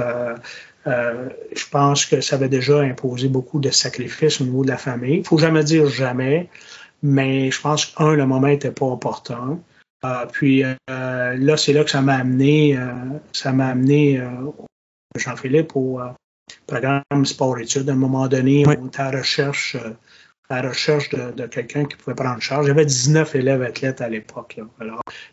Euh, 0.87 1.29
je 1.55 1.69
pense 1.71 2.07
que 2.07 2.21
ça 2.21 2.37
avait 2.37 2.49
déjà 2.49 2.81
imposé 2.81 3.29
beaucoup 3.29 3.61
de 3.61 3.71
sacrifices 3.71 4.41
au 4.41 4.45
niveau 4.45 4.65
de 4.65 4.71
la 4.71 4.79
famille. 4.79 5.17
Il 5.17 5.21
ne 5.21 5.25
faut 5.25 5.39
jamais 5.39 5.63
dire 5.63 5.89
jamais 5.89 6.49
mais 7.03 7.51
je 7.51 7.61
pense 7.61 7.87
que, 7.87 8.03
un, 8.03 8.15
le 8.15 8.27
moment 8.27 8.47
n'était 8.47 8.71
pas 8.71 8.87
opportun. 8.87 9.61
Euh, 10.05 10.27
puis 10.27 10.65
euh, 10.65 10.75
là, 10.89 11.57
c'est 11.57 11.73
là 11.73 11.85
que 11.85 11.91
ça 11.91 12.01
m'a 12.01 12.15
amené, 12.15 12.77
euh, 12.77 12.93
ça 13.33 13.53
m'a 13.53 13.69
amené 13.69 14.21
Jean-Philippe 15.17 15.77
au 15.77 16.01
programme 16.67 17.25
sport-études. 17.25 17.89
À 17.89 17.93
un 17.93 17.97
moment 17.97 18.29
donné, 18.29 18.65
on 18.67 18.87
était 18.87 19.01
à 19.01 19.13
la 19.13 19.19
recherche, 19.19 19.77
à 20.49 20.63
recherche 20.63 21.09
de, 21.11 21.47
quelqu'un 21.47 21.85
qui 21.85 21.97
pouvait 21.97 22.15
prendre 22.15 22.41
charge. 22.41 22.67
J'avais 22.67 22.85
19 22.85 23.35
élèves 23.37 23.63
athlètes 23.63 24.01
à 24.01 24.09
l'époque. 24.09 24.61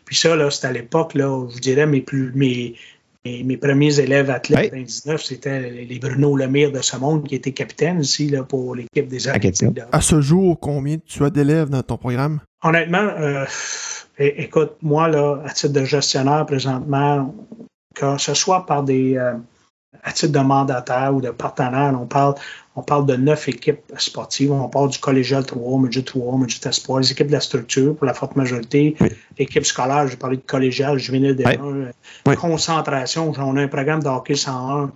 puis 0.04 0.16
ça, 0.16 0.36
là, 0.36 0.50
c'était 0.50 0.68
à 0.68 0.72
l'époque, 0.72 1.14
là, 1.14 1.46
je 1.54 1.58
dirais, 1.58 1.86
mes 1.86 2.00
plus 2.00 2.32
mes, 2.34 2.74
mes, 3.24 3.56
premiers 3.56 4.00
élèves 4.00 4.30
athlètes 4.30 4.72
en 4.72 4.80
19, 4.80 5.22
c'était 5.22 5.70
les 5.70 5.98
Bruno 5.98 6.36
Lemire 6.36 6.72
de 6.72 6.80
ce 6.80 6.96
monde 6.96 7.26
qui 7.26 7.34
était 7.34 7.52
capitaine 7.52 8.00
ici 8.00 8.28
là, 8.28 8.44
pour 8.44 8.74
l'équipe 8.74 9.08
des 9.08 9.28
athlètes. 9.28 9.62
À 9.92 10.00
ce 10.00 10.20
jour, 10.20 10.58
combien 10.58 10.96
tu 11.04 11.22
as 11.24 11.30
d'élèves 11.30 11.68
dans 11.68 11.82
ton 11.82 11.98
programme? 11.98 12.40
Honnêtement, 12.62 13.08
euh, 13.18 13.44
écoute, 14.18 14.72
moi, 14.82 15.08
là, 15.08 15.42
à 15.44 15.50
titre 15.50 15.72
de 15.72 15.84
gestionnaire 15.84 16.46
présentement, 16.46 17.34
que 17.94 18.18
ce 18.18 18.34
soit 18.34 18.66
par 18.66 18.82
des, 18.82 19.16
euh, 19.16 19.34
à 20.02 20.12
titre 20.12 20.32
de 20.32 20.44
mandataire 20.44 21.14
ou 21.14 21.20
de 21.20 21.30
partenaire, 21.30 21.94
on 22.00 22.06
parle, 22.06 22.34
on 22.80 22.82
parle 22.82 23.04
de 23.04 23.14
neuf 23.14 23.46
équipes 23.48 23.92
sportives. 23.98 24.52
On 24.52 24.68
parle 24.68 24.88
du 24.88 24.98
collégial 24.98 25.44
3, 25.44 25.78
midget 25.78 26.02
3, 26.02 26.38
midget 26.38 26.66
espoir, 26.66 27.00
les 27.00 27.12
équipes 27.12 27.26
de 27.26 27.32
la 27.32 27.40
structure 27.40 27.94
pour 27.94 28.06
la 28.06 28.14
forte 28.14 28.36
majorité. 28.36 28.96
Équipe 29.36 29.66
scolaire, 29.66 30.08
j'ai 30.08 30.16
parlé 30.16 30.38
de 30.38 30.42
collégial, 30.42 30.98
juvénile 30.98 31.36
des 31.36 31.44
oui. 32.26 32.36
Concentration, 32.36 33.32
on 33.36 33.56
a 33.56 33.62
un 33.62 33.68
programme 33.68 34.02
de 34.02 34.08
hockey 34.08 34.34
101. 34.34 34.92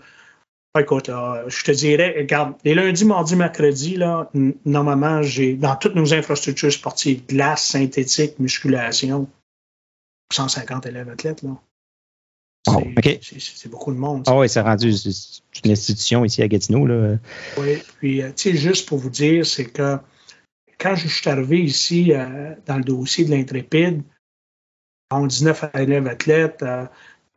Écoute, 0.78 1.10
je 1.46 1.62
te 1.62 1.70
dirais, 1.70 2.14
regarde, 2.18 2.54
les 2.64 2.74
lundis, 2.74 3.04
mardis, 3.04 3.36
mercredis, 3.36 3.96
là, 3.96 4.30
normalement, 4.64 5.22
j'ai 5.22 5.54
dans 5.54 5.76
toutes 5.76 5.94
nos 5.94 6.14
infrastructures 6.14 6.72
sportives, 6.72 7.26
glace, 7.26 7.66
synthétique, 7.66 8.38
musculation, 8.38 9.28
150 10.32 10.86
élèves 10.86 11.10
athlètes. 11.10 11.42
Là. 11.42 11.50
Oh, 12.66 12.82
c'est 13.20 13.70
beaucoup 13.70 13.92
de 13.92 13.98
monde. 13.98 14.24
Ah 14.26 14.38
oui, 14.38 14.48
c'est 14.48 14.60
rendu 14.60 14.90
une 14.90 15.70
institution 15.70 16.24
ici 16.24 16.42
à 16.42 16.48
Gatineau. 16.48 16.86
Là. 16.86 17.16
Oui, 17.58 17.82
puis, 17.98 18.22
euh, 18.22 18.28
tu 18.28 18.50
sais, 18.50 18.56
juste 18.56 18.88
pour 18.88 18.98
vous 18.98 19.10
dire, 19.10 19.44
c'est 19.44 19.66
que 19.66 19.98
quand 20.78 20.94
je 20.94 21.08
suis 21.08 21.28
arrivé 21.28 21.60
ici 21.60 22.12
euh, 22.12 22.54
dans 22.66 22.76
le 22.76 22.84
dossier 22.84 23.24
de 23.24 23.30
l'Intrépide, 23.30 24.02
en 25.10 25.26
19 25.26 25.66
élèves 25.74 26.06
athlètes, 26.06 26.62
euh, 26.62 26.86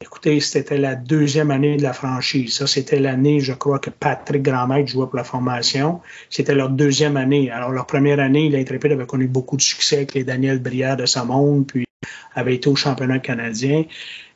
écoutez, 0.02 0.40
c'était 0.40 0.78
la 0.78 0.96
deuxième 0.96 1.52
année 1.52 1.76
de 1.76 1.84
la 1.84 1.94
franchise. 1.94 2.56
Ça, 2.56 2.66
c'était 2.66 3.00
l'année, 3.00 3.42
je 3.42 3.54
crois, 3.54 3.80
que 3.80 3.90
Patrick 3.90 4.44
Grandmaître 4.44 4.90
jouait 4.90 5.08
pour 5.08 5.18
la 5.18 5.26
formation. 5.26 6.02
C'était 6.30 6.56
leur 6.56 6.70
deuxième 6.70 7.18
année. 7.18 7.52
Alors, 7.52 7.72
leur 7.72 7.86
première 7.86 8.20
année, 8.20 8.50
l'Intrépide 8.50 8.94
avait 8.94 9.06
connu 9.06 9.28
beaucoup 9.28 9.58
de 9.58 9.62
succès 9.62 9.98
avec 9.98 10.14
les 10.14 10.24
Daniel 10.24 10.60
Brière 10.60 10.96
de 10.96 11.06
sa 11.06 11.26
monde, 11.26 11.68
puis 11.68 11.86
avait 12.34 12.56
été 12.56 12.70
au 12.70 12.76
championnat 12.76 13.20
canadien. 13.20 13.84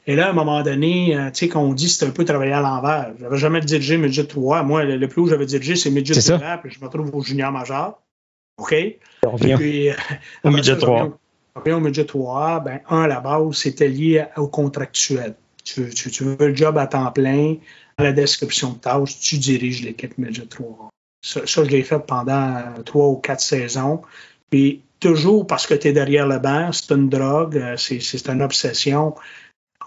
Et 0.08 0.16
là, 0.16 0.28
à 0.28 0.30
un 0.32 0.34
moment 0.34 0.62
donné, 0.64 1.16
euh, 1.16 1.30
tu 1.32 1.46
sais, 1.46 1.50
qu'on 1.50 1.74
dit 1.74 1.90
c'est 1.90 2.06
un 2.06 2.12
peu 2.12 2.26
travailler 2.26 2.54
à 2.54 2.62
l'envers. 2.62 3.12
J'avais 3.20 3.38
jamais 3.38 3.62
dirigé 3.62 3.98
Midget 3.98 4.26
3. 4.26 4.64
Moi, 4.64 4.84
le, 4.84 5.08
plus 5.08 5.22
haut 5.22 5.28
j'avais 5.28 5.46
dirigé, 5.46 5.76
c'est 5.76 5.92
Midget 5.92 6.20
3, 6.20 6.58
puis 6.58 6.72
je 6.72 6.84
me 6.84 6.90
trouve 6.90 7.14
au 7.14 7.22
junior 7.22 7.52
majeur. 7.52 8.00
OK? 8.58 8.76
On 9.26 9.32
revient 9.32 9.56
puis, 9.58 9.90
euh, 9.90 9.94
au 10.44 10.50
Midget 10.50 10.78
3. 10.78 11.18
au 11.56 11.80
Midget 11.80 12.06
3. 12.06 12.60
Ben, 12.62 12.80
un, 12.90 13.04
à 13.04 13.08
la 13.08 13.20
base, 13.20 13.54
c'était 13.54 13.88
lié 13.88 14.26
au 14.38 14.48
contractuel. 14.48 15.36
Tu, 15.64 15.90
tu, 15.90 16.24
veux 16.24 16.38
le 16.40 16.56
job 16.56 16.78
à 16.80 16.88
temps 16.88 17.12
plein, 17.12 17.58
à 17.98 18.04
la 18.04 18.14
description 18.14 18.72
de 18.72 18.80
tâches, 18.80 19.20
tu 19.20 19.38
diriges 19.38 19.84
l'équipe 19.84 20.18
Midget 20.18 20.48
3. 20.48 20.90
Ça, 21.24 21.42
ça 21.46 21.64
je 21.64 21.70
l'ai 21.70 21.84
fait 21.84 22.00
pendant 22.00 22.64
trois 22.84 23.10
ou 23.10 23.18
quatre 23.18 23.42
saisons. 23.42 24.02
Puis 24.50 24.82
toujours 25.00 25.46
parce 25.46 25.68
que 25.68 25.74
tu 25.74 25.90
es 25.90 25.94
derrière 25.94 26.28
le 26.28 26.40
banc, 26.40 26.72
c'est 26.72 26.94
une 26.94 27.10
drogue, 27.10 27.58
euh, 27.58 27.76
c'est 27.78 28.30
une 28.30 28.42
obsession 28.42 29.16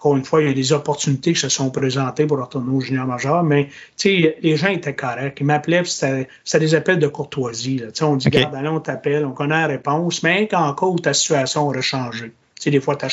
encore 0.04 0.18
une 0.18 0.24
fois, 0.24 0.42
il 0.42 0.48
y 0.48 0.50
a 0.50 0.52
des 0.52 0.74
opportunités 0.74 1.32
qui 1.32 1.40
se 1.40 1.48
sont 1.48 1.70
présentées 1.70 2.26
pour 2.26 2.38
retourner 2.38 2.70
au 2.70 2.80
junior 2.80 3.06
majeur, 3.06 3.42
mais 3.42 3.70
les 4.04 4.56
gens 4.56 4.68
étaient 4.68 4.94
corrects. 4.94 5.38
Ils 5.40 5.46
m'appelaient, 5.46 5.82
c'était 5.84 6.28
des 6.58 6.74
appels 6.74 6.98
de 6.98 7.06
courtoisie. 7.06 7.78
Là. 7.78 7.86
On 8.02 8.16
dit, 8.16 8.28
okay. 8.28 8.44
regarde, 8.44 8.66
on 8.66 8.80
t'appelle, 8.80 9.24
on 9.24 9.32
connaît 9.32 9.62
la 9.62 9.66
réponse, 9.66 10.22
mais 10.22 10.46
qu'en 10.46 10.74
cas 10.74 10.84
où 10.84 10.98
ta 10.98 11.14
situation 11.14 11.68
aurait 11.68 11.80
changé. 11.80 12.32
des 12.66 12.80
fois, 12.80 12.96
ta, 12.96 13.08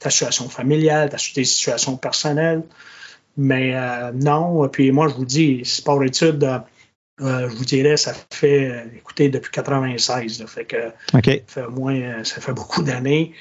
ta 0.00 0.10
situation 0.10 0.48
familiale, 0.48 1.10
ta, 1.10 1.16
tes 1.16 1.44
situations 1.44 1.96
personnelles. 1.96 2.64
Mais 3.36 3.76
euh, 3.76 4.10
non, 4.12 4.68
puis 4.68 4.90
moi, 4.90 5.06
je 5.06 5.14
vous 5.14 5.24
dis, 5.24 5.64
sport-études, 5.64 6.42
euh, 6.42 6.58
euh, 7.20 7.48
je 7.48 7.54
vous 7.54 7.64
dirais, 7.64 7.96
ça 7.96 8.14
fait, 8.32 8.86
écoutez, 8.96 9.28
depuis 9.28 9.52
96. 9.52 10.40
Là, 10.40 10.46
fait 10.48 10.64
que 10.64 10.90
ça 11.12 11.20
fait 11.46 11.68
moins, 11.68 12.24
ça 12.24 12.40
fait 12.40 12.52
beaucoup 12.52 12.82
d'années 12.82 13.32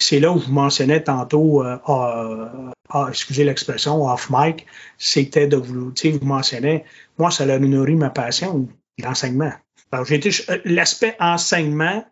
c'est 0.00 0.18
là 0.18 0.32
où 0.32 0.40
je 0.40 0.50
mentionnais 0.50 1.02
tantôt, 1.02 1.62
euh, 1.62 1.78
ah, 1.86 2.72
ah, 2.88 3.06
excusez 3.08 3.44
l'expression, 3.44 4.04
off 4.04 4.28
mic, 4.30 4.66
c'était 4.98 5.46
de 5.46 5.56
vous, 5.56 5.92
vous 5.92 6.26
mentionnez, 6.26 6.84
moi, 7.18 7.30
ça 7.30 7.44
a 7.44 7.58
nourri 7.58 7.94
ma 7.94 8.10
passion, 8.10 8.68
l'enseignement. 8.98 9.52
Euh, 9.94 10.58
l'aspect 10.64 11.16
enseignement, 11.20 12.04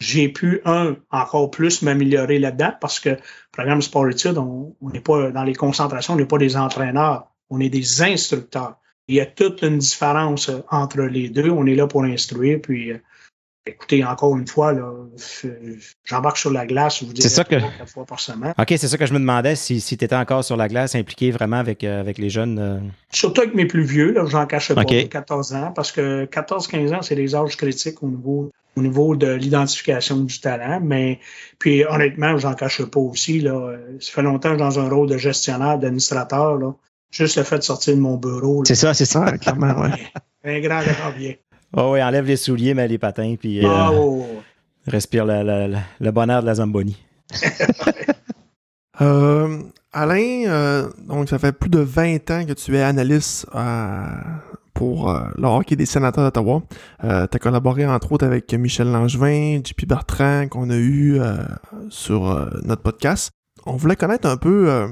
j'ai 0.00 0.28
pu, 0.28 0.60
un, 0.64 0.96
encore 1.10 1.50
plus 1.50 1.82
m'améliorer 1.82 2.38
là-dedans 2.38 2.72
parce 2.80 2.98
que 2.98 3.16
programme 3.52 3.82
sport-études, 3.82 4.38
on 4.38 4.74
n'est 4.80 5.00
pas 5.00 5.30
dans 5.30 5.44
les 5.44 5.54
concentrations, 5.54 6.14
on 6.14 6.16
n'est 6.16 6.26
pas 6.26 6.38
des 6.38 6.56
entraîneurs, 6.56 7.28
on 7.50 7.60
est 7.60 7.68
des 7.68 8.02
instructeurs. 8.02 8.78
Il 9.06 9.16
y 9.16 9.20
a 9.20 9.26
toute 9.26 9.62
une 9.62 9.78
différence 9.78 10.50
entre 10.70 11.02
les 11.02 11.28
deux. 11.28 11.50
On 11.50 11.66
est 11.66 11.74
là 11.74 11.86
pour 11.86 12.04
instruire, 12.04 12.60
puis 12.62 12.92
euh, 12.92 12.98
Écoutez, 13.66 14.04
encore 14.04 14.36
une 14.36 14.46
fois, 14.46 14.74
j'embarque 16.04 16.36
sur 16.36 16.52
la 16.52 16.66
glace, 16.66 17.02
vous 17.02 17.14
dites 17.14 17.26
ça 17.26 17.44
que... 17.44 17.54
quatre 17.56 17.88
fois 17.88 18.04
par 18.04 18.20
semaine. 18.20 18.52
OK, 18.58 18.66
c'est 18.68 18.88
ça 18.88 18.98
que 18.98 19.06
je 19.06 19.14
me 19.14 19.18
demandais, 19.18 19.56
si, 19.56 19.80
si 19.80 19.96
tu 19.96 20.04
étais 20.04 20.14
encore 20.14 20.44
sur 20.44 20.58
la 20.58 20.68
glace, 20.68 20.94
impliqué 20.94 21.30
vraiment 21.30 21.56
avec, 21.56 21.82
euh, 21.82 21.98
avec 21.98 22.18
les 22.18 22.28
jeunes. 22.28 22.58
Euh. 22.58 22.78
Surtout 23.10 23.40
avec 23.40 23.54
mes 23.54 23.64
plus 23.64 23.84
vieux, 23.84 24.12
là, 24.12 24.26
j'en 24.26 24.44
cache 24.44 24.74
pas, 24.74 24.84
14 24.84 25.54
ans, 25.54 25.72
parce 25.74 25.92
que 25.92 26.26
14-15 26.26 26.94
ans, 26.94 27.00
c'est 27.00 27.14
des 27.14 27.34
âges 27.34 27.56
critiques 27.56 28.02
au 28.02 28.08
niveau, 28.08 28.50
au 28.76 28.82
niveau 28.82 29.16
de 29.16 29.32
l'identification 29.32 30.18
du 30.18 30.40
talent. 30.40 30.80
Mais 30.82 31.18
puis 31.58 31.86
honnêtement, 31.86 32.36
j'en 32.36 32.52
cache 32.52 32.82
pas 32.82 33.00
aussi. 33.00 33.40
Là, 33.40 33.78
ça 33.98 34.12
fait 34.12 34.22
longtemps 34.22 34.54
que 34.54 34.58
je 34.58 34.70
suis 34.70 34.76
dans 34.76 34.80
un 34.80 34.90
rôle 34.90 35.08
de 35.08 35.16
gestionnaire, 35.16 35.78
d'administrateur. 35.78 36.58
Juste 37.10 37.36
le 37.36 37.44
fait 37.44 37.58
de 37.58 37.62
sortir 37.62 37.94
de 37.94 38.00
mon 38.00 38.16
bureau. 38.16 38.62
C'est 38.66 38.74
ça, 38.74 38.92
c'est 38.92 39.06
ça, 39.06 39.38
clairement, 39.38 39.80
ouais. 39.80 39.90
Un 40.46 40.60
grand, 40.60 40.82
grand 40.82 41.10
bien. 41.16 41.34
Oh 41.76 41.90
oui, 41.92 42.02
enlève 42.02 42.26
les 42.26 42.36
souliers, 42.36 42.74
mets 42.74 42.86
les 42.88 42.98
patins, 42.98 43.34
puis 43.38 43.64
euh, 43.64 43.68
oh. 43.92 44.24
respire 44.86 45.24
le 45.26 46.10
bonheur 46.10 46.40
de 46.42 46.46
la 46.46 46.54
Zamboni. 46.54 46.96
Euh, 49.00 49.58
Alain, 49.92 50.44
euh, 50.46 50.88
donc 51.08 51.28
ça 51.28 51.38
fait 51.40 51.50
plus 51.50 51.68
de 51.68 51.80
20 51.80 52.30
ans 52.30 52.44
que 52.46 52.52
tu 52.52 52.76
es 52.76 52.80
analyste 52.80 53.44
pour 54.72 55.10
euh, 55.10 55.20
le 55.36 55.46
hockey 55.48 55.74
des 55.74 55.84
sénateurs 55.86 56.22
d'Ottawa. 56.24 56.62
Euh, 57.02 57.26
tu 57.28 57.36
as 57.36 57.38
collaboré 57.40 57.86
entre 57.86 58.12
autres 58.12 58.24
avec 58.24 58.52
Michel 58.54 58.92
Langevin, 58.92 59.60
JP 59.64 59.86
Bertrand, 59.88 60.46
qu'on 60.48 60.70
a 60.70 60.76
eu 60.76 61.18
euh, 61.20 61.38
sur 61.90 62.30
euh, 62.30 62.48
notre 62.62 62.82
podcast. 62.82 63.30
On 63.66 63.74
voulait 63.76 63.96
connaître 63.96 64.28
un 64.28 64.36
peu, 64.36 64.70
euh, 64.70 64.86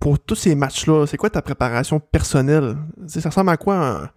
pour 0.00 0.18
tous 0.18 0.34
ces 0.36 0.54
matchs-là, 0.54 1.06
c'est 1.06 1.16
quoi 1.18 1.28
ta 1.28 1.42
préparation 1.42 2.00
personnelle? 2.00 2.76
Ça 3.06 3.28
ressemble 3.28 3.50
à 3.50 3.56
quoi 3.58 3.76
un- 3.76 4.10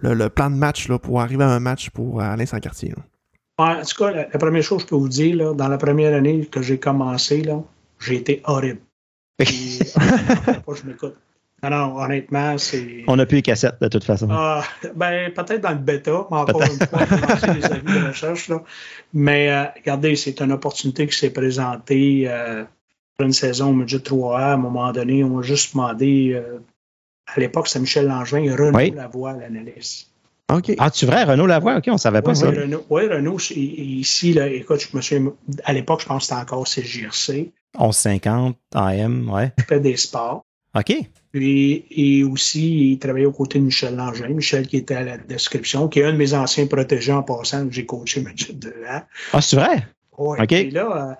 le, 0.00 0.14
le 0.14 0.28
plan 0.28 0.50
de 0.50 0.56
match 0.56 0.88
là, 0.88 0.98
pour 0.98 1.20
arriver 1.20 1.44
à 1.44 1.50
un 1.50 1.60
match 1.60 1.90
pour 1.90 2.20
Alain 2.20 2.46
Sancartier? 2.46 2.94
en 3.58 3.82
tout 3.82 3.96
cas, 4.04 4.10
la, 4.10 4.28
la 4.32 4.38
première 4.38 4.62
chose 4.62 4.78
que 4.78 4.84
je 4.84 4.88
peux 4.88 4.96
vous 4.96 5.08
dire, 5.08 5.36
là, 5.36 5.54
dans 5.54 5.68
la 5.68 5.76
première 5.76 6.14
année 6.14 6.46
que 6.46 6.62
j'ai 6.62 6.78
commencé, 6.78 7.42
là, 7.42 7.62
j'ai 7.98 8.16
été 8.16 8.40
horrible. 8.44 8.80
Puis, 9.38 9.80
euh, 9.80 10.54
pas 10.66 10.74
je 10.74 10.86
m'écoute. 10.86 11.16
Non, 11.62 11.70
non, 11.70 11.96
honnêtement, 11.98 12.56
c'est. 12.56 13.04
On 13.06 13.16
n'a 13.16 13.26
plus 13.26 13.36
les 13.36 13.42
cassettes, 13.42 13.76
de 13.82 13.88
toute 13.88 14.04
façon. 14.04 14.28
Ah, 14.30 14.62
ben, 14.94 15.30
peut-être 15.32 15.60
dans 15.60 15.72
le 15.72 15.76
bêta, 15.76 16.26
mais 16.30 16.36
encore 16.38 16.62
une 16.62 16.86
fois, 16.86 17.54
des 17.54 17.64
avis 17.64 17.82
de 17.82 18.08
recherche. 18.08 18.48
Là. 18.48 18.62
Mais 19.12 19.50
euh, 19.50 19.64
regardez, 19.76 20.16
c'est 20.16 20.40
une 20.40 20.52
opportunité 20.52 21.06
qui 21.06 21.16
s'est 21.16 21.30
présentée 21.30 22.24
euh, 22.26 22.64
pour 23.16 23.26
une 23.26 23.34
saison 23.34 23.70
au 23.70 23.72
midget 23.74 23.98
3A. 23.98 24.38
À 24.38 24.52
un 24.54 24.56
moment 24.56 24.90
donné, 24.92 25.22
on 25.22 25.28
m'a 25.28 25.42
juste 25.42 25.74
demandé, 25.74 26.32
euh, 26.32 26.60
à 27.34 27.40
l'époque, 27.40 27.68
c'était 27.68 27.80
Michel 27.80 28.06
Langevin 28.06 28.42
et 28.44 28.50
Renaud 28.52 28.76
Oui. 28.76 28.90
Lavoie, 28.90 29.32
l'analyste. 29.34 30.08
OK. 30.52 30.72
Ah, 30.78 30.90
tu 30.90 31.06
vrai, 31.06 31.24
Renaud 31.24 31.46
Lavoie? 31.46 31.76
OK, 31.76 31.84
on 31.88 31.96
savait 31.98 32.22
pas 32.22 32.30
Oui, 32.30 32.36
ça. 32.36 32.50
Renaud, 32.50 32.84
ouais, 32.90 33.06
Renaud, 33.06 33.38
c'est- 33.38 33.54
ici, 33.54 34.32
là, 34.32 34.48
écoute, 34.48 34.80
je 34.90 34.96
me 34.96 35.00
souviens, 35.02 35.32
à 35.64 35.72
l'époque, 35.72 36.00
je 36.02 36.06
pense 36.06 36.22
que 36.26 36.34
c'était 36.34 36.40
encore 36.40 36.66
CJRC. 36.66 37.52
1150 37.78 38.56
AM, 38.74 39.30
ouais. 39.30 39.52
Je 39.58 39.64
fais 39.64 39.80
des 39.80 39.96
sports. 39.96 40.44
OK. 40.76 40.92
Puis, 41.32 41.84
et 41.90 42.24
aussi, 42.24 42.92
il 42.92 42.98
travaillait 42.98 43.26
aux 43.26 43.32
côtés 43.32 43.58
de 43.60 43.64
Michel 43.64 43.94
Langevin. 43.96 44.28
Michel 44.28 44.66
qui 44.66 44.76
était 44.78 44.94
à 44.96 45.02
la 45.04 45.18
description, 45.18 45.86
qui 45.88 46.00
est 46.00 46.04
un 46.04 46.12
de 46.12 46.16
mes 46.16 46.34
anciens 46.34 46.66
protégés 46.66 47.12
en 47.12 47.22
passant, 47.22 47.66
que 47.66 47.72
j'ai 47.72 47.86
coaché 47.86 48.20
Midget 48.20 48.52
2A. 48.54 49.06
Ah, 49.32 49.40
c'est 49.40 49.56
vrai? 49.56 49.86
Ouais. 50.18 50.40
OK. 50.42 50.52
Et 50.52 50.70
là, 50.70 51.10
euh, 51.10 51.14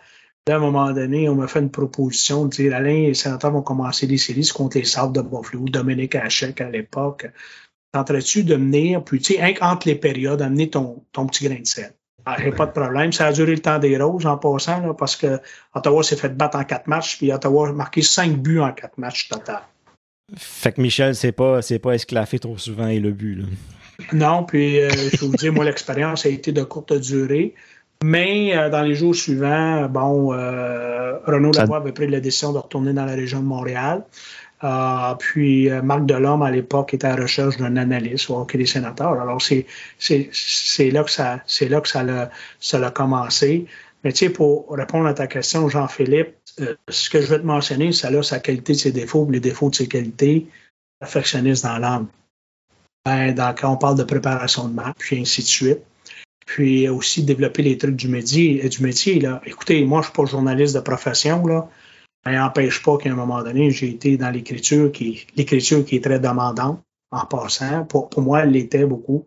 là, 0.51 0.57
à 0.57 0.59
un 0.59 0.61
moment 0.61 0.91
donné, 0.93 1.29
on 1.29 1.37
m'a 1.37 1.47
fait 1.47 1.61
une 1.61 1.71
proposition 1.71 2.45
de 2.45 2.51
dire 2.51 2.75
Alain, 2.75 3.07
les 3.07 3.15
sénateurs 3.15 3.53
vont 3.53 3.63
commencer 3.63 4.07
des 4.07 4.19
séries 4.19 4.51
contre 4.55 4.79
les 4.79 4.85
Sables 4.85 5.15
de 5.15 5.23
Buffalo, 5.23 5.65
Dominique 5.69 6.17
Hachek 6.17 6.61
à 6.61 6.69
l'époque. 6.69 7.27
Tenterais-tu 7.93 8.45
de 8.45 8.55
venir, 8.55 9.03
puis 9.03 9.21
tu 9.21 9.35
sais, 9.35 9.63
entre 9.63 9.89
les 9.89 9.95
périodes, 9.95 10.43
amener 10.43 10.69
ton, 10.71 11.03
ton 11.13 11.27
petit 11.27 11.45
grain 11.45 11.61
de 11.61 11.67
sel? 11.67 11.93
Ah, 12.27 12.37
j'ai 12.39 12.53
pas 12.53 12.67
de 12.67 12.73
problème. 12.73 13.13
Ça 13.13 13.27
a 13.29 13.33
duré 13.33 13.53
le 13.53 13.61
temps 13.61 13.79
des 13.79 13.97
roses 13.97 14.27
en 14.27 14.37
passant, 14.37 14.81
là, 14.81 14.95
parce 14.95 15.17
que 15.17 15.41
Ottawa 15.75 16.03
s'est 16.03 16.17
fait 16.17 16.37
battre 16.37 16.59
en 16.59 16.65
quatre 16.65 16.87
matchs, 16.87 17.17
puis 17.17 17.33
Ottawa 17.33 17.69
a 17.69 17.73
marqué 17.73 18.03
cinq 18.03 18.37
buts 18.37 18.61
en 18.61 18.73
quatre 18.73 18.99
matchs 18.99 19.29
total. 19.29 19.63
Fait 20.37 20.73
que 20.73 20.81
Michel, 20.81 21.15
c'est 21.15 21.33
pas, 21.33 21.63
c'est 21.63 21.79
pas 21.79 21.93
esclaffé 21.93 22.39
trop 22.39 22.59
souvent 22.59 22.89
et 22.89 23.01
le 23.01 23.13
but, 23.13 23.37
là. 23.37 23.45
Non, 24.13 24.45
puis 24.45 24.81
euh, 24.81 24.89
je 24.91 25.19
vais 25.19 25.27
vous 25.27 25.37
dire, 25.37 25.53
moi, 25.53 25.65
l'expérience 25.65 26.25
a 26.27 26.29
été 26.29 26.53
de 26.53 26.63
courte 26.63 26.93
durée. 26.93 27.55
Mais 28.03 28.57
euh, 28.57 28.71
dans 28.71 28.83
les 28.83 28.95
jours 28.95 29.15
suivants, 29.15 29.87
bon, 29.89 30.33
euh, 30.33 31.19
Renaud 31.27 31.53
Lavoie 31.53 31.77
avait 31.79 31.93
pris 31.93 32.07
la 32.09 32.21
décision 32.21 32.53
de 32.53 32.59
retourner 32.59 32.93
dans 32.93 33.05
la 33.05 33.15
région 33.15 33.41
de 33.41 33.45
Montréal. 33.47 34.05
Euh, 34.65 35.15
puis 35.19 35.71
euh, 35.71 35.83
Marc 35.83 36.07
Delhomme, 36.07 36.43
à 36.43 36.51
l'époque, 36.51 36.95
était 36.95 37.07
à 37.07 37.17
la 37.17 37.23
recherche 37.23 37.57
d'un 37.59 37.77
analyste 37.77 38.31
au 38.31 38.39
hockey 38.39 38.59
des 38.59 38.67
sénateurs. 38.67 39.21
Alors, 39.21 39.41
c'est, 39.43 39.67
là 40.91 41.05
que 41.05 41.11
ça, 41.11 41.41
c'est 41.47 41.69
là 41.69 41.81
que 41.81 41.89
ça 41.89 42.03
l'a, 42.03 42.31
ça 42.59 42.79
l'a 42.79 42.91
commencé. 42.91 43.67
Mais 44.03 44.13
tu 44.13 44.27
sais, 44.27 44.31
pour 44.31 44.71
répondre 44.71 45.07
à 45.07 45.15
ta 45.15 45.27
question, 45.27 45.69
Jean-Philippe, 45.69 46.35
euh, 46.61 46.75
ce 46.89 47.11
que 47.11 47.21
je 47.21 47.27
vais 47.27 47.39
te 47.39 47.45
mentionner, 47.47 47.93
ça 47.93 48.09
a 48.09 48.23
sa 48.23 48.39
qualité 48.39 48.73
de 48.73 48.79
ses 48.79 48.93
défauts, 48.93 49.29
les 49.31 49.41
défauts 49.41 49.69
de 49.71 49.75
ses 49.75 49.89
qualités, 49.89 50.47
perfectionniste 50.99 51.65
dans 51.65 51.77
l'âme. 51.79 52.07
Ben, 53.05 53.35
dans- 53.35 53.55
quand 53.55 53.73
on 53.73 53.77
parle 53.77 53.97
de 53.99 54.05
préparation 54.05 54.69
de 54.69 54.75
match, 54.75 54.97
puis 54.99 55.21
ainsi 55.21 55.43
de 55.43 55.47
suite. 55.47 55.81
Puis 56.51 56.89
aussi 56.89 57.23
développer 57.23 57.63
les 57.63 57.79
trucs 57.79 57.95
du 57.95 58.09
métier. 58.09 58.69
Du 58.69 58.83
métier 58.83 59.21
là. 59.21 59.41
Écoutez, 59.47 59.85
moi, 59.85 60.01
je 60.01 60.07
suis 60.07 60.15
pas 60.15 60.25
journaliste 60.25 60.75
de 60.75 60.81
profession, 60.81 61.47
là. 61.47 61.69
Mais 62.27 62.37
n'empêche 62.37 62.83
pas 62.83 62.99
qu'à 62.99 63.11
un 63.11 63.15
moment 63.15 63.41
donné, 63.45 63.71
j'ai 63.71 63.91
été 63.91 64.17
dans 64.17 64.31
l'écriture 64.31 64.91
qui, 64.91 65.27
l'écriture 65.37 65.85
qui 65.85 65.95
est 65.97 66.05
très 66.05 66.19
demandante 66.19 66.83
en 67.13 67.25
passant. 67.25 67.85
Pour, 67.85 68.11
pour 68.11 68.23
moi, 68.23 68.41
elle 68.41 68.51
l'était 68.51 68.85
beaucoup. 68.85 69.27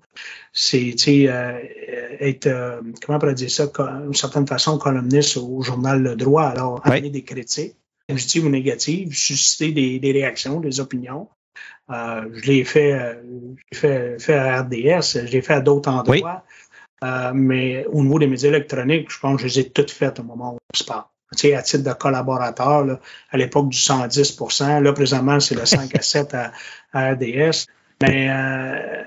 C'est, 0.52 0.96
euh, 1.10 1.60
être, 2.20 2.48
euh, 2.48 2.82
comment 3.06 3.16
on 3.16 3.20
pourrait 3.20 3.34
dire 3.36 3.50
ça, 3.50 3.68
d'une 3.68 4.14
certaine 4.14 4.46
façon, 4.46 4.78
columniste 4.78 5.38
au 5.38 5.62
journal 5.62 6.04
Le 6.04 6.16
Droit. 6.18 6.44
Alors, 6.44 6.82
Oui. 6.86 6.92
amener 6.92 7.10
des 7.10 7.24
critiques, 7.24 7.78
positives 8.10 8.46
ou 8.46 8.50
négatives, 8.50 9.16
susciter 9.16 9.72
des, 9.72 10.00
des 10.00 10.12
réactions, 10.12 10.60
des 10.60 10.82
opinions. 10.82 11.30
Euh, 11.90 12.26
je 12.34 12.52
l'ai 12.52 12.64
fait, 12.66 12.94
euh, 12.94 13.14
je 13.72 13.72
l'ai 13.72 13.78
fait, 13.80 14.20
fait 14.20 14.34
à 14.36 14.62
RDS, 14.62 15.26
je 15.26 15.32
l'ai 15.32 15.42
fait 15.42 15.54
à 15.54 15.62
d'autres 15.62 15.90
endroits. 15.90 16.44
Euh, 17.04 17.32
mais 17.34 17.86
au 17.88 18.02
niveau 18.02 18.20
des 18.20 18.28
médias 18.28 18.50
électroniques, 18.50 19.12
je 19.12 19.20
pense 19.20 19.42
que 19.42 19.48
je 19.48 19.54
les 19.54 19.60
ai 19.60 19.70
toutes 19.70 19.92
faites 19.92 20.20
au 20.20 20.24
moment 20.24 20.54
où 20.54 20.58
on 20.74 20.78
se 20.78 20.84
parle. 20.84 21.04
Tu 21.36 21.48
sais, 21.48 21.56
à 21.56 21.62
titre 21.62 21.84
de 21.84 21.94
collaborateur, 21.94 22.86
là, 22.86 23.00
à 23.32 23.38
l'époque 23.38 23.70
du 23.70 23.78
110% 23.78 24.82
là, 24.82 24.94
présentement, 24.94 25.40
c'est 25.40 25.56
le 25.56 25.66
5 25.66 25.96
à 25.96 26.02
7 26.02 26.34
à, 26.34 26.52
à 26.94 27.12
RDS. 27.12 27.66
Mais 28.02 28.30
euh, 28.30 29.04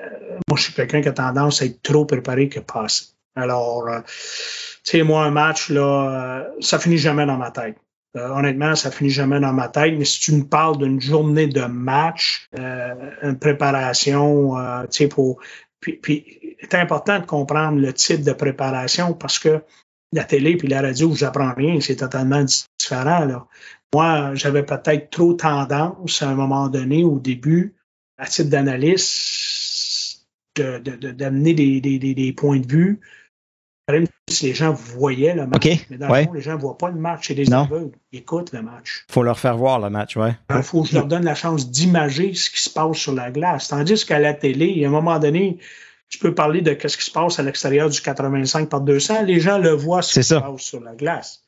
moi, 0.48 0.56
je 0.56 0.64
suis 0.64 0.72
quelqu'un 0.74 1.00
qui 1.00 1.08
a 1.08 1.12
tendance 1.12 1.62
à 1.62 1.66
être 1.66 1.82
trop 1.82 2.04
préparé 2.04 2.48
que 2.48 2.60
passé. 2.60 3.06
Alors, 3.36 3.88
euh, 3.88 4.00
tu 4.06 4.98
sais, 4.98 5.02
moi, 5.02 5.24
un 5.24 5.30
match, 5.30 5.70
là, 5.70 6.48
ça 6.60 6.78
finit 6.78 6.98
jamais 6.98 7.26
dans 7.26 7.36
ma 7.36 7.50
tête. 7.50 7.76
Euh, 8.16 8.28
honnêtement, 8.30 8.74
ça 8.74 8.90
finit 8.90 9.10
jamais 9.10 9.40
dans 9.40 9.52
ma 9.52 9.68
tête. 9.68 9.94
Mais 9.98 10.04
si 10.04 10.20
tu 10.20 10.32
me 10.32 10.44
parles 10.44 10.78
d'une 10.78 11.00
journée 11.00 11.46
de 11.46 11.62
match, 11.62 12.48
euh, 12.58 12.94
une 13.22 13.38
préparation, 13.38 14.58
euh, 14.58 14.82
tu 14.84 15.04
sais, 15.04 15.08
pour. 15.08 15.40
Puis, 15.80 15.94
puis 15.94 16.56
c'est 16.60 16.74
important 16.74 17.18
de 17.18 17.26
comprendre 17.26 17.78
le 17.78 17.92
type 17.92 18.22
de 18.22 18.32
préparation 18.32 19.12
parce 19.14 19.38
que 19.38 19.62
la 20.12 20.24
télé 20.24 20.56
puis 20.56 20.68
la 20.68 20.80
radio, 20.82 21.14
j'apprends 21.14 21.52
rien, 21.54 21.80
c'est 21.80 21.96
totalement 21.96 22.44
différent. 22.44 23.24
Là. 23.24 23.46
Moi, 23.94 24.34
j'avais 24.34 24.64
peut-être 24.64 25.10
trop 25.10 25.34
tendance 25.34 26.22
à 26.22 26.28
un 26.30 26.34
moment 26.34 26.68
donné, 26.68 27.04
au 27.04 27.18
début, 27.18 27.74
à 28.18 28.26
titre 28.26 28.50
d'analyste, 28.50 30.26
de- 30.56 30.78
de- 30.78 30.96
de- 30.96 31.12
d'amener 31.12 31.54
des, 31.54 31.80
des, 31.80 31.98
des, 31.98 32.14
des 32.14 32.32
points 32.32 32.60
de 32.60 32.66
vue. 32.66 33.00
Même 33.88 34.06
si 34.28 34.46
les 34.46 34.54
gens 34.54 34.72
voyaient 34.72 35.34
le 35.34 35.46
match. 35.46 35.64
OK, 35.64 35.86
Mais 35.90 35.96
dans 35.96 36.08
ouais. 36.08 36.22
le 36.22 36.26
fond, 36.26 36.32
les 36.32 36.40
gens 36.40 36.54
ne 36.54 36.60
voient 36.60 36.76
pas 36.76 36.88
le 36.88 36.98
match, 36.98 37.28
c'est 37.28 37.34
des 37.34 37.52
aveugles. 37.52 37.96
Ils 38.10 38.18
écoutent 38.18 38.52
le 38.52 38.62
match. 38.62 39.04
Faut 39.08 39.22
leur 39.22 39.38
faire 39.38 39.56
voir 39.56 39.78
le 39.78 39.90
match, 39.90 40.16
ouais. 40.16 40.34
Il 40.50 40.62
faut 40.64 40.82
que 40.82 40.88
je 40.88 40.94
leur 40.94 41.06
donne 41.06 41.24
la 41.24 41.36
chance 41.36 41.70
d'imager 41.70 42.34
ce 42.34 42.50
qui 42.50 42.60
se 42.60 42.70
passe 42.70 42.96
sur 42.96 43.14
la 43.14 43.30
glace. 43.30 43.68
Tandis 43.68 44.04
qu'à 44.04 44.18
la 44.18 44.34
télé, 44.34 44.84
à 44.84 44.88
un 44.88 44.90
moment 44.90 45.20
donné, 45.20 45.58
tu 46.08 46.18
peux 46.18 46.34
parler 46.34 46.62
de 46.62 46.76
ce 46.88 46.96
qui 46.96 47.04
se 47.04 47.12
passe 47.12 47.38
à 47.38 47.44
l'extérieur 47.44 47.88
du 47.88 48.00
85 48.00 48.68
par 48.68 48.80
200. 48.80 49.22
Les 49.22 49.38
gens 49.38 49.58
le 49.58 49.70
voient 49.70 50.02
ce 50.02 50.14
qui 50.14 50.24
se 50.24 50.34
passe 50.34 50.62
sur 50.62 50.80
la 50.80 50.94
glace. 50.94 51.44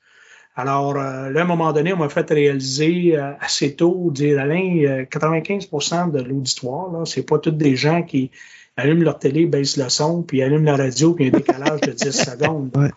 Alors, 0.55 0.97
euh, 0.97 1.31
là, 1.31 1.41
à 1.41 1.45
un 1.45 1.47
moment 1.47 1.73
donné, 1.73 1.93
on 1.93 1.99
m'a 1.99 2.09
fait 2.09 2.29
réaliser 2.29 3.17
euh, 3.17 3.33
assez 3.41 3.77
tôt, 3.77 4.11
dire, 4.13 4.41
Alain, 4.41 4.79
euh, 4.85 5.05
95% 5.05 6.11
de 6.11 6.21
l'auditoire, 6.21 6.91
là, 6.91 7.05
c'est 7.05 7.23
pas 7.23 7.39
tous 7.39 7.53
des 7.53 7.77
gens 7.77 8.03
qui 8.03 8.33
allument 8.79 9.03
leur 9.05 9.19
télé, 9.19 9.45
baissent 9.47 9.77
le 9.77 9.89
son, 9.89 10.23
puis 10.23 10.43
allument 10.43 10.65
la 10.73 10.77
radio, 10.77 11.13
puis 11.15 11.27
un 11.27 11.31
décalage 11.31 11.81
de 11.83 11.93
10 11.93 12.11
secondes. 12.25 12.75
Ouais. 12.77 12.91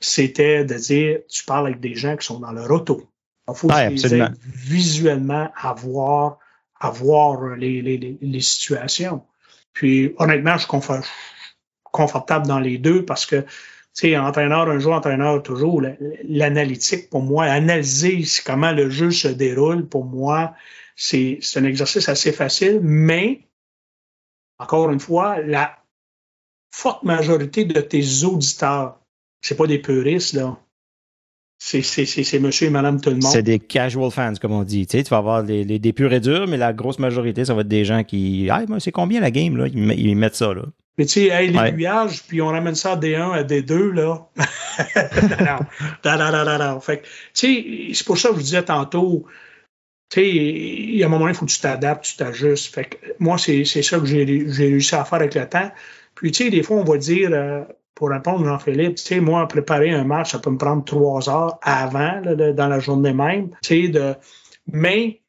C'était 0.00 0.64
de 0.64 0.74
dire, 0.74 1.20
tu 1.28 1.44
parles 1.44 1.68
avec 1.68 1.80
des 1.80 1.94
gens 1.94 2.16
qui 2.16 2.26
sont 2.26 2.40
dans 2.40 2.52
leur 2.52 2.70
auto. 2.70 3.08
Il 3.48 3.54
faut 3.54 3.68
Ouais, 3.72 3.88
que 3.94 4.00
tu 4.00 4.08
les 4.08 4.14
aides 4.14 4.34
visuellement 4.42 5.48
à 5.56 5.72
voir, 5.74 6.38
à 6.80 6.90
voir 6.90 7.56
les, 7.56 7.82
les, 7.82 7.96
les, 7.98 8.18
les 8.20 8.40
situations. 8.40 9.22
Puis, 9.72 10.12
honnêtement, 10.18 10.54
je 10.54 10.58
suis 10.60 10.68
confort- 10.68 11.04
confortable 11.84 12.46
dans 12.46 12.58
les 12.58 12.78
deux 12.78 13.04
parce 13.04 13.26
que, 13.26 13.36
tu 13.36 13.46
sais, 13.94 14.16
entraîneur 14.16 14.68
un 14.68 14.78
jour, 14.78 14.92
entraîneur 14.92 15.42
toujours, 15.42 15.80
la- 15.82 15.94
l'analytique, 16.28 17.10
pour 17.10 17.22
moi, 17.22 17.44
analyser 17.44 18.24
comment 18.44 18.72
le 18.72 18.90
jeu 18.90 19.10
se 19.10 19.28
déroule, 19.28 19.86
pour 19.86 20.04
moi, 20.04 20.54
c'est 20.96 21.38
c'est 21.42 21.60
un 21.60 21.64
exercice 21.64 22.08
assez 22.08 22.32
facile, 22.32 22.80
mais, 22.82 23.46
encore 24.62 24.90
une 24.90 25.00
fois, 25.00 25.40
la 25.42 25.76
forte 26.74 27.02
majorité 27.04 27.64
de 27.64 27.80
tes 27.80 28.24
auditeurs, 28.24 28.98
c'est 29.40 29.56
pas 29.56 29.66
des 29.66 29.78
puristes, 29.78 30.34
là. 30.34 30.56
C'est 31.58 32.40
monsieur 32.40 32.66
et 32.66 32.70
madame 32.70 33.00
tout 33.00 33.10
le 33.10 33.16
monde. 33.16 33.30
C'est 33.30 33.42
des 33.44 33.60
casual 33.60 34.10
fans, 34.10 34.32
comme 34.40 34.50
on 34.52 34.64
dit. 34.64 34.84
Tu 34.88 34.98
sais, 34.98 35.04
tu 35.04 35.10
vas 35.10 35.18
avoir 35.18 35.42
les, 35.42 35.62
les- 35.62 35.78
des 35.78 35.92
purs 35.92 36.12
et 36.12 36.18
durs, 36.18 36.48
mais 36.48 36.56
la 36.56 36.72
grosse 36.72 36.98
majorité, 36.98 37.44
ça 37.44 37.54
va 37.54 37.60
être 37.60 37.68
des 37.68 37.84
gens 37.84 38.02
qui. 38.02 38.48
Ah, 38.50 38.62
moi, 38.68 38.80
c'est 38.80 38.90
combien 38.90 39.20
la 39.20 39.30
game, 39.30 39.56
là? 39.56 39.68
Ils, 39.68 39.78
met- 39.78 39.96
ils 39.96 40.16
mettent 40.16 40.34
ça, 40.34 40.52
là. 40.52 40.62
Mais 40.98 41.06
tu 41.06 41.12
sais, 41.12 41.26
hey, 41.28 41.56
Ouais. 41.56 41.70
l'aiguillage, 41.70 42.24
puis 42.24 42.42
on 42.42 42.48
ramène 42.48 42.74
ça 42.74 42.92
à 42.92 42.96
D1 42.96 43.30
à 43.32 43.44
D2, 43.44 43.90
là. 43.92 44.26
non, 45.40 45.58
non, 46.04 46.18
non, 46.18 46.32
non, 46.32 46.44
non, 46.44 46.58
non. 46.74 46.80
Fait 46.80 47.02
tu 47.02 47.08
sais, 47.88 47.94
c'est 47.94 48.04
pour 48.06 48.18
ça 48.18 48.28
que 48.30 48.34
je 48.34 48.38
vous 48.40 48.44
disais 48.44 48.64
tantôt, 48.64 49.24
sais, 50.20 50.28
il 50.28 50.96
y 50.96 51.02
a 51.02 51.06
un 51.06 51.08
moment, 51.08 51.28
il 51.28 51.34
faut 51.34 51.46
que 51.46 51.50
tu 51.50 51.60
t'adaptes, 51.60 52.04
tu 52.04 52.16
t'ajustes. 52.16 52.74
Fait 52.74 52.84
que 52.84 52.96
moi, 53.18 53.38
c'est 53.38 53.64
ça 53.64 53.98
que 53.98 54.06
j'ai 54.06 54.24
réussi 54.24 54.94
à 54.94 55.04
faire 55.04 55.20
avec 55.20 55.34
le 55.34 55.48
temps. 55.48 55.70
Puis, 56.14 56.32
tu 56.32 56.44
sais, 56.44 56.50
des 56.50 56.62
fois, 56.62 56.76
on 56.76 56.84
va 56.84 56.98
dire, 56.98 57.30
euh, 57.32 57.62
pour 57.94 58.10
répondre, 58.10 58.44
Jean-Philippe, 58.44 58.96
tu 58.96 59.02
sais, 59.02 59.20
moi, 59.20 59.46
préparer 59.48 59.90
un 59.90 60.04
match, 60.04 60.32
ça 60.32 60.38
peut 60.38 60.50
me 60.50 60.58
prendre 60.58 60.84
trois 60.84 61.28
heures 61.28 61.58
avant, 61.62 62.20
là, 62.20 62.52
dans 62.52 62.68
la 62.68 62.80
journée 62.80 63.12
même, 63.12 63.50
tu 63.62 63.84
sais, 63.84 63.88
de... 63.88 64.14
Mais 64.66 65.22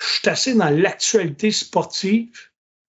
je 0.00 0.06
suis 0.06 0.28
assez 0.28 0.54
dans 0.54 0.70
l'actualité 0.70 1.50
sportive 1.50 2.30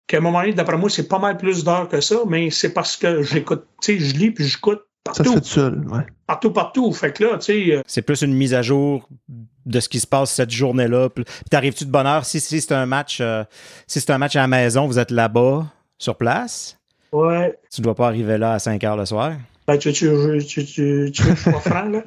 qu'à 0.08 0.18
un 0.18 0.22
moment 0.22 0.42
donné, 0.42 0.54
d'après 0.54 0.78
moi, 0.78 0.90
c'est 0.90 1.08
pas 1.08 1.20
mal 1.20 1.38
plus 1.38 1.64
d'heures 1.64 1.90
que 1.90 2.02
ça, 2.02 2.22
mais 2.28 2.50
c'est 2.50 2.74
parce 2.74 2.98
que 2.98 3.22
j'écoute, 3.22 3.66
tu 3.82 4.00
sais, 4.00 4.06
je 4.06 4.16
lis 4.16 4.32
puis 4.32 4.46
j'écoute 4.46 4.82
partout. 5.04 5.24
Ça 5.24 5.30
se 5.30 5.34
fait 5.36 5.42
tout 5.42 5.48
seul, 5.48 5.88
ouais. 5.90 6.06
Partout, 6.28 6.52
partout. 6.52 6.92
Fait 6.94 7.12
que 7.12 7.24
là, 7.24 7.38
tu 7.38 7.46
sais. 7.46 7.76
euh, 7.76 7.82
C'est 7.86 8.02
plus 8.02 8.22
une 8.22 8.34
mise 8.34 8.54
à 8.54 8.62
jour 8.62 9.08
de 9.66 9.80
ce 9.80 9.90
qui 9.90 10.00
se 10.00 10.08
passe 10.08 10.32
cette 10.32 10.52
journée-là. 10.52 11.10
Puis 11.10 11.24
t'arrives-tu 11.50 11.86
de 11.86 11.92
bonne 11.92 12.08
heure? 12.08 12.26
Si, 12.26 12.40
si 12.40 12.62
c'est 12.62 12.74
un 12.74 12.86
match, 12.86 13.20
euh, 13.22 13.44
si 13.88 14.00
c'est 14.00 14.12
un 14.12 14.18
match 14.18 14.36
à 14.36 14.42
la 14.42 14.48
maison, 14.48 14.88
vous 14.88 15.00
êtes 15.00 15.12
là-bas, 15.12 15.66
sur 15.98 16.16
place. 16.18 16.78
ouais. 17.12 17.58
Tu 17.72 17.82
ne 17.82 17.84
dois 17.84 17.96
pas 17.96 18.08
arriver 18.08 18.38
là 18.38 18.54
à 18.54 18.60
5 18.60 18.84
heures 18.84 18.98
le 18.98 19.06
soir. 19.06 19.34
Ben, 19.68 19.78
tu, 19.78 19.94
tu, 19.94 20.10
tu, 20.48 20.66
tu, 20.66 21.12
tu 21.14 21.22
veux 21.24 21.34
que 21.34 21.38
je 21.38 21.44
sois 21.50 21.60
franc, 21.62 21.86
là? 21.86 22.02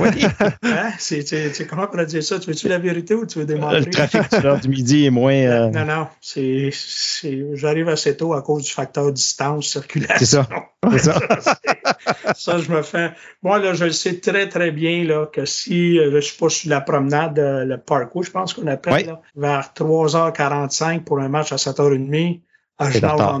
Oui. 0.00 0.24
Hein? 0.62 0.90
C'est, 0.98 1.66
comment 1.68 1.82
on 1.82 1.86
pourrait 1.88 2.06
dire 2.06 2.22
ça? 2.22 2.38
Tu 2.38 2.48
veux-tu 2.48 2.68
la 2.68 2.78
vérité 2.78 3.14
ou 3.14 3.26
tu 3.26 3.40
veux 3.40 3.44
démentir? 3.44 3.80
Le 3.80 3.86
trafic 3.86 4.30
de 4.30 4.38
l'heure 4.38 4.60
du 4.60 4.68
midi 4.68 5.06
est 5.06 5.10
moins. 5.10 5.32
euh, 5.34 5.68
Non, 5.70 5.84
non. 5.84 6.06
C'est, 6.20 6.70
j'arrive 7.54 7.88
assez 7.88 8.16
tôt 8.16 8.34
à 8.34 8.42
cause 8.42 8.62
du 8.64 8.70
facteur 8.70 9.10
distance, 9.12 9.66
circulation. 9.66 10.46
C'est 10.90 10.98
ça. 10.98 11.18
Ça. 11.40 11.58
ça, 12.36 12.58
je 12.58 12.70
me 12.70 12.82
fais. 12.82 13.10
Moi, 13.42 13.58
là, 13.58 13.74
je 13.74 13.84
le 13.86 13.90
sais 13.92 14.18
très, 14.20 14.48
très 14.48 14.70
bien 14.70 15.04
là, 15.04 15.26
que 15.26 15.44
si 15.44 15.98
euh, 15.98 16.10
je 16.14 16.20
suis 16.20 16.38
pas 16.38 16.48
sur 16.48 16.70
la 16.70 16.80
promenade, 16.80 17.38
euh, 17.38 17.64
le 17.64 17.78
parcours, 17.78 18.22
je 18.22 18.30
pense 18.30 18.54
qu'on 18.54 18.66
appelle, 18.68 18.92
Oui. 18.94 19.04
là, 19.04 19.20
vers 19.36 19.72
3h45 19.76 21.00
pour 21.04 21.18
un 21.20 21.28
match 21.28 21.52
à 21.52 21.56
7h30, 21.56 22.40
ah, 22.78 22.86
je 22.88 22.92
C'est 22.94 23.00
nage 23.02 23.12
retard. 23.12 23.32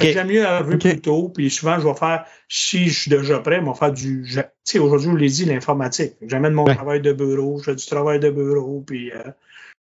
J'aime 0.00 0.28
mieux 0.28 0.44
arriver 0.46 0.74
OK. 0.74 0.80
plus 0.80 1.00
tôt, 1.00 1.28
puis 1.28 1.50
souvent, 1.50 1.78
je 1.78 1.86
vais 1.86 1.94
faire, 1.94 2.24
si 2.48 2.88
je 2.88 3.00
suis 3.02 3.10
déjà 3.10 3.38
prêt, 3.40 3.60
je 3.60 3.66
vais 3.66 3.74
faire 3.74 3.92
du. 3.92 4.24
Tu 4.28 4.40
sais, 4.64 4.78
aujourd'hui, 4.78 5.06
je 5.06 5.10
vous 5.10 5.16
l'ai 5.16 5.28
dit, 5.28 5.44
l'informatique. 5.44 6.14
J'amène 6.26 6.52
mon 6.52 6.64
Ouais. 6.64 6.74
travail 6.74 7.00
de 7.00 7.12
bureau, 7.12 7.58
je 7.58 7.64
fais 7.64 7.74
du 7.74 7.86
travail 7.86 8.18
de 8.20 8.30
bureau, 8.30 8.82
puis. 8.86 9.12
euh, 9.12 9.22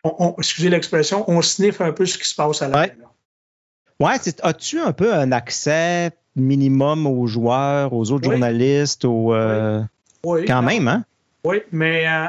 on- 0.04 0.16
on- 0.20 0.36
excusez 0.38 0.70
l'expression, 0.70 1.24
on 1.30 1.42
sniffe 1.42 1.80
un 1.82 1.94
peu 1.94 2.06
ce 2.06 2.18
qui 2.18 2.28
se 2.28 2.36
passe 2.36 2.62
à 2.62 2.68
la 2.68 2.78
Ouais. 2.82 2.96
Ouais, 4.00 4.16
as-tu 4.42 4.80
un 4.80 4.92
peu 4.92 5.14
un 5.14 5.32
accès 5.32 6.12
minimum 6.36 7.06
aux 7.08 7.28
joueurs, 7.28 7.94
aux 7.94 8.12
autres 8.12 8.28
Oui. 8.28 8.34
journalistes, 8.34 9.06
aux, 9.06 9.34
euh, 9.34 9.82
Oui, 10.26 10.46
quand 10.46 10.62
même, 10.62 10.88
hein? 10.88 11.06
Oui, 11.46 11.62
mais 11.72 12.08
euh, 12.08 12.26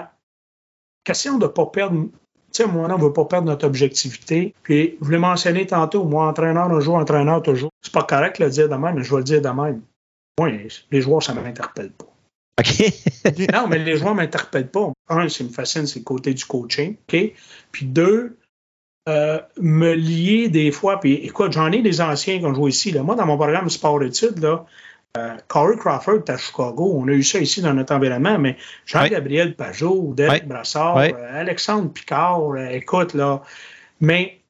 question 1.03 1.39
de 1.39 1.47
ne 1.47 1.51
pas 1.51 1.67
perdre. 1.67 2.07
Tu 2.55 2.63
sais, 2.63 2.69
moi, 2.69 2.89
on 2.89 2.97
ne 2.97 3.03
veut 3.03 3.13
pas 3.13 3.25
perdre 3.25 3.49
notre 3.49 3.67
objectivité. 3.67 4.55
Puis, 4.63 4.97
je 5.03 5.11
l'ai 5.11 5.19
mentionné 5.19 5.67
tantôt, 5.67 6.05
moi, 6.05 6.29
entraîneur 6.29 6.71
un 6.71 6.81
jour, 6.81 6.95
entraîneur 6.95 7.43
toujours. 7.43 7.71
C'est 7.83 7.93
pas 7.93 8.05
correct 8.05 8.39
de 8.39 8.45
le 8.45 8.51
dire 8.51 8.69
de 8.69 8.77
même, 8.77 8.95
mais 8.95 9.03
je 9.03 9.11
vais 9.11 9.19
le 9.19 9.25
dire 9.25 9.43
de 9.43 9.49
même. 9.49 9.83
Moi, 10.39 10.51
les 10.91 11.01
joueurs, 11.01 11.23
ça 11.23 11.35
ne 11.35 11.41
m'interpelle 11.41 11.91
pas. 11.91 12.07
OK. 12.61 12.93
Non, 13.53 13.67
mais 13.69 13.79
les 13.79 13.97
joueurs 13.97 14.15
ne 14.15 14.21
m'interpellent 14.21 14.71
pas. 14.71 14.93
Un, 15.09 15.29
ce 15.29 15.39
qui 15.39 15.45
me 15.45 15.49
fascine, 15.49 15.87
c'est 15.87 15.99
le 15.99 16.05
côté 16.05 16.33
du 16.33 16.45
coaching. 16.45 16.97
OK? 17.09 17.33
Puis 17.73 17.87
deux, 17.87 18.37
euh, 19.09 19.41
me 19.61 19.95
lier 19.95 20.49
des 20.49 20.71
fois. 20.71 21.01
Puis 21.01 21.15
écoute, 21.15 21.53
j'en 21.53 21.73
ai 21.73 21.83
des 21.83 22.01
anciens 22.01 22.39
qui 22.39 22.47
ont 22.47 22.55
joué 22.55 22.71
ici. 22.71 22.93
Là. 22.93 23.03
Moi, 23.03 23.17
dans 23.17 23.27
mon 23.27 23.37
programme 23.37 23.69
sport-études, 23.69 24.39
là, 24.39 24.65
euh, 25.17 25.37
Corey 25.49 25.77
Crawford 25.77 26.23
à 26.29 26.37
Chicago. 26.37 26.93
On 26.97 27.07
a 27.09 27.13
eu 27.13 27.23
ça 27.23 27.39
ici 27.39 27.61
dans 27.63 27.73
notre 27.75 27.95
environnement, 27.95 28.39
mais 28.39 28.57
Jean-Gabriel 28.85 29.55
Pajot, 29.55 30.13
Derek 30.17 30.43
Ouais. 30.43 30.49
Brassard, 30.49 30.97
euh, 30.99 31.13
Alexandre 31.33 31.93
Picard, 31.93 32.51
euh, 32.53 32.69
écoute, 32.71 33.15
là. 33.15 33.43
Mais 34.01 34.41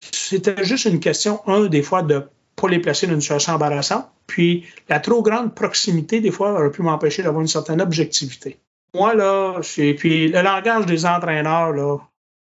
c'était 0.00 0.64
juste 0.64 0.86
une 0.86 1.00
question, 1.00 1.46
un, 1.46 1.66
des 1.66 1.82
fois, 1.82 2.02
de 2.02 2.24
pas 2.56 2.68
les 2.68 2.80
placer 2.80 3.06
dans 3.06 3.14
une 3.14 3.20
situation 3.20 3.54
embarrassante. 3.54 4.06
Puis 4.26 4.66
la 4.88 5.00
trop 5.00 5.22
grande 5.22 5.54
proximité, 5.54 6.20
des 6.20 6.30
fois, 6.30 6.52
aurait 6.52 6.70
pu 6.70 6.82
m'empêcher 6.82 7.22
d'avoir 7.22 7.40
une 7.40 7.48
certaine 7.48 7.80
objectivité. 7.80 8.58
Moi, 8.94 9.14
là, 9.14 9.60
c'est. 9.62 9.94
Puis 9.94 10.28
le 10.28 10.42
langage 10.42 10.86
des 10.86 11.06
entraîneurs, 11.06 11.72
là, 11.72 11.98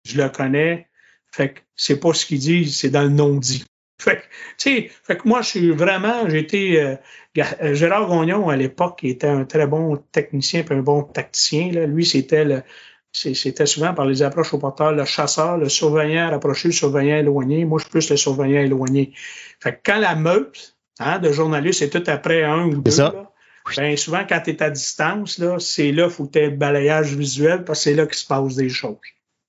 je 0.05 0.20
le 0.20 0.28
connais. 0.28 0.86
Fait 1.32 1.55
que 1.55 1.60
c'est 1.76 2.01
pas 2.01 2.14
ce 2.14 2.24
qu'ils 2.24 2.39
disent, 2.39 2.78
c'est 2.78 2.90
dans 2.90 3.02
le 3.02 3.10
non-dit. 3.10 3.64
Fait 4.00 4.16
que, 4.16 4.22
tu 4.58 4.70
sais, 4.70 4.90
fait 5.02 5.16
que 5.16 5.26
moi, 5.26 5.42
je 5.42 5.48
suis 5.48 5.70
vraiment, 5.72 6.28
j'ai 6.28 6.38
été, 6.38 6.80
euh, 6.80 6.94
euh, 7.62 7.74
Gérard 7.74 8.08
Gagnon, 8.08 8.48
à 8.48 8.56
l'époque, 8.56 9.00
qui 9.00 9.08
était 9.08 9.26
un 9.26 9.44
très 9.44 9.66
bon 9.66 9.96
technicien 10.12 10.64
et 10.68 10.72
un 10.72 10.82
bon 10.82 11.02
tacticien. 11.02 11.72
Là. 11.72 11.86
Lui, 11.86 12.06
c'était 12.06 12.44
le, 12.44 12.62
c'était 13.12 13.66
souvent 13.66 13.94
par 13.94 14.06
les 14.06 14.22
approches 14.22 14.54
au 14.54 14.58
porteur, 14.58 14.92
le 14.92 15.04
chasseur, 15.04 15.58
le 15.58 15.68
surveillant 15.68 16.30
rapproché, 16.30 16.68
le 16.68 16.74
surveillant 16.74 17.16
éloigné. 17.16 17.64
Moi, 17.64 17.78
je 17.78 17.84
suis 17.84 17.90
plus 17.90 18.10
le 18.10 18.16
surveillant 18.16 18.60
éloigné. 18.60 19.12
Fait 19.60 19.72
que 19.72 19.78
quand 19.84 19.98
la 19.98 20.14
meute 20.14 20.76
hein, 21.00 21.18
de 21.18 21.32
journalistes 21.32 21.82
est 21.82 21.90
tout 21.90 22.08
après 22.08 22.44
un 22.44 22.66
ou 22.66 22.80
deux, 22.80 22.96
là, 22.96 23.32
ben, 23.76 23.96
souvent, 23.96 24.24
quand 24.26 24.40
tu 24.40 24.50
es 24.50 24.62
à 24.62 24.70
distance, 24.70 25.38
là, 25.38 25.58
c'est 25.58 25.92
là 25.92 26.04
qu'il 26.04 26.12
faut 26.12 26.26
que 26.26 26.32
tu 26.32 26.38
aies 26.38 26.50
le 26.50 26.56
balayage 26.56 27.14
visuel 27.14 27.64
parce 27.64 27.80
que 27.80 27.84
c'est 27.84 27.94
là 27.94 28.06
qu'il 28.06 28.16
se 28.16 28.26
passe 28.26 28.54
des 28.54 28.68
choses. 28.68 28.96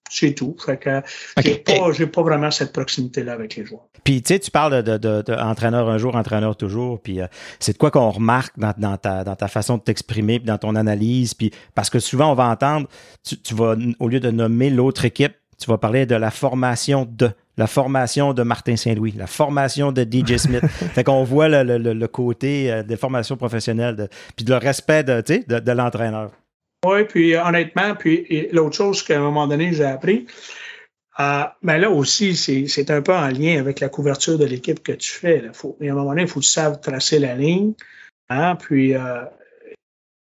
C'est 0.10 0.34
tout. 0.34 0.56
Fait 0.65 0.77
que 0.77 1.02
j'ai 1.41 1.56
pas, 1.56 1.91
j'ai 1.91 2.07
pas 2.07 2.22
vraiment 2.23 2.52
cette 2.52 2.73
proximité-là 2.73 3.34
avec 3.34 3.56
les 3.56 3.65
joueurs. 3.65 3.86
Puis, 4.03 4.22
tu 4.22 4.34
sais, 4.34 4.40
tu 4.40 4.49
parles 4.52 4.84
de, 4.84 4.98
de- 4.98 5.22
de 5.22 5.34
entraîneur 5.34 5.88
un 5.90 5.98
jour, 5.98 6.15
entraîneur 6.15 6.56
toujours. 6.56 6.99
Puis, 7.02 7.22
euh, 7.22 7.27
c'est 7.60 7.73
de 7.73 7.77
quoi 7.77 7.91
qu'on 7.91 8.10
remarque 8.10 8.57
dans, 8.57 8.73
dans 8.77 8.98
ta, 8.98 9.23
dans 9.23 9.36
ta 9.36 9.48
façon 9.48 9.77
de 9.77 9.81
t'exprimer, 9.84 10.40
puis 10.40 10.48
dans 10.48 10.57
ton 10.57 10.76
analyse. 10.76 11.34
Puis, 11.34 11.52
parce 11.76 11.90
que 11.90 11.99
souvent, 11.99 12.31
on 12.31 12.36
va 12.36 12.48
entendre, 12.48 12.88
tu, 13.23 13.38
tu 13.40 13.53
vas, 13.53 13.76
au 13.99 14.07
lieu 14.07 14.19
de 14.19 14.31
nommer 14.31 14.69
l'autre 14.69 15.06
équipe, 15.06 15.34
tu 15.60 15.69
vas 15.69 15.77
parler 15.77 16.06
de 16.06 16.15
la 16.15 16.31
formation 16.31 17.06
de, 17.11 17.30
la 17.57 17.68
formation 17.68 18.34
de 18.34 18.41
Martin 18.44 18.77
Saint-Louis, 18.77 19.14
la 19.18 19.27
formation 19.27 19.91
de 19.91 20.03
DJ 20.03 20.38
Smith. 20.38 20.65
fait 20.65 21.03
qu'on 21.03 21.26
voit 21.26 21.49
le, 21.49 21.77
le- 21.77 22.07
côté 22.07 22.72
euh, 22.72 22.81
des 22.84 22.95
formations 22.95 23.36
professionnelles, 23.36 23.95
de- 23.98 24.07
puis 24.38 24.45
le 24.45 24.56
respect 24.56 25.03
de, 25.03 25.22
de 25.60 25.72
l'entraîneur. 25.73 26.31
Oui, 26.85 27.03
puis 27.03 27.35
euh, 27.35 27.43
honnêtement, 27.43 27.95
puis 27.95 28.47
l'autre 28.51 28.76
chose 28.76 29.03
qu'à 29.03 29.18
un 29.18 29.22
moment 29.22 29.47
donné, 29.47 29.73
j'ai 29.73 29.84
appris, 29.84 30.27
euh, 31.19 31.43
ben 31.61 31.77
là 31.77 31.89
aussi, 31.89 32.35
c'est 32.35 32.91
un 32.91 33.01
peu 33.01 33.14
en 33.14 33.27
lien 33.27 33.60
avec 33.60 33.81
la 33.81 33.89
couverture 33.89 34.38
de 34.38 34.45
l'équipe 34.45 34.81
que 34.81 34.93
tu 34.93 35.11
fais. 35.11 35.41
Là. 35.41 35.51
Faut, 35.51 35.77
à 35.81 35.84
un 35.84 35.93
moment 35.93 36.11
donné, 36.11 36.22
il 36.22 36.27
faut 36.30 36.39
que 36.39 36.45
tu 36.45 36.51
saves 36.51 36.80
tracer 36.80 37.19
la 37.19 37.35
ligne. 37.35 37.73
Hein, 38.30 38.56
puis, 38.56 38.93
euh, 38.93 39.26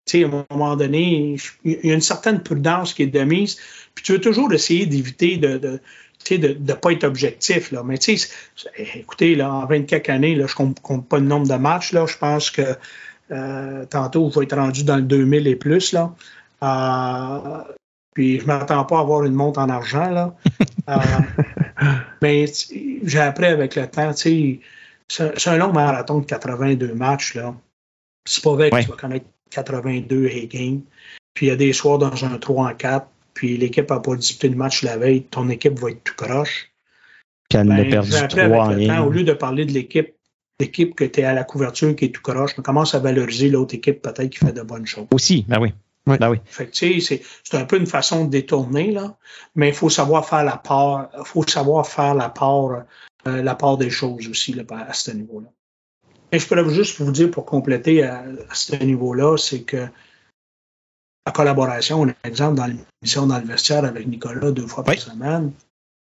tu 0.04 0.18
sais, 0.18 0.24
à 0.24 0.28
un 0.28 0.44
moment 0.50 0.76
donné, 0.76 1.36
il 1.64 1.86
y 1.86 1.90
a 1.90 1.94
une 1.94 2.02
certaine 2.02 2.42
prudence 2.42 2.92
qui 2.92 3.04
est 3.04 3.06
de 3.06 3.22
mise. 3.22 3.56
Puis 3.94 4.04
tu 4.04 4.12
veux 4.12 4.20
toujours 4.20 4.52
essayer 4.52 4.84
d'éviter 4.84 5.38
de, 5.38 5.56
de 5.56 5.80
de 6.30 6.56
ne 6.56 6.74
pas 6.74 6.92
être 6.92 7.02
objectif. 7.02 7.72
Là. 7.72 7.82
Mais 7.82 7.98
tu 7.98 8.16
sais, 8.16 8.28
écoutez, 8.94 9.34
là, 9.34 9.52
en 9.52 9.66
24 9.66 10.08
années, 10.08 10.36
là, 10.36 10.46
je 10.46 10.62
ne 10.62 10.72
compte, 10.80 11.08
pas 11.08 11.18
le 11.18 11.24
nombre 11.24 11.48
de 11.48 11.54
matchs. 11.54 11.92
Là, 11.92 12.06
je 12.06 12.16
pense 12.16 12.50
que 12.50 12.76
tantôt, 13.90 14.28
il 14.28 14.32
va 14.32 14.42
être 14.44 14.56
rendu 14.56 14.84
dans 14.84 14.96
le 14.96 15.02
2000 15.02 15.48
et 15.48 15.56
plus. 15.56 15.92
Là. 15.92 16.14
Euh, 16.62 17.62
puis 18.14 18.40
je 18.40 18.46
m'attends 18.46 18.84
pas 18.84 18.98
à 18.98 19.00
avoir 19.00 19.24
une 19.24 19.34
montre 19.34 19.60
en 19.60 19.68
argent, 19.68 20.10
là. 20.10 20.34
Euh, 20.88 20.96
mais 22.20 22.46
j'ai 23.04 23.20
appris 23.20 23.46
avec 23.46 23.76
le 23.76 23.86
temps, 23.86 24.12
tu 24.12 24.60
sais, 25.08 25.32
c'est 25.36 25.48
un 25.48 25.56
long 25.56 25.72
marathon 25.72 26.18
de 26.18 26.26
82 26.26 26.92
matchs, 26.92 27.34
là. 27.36 27.54
C'est 28.28 28.42
pas 28.42 28.52
vrai 28.54 28.70
que 28.70 28.80
tu 28.80 28.88
vas 28.88 28.96
connaître 28.96 29.26
82 29.50 30.26
et 30.26 30.48
games. 30.48 30.80
Puis 31.34 31.46
il 31.46 31.48
y 31.50 31.52
a 31.52 31.56
des 31.56 31.72
soirs 31.72 31.98
dans 31.98 32.24
un 32.24 32.36
3 32.36 32.66
en 32.66 32.74
4, 32.74 33.06
puis 33.34 33.56
l'équipe 33.56 33.88
n'a 33.88 34.00
pas 34.00 34.16
disputé 34.16 34.48
de 34.48 34.56
match 34.56 34.82
la 34.82 34.96
veille, 34.96 35.22
ton 35.22 35.48
équipe 35.50 35.78
va 35.78 35.90
être 35.90 36.02
tout 36.02 36.14
croche. 36.16 36.72
Puis 37.48 37.58
elle 37.58 37.68
en 37.68 37.74
a 37.74 37.76
Ben, 37.76 37.90
perdu 37.90 38.10
j'ai 38.10 38.18
appris 38.18 38.40
trois 38.40 38.64
en 38.64 38.70
avec 38.70 38.88
le 38.88 38.94
temps, 38.94 39.06
au 39.06 39.10
lieu 39.10 39.22
de 39.22 39.32
parler 39.34 39.64
de 39.64 39.72
l'équipe, 39.72 40.14
l'équipe 40.58 40.96
que 40.96 41.04
tu 41.04 41.20
es 41.20 41.24
à 41.24 41.32
la 41.32 41.44
couverture 41.44 41.94
qui 41.94 42.06
est 42.06 42.14
tout 42.14 42.22
croche, 42.22 42.52
on 42.58 42.62
commence 42.62 42.94
à 42.96 42.98
valoriser 42.98 43.50
l'autre 43.50 43.74
équipe 43.74 44.02
peut-être 44.02 44.30
qui 44.30 44.38
fait 44.38 44.52
de 44.52 44.62
bonnes 44.62 44.86
choses. 44.86 45.06
Aussi, 45.12 45.44
ben 45.48 45.60
oui. 45.60 45.72
Ouais. 46.06 46.18
Ben 46.18 46.30
oui. 46.30 46.38
Fait 46.44 46.66
que, 46.66 46.76
c'est, 46.76 47.00
c'est 47.00 47.56
un 47.56 47.64
peu 47.64 47.76
une 47.76 47.86
façon 47.86 48.24
de 48.24 48.30
détourner, 48.30 48.90
là, 48.90 49.16
mais 49.54 49.68
il 49.68 49.74
faut 49.74 49.90
savoir 49.90 50.28
faire 50.28 50.44
la 50.44 50.56
part, 50.56 51.10
faut 51.24 51.46
savoir 51.46 51.86
faire 51.86 52.14
la 52.14 52.28
part, 52.28 52.84
euh, 53.26 53.42
la 53.42 53.54
part 53.54 53.78
des 53.78 53.90
choses 53.90 54.26
aussi, 54.28 54.52
là, 54.52 54.64
à 54.88 54.92
ce 54.94 55.12
niveau-là. 55.12 55.48
Et 56.32 56.38
je 56.38 56.46
pourrais 56.46 56.68
juste 56.70 57.00
vous 57.00 57.12
dire, 57.12 57.30
pour 57.30 57.44
compléter 57.44 58.02
à, 58.02 58.24
à 58.50 58.54
ce 58.54 58.74
niveau-là, 58.76 59.36
c'est 59.36 59.62
que 59.62 59.86
la 61.26 61.32
collaboration, 61.32 62.00
on 62.00 62.08
a 62.08 62.10
un 62.10 62.28
exemple 62.28 62.56
dans 62.56 62.66
l'émission 62.66 63.26
dans 63.26 63.38
le 63.38 63.44
vestiaire 63.44 63.84
avec 63.84 64.06
Nicolas 64.06 64.50
deux 64.50 64.66
fois 64.66 64.82
Oui. 64.86 64.96
par 64.96 65.04
semaine. 65.04 65.52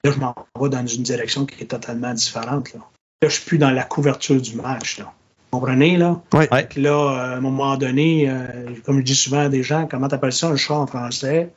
Là, 0.03 0.11
je 0.11 0.19
m'en 0.19 0.35
vais 0.61 0.69
dans 0.69 0.87
une 0.87 1.03
direction 1.03 1.45
qui 1.47 1.63
est 1.63 1.67
totalement 1.67 2.13
différente. 2.15 2.73
Là, 2.73 2.81
là 3.23 3.29
je 3.29 3.35
suis 3.35 3.45
plus 3.45 3.59
dans 3.59 3.71
la 3.71 3.85
couverture 3.85 4.41
du 4.41 4.57
match. 4.57 4.99
Là. 4.99 5.13
Vous 5.55 5.61
comprenez, 5.61 5.97
là? 5.97 6.21
Ouais. 6.33 6.41
Ouais. 6.51 6.61
Fait 6.61 6.69
que 6.69 6.81
là, 6.81 7.11
à 7.11 7.37
un 7.37 7.41
moment 7.41 7.77
donné, 7.77 8.29
euh, 8.29 8.47
comme 8.85 8.99
je 8.99 9.05
dis 9.05 9.15
souvent 9.15 9.41
à 9.41 9.49
des 9.49 9.63
gens, 9.63 9.87
comment 9.89 10.09
t'appelles 10.09 10.33
ça 10.33 10.49
un 10.49 10.57
chat 10.57 10.75
en 10.75 10.87
français? 10.87 11.53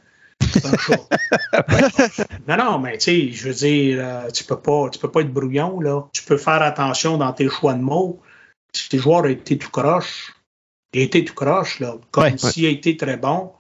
C'est 0.52 0.66
un 0.66 0.78
chat. 0.78 2.28
non, 2.48 2.58
non, 2.58 2.80
mais 2.80 2.98
tu 2.98 3.06
sais, 3.06 3.32
je 3.32 3.48
veux 3.48 3.56
dire, 3.56 3.98
euh, 4.00 4.30
tu 4.30 4.44
peux 4.44 4.60
pas, 4.60 4.90
tu 4.92 5.00
peux 5.00 5.10
pas 5.10 5.22
être 5.22 5.34
brouillon, 5.34 5.80
là. 5.80 6.04
Tu 6.14 6.24
peux 6.24 6.38
faire 6.38 6.62
attention 6.62 7.18
dans 7.18 7.34
tes 7.34 7.50
choix 7.50 7.74
de 7.74 7.82
mots. 7.82 8.22
Si 8.72 8.88
tes 8.90 9.00
joueurs 9.00 9.26
été 9.26 9.58
tout 9.58 9.72
croche, 9.72 10.34
il 10.94 11.02
été 11.02 11.26
tout 11.26 11.34
croche, 11.34 11.80
là. 11.80 11.96
Comme 12.12 12.24
Ouais, 12.26 12.38
s'il 12.38 12.66
a 12.66 12.70
été 12.70 12.96
très 12.98 13.18
bon, 13.18 13.52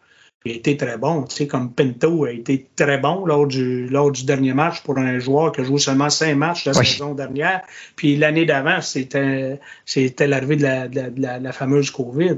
il 0.46 0.52
a 0.52 0.56
été 0.56 0.78
très 0.78 0.98
bon. 0.98 1.24
Tu 1.24 1.36
sais, 1.36 1.48
comme 1.48 1.72
Pinto 1.74 2.26
a 2.26 2.32
été 2.32 2.68
très 2.76 2.98
bon 3.00 3.26
lors 3.26 3.48
du, 3.48 3.88
lors 3.90 4.12
du 4.12 4.24
dernier 4.24 4.54
match 4.54 4.82
pour 4.82 4.98
un 4.98 5.20
joueur 5.20 5.52
qui 5.52 5.62
a 5.62 5.64
joué 5.64 5.80
seulement 5.80 6.10
cinq 6.10 6.36
matchs 6.36 6.66
la 6.66 6.78
Oui. 6.78 6.86
saison 6.86 7.14
dernière. 7.14 7.62
Puis 7.96 8.16
l'année 8.16 8.46
d'avant, 8.46 8.80
c'était, 8.82 9.60
c'était 9.86 10.28
l'arrivée 10.28 10.56
de 10.56 10.64
la, 10.64 10.88
de 10.88 10.96
la- 10.96 11.10
de 11.10 11.22
la- 11.22 11.40
de 11.40 11.44
la 11.44 11.52
fameuse 11.52 11.92
COVID. 11.92 12.38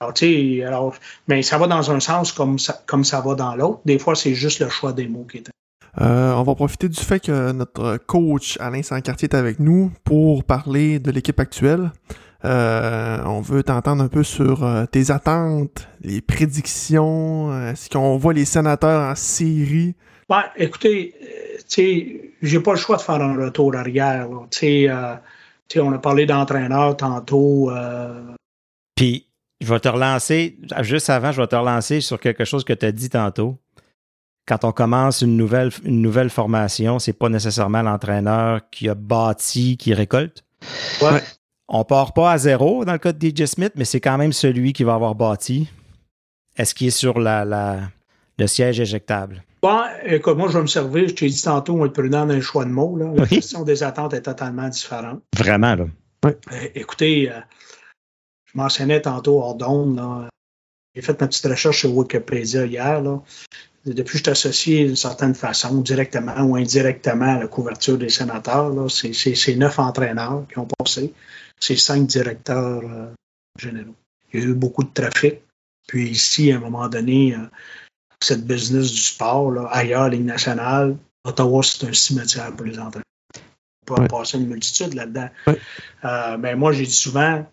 Alors, 0.00 0.14
tu 0.14 0.58
sais, 0.58 0.64
alors, 0.64 0.94
mais 1.28 1.42
ça 1.42 1.58
va 1.58 1.66
dans 1.66 1.90
un 1.90 2.00
sens 2.00 2.32
comme 2.32 2.58
ça, 2.58 2.82
comme 2.86 3.04
ça 3.04 3.20
va 3.20 3.34
dans 3.34 3.54
l'autre. 3.54 3.80
Des 3.84 3.98
fois, 3.98 4.14
c'est 4.14 4.34
juste 4.34 4.60
le 4.60 4.68
choix 4.68 4.92
des 4.92 5.06
mots 5.08 5.26
qui 5.30 5.38
est. 5.38 5.48
Euh, 6.00 6.32
on 6.34 6.42
va 6.42 6.54
profiter 6.54 6.88
du 6.88 6.98
fait 6.98 7.20
que 7.20 7.52
notre 7.52 7.98
coach 7.98 8.56
Alain 8.60 8.82
Sancartier 8.82 9.28
est 9.28 9.34
avec 9.36 9.60
nous 9.60 9.92
pour 10.04 10.42
parler 10.42 10.98
de 10.98 11.10
l'équipe 11.10 11.38
actuelle. 11.38 11.92
Euh, 12.44 13.22
on 13.24 13.40
veut 13.40 13.62
t'entendre 13.62 14.02
un 14.02 14.08
peu 14.08 14.24
sur 14.24 14.64
euh, 14.64 14.86
tes 14.86 15.10
attentes, 15.10 15.88
les 16.00 16.20
prédictions. 16.20 17.68
Est-ce 17.68 17.88
qu'on 17.88 18.16
voit 18.16 18.32
les 18.32 18.44
sénateurs 18.44 19.10
en 19.10 19.14
série? 19.14 19.94
Ben, 20.28 20.44
écoutez, 20.56 21.14
tu 21.58 21.64
sais, 21.68 22.34
j'ai 22.42 22.60
pas 22.60 22.72
le 22.72 22.78
choix 22.78 22.96
de 22.96 23.02
faire 23.02 23.20
un 23.20 23.36
retour 23.36 23.76
arrière. 23.76 24.28
Tu 24.50 24.88
sais, 24.88 25.80
on 25.80 25.92
a 25.92 25.98
parlé 25.98 26.26
d'entraîneur 26.26 26.96
tantôt. 26.96 27.70
Puis, 28.96 29.26
je 29.60 29.72
vais 29.72 29.80
te 29.80 29.88
relancer, 29.88 30.58
juste 30.80 31.08
avant, 31.10 31.30
je 31.30 31.40
vais 31.40 31.46
te 31.46 31.54
relancer 31.54 32.00
sur 32.00 32.18
quelque 32.18 32.44
chose 32.44 32.64
que 32.64 32.72
tu 32.72 32.84
as 32.86 32.92
dit 32.92 33.10
tantôt. 33.10 33.58
Quand 34.46 34.64
on 34.64 34.72
commence 34.72 35.22
une 35.22 35.36
nouvelle, 35.36 35.70
une 35.84 36.02
nouvelle 36.02 36.30
formation, 36.30 36.98
c'est 36.98 37.12
pas 37.12 37.28
nécessairement 37.28 37.82
l'entraîneur 37.82 38.60
qui 38.70 38.88
a 38.88 38.96
bâti, 38.96 39.76
qui 39.76 39.94
récolte. 39.94 40.44
Ouais. 41.00 41.22
On 41.74 41.84
part 41.84 42.12
pas 42.12 42.32
à 42.32 42.38
zéro 42.38 42.84
dans 42.84 42.92
le 42.92 42.98
cas 42.98 43.14
de 43.14 43.26
DJ 43.26 43.46
Smith, 43.46 43.72
mais 43.76 43.86
c'est 43.86 44.00
quand 44.00 44.18
même 44.18 44.34
celui 44.34 44.74
qui 44.74 44.84
va 44.84 44.92
avoir 44.92 45.14
bâti. 45.14 45.70
Est-ce 46.54 46.74
qu'il 46.74 46.88
est 46.88 46.90
sur 46.90 47.18
la, 47.18 47.46
la, 47.46 47.80
le 48.38 48.46
siège 48.46 48.78
éjectable? 48.78 49.42
Bon, 49.62 49.80
écoute, 50.04 50.36
moi, 50.36 50.48
je 50.48 50.58
vais 50.58 50.60
me 50.60 50.66
servir. 50.66 51.08
Je 51.08 51.14
t'ai 51.14 51.28
dit 51.28 51.42
tantôt, 51.42 51.72
on 51.72 51.78
va 51.78 51.86
être 51.86 51.94
prudent 51.94 52.26
dans 52.26 52.34
le 52.34 52.42
choix 52.42 52.66
de 52.66 52.70
mots. 52.70 52.98
Là. 52.98 53.10
La 53.16 53.26
question 53.26 53.62
des 53.62 53.82
attentes 53.82 54.12
est 54.12 54.20
totalement 54.20 54.68
différente. 54.68 55.22
Vraiment, 55.34 55.74
là. 55.74 55.86
Ouais. 56.24 56.36
écoutez, 56.74 57.32
euh, 57.32 57.40
je 58.44 58.52
mentionnais 58.54 59.00
tantôt 59.00 59.40
hors 59.40 59.54
d'onde, 59.54 60.28
j'ai 60.94 61.00
fait 61.00 61.18
ma 61.18 61.26
petite 61.26 61.46
recherche 61.46 61.80
sur 61.80 61.96
Wikipédia 61.96 62.66
hier. 62.66 63.00
Là. 63.00 63.22
Depuis 63.86 64.12
que 64.12 64.18
je 64.18 64.22
suis 64.24 64.30
associé 64.30 64.84
d'une 64.84 64.94
certaine 64.94 65.34
façon, 65.34 65.80
directement 65.80 66.38
ou 66.42 66.54
indirectement 66.54 67.36
à 67.36 67.38
la 67.38 67.46
couverture 67.48 67.96
des 67.96 68.10
sénateurs, 68.10 68.70
c'est 68.90 69.56
neuf 69.56 69.78
entraîneurs 69.78 70.44
qui 70.52 70.58
ont 70.58 70.68
passé. 70.78 71.14
C'est 71.62 71.76
cinq 71.76 72.08
directeurs 72.08 72.82
euh, 72.82 73.14
généraux. 73.56 73.94
Il 74.32 74.40
y 74.40 74.42
a 74.42 74.46
eu 74.46 74.54
beaucoup 74.54 74.82
de 74.82 74.92
trafic. 74.92 75.42
Puis 75.86 76.10
ici, 76.10 76.50
à 76.50 76.56
un 76.56 76.58
moment 76.58 76.88
donné, 76.88 77.36
euh, 77.36 77.46
cette 78.20 78.44
business 78.44 78.90
du 78.90 79.00
sport, 79.00 79.52
là, 79.52 79.68
ailleurs, 79.70 80.08
Ligue 80.08 80.24
nationale, 80.24 80.96
Ottawa, 81.22 81.62
c'est 81.62 81.86
un 81.86 81.92
cimetière 81.92 82.52
pour 82.56 82.66
les 82.66 82.80
entraîneurs. 82.80 83.04
On 83.82 83.94
peut 83.94 84.02
en 84.02 84.06
passer 84.08 84.38
une 84.38 84.48
multitude 84.48 84.94
là-dedans. 84.94 85.28
Ouais. 85.46 85.60
Euh, 86.04 86.36
mais 86.36 86.56
moi, 86.56 86.72
j'ai 86.72 86.84
dit 86.84 86.90
souvent, 86.90 87.46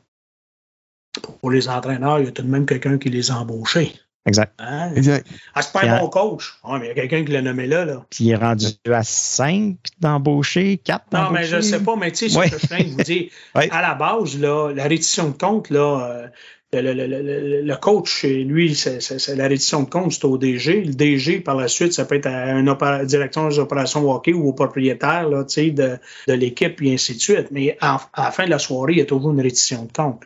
pour 1.39 1.51
les 1.51 1.69
entraîneurs, 1.69 2.17
il 2.17 2.25
y 2.25 2.27
a 2.29 2.31
tout 2.31 2.41
de 2.41 2.47
même 2.47 2.65
quelqu'un 2.65 2.97
qui 2.97 3.09
les 3.09 3.29
a 3.29 3.35
embauchés. 3.35 3.93
Exact. 4.25 4.53
Hein? 4.59 4.91
Exact. 4.95 5.25
Ah, 5.55 5.61
c'est 5.61 5.71
pas 5.71 5.85
un 5.85 5.99
bon 6.01 6.09
coach. 6.09 6.53
Ouais, 6.63 6.77
mais 6.79 6.85
il 6.85 6.89
y 6.89 6.91
a 6.91 6.93
quelqu'un 6.95 7.23
qui 7.25 7.31
l'a 7.31 7.41
nommé 7.41 7.65
là. 7.67 7.85
là. 7.85 8.05
Puis 8.09 8.25
il 8.25 8.31
est 8.31 8.35
rendu 8.35 8.65
à 8.91 9.01
5 9.03 9.77
d'embaucher, 9.99 10.77
4 10.83 11.05
Non, 11.13 11.31
mais 11.31 11.45
je 11.45 11.61
sais 11.61 11.79
pas, 11.79 11.95
mais 11.95 12.11
tu 12.11 12.29
sais, 12.29 12.37
Ouais. 12.37 12.47
ce 12.49 12.55
que 12.55 12.61
je 12.61 12.75
viens 12.75 12.85
de 12.85 12.89
vous 12.91 13.03
dire, 13.03 13.29
Ouais. 13.55 13.69
à 13.71 13.81
la 13.81 13.95
base, 13.95 14.37
là, 14.39 14.71
la 14.73 14.83
reddition 14.83 15.29
de 15.29 15.37
compte, 15.37 15.69
là, 15.69 16.01
euh, 16.11 16.27
le, 16.71 16.81
le- 16.93 17.07
le- 17.07 17.21
le- 17.23 17.61
le 17.63 17.75
coach, 17.77 18.23
lui, 18.25 18.75
c'est 18.75 18.99
la 19.35 19.47
reddition 19.47 19.81
de 19.83 19.89
compte, 19.89 20.11
c'est 20.13 20.25
au 20.25 20.37
DG. 20.37 20.83
Le 20.83 20.93
DG, 20.93 21.39
par 21.39 21.55
la 21.55 21.67
suite, 21.67 21.93
ça 21.93 22.05
peut 22.05 22.15
être 22.15 22.27
à 22.27 22.51
une 22.51 22.69
opéra- 22.69 23.03
direction 23.05 23.47
des 23.49 23.57
opérations 23.57 24.07
hockey 24.11 24.33
ou 24.33 24.49
au 24.49 24.53
propriétaire 24.53 25.27
là, 25.29 25.43
de, 25.43 25.97
de 26.27 26.33
l'équipe, 26.33 26.79
et 26.83 26.93
ainsi 26.93 27.15
de 27.15 27.19
suite. 27.21 27.47
Mais 27.51 27.75
en- 27.81 27.97
à 28.13 28.25
la 28.25 28.31
fin 28.31 28.45
de 28.45 28.51
la 28.51 28.59
soirée, 28.59 28.93
il 28.93 28.99
y 28.99 29.01
a 29.01 29.05
toujours 29.05 29.31
une 29.31 29.41
reddition 29.41 29.85
de 29.85 29.91
compte. 29.91 30.21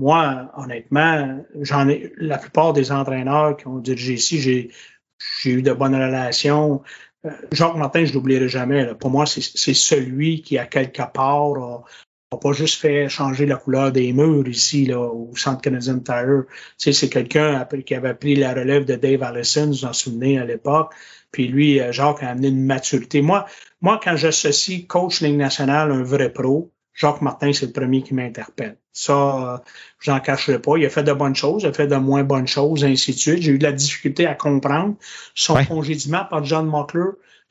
Moi, 0.00 0.50
honnêtement, 0.56 1.44
j'en 1.60 1.86
ai 1.86 2.10
la 2.16 2.38
plupart 2.38 2.72
des 2.72 2.90
entraîneurs 2.90 3.58
qui 3.58 3.66
ont 3.66 3.80
dirigé 3.80 4.14
ici, 4.14 4.40
j'ai 4.40 5.50
eu 5.50 5.60
de 5.60 5.72
bonnes 5.74 5.94
relations. 5.94 6.80
Euh, 7.26 7.30
Jacques 7.52 7.76
Martin, 7.76 8.06
je 8.06 8.14
l'oublierai 8.14 8.48
jamais. 8.48 8.86
là. 8.86 8.94
Pour 8.94 9.10
moi, 9.10 9.26
c'est 9.26 9.74
celui 9.74 10.40
qui, 10.40 10.56
à 10.56 10.64
quelque 10.64 11.02
part, 11.12 11.52
a, 11.58 11.84
a 12.32 12.36
pas 12.38 12.52
juste 12.52 12.80
fait 12.80 13.10
changer 13.10 13.44
la 13.44 13.56
couleur 13.56 13.92
des 13.92 14.10
murs 14.14 14.48
ici, 14.48 14.86
là, 14.86 15.00
au 15.00 15.36
Centre 15.36 15.60
Canadien 15.60 15.98
Tire. 15.98 16.44
Tu 16.46 16.54
sais, 16.78 16.92
c'est 16.94 17.10
quelqu'un 17.10 17.62
qui 17.84 17.94
avait 17.94 18.14
pris 18.14 18.36
la 18.36 18.54
relève 18.54 18.86
de 18.86 18.94
Dave 18.94 19.22
Allison, 19.22 19.66
vous 19.66 19.84
en 19.84 19.92
souvenez 19.92 20.38
à 20.38 20.46
l'époque. 20.46 20.94
Puis 21.30 21.46
lui, 21.48 21.78
euh, 21.78 21.92
Jacques 21.92 22.22
a 22.22 22.30
amené 22.30 22.48
une 22.48 22.64
maturité. 22.64 23.20
Moi, 23.20 23.44
moi 23.82 24.00
quand 24.02 24.16
j'associe 24.16 24.86
coach 24.86 25.20
Ligue 25.20 25.36
nationale, 25.36 25.92
un 25.92 26.02
vrai 26.02 26.32
pro, 26.32 26.72
Jacques 26.94 27.22
Martin, 27.22 27.52
c'est 27.52 27.66
le 27.66 27.72
premier 27.72 28.02
qui 28.02 28.14
m'interpelle. 28.14 28.76
Ça, 28.92 29.54
euh, 29.54 29.58
j'en 30.00 30.20
cacherai 30.20 30.60
pas. 30.60 30.76
Il 30.76 30.84
a 30.84 30.90
fait 30.90 31.02
de 31.04 31.12
bonnes 31.12 31.36
choses, 31.36 31.62
il 31.62 31.68
a 31.68 31.72
fait 31.72 31.86
de 31.86 31.96
moins 31.96 32.24
bonnes 32.24 32.48
choses, 32.48 32.84
ainsi 32.84 33.12
de 33.12 33.18
suite. 33.18 33.42
J'ai 33.42 33.52
eu 33.52 33.58
de 33.58 33.64
la 33.64 33.72
difficulté 33.72 34.26
à 34.26 34.34
comprendre 34.34 34.96
son 35.34 35.54
Ouais. 35.54 35.64
congédiement 35.66 36.24
par 36.28 36.44
John 36.44 36.66
Mockler. 36.66 37.10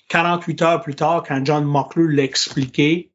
48 0.09 0.61
heures 0.63 0.81
plus 0.81 0.95
tard, 0.95 1.23
quand 1.27 1.43
John 1.45 1.63
Mockler 1.65 2.07
l'a 2.15 2.23
expliqué, 2.23 3.11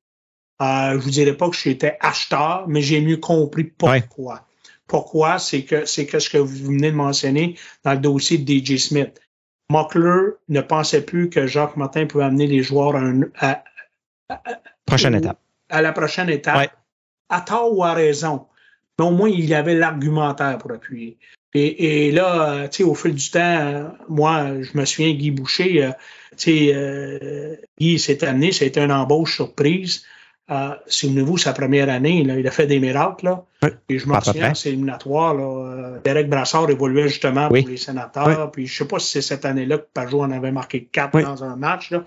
euh, 0.63 0.93
je 0.93 0.97
vous 0.99 1.11
dirais 1.11 1.37
pas 1.37 1.51
que 1.51 1.57
j'étais 1.57 1.97
acheteur, 2.01 2.65
mais 2.69 2.81
j'ai 2.81 3.01
mieux 3.01 3.17
compris 3.19 3.65
pourquoi. 3.65 4.47
Pourquoi? 4.87 5.39
C'est 5.39 5.65
que 5.65 5.87
c'est 5.87 6.07
que 6.07 6.19
ce 6.19 6.31
que 6.31 6.39
vous 6.39 6.67
venez 6.67 6.91
de 6.91 6.97
mentionner 6.97 7.57
dans 7.85 7.93
le 7.93 7.99
dossier 7.99 8.39
de 8.39 8.45
DJ 8.51 8.77
Smith. 8.79 9.21
Mockler 9.71 10.33
ne 10.49 10.61
pensait 10.61 11.03
plus 11.03 11.31
que 11.31 11.47
Jacques 11.47 11.77
Martin 11.77 12.07
pouvait 12.07 12.25
amener 12.25 12.47
les 12.47 12.63
joueurs 12.63 12.95
à, 12.97 13.01
un- 13.01 13.23
à- 13.39 13.65
Prochaine 14.87 15.15
ou- 15.15 15.19
étape. 15.19 15.39
À 15.69 15.83
la 15.83 15.93
prochaine 15.93 16.31
étape. 16.31 16.57
Ouais. 16.57 16.71
À 17.29 17.41
tort 17.41 17.77
ou 17.77 17.85
à 17.85 17.95
raison. 17.95 18.47
Mais 18.99 19.05
au 19.05 19.11
moins, 19.11 19.29
il 19.29 19.53
avait 19.55 19.75
l'argumentaire 19.75 20.59
pour 20.59 20.73
appuyer. 20.73 21.19
Et, 21.55 22.07
et 22.09 22.13
là, 22.13 22.51
euh, 22.51 22.69
tu 22.69 22.79
sais, 22.79 22.83
au 22.85 22.95
fil 22.95 23.15
du 23.15 23.31
temps, 23.31 23.41
euh, 23.41 23.89
moi, 24.09 24.61
je 24.61 24.77
me 24.77 24.85
souviens, 24.85 25.13
Guy 25.13 25.31
Boucher, 25.31 25.85
euh, 25.85 25.91
tu 26.37 26.37
sais, 26.37 26.73
euh, 26.75 27.57
Guy 27.79 27.99
s'est 27.99 28.25
amené, 28.25 28.53
c'était 28.53 28.83
une 28.83 28.93
embauche 28.93 29.37
surprise. 29.37 30.05
Euh, 30.51 30.75
Souvenez-vous, 30.87 31.39
sa 31.39 31.53
première 31.53 31.89
année, 31.89 32.25
là, 32.25 32.39
il 32.39 32.47
a 32.47 32.51
fait 32.51 32.67
des 32.67 32.81
miracles. 32.81 33.27
Là. 33.27 33.45
Et 33.89 33.99
je 33.99 34.07
m'en 34.07 34.21
souviens, 34.21 34.55
c'est 34.55 34.71
éliminatoire. 34.71 35.35
Là, 35.35 35.43
euh, 35.45 35.99
Derek 36.05 36.29
Brassard 36.29 36.71
évoluait 36.71 37.09
justement 37.09 37.49
Oui. 37.51 37.63
pour 37.63 37.71
les 37.71 37.77
sénateurs. 37.77 38.51
Puis 38.51 38.67
je 38.67 38.77
sais 38.77 38.87
pas 38.87 38.99
si 38.99 39.11
c'est 39.11 39.23
cette 39.23 39.45
année-là 39.45 39.79
que 39.79 39.87
Pajot 39.93 40.23
en 40.23 40.31
avait 40.31 40.53
marqué 40.53 40.89
quatre 40.91 41.21
dans 41.21 41.45
un 41.45 41.57
match. 41.57 41.91
Là. 41.91 42.05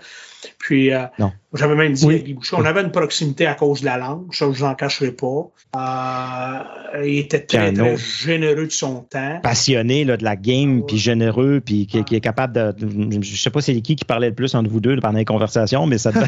Puis 0.58 0.92
euh, 0.92 1.04
j'avais 1.52 1.74
même 1.74 1.92
dit 1.92 2.08
à 2.08 2.18
Guy 2.18 2.34
Boucher, 2.34 2.56
on 2.58 2.64
avait 2.64 2.82
une 2.82 2.92
proximité 2.92 3.46
à 3.46 3.54
cause 3.54 3.80
de 3.80 3.86
la 3.86 3.96
langue, 3.96 4.32
ça 4.32 4.46
je 4.46 4.58
vous 4.58 4.64
en 4.64 4.74
cacherai 4.74 5.12
pas. 5.12 5.50
Euh, 5.76 7.04
il 7.04 7.18
était 7.18 7.40
très, 7.40 7.72
très 7.72 7.96
généreux 7.96 8.66
de 8.66 8.72
son 8.72 9.00
temps. 9.02 9.40
passionné 9.42 10.04
là, 10.04 10.16
de 10.16 10.24
la 10.24 10.36
game, 10.36 10.84
puis 10.86 10.98
généreux, 10.98 11.60
puis 11.64 11.86
qui, 11.86 12.04
qui 12.04 12.16
est 12.16 12.20
capable 12.20 12.54
de. 12.54 13.20
Je 13.20 13.36
sais 13.36 13.50
pas 13.50 13.60
c'est 13.60 13.80
qui 13.80 13.96
qui 13.96 14.04
parlait 14.04 14.28
le 14.28 14.34
plus 14.34 14.54
entre 14.54 14.70
vous 14.70 14.80
deux 14.80 14.96
pendant 15.00 15.18
les 15.18 15.24
conversations, 15.24 15.86
mais 15.86 15.98
ça 15.98 16.12
devait, 16.12 16.26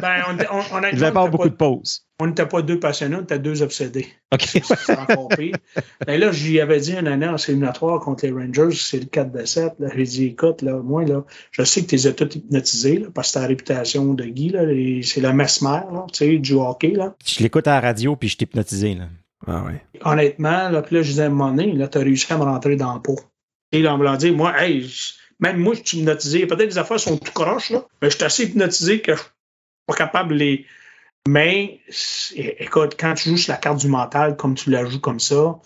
Ben, 0.00 0.22
on, 0.28 0.76
on, 0.76 0.80
pas 1.00 1.06
avoir 1.06 1.28
beaucoup 1.28 1.48
de 1.48 1.54
pauses. 1.54 2.06
On 2.20 2.26
n'était 2.26 2.46
pas 2.46 2.62
deux 2.62 2.78
passionnés, 2.78 3.16
on 3.16 3.22
était 3.22 3.38
deux 3.38 3.62
obsédés. 3.62 4.06
OK. 4.32 4.42
C'est 4.42 4.98
encore 4.98 5.28
pire. 5.28 5.56
Mais 6.06 6.18
là, 6.18 6.32
j'y 6.32 6.60
avais 6.60 6.80
dit 6.80 6.94
une 6.94 7.08
année 7.08 7.26
en 7.26 7.36
éliminatoire 7.36 8.00
contre 8.00 8.26
les 8.26 8.32
Rangers, 8.32 8.76
c'est 8.76 8.98
le 8.98 9.06
4 9.06 9.32
de 9.32 9.44
7. 9.44 9.74
Là. 9.78 9.88
J'ai 9.96 10.02
dit, 10.04 10.24
écoute, 10.26 10.62
là, 10.62 10.74
moi, 10.82 11.04
là, 11.04 11.24
je 11.50 11.62
sais 11.62 11.82
que 11.82 11.86
tu 11.86 11.96
les 11.96 12.06
as 12.06 12.12
tous 12.12 12.36
hypnotisés, 12.36 12.98
là, 12.98 13.08
parce 13.12 13.32
que 13.32 13.38
la 13.38 13.46
réputation 13.46 14.14
de 14.14 14.24
Guy, 14.24 14.50
là, 14.50 14.62
c'est 15.02 15.20
le 15.20 15.32
mesmer, 15.32 15.80
là, 15.92 16.06
tu 16.12 16.18
sais, 16.18 16.38
du 16.38 16.52
hockey, 16.54 16.90
là. 16.90 17.14
Je 17.24 17.42
l'écoute 17.42 17.66
à 17.66 17.72
la 17.72 17.80
radio, 17.80 18.16
puis 18.16 18.28
je 18.28 18.36
t'ai 18.36 18.44
hypnotisé. 18.44 18.94
Là. 18.94 19.08
Ah 19.46 19.64
ouais. 19.64 19.82
honnêtement, 20.04 20.68
là, 20.68 20.82
puis 20.82 20.96
là, 20.96 21.02
je 21.02 21.08
disais 21.08 21.22
à 21.22 21.26
un 21.26 21.30
moment 21.30 21.50
donné, 21.50 21.72
là, 21.72 21.88
tu 21.88 21.98
as 21.98 22.02
réussi 22.02 22.30
à 22.32 22.36
me 22.36 22.44
rentrer 22.44 22.76
dans 22.76 22.94
le 22.94 23.00
pot. 23.00 23.18
Et 23.72 23.80
là, 23.82 23.94
on 23.94 23.98
me 23.98 24.04
l'a 24.04 24.16
dit, 24.16 24.30
moi, 24.30 24.52
hey, 24.62 24.86
même 25.38 25.56
moi, 25.56 25.74
je 25.74 25.80
suis 25.84 25.98
hypnotisé. 25.98 26.46
Peut-être 26.46 26.64
que 26.64 26.64
les 26.64 26.78
affaires 26.78 27.00
sont 27.00 27.16
tout 27.16 27.32
croches, 27.32 27.70
là, 27.70 27.84
mais 28.02 28.10
je 28.10 28.16
suis 28.16 28.24
assez 28.24 28.44
hypnotisé 28.44 29.00
que 29.00 29.14
je 29.14 29.20
suis 29.20 29.30
pas 29.86 29.94
capable 29.94 30.30
de 30.30 30.38
les. 30.38 30.66
Mais, 31.28 31.80
écoute, 32.34 32.96
quand 32.98 33.14
tu 33.14 33.30
joues 33.30 33.36
sur 33.36 33.52
la 33.52 33.58
carte 33.58 33.78
du 33.78 33.88
mental, 33.88 34.36
comme 34.36 34.54
tu 34.54 34.70
la 34.70 34.84
joues 34.86 35.00
comme 35.00 35.20
ça, 35.20 35.58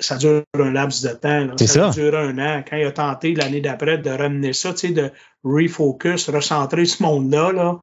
ça 0.00 0.16
dure 0.16 0.44
un 0.54 0.70
laps 0.70 1.02
de 1.02 1.12
temps. 1.14 1.56
C'est 1.56 1.66
ça. 1.66 1.90
dure 1.90 2.16
un 2.16 2.38
an. 2.38 2.64
Quand 2.68 2.76
il 2.76 2.86
a 2.86 2.92
tenté 2.92 3.34
l'année 3.34 3.60
d'après 3.60 3.98
de 3.98 4.10
ramener 4.10 4.52
ça, 4.52 4.72
tu 4.72 4.88
sais, 4.88 4.92
de 4.92 5.10
refocus, 5.42 6.28
recentrer 6.30 6.84
ce 6.84 7.02
monde-là, 7.02 7.52
là, 7.52 7.80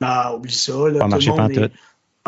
non, 0.00 0.36
oublie 0.36 0.54
ça. 0.54 0.72
Là, 0.88 1.00
Tout 1.00 1.18
le 1.18 1.26
monde 1.26 1.50
est- 1.50 1.70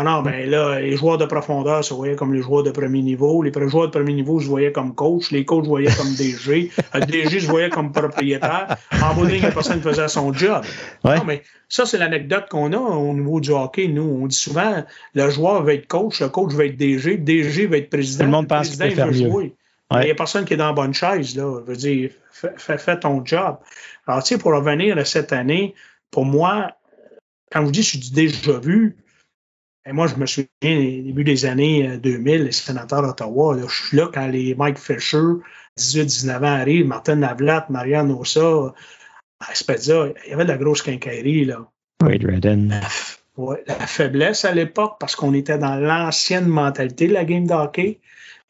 ah 0.01 0.05
non, 0.05 0.23
ben 0.23 0.49
là, 0.49 0.79
les 0.79 0.97
joueurs 0.97 1.19
de 1.19 1.25
profondeur 1.25 1.83
se 1.83 1.93
voyaient 1.93 2.15
comme 2.15 2.33
les 2.33 2.41
joueurs 2.41 2.63
de 2.63 2.71
premier 2.71 3.03
niveau. 3.03 3.43
Les 3.43 3.51
joueurs 3.69 3.89
de 3.89 3.91
premier 3.91 4.13
niveau 4.13 4.41
se 4.41 4.47
voyaient 4.47 4.71
comme 4.71 4.95
coach. 4.95 5.33
Les 5.33 5.45
coachs 5.45 5.65
se 5.65 5.69
voyaient 5.69 5.93
comme 5.93 6.15
DG. 6.15 6.71
Le 6.95 7.01
DG 7.01 7.41
se 7.41 7.47
voyait 7.47 7.69
comme 7.69 7.91
propriétaire. 7.91 8.77
En 9.03 9.13
bout 9.15 9.27
de 9.27 9.33
ligne, 9.33 9.43
la 9.43 9.51
personne 9.51 9.83
faisait 9.83 10.07
son 10.07 10.33
job. 10.33 10.63
Ouais. 11.03 11.17
Non, 11.17 11.25
mais 11.25 11.43
ça, 11.69 11.85
c'est 11.85 11.99
l'anecdote 11.99 12.45
qu'on 12.49 12.73
a 12.75 12.79
au 12.79 13.13
niveau 13.13 13.41
du 13.41 13.51
hockey. 13.51 13.89
Nous, 13.89 14.05
on 14.23 14.29
dit 14.29 14.37
souvent, 14.37 14.85
le 15.15 15.31
joueur 15.31 15.65
va 15.65 15.75
être 15.75 15.89
coach, 15.89 16.21
le 16.21 16.29
coach 16.29 16.53
va 16.53 16.67
être 16.67 16.77
DG, 16.77 17.17
le 17.17 17.25
DG 17.25 17.67
va 17.67 17.79
être 17.79 17.91
président. 17.91 18.21
Tout 18.21 18.31
le 18.31 18.31
monde 18.31 18.45
le 18.45 18.49
pense 18.49 18.69
qu'il 18.69 18.79
peut 18.79 18.91
faire 18.91 19.07
mieux. 19.09 19.13
jouer. 19.15 19.55
Ouais. 19.91 20.03
Il 20.03 20.05
n'y 20.05 20.11
a 20.13 20.15
personne 20.15 20.45
qui 20.45 20.55
est 20.55 20.59
dans 20.59 20.67
la 20.69 20.75
bonne 20.75 20.95
chaise, 20.95 21.35
là. 21.35 21.61
Je 21.67 21.71
veux 21.73 21.77
dire, 21.77 22.11
fais, 22.31 23.01
ton 23.01 23.25
job. 23.25 23.57
Alors, 24.07 24.23
tu 24.23 24.29
sais, 24.29 24.39
pour 24.39 24.53
revenir 24.53 24.97
à 24.97 25.05
cette 25.05 25.33
année, 25.33 25.75
pour 26.13 26.25
moi, 26.25 26.71
quand 27.51 27.63
je 27.63 27.65
vous 27.65 27.73
dis, 27.73 27.83
je 27.83 27.99
suis 27.99 28.11
déjà 28.13 28.61
vu, 28.61 28.97
et 29.89 29.93
moi, 29.93 30.07
je 30.07 30.17
me 30.17 30.27
souviens, 30.27 30.49
au 30.63 31.03
début 31.03 31.25
des 31.25 31.47
années 31.47 31.89
euh, 31.89 31.97
2000, 31.97 32.45
les 32.45 32.53
sénateurs 32.53 33.03
d'Ottawa, 33.03 33.57
je 33.67 33.87
suis 33.87 33.97
là 33.97 34.11
quand 34.13 34.27
les 34.27 34.55
Mike 34.55 34.79
Fisher, 34.79 35.23
18-19 35.79 36.37
ans, 36.39 36.43
arrivent, 36.43 36.87
Martin 36.87 37.17
Navlat, 37.17 37.67
Marianne 37.71 38.13
Ossa, 38.13 38.75
Spezia, 39.55 40.09
il 40.27 40.31
y 40.31 40.35
avait 40.35 40.45
de 40.45 40.51
la 40.51 40.59
grosse 40.59 40.83
quincaillerie, 40.83 41.47
là. 41.47 41.67
Wade 42.03 42.25
Redden. 42.25 42.69
La, 42.69 42.81
ouais, 43.43 43.65
la 43.67 43.87
faiblesse 43.87 44.45
à 44.45 44.53
l'époque, 44.53 44.97
parce 45.01 45.17
qu'on 45.17 45.33
était 45.33 45.59
dans 45.59 45.77
l'ancienne 45.77 46.47
mentalité 46.47 47.09
de 47.09 47.15
la 47.15 47.25
game 47.25 47.47
d'hockey, 47.47 48.01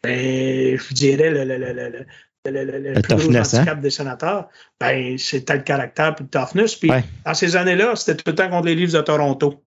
ben, 0.02 0.77
je 0.77 0.94
dirais 0.94 1.31
le, 1.31 3.01
plus 3.01 3.15
gros 3.15 3.36
hein? 3.36 3.43
handicap 3.43 3.81
des 3.81 3.90
sénateurs, 3.90 4.48
ben, 4.81 5.16
c'était 5.19 5.56
le 5.56 5.62
caractère 5.62 6.16
et 6.19 6.23
le 6.23 6.28
toughness. 6.28 6.74
Puis 6.74 6.90
Ouais. 6.90 7.05
dans 7.24 7.35
ces 7.35 7.55
années-là, 7.55 7.94
c'était 7.94 8.16
tout 8.16 8.31
le 8.31 8.35
temps 8.35 8.48
contre 8.48 8.66
les 8.66 8.74
Leafs 8.74 8.93
de 8.93 9.01
Toronto. 9.01 9.62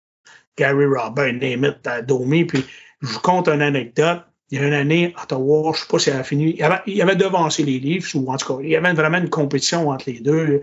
Gary 0.57 0.87
Robin, 0.87 1.33
Name 1.33 1.65
it, 1.65 1.87
euh, 1.87 2.03
Domi. 2.03 2.45
Puis 2.45 2.65
je 3.03 3.09
vous 3.09 3.21
conte 3.21 3.49
une 3.49 3.63
anecdote. 3.63 4.23
Il 4.51 4.61
y 4.61 4.63
a 4.63 4.67
une 4.67 4.75
année, 4.75 5.15
Ottawa, 5.21 5.73
je 5.75 5.79
ne 5.79 5.83
sais 5.83 5.89
pas 5.91 5.99
si 5.99 6.11
elle 6.11 6.17
a 6.19 6.23
fini. 6.23 6.51
Il 6.51 6.57
y 6.57 6.63
avait, 6.63 6.81
il 6.87 7.03
avait 7.03 7.17
devancé 7.17 7.65
les 7.65 7.81
Leafs, 7.81 8.15
ou 8.15 8.31
en 8.31 8.37
tout 8.37 8.57
cas, 8.57 8.63
il 8.63 8.71
y 8.71 8.77
avait 8.77 8.93
vraiment 8.93 9.19
une 9.19 9.29
compétition 9.29 9.89
entre 9.89 10.09
les 10.09 10.21
deux. 10.21 10.63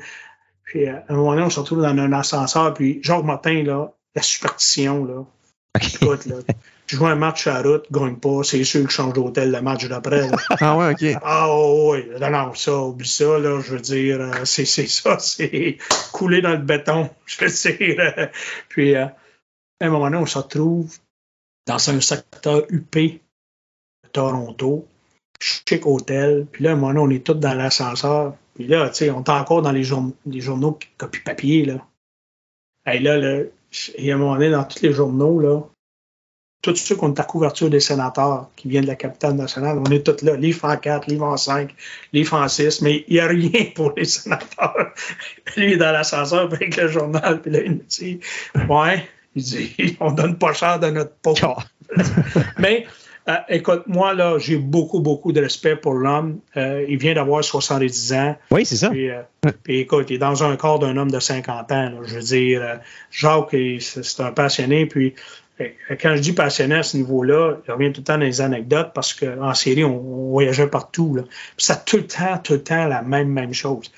Puis 0.64 0.88
euh, 0.88 0.96
à 1.08 1.14
un 1.14 1.16
moment 1.16 1.32
donné, 1.32 1.44
on 1.44 1.50
se 1.50 1.60
retrouve 1.60 1.82
dans 1.82 1.90
un 1.90 2.14
ascenseur. 2.14 2.74
Puis 2.74 3.00
Jacques 3.02 3.26
Martin, 3.26 3.64
là, 3.64 3.94
la 4.16 4.22
superstition, 4.22 5.06
là. 5.06 5.26
Écoute, 5.82 6.28
là, 6.28 6.36
tu 6.86 6.96
joues 6.96 7.08
un 7.08 7.16
match 7.16 7.48
à 7.48 7.62
la 7.62 7.70
route, 7.70 7.86
gagne 7.92 8.16
pas, 8.18 8.44
c'est 8.44 8.64
sûr 8.64 8.84
que 8.84 8.90
je 8.90 8.96
change 8.96 9.14
d'hôtel 9.14 9.52
le 9.52 9.62
match 9.62 9.88
d'après. 9.88 10.30
Ah 10.60 10.78
ouais, 10.78 10.92
ok. 10.92 11.20
Ah 11.24 11.48
oui, 11.52 12.06
non, 12.22 12.30
non, 12.30 12.54
ça, 12.54 12.78
oublie 12.78 13.08
ça, 13.08 13.40
là, 13.40 13.60
je 13.60 13.72
veux 13.72 13.80
dire, 13.80 14.22
euh, 14.22 14.32
c'est 14.44 14.66
ça, 14.66 15.18
c'est 15.20 15.78
couler 16.12 16.42
dans 16.42 16.52
le 16.52 16.58
béton, 16.58 17.10
je 17.26 17.44
veux 17.44 17.78
dire. 17.78 18.30
puis, 18.70 18.96
euh, 18.96 19.06
à 19.84 19.88
un 19.88 19.90
moment 19.90 20.06
donné, 20.06 20.18
on 20.18 20.26
se 20.26 20.38
retrouve 20.38 20.98
dans 21.68 21.90
un 21.90 22.00
secteur 22.00 22.64
UP 22.70 22.96
de 22.96 23.20
Toronto, 24.14 24.88
chic 25.40 25.86
hôtel, 25.86 26.48
puis 26.52 26.64
là, 26.64 26.72
à 26.72 26.74
un 26.74 26.76
moment 26.78 26.94
donné, 26.94 27.00
on 27.00 27.10
est 27.18 27.26
tous 27.26 27.34
dans 27.34 27.54
l'ascenseur, 27.54 28.36
puis 28.56 28.66
là, 28.66 28.90
tu 28.90 28.96
sais, 28.96 29.10
on 29.12 29.24
est 29.24 29.30
encore 29.30 29.62
dans 29.62 29.72
les, 29.74 29.84
journ- 29.84 30.14
les 30.26 30.40
journaux 30.40 30.80
copie 30.98 31.20
papier, 31.20 31.66
là. 31.66 31.86
Et 32.86 33.00
là, 33.00 33.18
là, 33.18 33.44
y 33.98 34.12
a 34.12 34.16
un 34.16 34.18
moment 34.18 34.36
donné, 34.36 34.52
dans 34.52 34.64
tous 34.64 34.82
les 34.82 34.94
journaux, 34.94 35.40
là, 35.40 35.62
tous 36.62 36.76
ceux 36.78 36.96
qui 36.96 37.04
ont 37.04 37.12
ta 37.12 37.26
couverture 37.26 37.70
des 37.70 37.82
sénateurs 37.82 38.50
qui 38.56 38.70
viennent 38.70 38.84
de 38.84 38.88
la 38.90 38.96
capitale 38.96 39.34
nationale, 39.34 39.80
on 39.86 39.92
est 39.92 40.06
tous 40.06 40.24
là, 40.24 40.38
livre 40.38 40.64
en 40.64 40.78
4, 40.78 41.08
livre 41.08 41.26
en 41.26 41.36
5, 41.36 41.76
livre 42.14 42.36
en 42.36 42.48
6, 42.48 42.82
mais 42.82 43.04
il 43.10 43.16
n'y 43.16 43.20
a 43.20 43.28
rien 43.28 43.66
pour 43.76 43.92
les 43.98 44.06
sénateurs. 44.06 44.94
Lui, 45.58 45.66
il 45.66 45.72
est 45.74 45.78
dans 45.78 45.92
l'ascenseur 45.92 46.44
avec 46.44 46.78
le 46.78 46.88
journal, 46.88 47.42
puis 47.42 47.52
là, 47.52 47.62
il 47.64 47.72
me 47.72 47.84
dit 47.84 48.22
Ouais, 48.70 49.06
il 49.36 49.44
dit 49.44 49.98
On 50.00 50.12
donne 50.12 50.38
pas 50.38 50.54
cher 50.54 50.80
de 50.80 50.88
notre 50.88 51.16
peau. 51.22 51.34
mais 52.60 52.86
euh, 53.30 53.36
écoute, 53.50 53.84
moi, 53.88 54.14
là, 54.14 54.38
j'ai 54.38 54.58
beaucoup, 54.58 55.00
beaucoup 55.00 55.32
de 55.32 55.40
respect 55.40 55.76
pour 55.78 55.94
l'homme. 55.94 56.40
Euh, 56.58 56.86
il 56.90 56.98
vient 56.98 57.14
d'avoir 57.14 57.44
70 57.44 58.14
ans. 58.14 58.36
Oui, 58.52 58.66
c'est 58.66 58.76
ça. 58.76 58.90
Puis, 58.90 59.10
euh, 59.10 59.22
puis 59.64 59.80
écoute, 59.80 60.08
il 60.10 60.16
est 60.16 60.20
dans 60.20 60.44
un 60.44 60.56
corps 60.58 60.80
d'un 60.80 60.98
homme 60.98 61.10
de 61.12 61.20
50 61.20 61.72
ans. 61.72 61.90
là. 61.90 61.98
Je 62.04 62.16
veux 62.16 62.22
dire, 62.22 62.80
Jacques, 63.12 63.54
il- 63.54 63.82
c'est 63.82 64.22
un 64.22 64.32
passionné. 64.32 64.86
Puis 64.88 65.14
quand 66.02 66.16
je 66.18 66.22
dis 66.22 66.34
passionné 66.34 66.76
à 66.76 66.84
ce 66.84 66.98
niveau-là, 66.98 67.58
je 67.66 67.72
reviens 67.72 67.92
tout 67.92 68.02
le 68.02 68.06
temps 68.06 68.18
dans 68.18 68.26
les 68.26 68.42
anecdotes 68.42 68.92
parce 68.94 69.14
qu'en 69.14 69.54
série, 69.54 69.86
on, 69.86 69.96
on 69.96 70.32
voyageait 70.32 70.68
partout. 70.68 71.16
Là. 71.16 71.22
Puis 71.24 71.66
c'est 71.66 71.86
tout 71.86 71.98
le 71.98 72.08
temps, 72.08 72.38
tout 72.44 72.54
le 72.54 72.64
temps 72.64 72.88
la 72.88 73.02
même, 73.04 73.30
même 73.30 73.54
chose. 73.54 73.90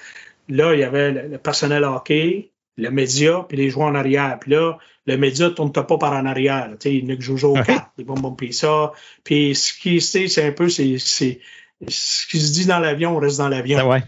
Là, 0.50 0.76
il 0.76 0.82
y 0.82 0.84
avait 0.84 1.12
le, 1.12 1.28
le 1.30 1.38
personnel 1.40 1.84
hockey, 1.84 2.52
le 2.78 2.90
média, 2.90 3.46
puis 3.48 3.58
les 3.58 3.70
joueurs 3.70 3.88
en 3.88 3.96
arrière. 3.96 4.38
Puis 4.40 4.52
là, 4.52 4.78
le 5.06 5.18
média 5.18 5.48
ne 5.48 5.54
tourne 5.54 5.72
pas 5.72 5.84
par 5.86 6.14
en 6.14 6.26
arrière. 6.26 6.70
Tu 6.72 6.90
sais, 6.90 6.96
il 6.96 7.06
y 7.06 7.08
en 7.08 7.14
a 7.14 7.16
qui 7.16 7.22
jouent 7.22 7.48
au 7.50 7.56
Ouais. 7.58 7.64
4, 7.64 7.92
les 7.98 8.04
bonbons, 8.04 8.32
puis 8.34 8.54
ça. 8.54 8.92
Puis 9.24 9.56
ce 9.56 9.74
qui 9.74 10.02
c'est, 10.02 10.28
c'est 10.28 10.44
un 10.46 10.52
peu, 10.52 10.68
c'est 10.70 10.98
c'est- 10.98 11.40
ce 11.88 12.28
qui 12.28 12.40
se 12.40 12.54
dit 12.54 12.66
dans 12.66 12.80
l'avion, 12.80 13.16
on 13.16 13.20
reste 13.20 13.38
dans 13.38 13.50
l'avion. 13.50 13.80
Ah 13.82 13.88
ouais. 13.88 14.04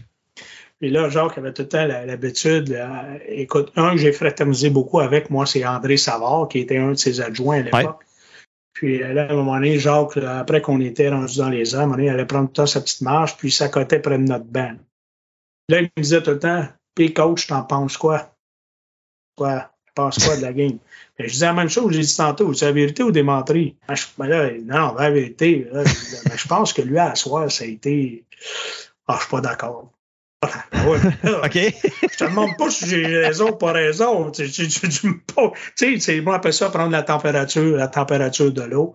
Puis 0.80 0.90
là, 0.90 1.08
Jacques 1.08 1.36
avait 1.38 1.52
tout 1.52 1.62
le 1.62 1.68
temps 1.68 1.86
l'habitude. 1.86 2.78
Écoute, 3.26 3.72
un 3.76 3.90
que 3.92 3.96
j'ai 3.96 4.12
fraternisé 4.12 4.70
beaucoup 4.70 5.00
avec, 5.00 5.28
moi, 5.28 5.44
c'est 5.44 5.64
André 5.66 5.96
Savard, 5.96 6.46
qui 6.48 6.60
était 6.60 6.78
un 6.78 6.90
de 6.90 6.94
ses 6.94 7.20
adjoints 7.20 7.58
à 7.58 7.62
l'époque. 7.62 8.04
Puis 8.74 8.98
là, 8.98 9.26
à 9.28 9.32
un 9.32 9.34
moment 9.34 9.54
donné, 9.54 9.76
Jacques, 9.80 10.14
là, 10.16 10.38
après 10.38 10.60
qu'on 10.62 10.80
était 10.80 11.08
rendu 11.08 11.36
dans 11.38 11.48
les 11.48 11.74
airs, 11.74 11.80
à 11.80 11.82
un 11.82 11.86
moment 11.86 11.96
donné, 11.96 12.06
il 12.06 12.10
allait 12.10 12.26
prendre 12.26 12.44
tout 12.46 12.52
le 12.52 12.56
temps 12.64 12.66
sa 12.66 12.80
petite 12.80 13.00
marche, 13.00 13.36
puis 13.36 13.48
il 13.48 13.52
s'accotait 13.52 13.98
près 13.98 14.18
de 14.18 14.22
notre 14.22 14.44
banc. 14.44 14.70
Là, 15.68 15.80
il 15.80 15.90
me 15.96 16.02
disait 16.02 16.22
tout 16.22 16.30
le 16.30 16.38
temps, 16.38 16.64
puis 16.94 17.12
coach, 17.12 17.48
t'en 17.48 17.64
penses 17.64 17.96
quoi? 17.96 18.32
Quoi? 19.38 19.70
Penses 19.94 20.18
quoi 20.24 20.36
de 20.36 20.42
la 20.42 20.52
game? 20.52 20.78
Mais 21.18 21.26
je 21.28 21.32
disais 21.32 21.46
la 21.46 21.52
même 21.54 21.68
chose, 21.70 21.92
j'ai 21.92 22.00
dit 22.02 22.16
tantôt, 22.16 22.52
c'est 22.54 22.66
la 22.66 22.72
vérité 22.72 23.02
ou 23.02 23.10
des 23.12 23.22
menteries? 23.22 23.76
Ah, 23.88 23.94
je- 23.94 24.06
ben 24.18 24.26
là, 24.26 24.50
non, 24.64 24.94
la 24.94 25.10
vérité. 25.10 25.66
là, 25.72 25.84
je 25.84 26.28
ben, 26.28 26.36
pense 26.48 26.72
que 26.72 26.82
lui, 26.82 26.98
à 26.98 27.14
soir, 27.14 27.50
ça 27.50 27.64
a 27.64 27.66
été. 27.68 28.24
Ah, 29.08 29.14
je 29.16 29.22
suis 29.22 29.30
pas 29.30 29.40
d'accord. 29.40 29.92
Ouais, 30.72 30.98
OK. 31.44 31.54
je 32.12 32.16
te 32.16 32.24
demande 32.24 32.56
pas 32.56 32.70
si 32.70 32.86
j'ai 32.88 33.04
raison 33.18 33.50
ou 33.50 33.56
pas 33.56 33.72
raison. 33.72 34.30
Tu, 34.30 34.48
sais, 34.48 35.98
c'est- 36.00 36.20
moi, 36.20 36.36
après 36.36 36.52
ça, 36.52 36.70
prendre 36.70 36.92
la 36.92 37.02
température, 37.02 37.76
la 37.76 37.88
température 37.88 38.52
de 38.52 38.62
l'eau. 38.62 38.94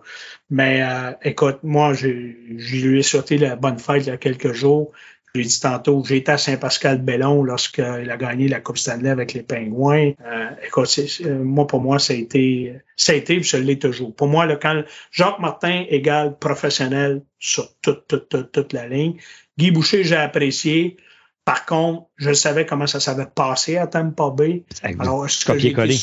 Mais 0.50 0.82
euh, 0.82 1.12
écoute, 1.22 1.58
moi, 1.62 1.92
j'ai, 1.94 2.36
je 2.56 2.76
lui 2.86 3.00
ai 3.00 3.02
souhaité 3.02 3.38
la 3.38 3.56
bonne 3.56 3.78
fête 3.78 4.04
il 4.04 4.08
y 4.08 4.10
a 4.10 4.16
quelques 4.16 4.52
jours. 4.52 4.92
Je 5.36 5.40
l'ai 5.40 5.46
dit 5.48 5.58
tantôt, 5.60 6.04
j'ai 6.06 6.18
été 6.18 6.30
à 6.30 6.38
Saint-Pascal-Bellon 6.38 7.42
lorsqu'il 7.42 7.82
a 7.84 8.16
gagné 8.16 8.46
la 8.46 8.60
Coupe 8.60 8.78
Stanley 8.78 9.10
avec 9.10 9.32
les 9.32 9.42
Pingouins. 9.42 10.12
Euh, 10.24 10.50
écoute, 10.64 10.86
c'est- 10.86 11.24
moi, 11.28 11.66
pour 11.66 11.80
moi, 11.80 11.98
ça 11.98 12.12
a 12.12 12.16
été, 12.16 12.74
ça 12.94 13.10
a 13.12 13.14
été, 13.16 13.40
puis 13.40 13.48
ça 13.48 13.58
l'est 13.58 13.82
toujours. 13.82 14.14
Pour 14.14 14.28
moi, 14.28 14.46
là, 14.46 14.54
quand 14.54 14.84
Jacques 15.10 15.40
Martin 15.40 15.86
égale 15.88 16.38
professionnel 16.38 17.22
sur 17.40 17.68
toute, 17.82 18.06
toute, 18.06 18.28
toute, 18.28 18.52
toute 18.52 18.72
la 18.72 18.86
ligne. 18.86 19.16
Guy 19.58 19.72
Boucher, 19.72 20.04
j'ai 20.04 20.14
apprécié. 20.14 20.98
Par 21.44 21.66
contre, 21.66 22.04
je 22.16 22.32
savais 22.32 22.64
comment 22.64 22.86
ça 22.86 23.00
s'avait 23.00 23.26
passé 23.26 23.76
à 23.76 23.88
Tampa 23.88 24.30
Bay. 24.30 24.62
Alors, 25.00 25.26
est-ce 25.26 25.44
que 25.44 25.58
j'ai 25.58 25.70
été, 25.70 25.98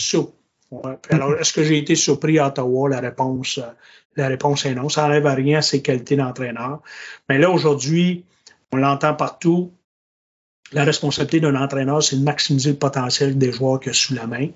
Ouais. 0.71 0.97
Que 1.53 1.63
j'ai 1.63 1.77
été 1.77 1.95
surpris 1.95 2.37
à 2.37 2.47
Ottawa? 2.47 2.89
La 2.89 2.99
réponse, 2.99 3.59
euh, 3.59 3.71
la 4.17 4.27
réponse 4.27 4.65
est 4.65 4.75
non. 4.75 4.89
Ça 4.89 5.03
n'enlève 5.03 5.25
à 5.25 5.33
rien 5.35 5.59
à 5.59 5.61
ses 5.61 5.81
qualités 5.81 6.17
d'entraîneur. 6.17 6.81
Mais 7.29 7.37
là, 7.37 7.49
aujourd'hui, 7.49 8.25
on 8.71 8.77
l'entend 8.77 9.13
partout. 9.13 9.71
La 10.71 10.83
responsabilité 10.83 11.39
d'un 11.39 11.55
entraîneur, 11.55 12.01
c'est 12.01 12.17
de 12.17 12.23
maximiser 12.23 12.71
le 12.71 12.77
potentiel 12.77 13.37
des 13.37 13.51
joueurs 13.51 13.79
qu'il 13.79 13.91
a 13.91 13.93
sous 13.93 14.13
la 14.13 14.27
main. 14.27 14.47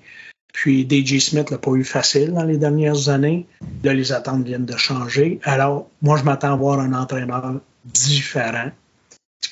Puis 0.52 0.88
DJ 0.88 1.18
Smith 1.18 1.50
l'a 1.50 1.58
pas 1.58 1.72
eu 1.72 1.84
facile 1.84 2.32
dans 2.32 2.44
les 2.44 2.56
dernières 2.56 3.10
années. 3.10 3.46
Là, 3.84 3.92
les 3.92 4.12
attentes 4.12 4.44
viennent 4.44 4.64
de 4.64 4.76
changer. 4.76 5.38
Alors, 5.42 5.90
moi, 6.00 6.16
je 6.16 6.24
m'attends 6.24 6.54
à 6.54 6.56
voir 6.56 6.80
un 6.80 6.94
entraîneur 6.94 7.60
différent. 7.84 8.70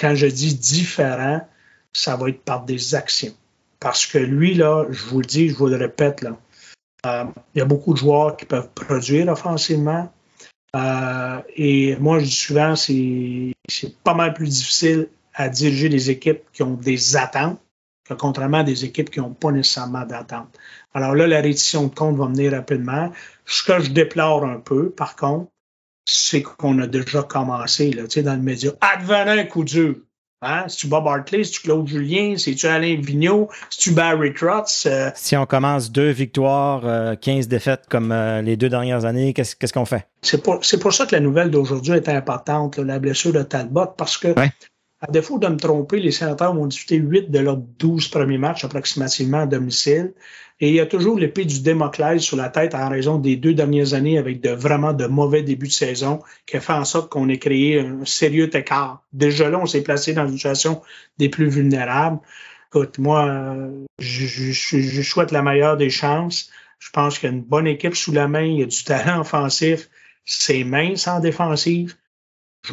Quand 0.00 0.14
je 0.14 0.26
dis 0.26 0.54
différent, 0.54 1.46
ça 1.92 2.16
va 2.16 2.30
être 2.30 2.40
par 2.42 2.64
des 2.64 2.94
actions. 2.94 3.34
Parce 3.80 4.06
que 4.06 4.16
lui, 4.16 4.54
là, 4.54 4.86
je 4.88 5.04
vous 5.04 5.20
le 5.20 5.26
dis, 5.26 5.50
je 5.50 5.54
vous 5.54 5.66
le 5.66 5.76
répète, 5.76 6.22
là, 6.22 6.38
euh, 7.04 7.24
il 7.54 7.58
y 7.58 7.60
a 7.60 7.66
beaucoup 7.66 7.92
de 7.92 7.98
joueurs 7.98 8.36
qui 8.36 8.46
peuvent 8.46 8.70
produire 8.74 9.28
offensivement. 9.28 10.10
Euh, 10.74 11.40
et 11.56 11.96
moi, 11.96 12.18
je 12.18 12.24
dis 12.24 12.30
souvent, 12.30 12.74
c'est 12.76 14.02
pas 14.02 14.14
mal 14.14 14.34
plus 14.34 14.48
difficile 14.48 15.09
à 15.34 15.48
diriger 15.48 15.88
des 15.88 16.10
équipes 16.10 16.42
qui 16.52 16.62
ont 16.62 16.74
des 16.74 17.16
attentes 17.16 17.60
que 18.05 18.14
contrairement 18.14 18.59
à 18.59 18.64
des 18.64 18.84
équipes 18.84 19.10
qui 19.10 19.20
n'ont 19.20 19.32
pas 19.32 19.51
nécessairement 19.51 20.05
d'attente. 20.05 20.59
Alors 20.92 21.14
là, 21.14 21.26
la 21.26 21.40
rédition 21.40 21.84
de 21.84 21.94
compte 21.94 22.16
va 22.16 22.26
venir 22.26 22.52
rapidement. 22.52 23.10
Ce 23.46 23.62
que 23.64 23.80
je 23.80 23.90
déplore 23.90 24.44
un 24.44 24.60
peu, 24.60 24.90
par 24.90 25.16
contre, 25.16 25.51
c'est 26.05 26.42
qu'on 26.42 26.78
a 26.80 26.86
déjà 26.86 27.22
commencé 27.22 27.90
là, 27.92 28.02
dans 28.22 28.34
le 28.34 28.42
média. 28.42 28.72
Advenant 28.80 29.40
un 29.40 29.44
coup 29.44 29.64
dur. 29.64 29.96
Hein? 30.44 30.64
Si 30.68 30.76
tu 30.78 30.86
Bob 30.88 31.06
Hartley, 31.06 31.42
si 31.44 31.52
tu 31.52 31.60
Claude 31.62 31.86
Julien, 31.88 32.36
si 32.36 32.54
tu 32.54 32.66
Alain 32.66 32.96
Vigneault, 33.00 33.48
si 33.70 33.78
tu 33.80 33.90
Barry 33.92 34.32
Trotz, 34.34 34.86
euh, 34.86 35.10
Si 35.14 35.36
on 35.36 35.46
commence 35.46 35.90
deux 35.90 36.10
victoires, 36.10 36.82
euh, 36.84 37.16
15 37.16 37.48
défaites 37.48 37.82
comme 37.88 38.12
euh, 38.12 38.42
les 38.42 38.56
deux 38.56 38.68
dernières 38.68 39.04
années, 39.04 39.32
qu'est-ce 39.32 39.56
qu'est-ce 39.56 39.72
qu'on 39.72 39.84
fait? 39.84 40.06
c'est 40.22 40.42
pour, 40.42 40.64
c'est 40.64 40.78
pour 40.78 40.92
ça 40.92 41.06
que 41.06 41.14
la 41.14 41.20
nouvelle 41.20 41.50
d'aujourd'hui 41.50 41.92
est 41.92 42.08
importante, 42.08 42.76
là, 42.78 42.84
la 42.84 42.98
blessure 42.98 43.32
de 43.32 43.42
Talbot, 43.42 43.86
parce 43.96 44.16
que, 44.16 44.28
Ouais. 44.38 44.50
À 45.09 45.12
défaut 45.12 45.39
de 45.39 45.47
me 45.48 45.56
tromper, 45.56 46.01
les 46.01 46.10
sénateurs 46.12 46.55
vont 46.55 46.66
disputer 46.66 46.97
8 46.97 47.31
de 47.31 47.39
leurs 47.39 47.56
12 47.56 48.09
premiers 48.09 48.39
matchs 48.39 48.64
approximativement 48.64 49.40
à 49.40 49.47
domicile. 49.47 50.14
Et 50.60 50.68
il 50.68 50.74
y 50.74 50.81
a 50.81 50.86
toujours 50.86 51.18
l'épée 51.18 51.44
du 51.44 51.60
Démoclès 51.62 52.20
sur 52.22 52.36
la 52.36 52.48
tête 52.48 52.74
en 52.74 52.89
raison 52.89 53.18
des 53.18 53.36
deux 53.36 53.55
dernières 53.55 53.93
années 53.94 54.18
avec 54.18 54.40
de 54.40 54.51
vraiment 54.51 54.93
de 54.93 55.06
mauvais 55.06 55.43
débuts 55.43 55.66
de 55.66 55.72
saison 55.72 56.20
qui 56.47 56.56
a 56.56 56.60
fait 56.60 56.72
en 56.72 56.85
sorte 56.85 57.10
qu'on 57.10 57.28
ait 57.28 57.39
créé 57.39 57.81
un 57.81 58.05
sérieux 58.05 58.55
écart. 58.56 59.02
Déjà 59.12 59.51
là, 59.51 59.59
on 59.60 59.66
s'est 59.66 59.82
placé 59.82 60.12
dans 60.14 60.26
une 60.26 60.35
situation 60.35 60.81
des 61.18 61.28
plus 61.28 61.48
vulnérables. 61.48 62.20
Écoute, 62.68 62.98
moi, 62.98 63.26
euh, 63.26 63.85
je, 63.98 64.26
je- 64.26 64.52
je- 64.52 64.78
je 64.81 65.02
souhaite 65.02 65.32
la 65.32 65.43
meilleure 65.43 65.76
des 65.76 65.90
chances. 65.90 66.51
Je 66.78 66.90
pense 66.90 67.18
qu'il 67.18 67.28
y 67.28 67.32
a 67.32 67.35
une 67.35 67.43
bonne 67.43 67.66
équipe 67.66 67.94
sous 67.97 68.12
la 68.12 68.28
main, 68.28 68.43
il 68.43 68.59
y 68.60 68.62
a 68.62 68.66
du 68.66 68.85
talent 68.85 69.20
offensif, 69.20 69.89
c'est 70.24 70.64
mince 70.64 71.06
en 71.09 71.20
défensive. 71.20 71.97
Je 72.64 72.72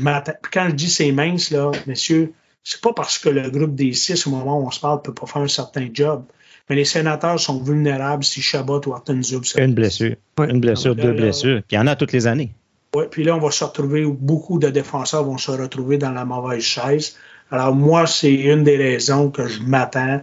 quand 0.51 0.67
je 0.69 0.75
dis 0.75 0.89
c'est 0.89 1.11
mince, 1.11 1.51
là, 1.51 1.71
messieurs, 1.85 2.33
c'est 2.63 2.81
pas 2.81 2.93
parce 2.93 3.17
que 3.17 3.29
le 3.29 3.49
groupe 3.49 3.75
des 3.75 3.93
six, 3.93 4.25
au 4.27 4.29
moment 4.31 4.59
où 4.59 4.67
on 4.67 4.71
se 4.71 4.79
parle, 4.79 5.01
peut 5.01 5.13
pas 5.13 5.25
faire 5.25 5.41
un 5.41 5.47
certain 5.47 5.87
job. 5.93 6.23
Mais 6.69 6.75
les 6.75 6.85
sénateurs 6.85 7.39
sont 7.39 7.61
vulnérables 7.61 8.23
si 8.23 8.41
Chabot 8.41 8.79
ou 8.87 8.95
Zub 9.23 9.43
se 9.43 9.59
Une 9.59 9.73
blessure. 9.73 10.15
Une 10.39 10.61
blessure, 10.61 10.95
deux 10.95 11.09
là, 11.09 11.13
blessures. 11.13 11.61
Puis 11.67 11.75
il 11.75 11.75
y 11.75 11.79
en 11.79 11.87
a 11.87 11.95
toutes 11.95 12.13
les 12.13 12.27
années. 12.27 12.53
Ouais, 12.95 13.07
puis 13.09 13.23
là, 13.23 13.35
on 13.35 13.39
va 13.39 13.51
se 13.51 13.63
retrouver, 13.63 14.05
beaucoup 14.05 14.59
de 14.59 14.69
défenseurs 14.69 15.23
vont 15.23 15.37
se 15.37 15.51
retrouver 15.51 15.97
dans 15.97 16.11
la 16.11 16.23
mauvaise 16.23 16.61
chaise. 16.63 17.17
Alors, 17.49 17.73
moi, 17.73 18.05
c'est 18.07 18.33
une 18.33 18.63
des 18.63 18.77
raisons 18.77 19.31
que 19.31 19.47
je 19.47 19.61
m'attends 19.61 20.21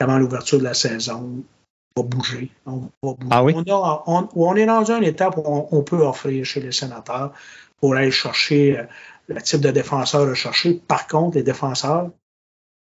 avant 0.00 0.18
l'ouverture 0.18 0.58
de 0.58 0.64
la 0.64 0.74
saison, 0.74 1.42
on 1.96 2.02
va 2.02 2.08
bouger. 2.08 2.50
On, 2.66 2.76
va 3.02 3.14
bouger. 3.14 3.28
Ah 3.30 3.42
oui? 3.44 3.54
on, 3.56 3.62
a- 3.72 4.02
on- 4.06 4.28
on 4.34 4.56
est 4.56 4.66
dans 4.66 4.84
une 4.90 5.04
étape 5.04 5.36
où 5.38 5.42
on, 5.46 5.68
on 5.72 5.82
peut 5.82 6.02
offrir 6.04 6.44
chez 6.44 6.60
les 6.60 6.72
sénateurs 6.72 7.32
pour 7.80 7.94
aller 7.94 8.10
chercher 8.10 8.78
euh, 8.78 8.82
le 9.28 9.40
type 9.42 9.60
de 9.60 9.70
défenseur 9.70 10.28
recherché. 10.28 10.80
Par 10.86 11.06
contre, 11.06 11.36
les 11.36 11.42
défenseurs 11.42 12.10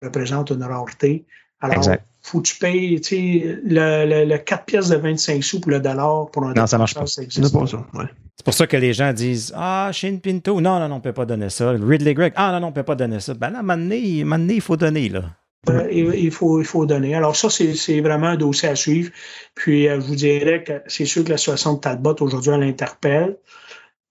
représentent 0.01 0.51
une 0.51 0.63
rareté. 0.63 1.25
Alors, 1.61 1.77
Exact. 1.77 2.05
faut 2.21 2.39
que 2.41 2.47
tu 2.47 2.55
payes 2.55 3.01
tu 3.01 3.09
sais, 3.09 3.59
le, 3.65 4.05
le, 4.05 4.25
le 4.25 4.37
4 4.37 4.65
pièces 4.65 4.89
de 4.89 4.95
25 4.95 5.43
sous 5.43 5.59
pour 5.59 5.71
le 5.71 5.79
dollar 5.81 6.29
pour 6.31 6.45
un 6.45 6.53
Non, 6.53 6.67
ça 6.67 6.77
marche 6.77 6.93
ça 6.93 7.21
existe 7.21 7.51
pas 7.51 7.59
pas. 7.59 7.67
ça. 7.67 7.85
Ouais. 7.93 8.05
C'est 8.37 8.45
pour 8.45 8.53
ça 8.53 8.67
que 8.67 8.77
les 8.77 8.93
gens 8.93 9.11
disent 9.11 9.51
Ah, 9.55 9.89
Shane 9.91 10.21
Pinto, 10.21 10.61
non, 10.61 10.79
non, 10.79 10.87
non, 10.87 10.95
on 10.95 10.97
ne 10.99 11.03
peut 11.03 11.11
pas 11.11 11.25
donner 11.25 11.49
ça. 11.49 11.71
Ridley 11.71 12.13
Gregg, 12.13 12.31
ah, 12.37 12.53
non, 12.53 12.61
non, 12.61 12.67
on 12.67 12.69
ne 12.69 12.75
peut 12.75 12.83
pas 12.83 12.95
donner 12.95 13.19
ça. 13.19 13.33
Ben 13.33 13.49
là, 13.49 13.61
donné, 13.61 13.97
il 13.99 14.61
faut 14.61 14.77
donner, 14.77 15.09
là. 15.09 15.23
Euh, 15.67 15.89
il, 15.91 16.15
il 16.15 16.31
faut, 16.31 16.61
il 16.61 16.65
faut 16.65 16.85
donner. 16.85 17.15
Alors 17.15 17.35
ça, 17.35 17.49
c'est 17.49 17.75
c'est 17.75 17.99
vraiment 17.99 18.27
un 18.27 18.37
dossier 18.37 18.69
à 18.69 18.75
suivre. 18.77 19.11
Puis 19.55 19.89
euh, 19.89 19.99
je 19.99 20.05
vous 20.07 20.15
dirais 20.15 20.63
que 20.63 20.81
c'est 20.87 21.03
sûr 21.05 21.25
que 21.25 21.29
la 21.31 21.37
situation 21.37 21.73
de 21.73 21.79
Talbot 21.79 22.15
aujourd'hui, 22.21 22.51
elle 22.53 22.63
interpelle. 22.63 23.37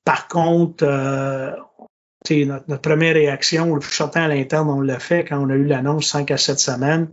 Par 0.09 0.27
contre, 0.27 0.85
euh, 0.87 1.53
tu 2.25 2.41
sais, 2.41 2.45
notre, 2.47 2.65
notre 2.69 2.81
première 2.81 3.13
réaction, 3.13 3.75
le 3.75 3.81
plus 3.81 3.93
certain 3.93 4.23
à 4.23 4.29
l'interne, 4.29 4.71
on 4.71 4.81
l'a 4.81 4.99
fait 4.99 5.23
quand 5.23 5.39
on 5.39 5.51
a 5.51 5.55
eu 5.55 5.67
l'annonce 5.67 6.07
5 6.07 6.31
à 6.31 6.39
7 6.39 6.59
semaines. 6.59 7.09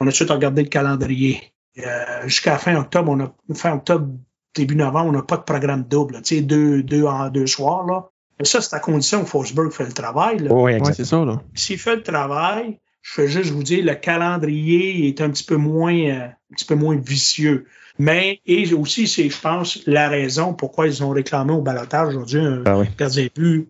On 0.00 0.06
a 0.06 0.08
tout 0.08 0.12
de 0.12 0.14
suite 0.14 0.30
regardé 0.30 0.62
le 0.62 0.70
calendrier. 0.70 1.52
Euh, 1.80 2.22
Jusqu'à 2.24 2.56
fin 2.56 2.76
octobre, 2.76 3.12
on 3.12 3.20
a 3.20 3.30
fin 3.54 3.74
octobre, 3.74 4.08
début 4.54 4.74
novembre, 4.74 5.10
on 5.10 5.12
n'a 5.12 5.22
pas 5.22 5.36
de 5.36 5.42
programme 5.42 5.82
double. 5.82 6.14
là. 6.14 6.22
Tu 6.22 6.36
sais, 6.36 6.40
deux, 6.40 6.82
deux 6.82 7.04
en 7.04 7.28
deux 7.28 7.46
soirs. 7.46 7.84
Là. 7.84 8.08
Mais 8.38 8.46
ça, 8.46 8.62
c'est 8.62 8.74
à 8.74 8.80
condition 8.80 9.22
que 9.22 9.28
Forsberg 9.28 9.70
fait 9.70 9.84
le 9.84 9.92
travail. 9.92 10.38
Là. 10.38 10.50
Oui, 10.50 10.76
Ouais, 10.76 10.92
c'est 10.94 11.04
ça. 11.04 11.22
S'il 11.54 11.78
fait 11.78 11.96
le 11.96 12.02
travail, 12.02 12.80
je 13.02 13.20
vais 13.20 13.28
juste 13.28 13.50
vous 13.50 13.62
dire, 13.62 13.84
le 13.84 13.96
calendrier 13.96 15.08
est 15.08 15.20
un 15.20 15.28
petit 15.28 15.44
peu 15.44 15.56
moins, 15.56 15.94
euh, 15.94 16.24
un 16.24 16.54
petit 16.54 16.64
peu 16.64 16.74
moins 16.74 16.96
vicieux. 16.96 17.66
Mais, 18.00 18.40
et 18.46 18.72
aussi, 18.72 19.06
c'est, 19.06 19.28
je 19.28 19.38
pense, 19.38 19.80
la 19.86 20.08
raison 20.08 20.54
pourquoi 20.54 20.86
ils 20.86 21.04
ont 21.04 21.10
réclamé 21.10 21.52
au 21.52 21.60
balotage 21.60 22.08
aujourd'hui 22.08 22.40
un 22.40 22.62
Ah 22.64 22.78
oui. 22.78 22.86
gardien 22.98 23.24
de 23.24 23.30
but 23.38 23.68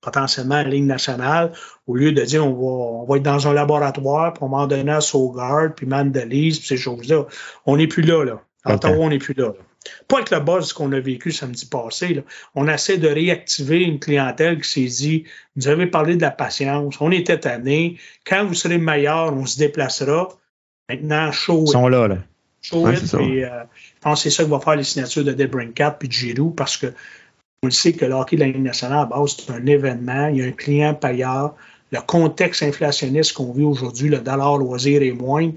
potentiellement 0.00 0.56
à 0.56 0.64
la 0.64 0.70
Ligue 0.70 0.86
nationale, 0.86 1.52
au 1.86 1.94
lieu 1.94 2.10
de 2.10 2.22
dire 2.22 2.44
on 2.44 2.54
va, 2.54 3.02
on 3.02 3.04
va 3.04 3.16
être 3.18 3.22
dans 3.22 3.46
un 3.46 3.52
laboratoire, 3.52 4.32
puis 4.32 4.42
on 4.42 4.48
va 4.48 4.58
en 4.58 4.66
donner 4.66 4.90
à 4.90 5.00
Sauvegarde, 5.00 5.74
puis 5.76 5.86
Mandelise, 5.86 6.58
puis 6.58 6.66
ces 6.66 6.76
choses-là. 6.76 7.26
On 7.66 7.76
n'est 7.76 7.86
plus 7.86 8.02
là, 8.02 8.24
là. 8.24 8.42
À 8.64 8.74
Ok. 8.74 8.84
Ottawa, 8.84 8.96
on 8.98 9.08
n'est 9.10 9.18
plus 9.18 9.34
là, 9.34 9.46
là. 9.46 9.64
Pas 10.08 10.16
avec 10.16 10.30
le 10.30 10.40
buzz 10.40 10.72
qu'on 10.72 10.90
a 10.90 10.98
vécu 10.98 11.30
samedi 11.30 11.64
passé. 11.66 12.14
Là. 12.14 12.22
On 12.56 12.66
essaie 12.66 12.98
de 12.98 13.08
réactiver 13.08 13.82
une 13.82 14.00
clientèle 14.00 14.60
qui 14.60 14.68
s'est 14.68 15.04
dit 15.04 15.24
Vous 15.54 15.68
avez 15.68 15.86
parlé 15.86 16.16
de 16.16 16.22
la 16.22 16.32
patience, 16.32 16.96
on 17.00 17.12
était 17.12 17.38
tannés. 17.38 17.96
Quand 18.26 18.44
vous 18.44 18.54
serez 18.54 18.78
meilleur, 18.78 19.32
on 19.32 19.46
se 19.46 19.56
déplacera. 19.56 20.28
Maintenant, 20.88 21.30
show 21.30 21.62
Ils 21.64 21.70
sont 21.70 21.86
là, 21.86 22.08
là. 22.08 22.18
Show 22.62 22.86
Ouais, 22.86 22.94
it, 22.94 23.14
euh, 23.14 23.64
je 23.74 24.00
pense 24.00 24.22
que 24.22 24.30
c'est 24.30 24.36
ça 24.36 24.44
que 24.44 24.50
va 24.50 24.60
faire 24.60 24.76
les 24.76 24.84
signatures 24.84 25.24
de 25.24 25.32
Debrincat 25.32 25.92
puis 25.92 26.08
de 26.08 26.12
Giroux 26.12 26.50
parce 26.50 26.76
que 26.76 26.92
on 27.62 27.66
le 27.66 27.72
sait 27.72 27.92
que 27.92 28.04
le 28.04 28.14
hockey 28.14 28.36
de 28.36 28.42
la 28.42 28.46
Ligue 28.46 28.62
nationale, 28.62 29.00
à 29.00 29.06
base, 29.06 29.36
c'est 29.36 29.52
un 29.52 29.66
événement. 29.66 30.28
Il 30.28 30.36
y 30.36 30.42
a 30.42 30.46
un 30.46 30.52
client 30.52 30.94
payeur. 30.94 31.54
Le 31.90 32.00
contexte 32.00 32.62
inflationniste 32.62 33.32
qu'on 33.32 33.52
vit 33.52 33.64
aujourd'hui, 33.64 34.08
le 34.08 34.18
dollar 34.18 34.58
loisir 34.58 35.02
est 35.02 35.12
moindre. 35.12 35.54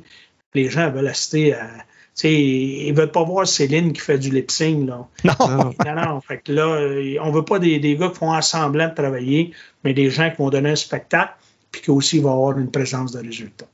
Les 0.54 0.70
gens 0.70 0.90
veulent 0.90 1.08
assister 1.08 1.54
à. 1.54 1.68
Tu 2.14 2.28
sais, 2.28 2.34
ils 2.34 2.94
veulent 2.94 3.12
pas 3.12 3.24
voir 3.24 3.48
Céline 3.48 3.94
qui 3.94 4.02
fait 4.02 4.18
du 4.18 4.32
lip 4.32 4.52
sync, 4.52 4.88
là. 4.88 5.08
Non. 5.24 5.34
Non. 5.40 5.96
Non. 5.96 6.22
Fait 6.22 6.40
que 6.40 6.52
là, 6.52 7.22
on 7.24 7.32
veut 7.32 7.46
pas 7.46 7.60
des, 7.60 7.80
des 7.80 7.96
gars 7.96 8.10
qui 8.10 8.16
font 8.16 8.40
semblant 8.42 8.90
de 8.90 8.94
travailler, 8.94 9.52
mais 9.84 9.94
des 9.94 10.10
gens 10.10 10.30
qui 10.30 10.38
vont 10.38 10.50
donner 10.50 10.72
un 10.72 10.76
spectacle, 10.76 11.36
puis 11.72 11.82
qui 11.82 11.92
aussi 11.92 12.20
vont 12.20 12.34
avoir 12.34 12.58
une 12.58 12.70
présence 12.70 13.14
de 13.14 13.20
résultat. 13.20 13.68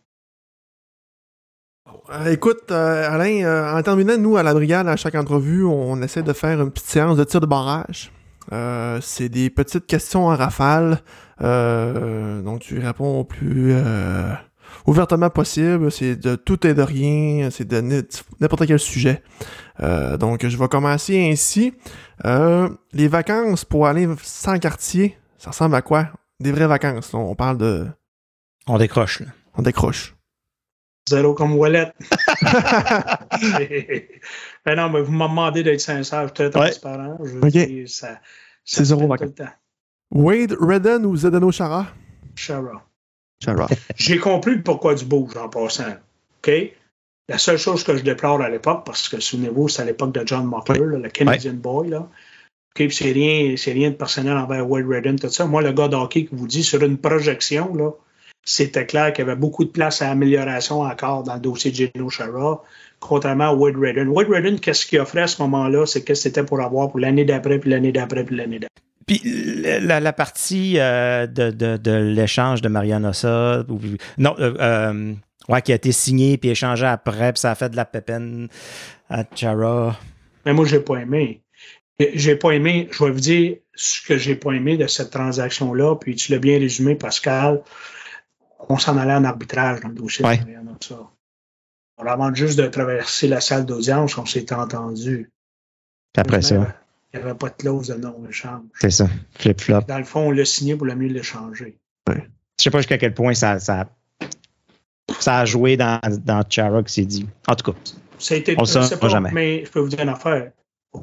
Euh, 2.10 2.32
écoute, 2.32 2.72
euh, 2.72 3.10
Alain, 3.12 3.44
euh, 3.44 3.78
en 3.78 3.82
terminant, 3.82 4.18
nous, 4.18 4.38
à 4.38 4.44
la 4.44 4.54
brigade, 4.54 4.88
à 4.88 4.96
chaque 4.96 5.16
entrevue, 5.16 5.66
on 5.66 6.02
essaie 6.02 6.24
de 6.24 6.32
faire 6.32 6.62
une 6.62 6.72
petite 6.72 6.88
séance 6.88 7.18
de 7.18 7.24
tir 7.26 7.42
de 7.42 7.46
barrage. 7.46 8.12
Euh, 8.54 9.00
c'est 9.02 9.28
des 9.28 9.50
petites 9.50 9.86
questions 9.88 10.28
en 10.28 10.36
rafale. 10.36 11.02
Euh, 11.42 12.42
donc, 12.42 12.62
tu 12.62 12.80
réponds 12.80 13.20
au 13.20 13.24
plus 13.26 13.74
euh, 13.74 14.32
ouvertement 14.86 15.30
possible. 15.30 15.92
C'est 15.92 16.16
de 16.16 16.36
tout 16.36 16.66
et 16.66 16.74
de 16.74 16.82
rien. 16.82 17.50
C'est 17.52 17.68
de 17.68 18.06
n'importe 18.40 18.66
quel 18.68 18.80
sujet. 18.80 19.22
Euh, 19.82 20.16
donc, 20.16 20.48
je 20.48 20.58
vais 20.58 20.68
commencer 20.70 21.30
ainsi. 21.30 21.74
Euh, 22.26 22.70
les 22.94 23.10
vacances 23.10 23.66
pour 23.66 23.86
aller 23.86 24.08
sans 24.24 24.58
quartier, 24.60 25.18
ça 25.38 25.50
ressemble 25.50 25.76
à 25.76 25.82
quoi? 25.82 26.08
Des 26.40 26.54
vraies 26.54 26.68
vacances. 26.68 27.14
On 27.14 27.36
parle 27.36 27.58
de... 27.58 27.86
On 28.66 28.78
décroche, 28.78 29.20
là. 29.20 29.28
On 29.58 29.62
décroche. 29.62 30.16
Zéro 31.08 31.34
comme 31.34 31.56
Wallet. 31.56 31.92
ben 34.66 34.76
non, 34.76 34.90
mais 34.90 35.02
vous 35.02 35.12
m'avez 35.12 35.30
demandé 35.30 35.64
d'être 35.64 35.82
sincère, 35.82 36.22
je 36.24 36.28
suis 36.28 36.34
très 36.34 36.50
transparent. 36.50 37.18
Je 37.24 37.38
Ok. 37.38 37.50
dis, 37.52 37.88
ça, 37.88 38.08
ça 38.08 38.20
C'est 38.66 38.86
zéro 38.86 39.08
tout 39.18 39.24
le 39.24 39.32
temps. 39.34 39.50
Wade 40.12 40.56
Redden 40.60 41.06
ou 41.06 41.16
Zdeno 41.16 41.52
Chara? 41.52 41.88
Chara. 42.36 42.84
Chara. 43.44 43.68
J'ai 43.96 44.18
compris 44.20 44.56
le 44.56 44.64
pourquoi 44.64 44.96
du 44.96 45.06
bouge 45.06 45.36
en 45.38 45.50
passant. 45.50 45.96
OK? 46.44 46.52
La 47.30 47.38
seule 47.38 47.58
chose 47.58 47.84
que 47.84 47.96
je 47.98 48.04
déplore 48.04 48.42
à 48.42 48.50
l'époque, 48.50 48.84
parce 48.86 49.10
que 49.10 49.20
souvenez-vous, 49.20 49.68
c'est 49.68 49.82
à 49.82 49.86
l'époque 49.86 50.14
de 50.14 50.24
John 50.26 50.46
Mockler, 50.46 50.80
là, 50.86 50.98
le 50.98 51.10
Canadian 51.10 51.54
Boy, 51.56 51.90
là. 51.90 52.00
OK, 52.00 52.88
puis 52.88 52.92
c'est 52.94 53.12
rien, 53.12 53.56
c'est 53.58 53.74
rien 53.74 53.90
de 53.90 53.96
personnel 53.96 54.38
envers 54.38 54.70
Wade 54.70 54.88
Redden, 54.88 55.20
tout 55.20 55.30
ça. 55.30 55.46
Moi, 55.46 55.62
le 55.62 55.74
gars 55.74 55.90
d'hockey 55.90 56.26
qui 56.26 56.36
vous 56.36 56.48
dit, 56.48 56.64
sur 56.64 56.82
une 56.84 56.98
projection, 56.98 57.76
là, 57.76 57.92
c'était 58.49 58.86
clair 58.86 59.11
qu'il 59.11 59.26
y 59.26 59.28
avait 59.28 59.36
beaucoup 59.38 59.65
de 59.65 59.69
place 59.69 60.02
à 60.02 60.10
amélioration 60.10 60.80
encore 60.80 61.24
dans 61.24 61.34
le 61.34 61.41
dossier 61.41 61.69
de 61.69 61.76
Geno 61.76 62.10
Chara, 62.10 62.64
contrairement 63.02 63.49
à 63.49 63.53
Wade 63.53 63.76
Redden. 63.76 64.07
Wade 64.07 64.30
Redden, 64.30 64.57
qu'est-ce 64.57 64.86
qu'il 64.86 64.99
offrait 65.02 65.24
à 65.24 65.28
ce 65.28 65.41
moment-là? 65.41 65.86
C'est 65.86 66.02
que 66.06 66.14
c'était 66.14 66.44
pour 66.44 66.61
avoir 66.61 66.90
pour 66.90 66.99
l'année 66.99 67.26
d'après, 67.26 67.60
puis 67.60 67.69
l'année 67.69 67.91
d'après, 67.91 68.24
puis 68.24 68.38
l'année 68.38 68.60
d'après. 68.60 68.82
Puis 69.06 69.22
la, 69.84 70.14
partie 70.14 70.80
euh, 70.80 71.28
de, 71.28 71.52
de- 71.52 71.76
de 71.76 71.91
l'échange 71.91 72.61
de 72.61 72.69
Marianne 72.69 73.06
Ossa, 73.06 73.65
non, 74.18 74.36
euh, 74.40 74.53
euh, 74.61 75.14
ouais, 75.49 75.61
qui 75.61 75.74
a 75.74 75.76
été 75.76 75.91
signé 75.91 76.38
puis 76.38 76.49
échangé 76.49 76.86
après, 76.86 77.34
puis 77.34 77.41
ça 77.41 77.52
a 77.52 77.56
fait 77.56 77.69
de 77.69 77.76
la 77.76 77.84
pépine 77.86 78.48
à 79.10 79.24
Chara. 79.36 79.99
Mais 80.45 80.53
moi, 80.53 80.64
j'ai 80.65 80.80
pas 80.80 80.95
aimé. 80.95 81.41
J'ai 82.14 82.38
pas 82.38 82.52
aimé, 82.52 82.88
je 82.91 83.03
vais 83.03 83.11
vous 83.11 83.19
dire 83.19 83.56
ce 83.76 83.99
que 84.07 84.18
j'ai 84.18 84.36
pas 84.36 84.52
aimé 84.53 84.78
de 84.78 84.88
cette 84.88 85.10
transaction-là, 85.10 85.95
puis 85.95 86.15
tu 86.15 86.32
l'as 86.32 86.40
bien 86.40 86.60
résumé, 86.60 86.95
Pascal. 86.95 87.61
On 88.69 88.77
s'en 88.77 88.98
allait 88.98 89.14
en 89.14 89.23
arbitrage 89.23 89.81
dans 89.81 89.89
le 89.89 89.95
dossier 89.95 90.26
Ouais. 90.26 90.38
Marianne 90.38 90.76
Ossa. 90.80 90.99
Avant 91.99 92.34
juste 92.34 92.60
de 92.60 92.68
traverser 92.68 93.27
la 93.27 93.41
salle 93.41 93.65
d'audience, 93.65 94.18
on 94.18 94.26
s'est 94.26 94.53
entendu. 94.53 95.31
Après 96.15 96.41
ça, 96.41 96.76
Il 97.14 97.19
n'y 97.19 97.26
avait 97.26 97.35
pas 97.38 97.49
de 97.49 97.56
clause 97.56 97.88
de 97.88 97.95
non-échange. 97.95 98.61
c'est 98.80 98.89
ça. 98.91 99.07
Flip-flop. 99.39 99.81
Dans 99.88 99.98
le 99.98 100.03
fond, 100.03 100.27
on 100.27 100.31
l'a 100.31 100.45
signé 100.45 100.76
pour 100.76 100.85
le 100.85 100.95
mieux 100.95 101.07
l'échanger. 101.07 101.77
Je 102.07 102.14
sais 102.64 102.69
pas 102.72 102.80
jusqu'à 102.80 102.98
quel 102.98 103.14
point 103.14 103.34
ça, 103.34 103.60
ça, 103.60 103.88
ça 105.19 105.39
a 105.39 105.45
joué 105.45 105.77
dans, 105.77 105.99
dans 106.26 106.44
Chara 106.49 106.84
qui 106.84 106.94
s'est 106.94 107.06
dit. 107.06 107.27
En 107.48 107.56
tout 107.56 107.72
cas, 107.72 107.77
Ça 108.19 108.34
a 108.34 108.38
été, 108.38 108.56
On 108.57 108.65
saura 108.65 108.85
c'est 108.88 108.99
pas- 108.99 109.10
jamais. 109.10 109.31
Mais 109.31 109.65
je 109.65 109.72
peux 109.72 109.80
vous 109.80 109.89
dire 109.89 110.02
une 110.02 110.10
affaire. 110.10 110.52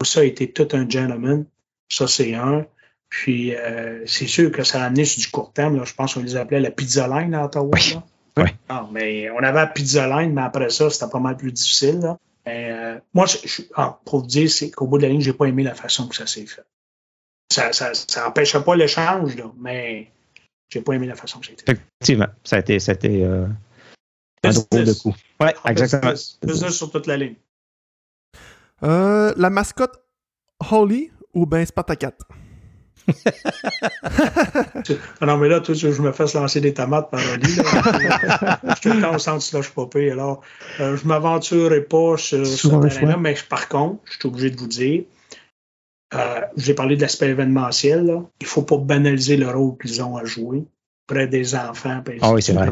Ça 0.05 0.21
a 0.21 0.25
été 0.25 0.51
tout 0.53 0.69
un 0.73 0.89
gentleman. 0.89 1.45
Ça, 1.89 2.07
c'est 2.09 2.35
un. 2.35 2.67
Puis, 3.17 3.55
euh, 3.55 4.03
c'est 4.07 4.27
sûr 4.27 4.51
que 4.51 4.65
ça 4.65 4.83
a 4.83 4.87
amené 4.87 5.05
sur 5.05 5.21
du 5.21 5.29
court 5.29 5.53
terme. 5.53 5.77
Là. 5.77 5.85
Je 5.85 5.95
pense 5.95 6.15
qu'on 6.15 6.23
les 6.23 6.35
appelait 6.35 6.59
la 6.59 6.73
pizza 6.73 7.07
line 7.07 7.33
à 7.35 7.45
Ottawa. 7.45 7.71
Oui. 7.73 7.95
là. 7.95 8.03
Oui. 8.43 8.51
Non, 8.69 8.89
mais 8.91 9.31
on 9.31 9.39
avait 9.39 9.61
la 9.61 9.67
pizza 9.69 10.09
line, 10.09 10.33
mais 10.33 10.43
après 10.43 10.69
ça, 10.71 10.91
c'était 10.91 11.09
pas 11.09 11.21
mal 11.21 11.37
plus 11.37 11.53
difficile. 11.53 12.01
Là. 12.01 12.19
Mais, 12.45 12.73
euh, 12.73 12.99
moi, 13.15 13.27
je, 13.27 13.37
je- 13.47 13.63
ah, 13.77 14.01
pour 14.05 14.21
vous 14.23 14.27
dire, 14.27 14.51
c'est 14.51 14.71
qu'au 14.73 14.89
bout 14.89 14.99
de 14.99 15.05
la 15.05 15.11
ligne, 15.11 15.21
j'ai 15.21 15.33
pas 15.33 15.45
aimé 15.47 15.63
la 15.63 15.77
façon 15.77 16.09
que 16.09 16.17
ça 16.17 16.27
s'est 16.27 16.45
fait. 16.45 16.65
Ça, 17.53 17.73
ça, 17.73 17.95
ça 17.95 18.27
empêchait 18.29 18.61
pas 18.63 18.75
l'échange, 18.75 19.37
là, 19.37 19.45
mais 19.61 20.11
j'ai 20.69 20.81
pas 20.81 20.95
aimé 20.95 21.07
la 21.07 21.15
façon 21.15 21.39
que 21.39 21.47
ça 21.47 21.53
a 21.53 21.55
été 21.55 21.65
fait. 21.67 21.73
effectivement, 22.01 22.27
ça 22.43 22.57
a 22.57 22.59
été, 22.59 22.81
ça 22.81 22.93
a 22.93 22.95
été 22.97 23.25
euh, 23.25 23.47
un 24.43 24.51
drôle 24.51 24.85
de 24.87 24.93
coup. 24.93 25.15
Ouais, 25.41 25.55
exactement. 25.67 26.11
Business, 26.11 26.39
business 26.43 26.73
sur 26.77 26.91
toute 26.91 27.07
la 27.07 27.17
ligne. 27.17 27.37
Euh, 28.83 29.33
la 29.37 29.51
mascotte 29.51 30.03
Holly 30.71 31.13
ou 31.33 31.47
ben 31.47 31.65
Spartacat? 31.65 32.13
Ah 35.21 35.27
Non, 35.27 35.37
mais 35.39 35.49
là, 35.49 35.61
tout, 35.61 35.75
je 35.75 35.89
me 36.03 36.13
fais 36.13 36.25
lancer 36.35 36.61
des 36.61 36.75
tomates 36.75 37.11
par 37.11 37.21
Oli. 37.33 37.57
là. 37.57 38.61
je 38.65 38.75
suis 38.75 38.81
tout 38.91 38.97
le 38.97 39.01
temps 39.03 39.15
au 39.15 39.19
centre 39.19 39.43
slush 39.43 39.71
popé. 39.71 40.11
Alors, 40.11 40.41
euh, 40.81 40.97
je 40.97 41.03
ne 41.05 41.09
m'aventurerai 41.09 41.83
pas 41.83 42.17
sur 42.17 42.47
ce 42.47 42.69
terrain-là, 42.69 43.17
mais 43.17 43.35
par 43.49 43.69
contre, 43.69 44.01
je 44.05 44.19
suis 44.19 44.29
obligé 44.29 44.51
de 44.51 44.57
vous 44.59 44.67
dire, 44.69 45.05
euh, 46.15 46.41
j'ai 46.57 46.75
parlé 46.75 46.97
de 46.97 47.03
l'aspect 47.03 47.29
événementiel. 47.29 48.05
là. 48.07 48.23
Il 48.41 48.45
ne 48.45 48.49
faut 48.49 48.63
pas 48.63 48.77
banaliser 48.79 49.37
le 49.37 49.49
rôle 49.51 49.77
qu'ils 49.79 50.03
ont 50.03 50.17
à 50.17 50.25
jouer 50.25 50.65
près 51.07 51.27
des 51.27 51.55
enfants. 51.55 52.03
Ah 52.21 52.33
oui, 52.33 52.43
c'est 52.43 52.53
vrai. 52.53 52.69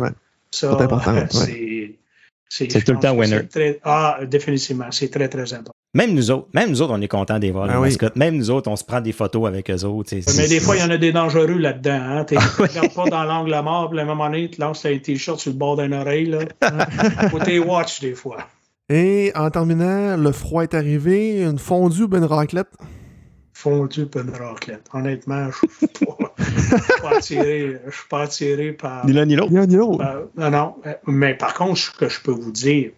Ça, 0.50 0.74
c'est 0.76 0.84
important, 0.84 1.14
ouais. 1.14 1.26
c'est. 1.30 1.98
C'est 2.48 2.70
je 2.70 2.84
tout 2.84 2.92
le 2.92 2.98
temps 2.98 3.14
winner. 3.16 3.48
très- 3.48 3.80
ah, 3.82 4.18
définitivement, 4.26 4.90
c'est 4.90 5.08
très, 5.08 5.26
très 5.30 5.54
important. 5.54 5.71
Même 5.94 6.14
nous 6.14 6.30
autres, 6.30 6.48
même 6.54 6.70
nous 6.70 6.80
autres, 6.80 6.94
on 6.94 7.00
est 7.02 7.08
contents 7.08 7.38
des 7.38 7.50
voir 7.50 7.66
Ah 7.68 7.74
les 7.74 7.78
oui. 7.78 7.88
mascottes. 7.88 8.16
Même 8.16 8.36
nous 8.36 8.50
autres, 8.50 8.70
on 8.70 8.76
se 8.76 8.84
prend 8.84 9.02
des 9.02 9.12
photos 9.12 9.46
avec 9.46 9.70
eux 9.70 9.84
autres. 9.84 10.14
Mais 10.38 10.48
des 10.48 10.58
fois, 10.58 10.76
il 10.76 10.80
y 10.80 10.82
en 10.82 10.90
a 10.90 10.96
des 10.96 11.12
dangereux 11.12 11.58
là-dedans. 11.58 12.00
Hein? 12.00 12.24
Tu 12.24 12.36
regardes 12.36 12.94
pas 12.94 13.10
dans 13.10 13.24
l'angle 13.24 13.50
mort, 13.62 13.90
puis 13.90 13.98
à 13.98 14.02
un 14.02 14.06
moment 14.06 14.30
donné, 14.30 14.48
tu 14.48 14.58
lances 14.60 14.86
un 14.86 14.96
t-shirt 14.96 15.38
sur 15.38 15.52
le 15.52 15.58
bord 15.58 15.76
d'une 15.76 15.92
oreille. 15.92 16.26
Là. 16.26 16.38
Faut 17.30 17.38
t'es 17.40 17.58
watch 17.58 18.00
des 18.00 18.14
fois. 18.14 18.38
Et 18.88 19.32
en 19.34 19.50
terminant, 19.50 20.16
le 20.16 20.32
froid 20.32 20.62
est 20.62 20.72
arrivé, 20.74 21.42
une 21.42 21.58
fondue 21.58 22.04
ou 22.04 22.16
une 22.16 22.24
raclette? 22.24 22.68
Fondu 23.54 24.06
pas 24.06 24.20
une 24.20 24.30
raclette. 24.30 24.88
Honnêtement, 24.94 25.48
je 25.50 25.86
suis 25.86 26.06
pas, 26.06 26.34
je 26.38 26.60
suis 26.60 27.02
pas 27.02 27.16
attiré, 27.16 27.80
je 27.86 27.94
suis 27.94 28.08
pas 28.08 28.22
attiré 28.22 28.72
par. 28.72 29.06
Ni 29.06 29.12
l'un 29.12 29.26
ni 29.26 29.36
l'autre. 29.36 29.52
Ni 29.52 29.58
un 29.58 29.66
ni 29.66 29.76
l'autre. 29.76 30.02
Euh, 30.04 30.24
non, 30.36 30.50
non. 30.50 30.74
Mais 31.06 31.34
par 31.34 31.54
contre, 31.54 31.76
ce 31.76 31.90
que 31.90 32.08
je 32.08 32.20
peux 32.20 32.32
vous 32.32 32.50
dire, 32.50 32.90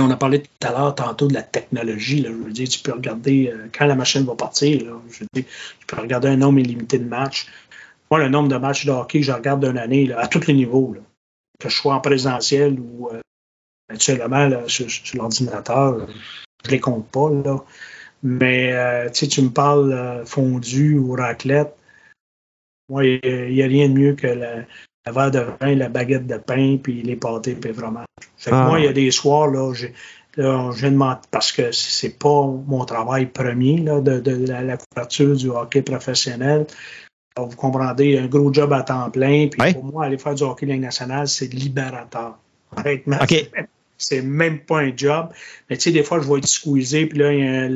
on 0.00 0.10
a 0.10 0.16
parlé 0.16 0.42
tout 0.42 0.66
à 0.66 0.72
l'heure, 0.72 0.94
tantôt, 0.94 1.28
de 1.28 1.34
la 1.34 1.42
technologie. 1.42 2.20
Là. 2.20 2.30
Je 2.30 2.34
veux 2.34 2.52
dire, 2.52 2.68
tu 2.68 2.80
peux 2.80 2.92
regarder 2.92 3.52
euh, 3.52 3.68
quand 3.76 3.86
la 3.86 3.94
machine 3.94 4.24
va 4.24 4.34
partir. 4.34 4.84
Là, 4.84 4.92
je 5.10 5.20
veux 5.20 5.26
dire, 5.34 5.44
tu 5.80 5.86
peux 5.86 6.00
regarder 6.00 6.28
un 6.28 6.36
nombre 6.36 6.58
illimité 6.58 6.98
de 6.98 7.08
matchs. 7.08 7.46
Moi, 8.10 8.20
le 8.20 8.28
nombre 8.28 8.48
de 8.48 8.56
matchs 8.56 8.84
de 8.86 8.90
hockey 8.90 9.20
que 9.20 9.26
je 9.26 9.32
regarde 9.32 9.64
d'une 9.64 9.78
année, 9.78 10.06
là, 10.06 10.20
à 10.20 10.28
tous 10.28 10.46
les 10.46 10.54
niveaux, 10.54 10.94
que 11.58 11.68
je 11.68 11.74
sois 11.76 11.94
en 11.94 12.00
présentiel 12.00 12.78
ou 12.78 13.08
euh, 13.08 13.20
actuellement 13.88 14.50
sur, 14.68 14.90
sur 14.90 15.16
l'ordinateur, 15.16 16.06
je 16.64 16.70
les 16.70 16.80
compte 16.80 17.08
pas. 17.08 17.30
Là. 17.30 17.64
Mais 18.22 18.72
euh, 18.72 19.10
tu 19.10 19.42
me 19.42 19.50
parles 19.50 19.92
euh, 19.92 20.24
fondu 20.24 20.96
ou 20.98 21.12
raclette. 21.12 21.74
Moi, 22.88 23.06
il 23.06 23.50
n'y 23.50 23.62
a 23.62 23.66
rien 23.66 23.88
de 23.88 23.94
mieux 23.94 24.14
que 24.14 24.26
la, 24.26 24.64
le 25.06 25.12
verre 25.12 25.30
de 25.30 25.46
vin, 25.60 25.74
la 25.74 25.88
baguette 25.88 26.26
de 26.26 26.36
pain, 26.36 26.78
puis 26.82 27.02
les 27.02 27.16
pâtés, 27.16 27.54
puis 27.54 27.72
vraiment. 27.72 28.04
Fait 28.36 28.50
que 28.50 28.56
Ah. 28.56 28.66
moi, 28.66 28.78
il 28.80 28.84
y 28.84 28.88
a 28.88 28.92
des 28.92 29.10
soirs, 29.10 29.48
là, 29.48 29.72
j'ai, 29.74 29.92
de 30.36 30.48
parce 31.30 31.52
que 31.52 31.72
c'est 31.72 32.18
pas 32.18 32.46
mon 32.66 32.84
travail 32.84 33.26
premier, 33.26 33.78
là, 33.78 34.00
de, 34.00 34.18
de 34.20 34.46
la, 34.46 34.62
la 34.62 34.76
couverture 34.78 35.36
du 35.36 35.50
hockey 35.50 35.82
professionnel. 35.82 36.66
Alors, 37.36 37.48
vous 37.48 37.56
comprendrez, 37.56 38.18
un 38.18 38.26
gros 38.26 38.52
job 38.52 38.72
à 38.72 38.82
temps 38.82 39.10
plein, 39.10 39.48
puis 39.48 39.72
pour 39.72 39.84
moi, 39.84 40.04
aller 40.06 40.18
faire 40.18 40.34
du 40.34 40.42
hockey 40.42 40.66
Ligue 40.66 40.80
nationale, 40.80 41.28
c'est 41.28 41.52
libérateur. 41.52 42.38
Honnêtement, 42.76 43.18
c'est 43.98 44.22
même- 44.22 44.58
pas 44.60 44.80
un 44.80 44.92
job. 44.96 45.28
Mais 45.68 45.76
tu 45.76 45.82
sais, 45.82 45.90
des 45.92 46.02
fois, 46.02 46.20
je 46.20 46.28
vais 46.30 46.38
être 46.38 46.46
squeezé, 46.46 47.06
puis 47.06 47.18
là, 47.18 47.30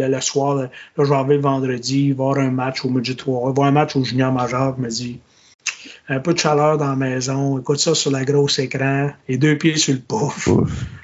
le 0.09 0.20
soir, 0.20 0.55
là, 0.55 0.70
je 0.98 1.03
vais 1.03 1.15
arriver 1.15 1.36
le 1.36 1.43
vendredi, 1.43 2.12
voir 2.12 2.39
un 2.39 2.51
match 2.51 2.85
au 2.85 2.89
midget 2.90 3.15
3, 3.15 3.53
voir 3.53 3.69
un 3.69 3.73
match 3.73 3.97
au 3.97 4.05
junior 4.05 4.32
majeur, 4.32 4.74
je 4.77 4.82
me 4.82 4.89
dis, 4.89 5.20
un 6.08 6.20
peu 6.20 6.34
de 6.34 6.38
chaleur 6.38 6.78
dans 6.78 6.88
la 6.90 6.96
maison, 6.96 7.58
écoute 7.58 7.80
ça 7.80 7.94
sur 7.94 8.10
la 8.10 8.24
grosse 8.24 8.58
écran, 8.58 9.10
et 9.28 9.38
deux 9.38 9.56
pieds 9.58 9.76
sur 9.76 9.94
le 9.94 10.00
pouf 10.00 10.48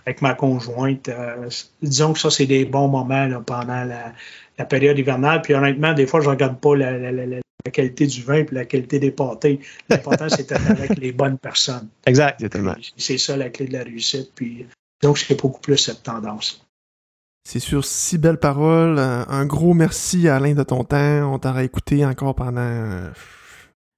avec 0.06 0.22
ma 0.22 0.34
conjointe. 0.34 1.08
Euh, 1.08 1.48
disons 1.82 2.12
que 2.12 2.18
ça, 2.20 2.30
c'est 2.30 2.46
des 2.46 2.64
bons 2.64 2.88
moments 2.88 3.26
là, 3.26 3.40
pendant 3.44 3.84
la, 3.84 4.12
la 4.58 4.64
période 4.64 4.98
hivernale. 4.98 5.42
Puis 5.42 5.54
honnêtement, 5.54 5.92
des 5.92 6.06
fois, 6.06 6.20
je 6.20 6.28
regarde 6.28 6.58
pas 6.60 6.76
la, 6.76 6.96
la- 6.98 7.10
la- 7.12 7.40
la 7.64 7.70
qualité 7.70 8.08
du 8.08 8.22
vin 8.22 8.42
puis 8.44 8.56
la 8.56 8.64
qualité 8.64 8.98
des 8.98 9.12
pâtés. 9.12 9.60
L'important, 9.88 10.28
c'est 10.28 10.48
d'être 10.48 10.68
avec 10.68 10.96
les 10.98 11.12
bonnes 11.12 11.38
personnes. 11.38 11.88
Exact. 12.06 12.40
Exactement. 12.40 12.74
C'est 12.96 13.18
ça 13.18 13.36
la 13.36 13.50
clé 13.50 13.66
de 13.66 13.72
la 13.72 13.84
réussite. 13.84 14.32
Puis 14.34 14.66
donc, 15.00 15.16
c'est 15.18 15.40
beaucoup 15.40 15.60
plus 15.60 15.76
cette 15.78 16.02
tendance. 16.02 16.64
C'est 17.48 17.60
sur 17.60 17.84
si 17.84 18.18
belles 18.18 18.38
paroles. 18.38 18.98
euh, 18.98 19.24
Un 19.28 19.46
gros 19.46 19.74
merci 19.74 20.28
Alain 20.28 20.54
de 20.54 20.62
ton 20.64 20.82
temps. 20.84 21.32
On 21.32 21.38
t'aura 21.38 21.62
écouté 21.64 22.04
encore 22.04 22.34
pendant. 22.34 23.10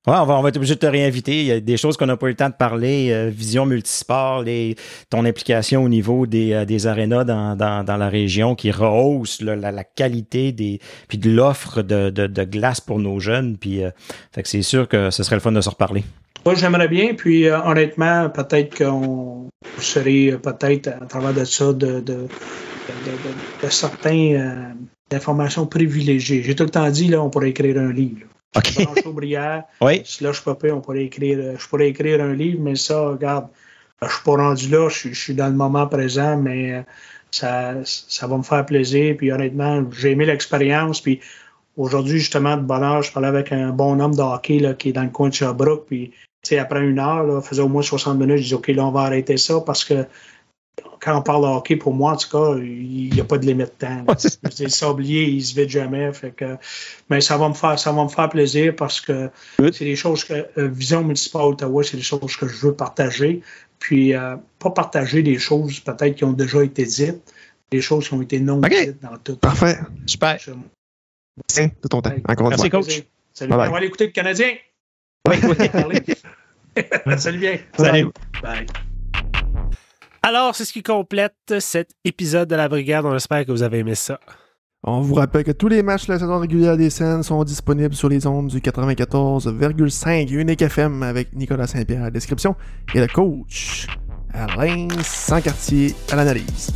Ouais, 0.06 0.12
on 0.18 0.26
va, 0.26 0.38
on 0.38 0.42
va 0.42 0.50
être 0.50 0.58
obligé 0.58 0.74
de 0.74 0.80
te 0.80 0.86
réinviter. 0.86 1.40
Il 1.40 1.46
y 1.46 1.52
a 1.52 1.60
des 1.60 1.78
choses 1.78 1.96
qu'on 1.96 2.04
n'a 2.04 2.18
pas 2.18 2.26
eu 2.26 2.30
le 2.30 2.36
temps 2.36 2.50
de 2.50 2.54
parler. 2.54 3.08
euh, 3.10 3.30
vision 3.30 3.64
multisport, 3.64 4.42
les, 4.42 4.76
ton 5.08 5.24
implication 5.24 5.82
au 5.82 5.88
niveau 5.88 6.26
des, 6.26 6.52
euh, 6.52 6.64
des 6.66 6.86
arénas 6.86 7.24
dans, 7.24 7.56
dans, 7.56 7.82
dans 7.84 7.96
la 7.96 8.10
région 8.10 8.54
qui 8.54 8.70
rehausse 8.70 9.40
là, 9.40 9.56
la, 9.56 9.72
la 9.72 9.82
qualité 9.84 10.52
des 10.52 10.78
puis 11.08 11.16
de 11.16 11.30
l'offre 11.30 11.80
de, 11.80 12.10
de, 12.10 12.26
de 12.26 12.44
glace 12.44 12.82
pour 12.82 12.98
nos 12.98 13.18
jeunes. 13.18 13.56
Puis, 13.56 13.82
euh, 13.82 13.90
fait 14.30 14.42
que 14.42 14.48
c'est 14.48 14.60
sûr 14.60 14.88
que 14.88 15.08
ce 15.10 15.22
serait 15.22 15.36
le 15.36 15.40
fun 15.40 15.52
de 15.52 15.62
se 15.62 15.70
reparler. 15.70 16.04
Moi, 16.44 16.54
j'aimerais 16.54 16.88
bien. 16.88 17.14
Puis 17.14 17.46
euh, 17.48 17.58
honnêtement, 17.62 18.28
peut-être 18.28 18.76
qu'on 18.76 19.48
serait 19.78 20.32
euh, 20.32 20.36
peut-être 20.36 20.88
à 20.88 21.06
travers 21.06 21.32
de 21.32 21.44
ça 21.46 21.72
de, 21.72 21.72
de, 21.72 22.00
de, 22.00 22.18
de, 22.18 23.66
de 23.66 23.70
certains 23.70 24.34
euh, 24.34 24.72
informations 25.16 25.66
privilégiées. 25.66 26.42
J'ai 26.42 26.54
tout 26.54 26.64
le 26.64 26.70
temps 26.70 26.90
dit, 26.90 27.08
là, 27.08 27.22
on 27.22 27.30
pourrait 27.30 27.48
écrire 27.48 27.78
un 27.78 27.90
livre. 27.90 28.26
Là. 28.54 28.60
OK. 28.60 28.84
Blanche 28.84 29.06
Aubrière, 29.06 29.64
Oui. 29.80 30.02
si 30.04 30.22
là, 30.24 30.32
je 30.32 30.42
peux 30.42 30.54
pas, 30.54 30.68
on 30.72 30.80
pourrait 30.80 31.04
écrire, 31.04 31.38
euh, 31.40 31.54
je 31.58 31.68
pourrais 31.68 31.88
écrire 31.88 32.22
un 32.22 32.32
livre, 32.34 32.60
mais 32.62 32.76
ça, 32.76 33.00
regarde, 33.08 33.46
euh, 34.02 34.06
je 34.08 34.14
suis 34.14 34.24
pas 34.24 34.32
rendu 34.36 34.68
là, 34.68 34.88
je, 34.88 34.94
suis- 34.98 35.14
je 35.14 35.20
suis 35.20 35.34
dans 35.34 35.46
le 35.48 35.54
moment 35.54 35.86
présent, 35.86 36.36
mais 36.36 36.72
euh, 36.74 36.82
ça, 37.30 37.74
ça 37.84 38.26
va 38.26 38.36
me 38.38 38.42
faire 38.42 38.64
plaisir. 38.66 39.16
Puis 39.16 39.32
honnêtement, 39.32 39.84
j'ai 39.96 40.12
aimé 40.12 40.24
l'expérience. 40.26 41.00
Puis 41.00 41.20
aujourd'hui, 41.76 42.18
justement, 42.18 42.56
de 42.56 42.62
bonheur, 42.62 43.02
je 43.02 43.12
parlais 43.12 43.28
avec 43.28 43.50
un 43.52 43.70
bon 43.70 44.00
homme 44.00 44.14
de 44.14 44.22
hockey 44.22 44.58
là, 44.60 44.74
qui 44.74 44.90
est 44.90 44.92
dans 44.92 45.02
le 45.02 45.08
coin 45.10 45.28
de 45.28 45.34
Sherbrooke. 45.34 45.86
Puis, 45.86 46.10
tu 46.42 46.50
sais, 46.50 46.58
après 46.58 46.80
une 46.82 46.98
heure, 46.98 47.24
là, 47.24 47.40
faisait 47.40 47.62
au 47.62 47.68
moins 47.68 47.82
60 47.82 48.18
minutes, 48.18 48.36
je 48.38 48.42
dis, 48.48 48.54
OK, 48.54 48.68
là, 48.68 48.84
on 48.84 48.90
va 48.92 49.00
arrêter 49.02 49.36
ça 49.36 49.60
parce 49.64 49.84
que 49.84 50.04
quand 51.00 51.18
on 51.18 51.22
parle 51.22 51.42
de 51.42 51.48
hockey, 51.48 51.76
pour 51.76 51.92
moi, 51.94 52.12
en 52.12 52.16
tout 52.16 52.28
cas, 52.30 52.58
il 52.58 53.10
n'y 53.12 53.20
a 53.20 53.24
pas 53.24 53.38
de 53.38 53.46
limite 53.46 53.66
de 53.66 53.86
temps. 53.86 53.88
là. 53.96 54.04
Ouais, 54.08 54.14
c'est 54.18 54.28
ça. 54.30 54.38
Je 54.42 54.48
veux 54.48 54.54
dire, 54.54 54.66
le 54.66 54.70
sablier, 54.70 55.24
il 55.24 55.44
se 55.44 55.54
vide 55.54 55.68
jamais. 55.68 56.12
Fait 56.12 56.30
que, 56.30 56.56
mais 57.10 57.20
ça 57.20 57.36
va 57.36 57.48
me 57.48 57.54
faire, 57.54 57.78
ça 57.78 57.92
va 57.92 58.02
me 58.04 58.08
faire 58.08 58.28
plaisir 58.28 58.74
parce 58.74 59.00
que 59.00 59.30
c'est 59.58 59.84
des 59.84 59.96
choses 59.96 60.24
que 60.24 60.32
euh, 60.58 60.68
Vision 60.68 61.02
Municipale 61.02 61.42
Ottawa, 61.42 61.82
c'est 61.84 61.96
des 61.96 62.02
choses 62.02 62.36
que 62.36 62.48
je 62.48 62.66
veux 62.66 62.74
partager. 62.74 63.42
Puis 63.78 64.14
euh, 64.14 64.36
pas 64.58 64.70
partager 64.70 65.22
des 65.22 65.38
choses 65.38 65.80
peut-être 65.80 66.14
qui 66.16 66.24
ont 66.24 66.32
déjà 66.32 66.64
été 66.64 66.84
dites, 66.84 67.34
des 67.70 67.80
choses 67.82 68.08
qui 68.08 68.14
ont 68.14 68.22
été 68.22 68.40
non 68.40 68.58
dites 68.60 69.02
dans 69.02 69.16
tout. 69.18 69.36
Parfait. 69.36 69.78
Super. 70.06 70.38
Merci 71.36 71.72
de 71.82 71.88
ton 71.88 72.00
temps. 72.00 72.10
Encore 72.28 72.46
une 72.46 72.50
Merci, 72.56 72.70
fois. 72.70 72.80
coach. 72.80 73.02
Salut, 73.32 73.50
Bye 73.50 73.58
bye. 73.58 73.68
on 73.68 73.72
va 73.72 73.76
aller 73.78 73.86
écouter 73.88 74.06
le 74.06 74.12
Canadien. 74.12 74.54
Oui, 75.28 75.36
oui. 75.42 75.68
Parler. 75.68 76.00
Salut 77.18 77.38
bien. 77.38 77.58
Salut. 77.76 78.06
Bye. 78.42 78.66
Alors, 80.26 80.56
c'est 80.56 80.64
ce 80.64 80.72
qui 80.72 80.82
complète 80.82 81.34
cet 81.60 81.90
épisode 82.02 82.48
de 82.48 82.56
la 82.56 82.66
Brigade. 82.66 83.04
On 83.04 83.14
espère 83.14 83.44
que 83.44 83.52
vous 83.52 83.62
avez 83.62 83.80
aimé 83.80 83.94
ça. 83.94 84.18
On 84.82 85.02
vous 85.02 85.16
rappelle 85.16 85.44
que 85.44 85.50
tous 85.50 85.68
les 85.68 85.82
matchs 85.82 86.06
de 86.06 86.14
la 86.14 86.18
saison 86.18 86.38
régulière 86.38 86.78
des 86.78 86.88
scènes 86.88 87.22
sont 87.22 87.44
disponibles 87.44 87.94
sur 87.94 88.08
les 88.08 88.26
ondes 88.26 88.48
du 88.48 88.60
94,5 88.60 90.32
Unique 90.32 90.62
FM 90.62 91.02
avec 91.02 91.34
Nicolas 91.34 91.66
Saint-Pierre 91.66 92.00
à 92.00 92.04
la 92.04 92.10
description 92.10 92.56
et 92.94 93.00
le 93.00 93.06
coach 93.06 93.86
Alain 94.32 94.88
Sancartier 95.02 95.94
à 96.10 96.16
l'analyse. 96.16 96.72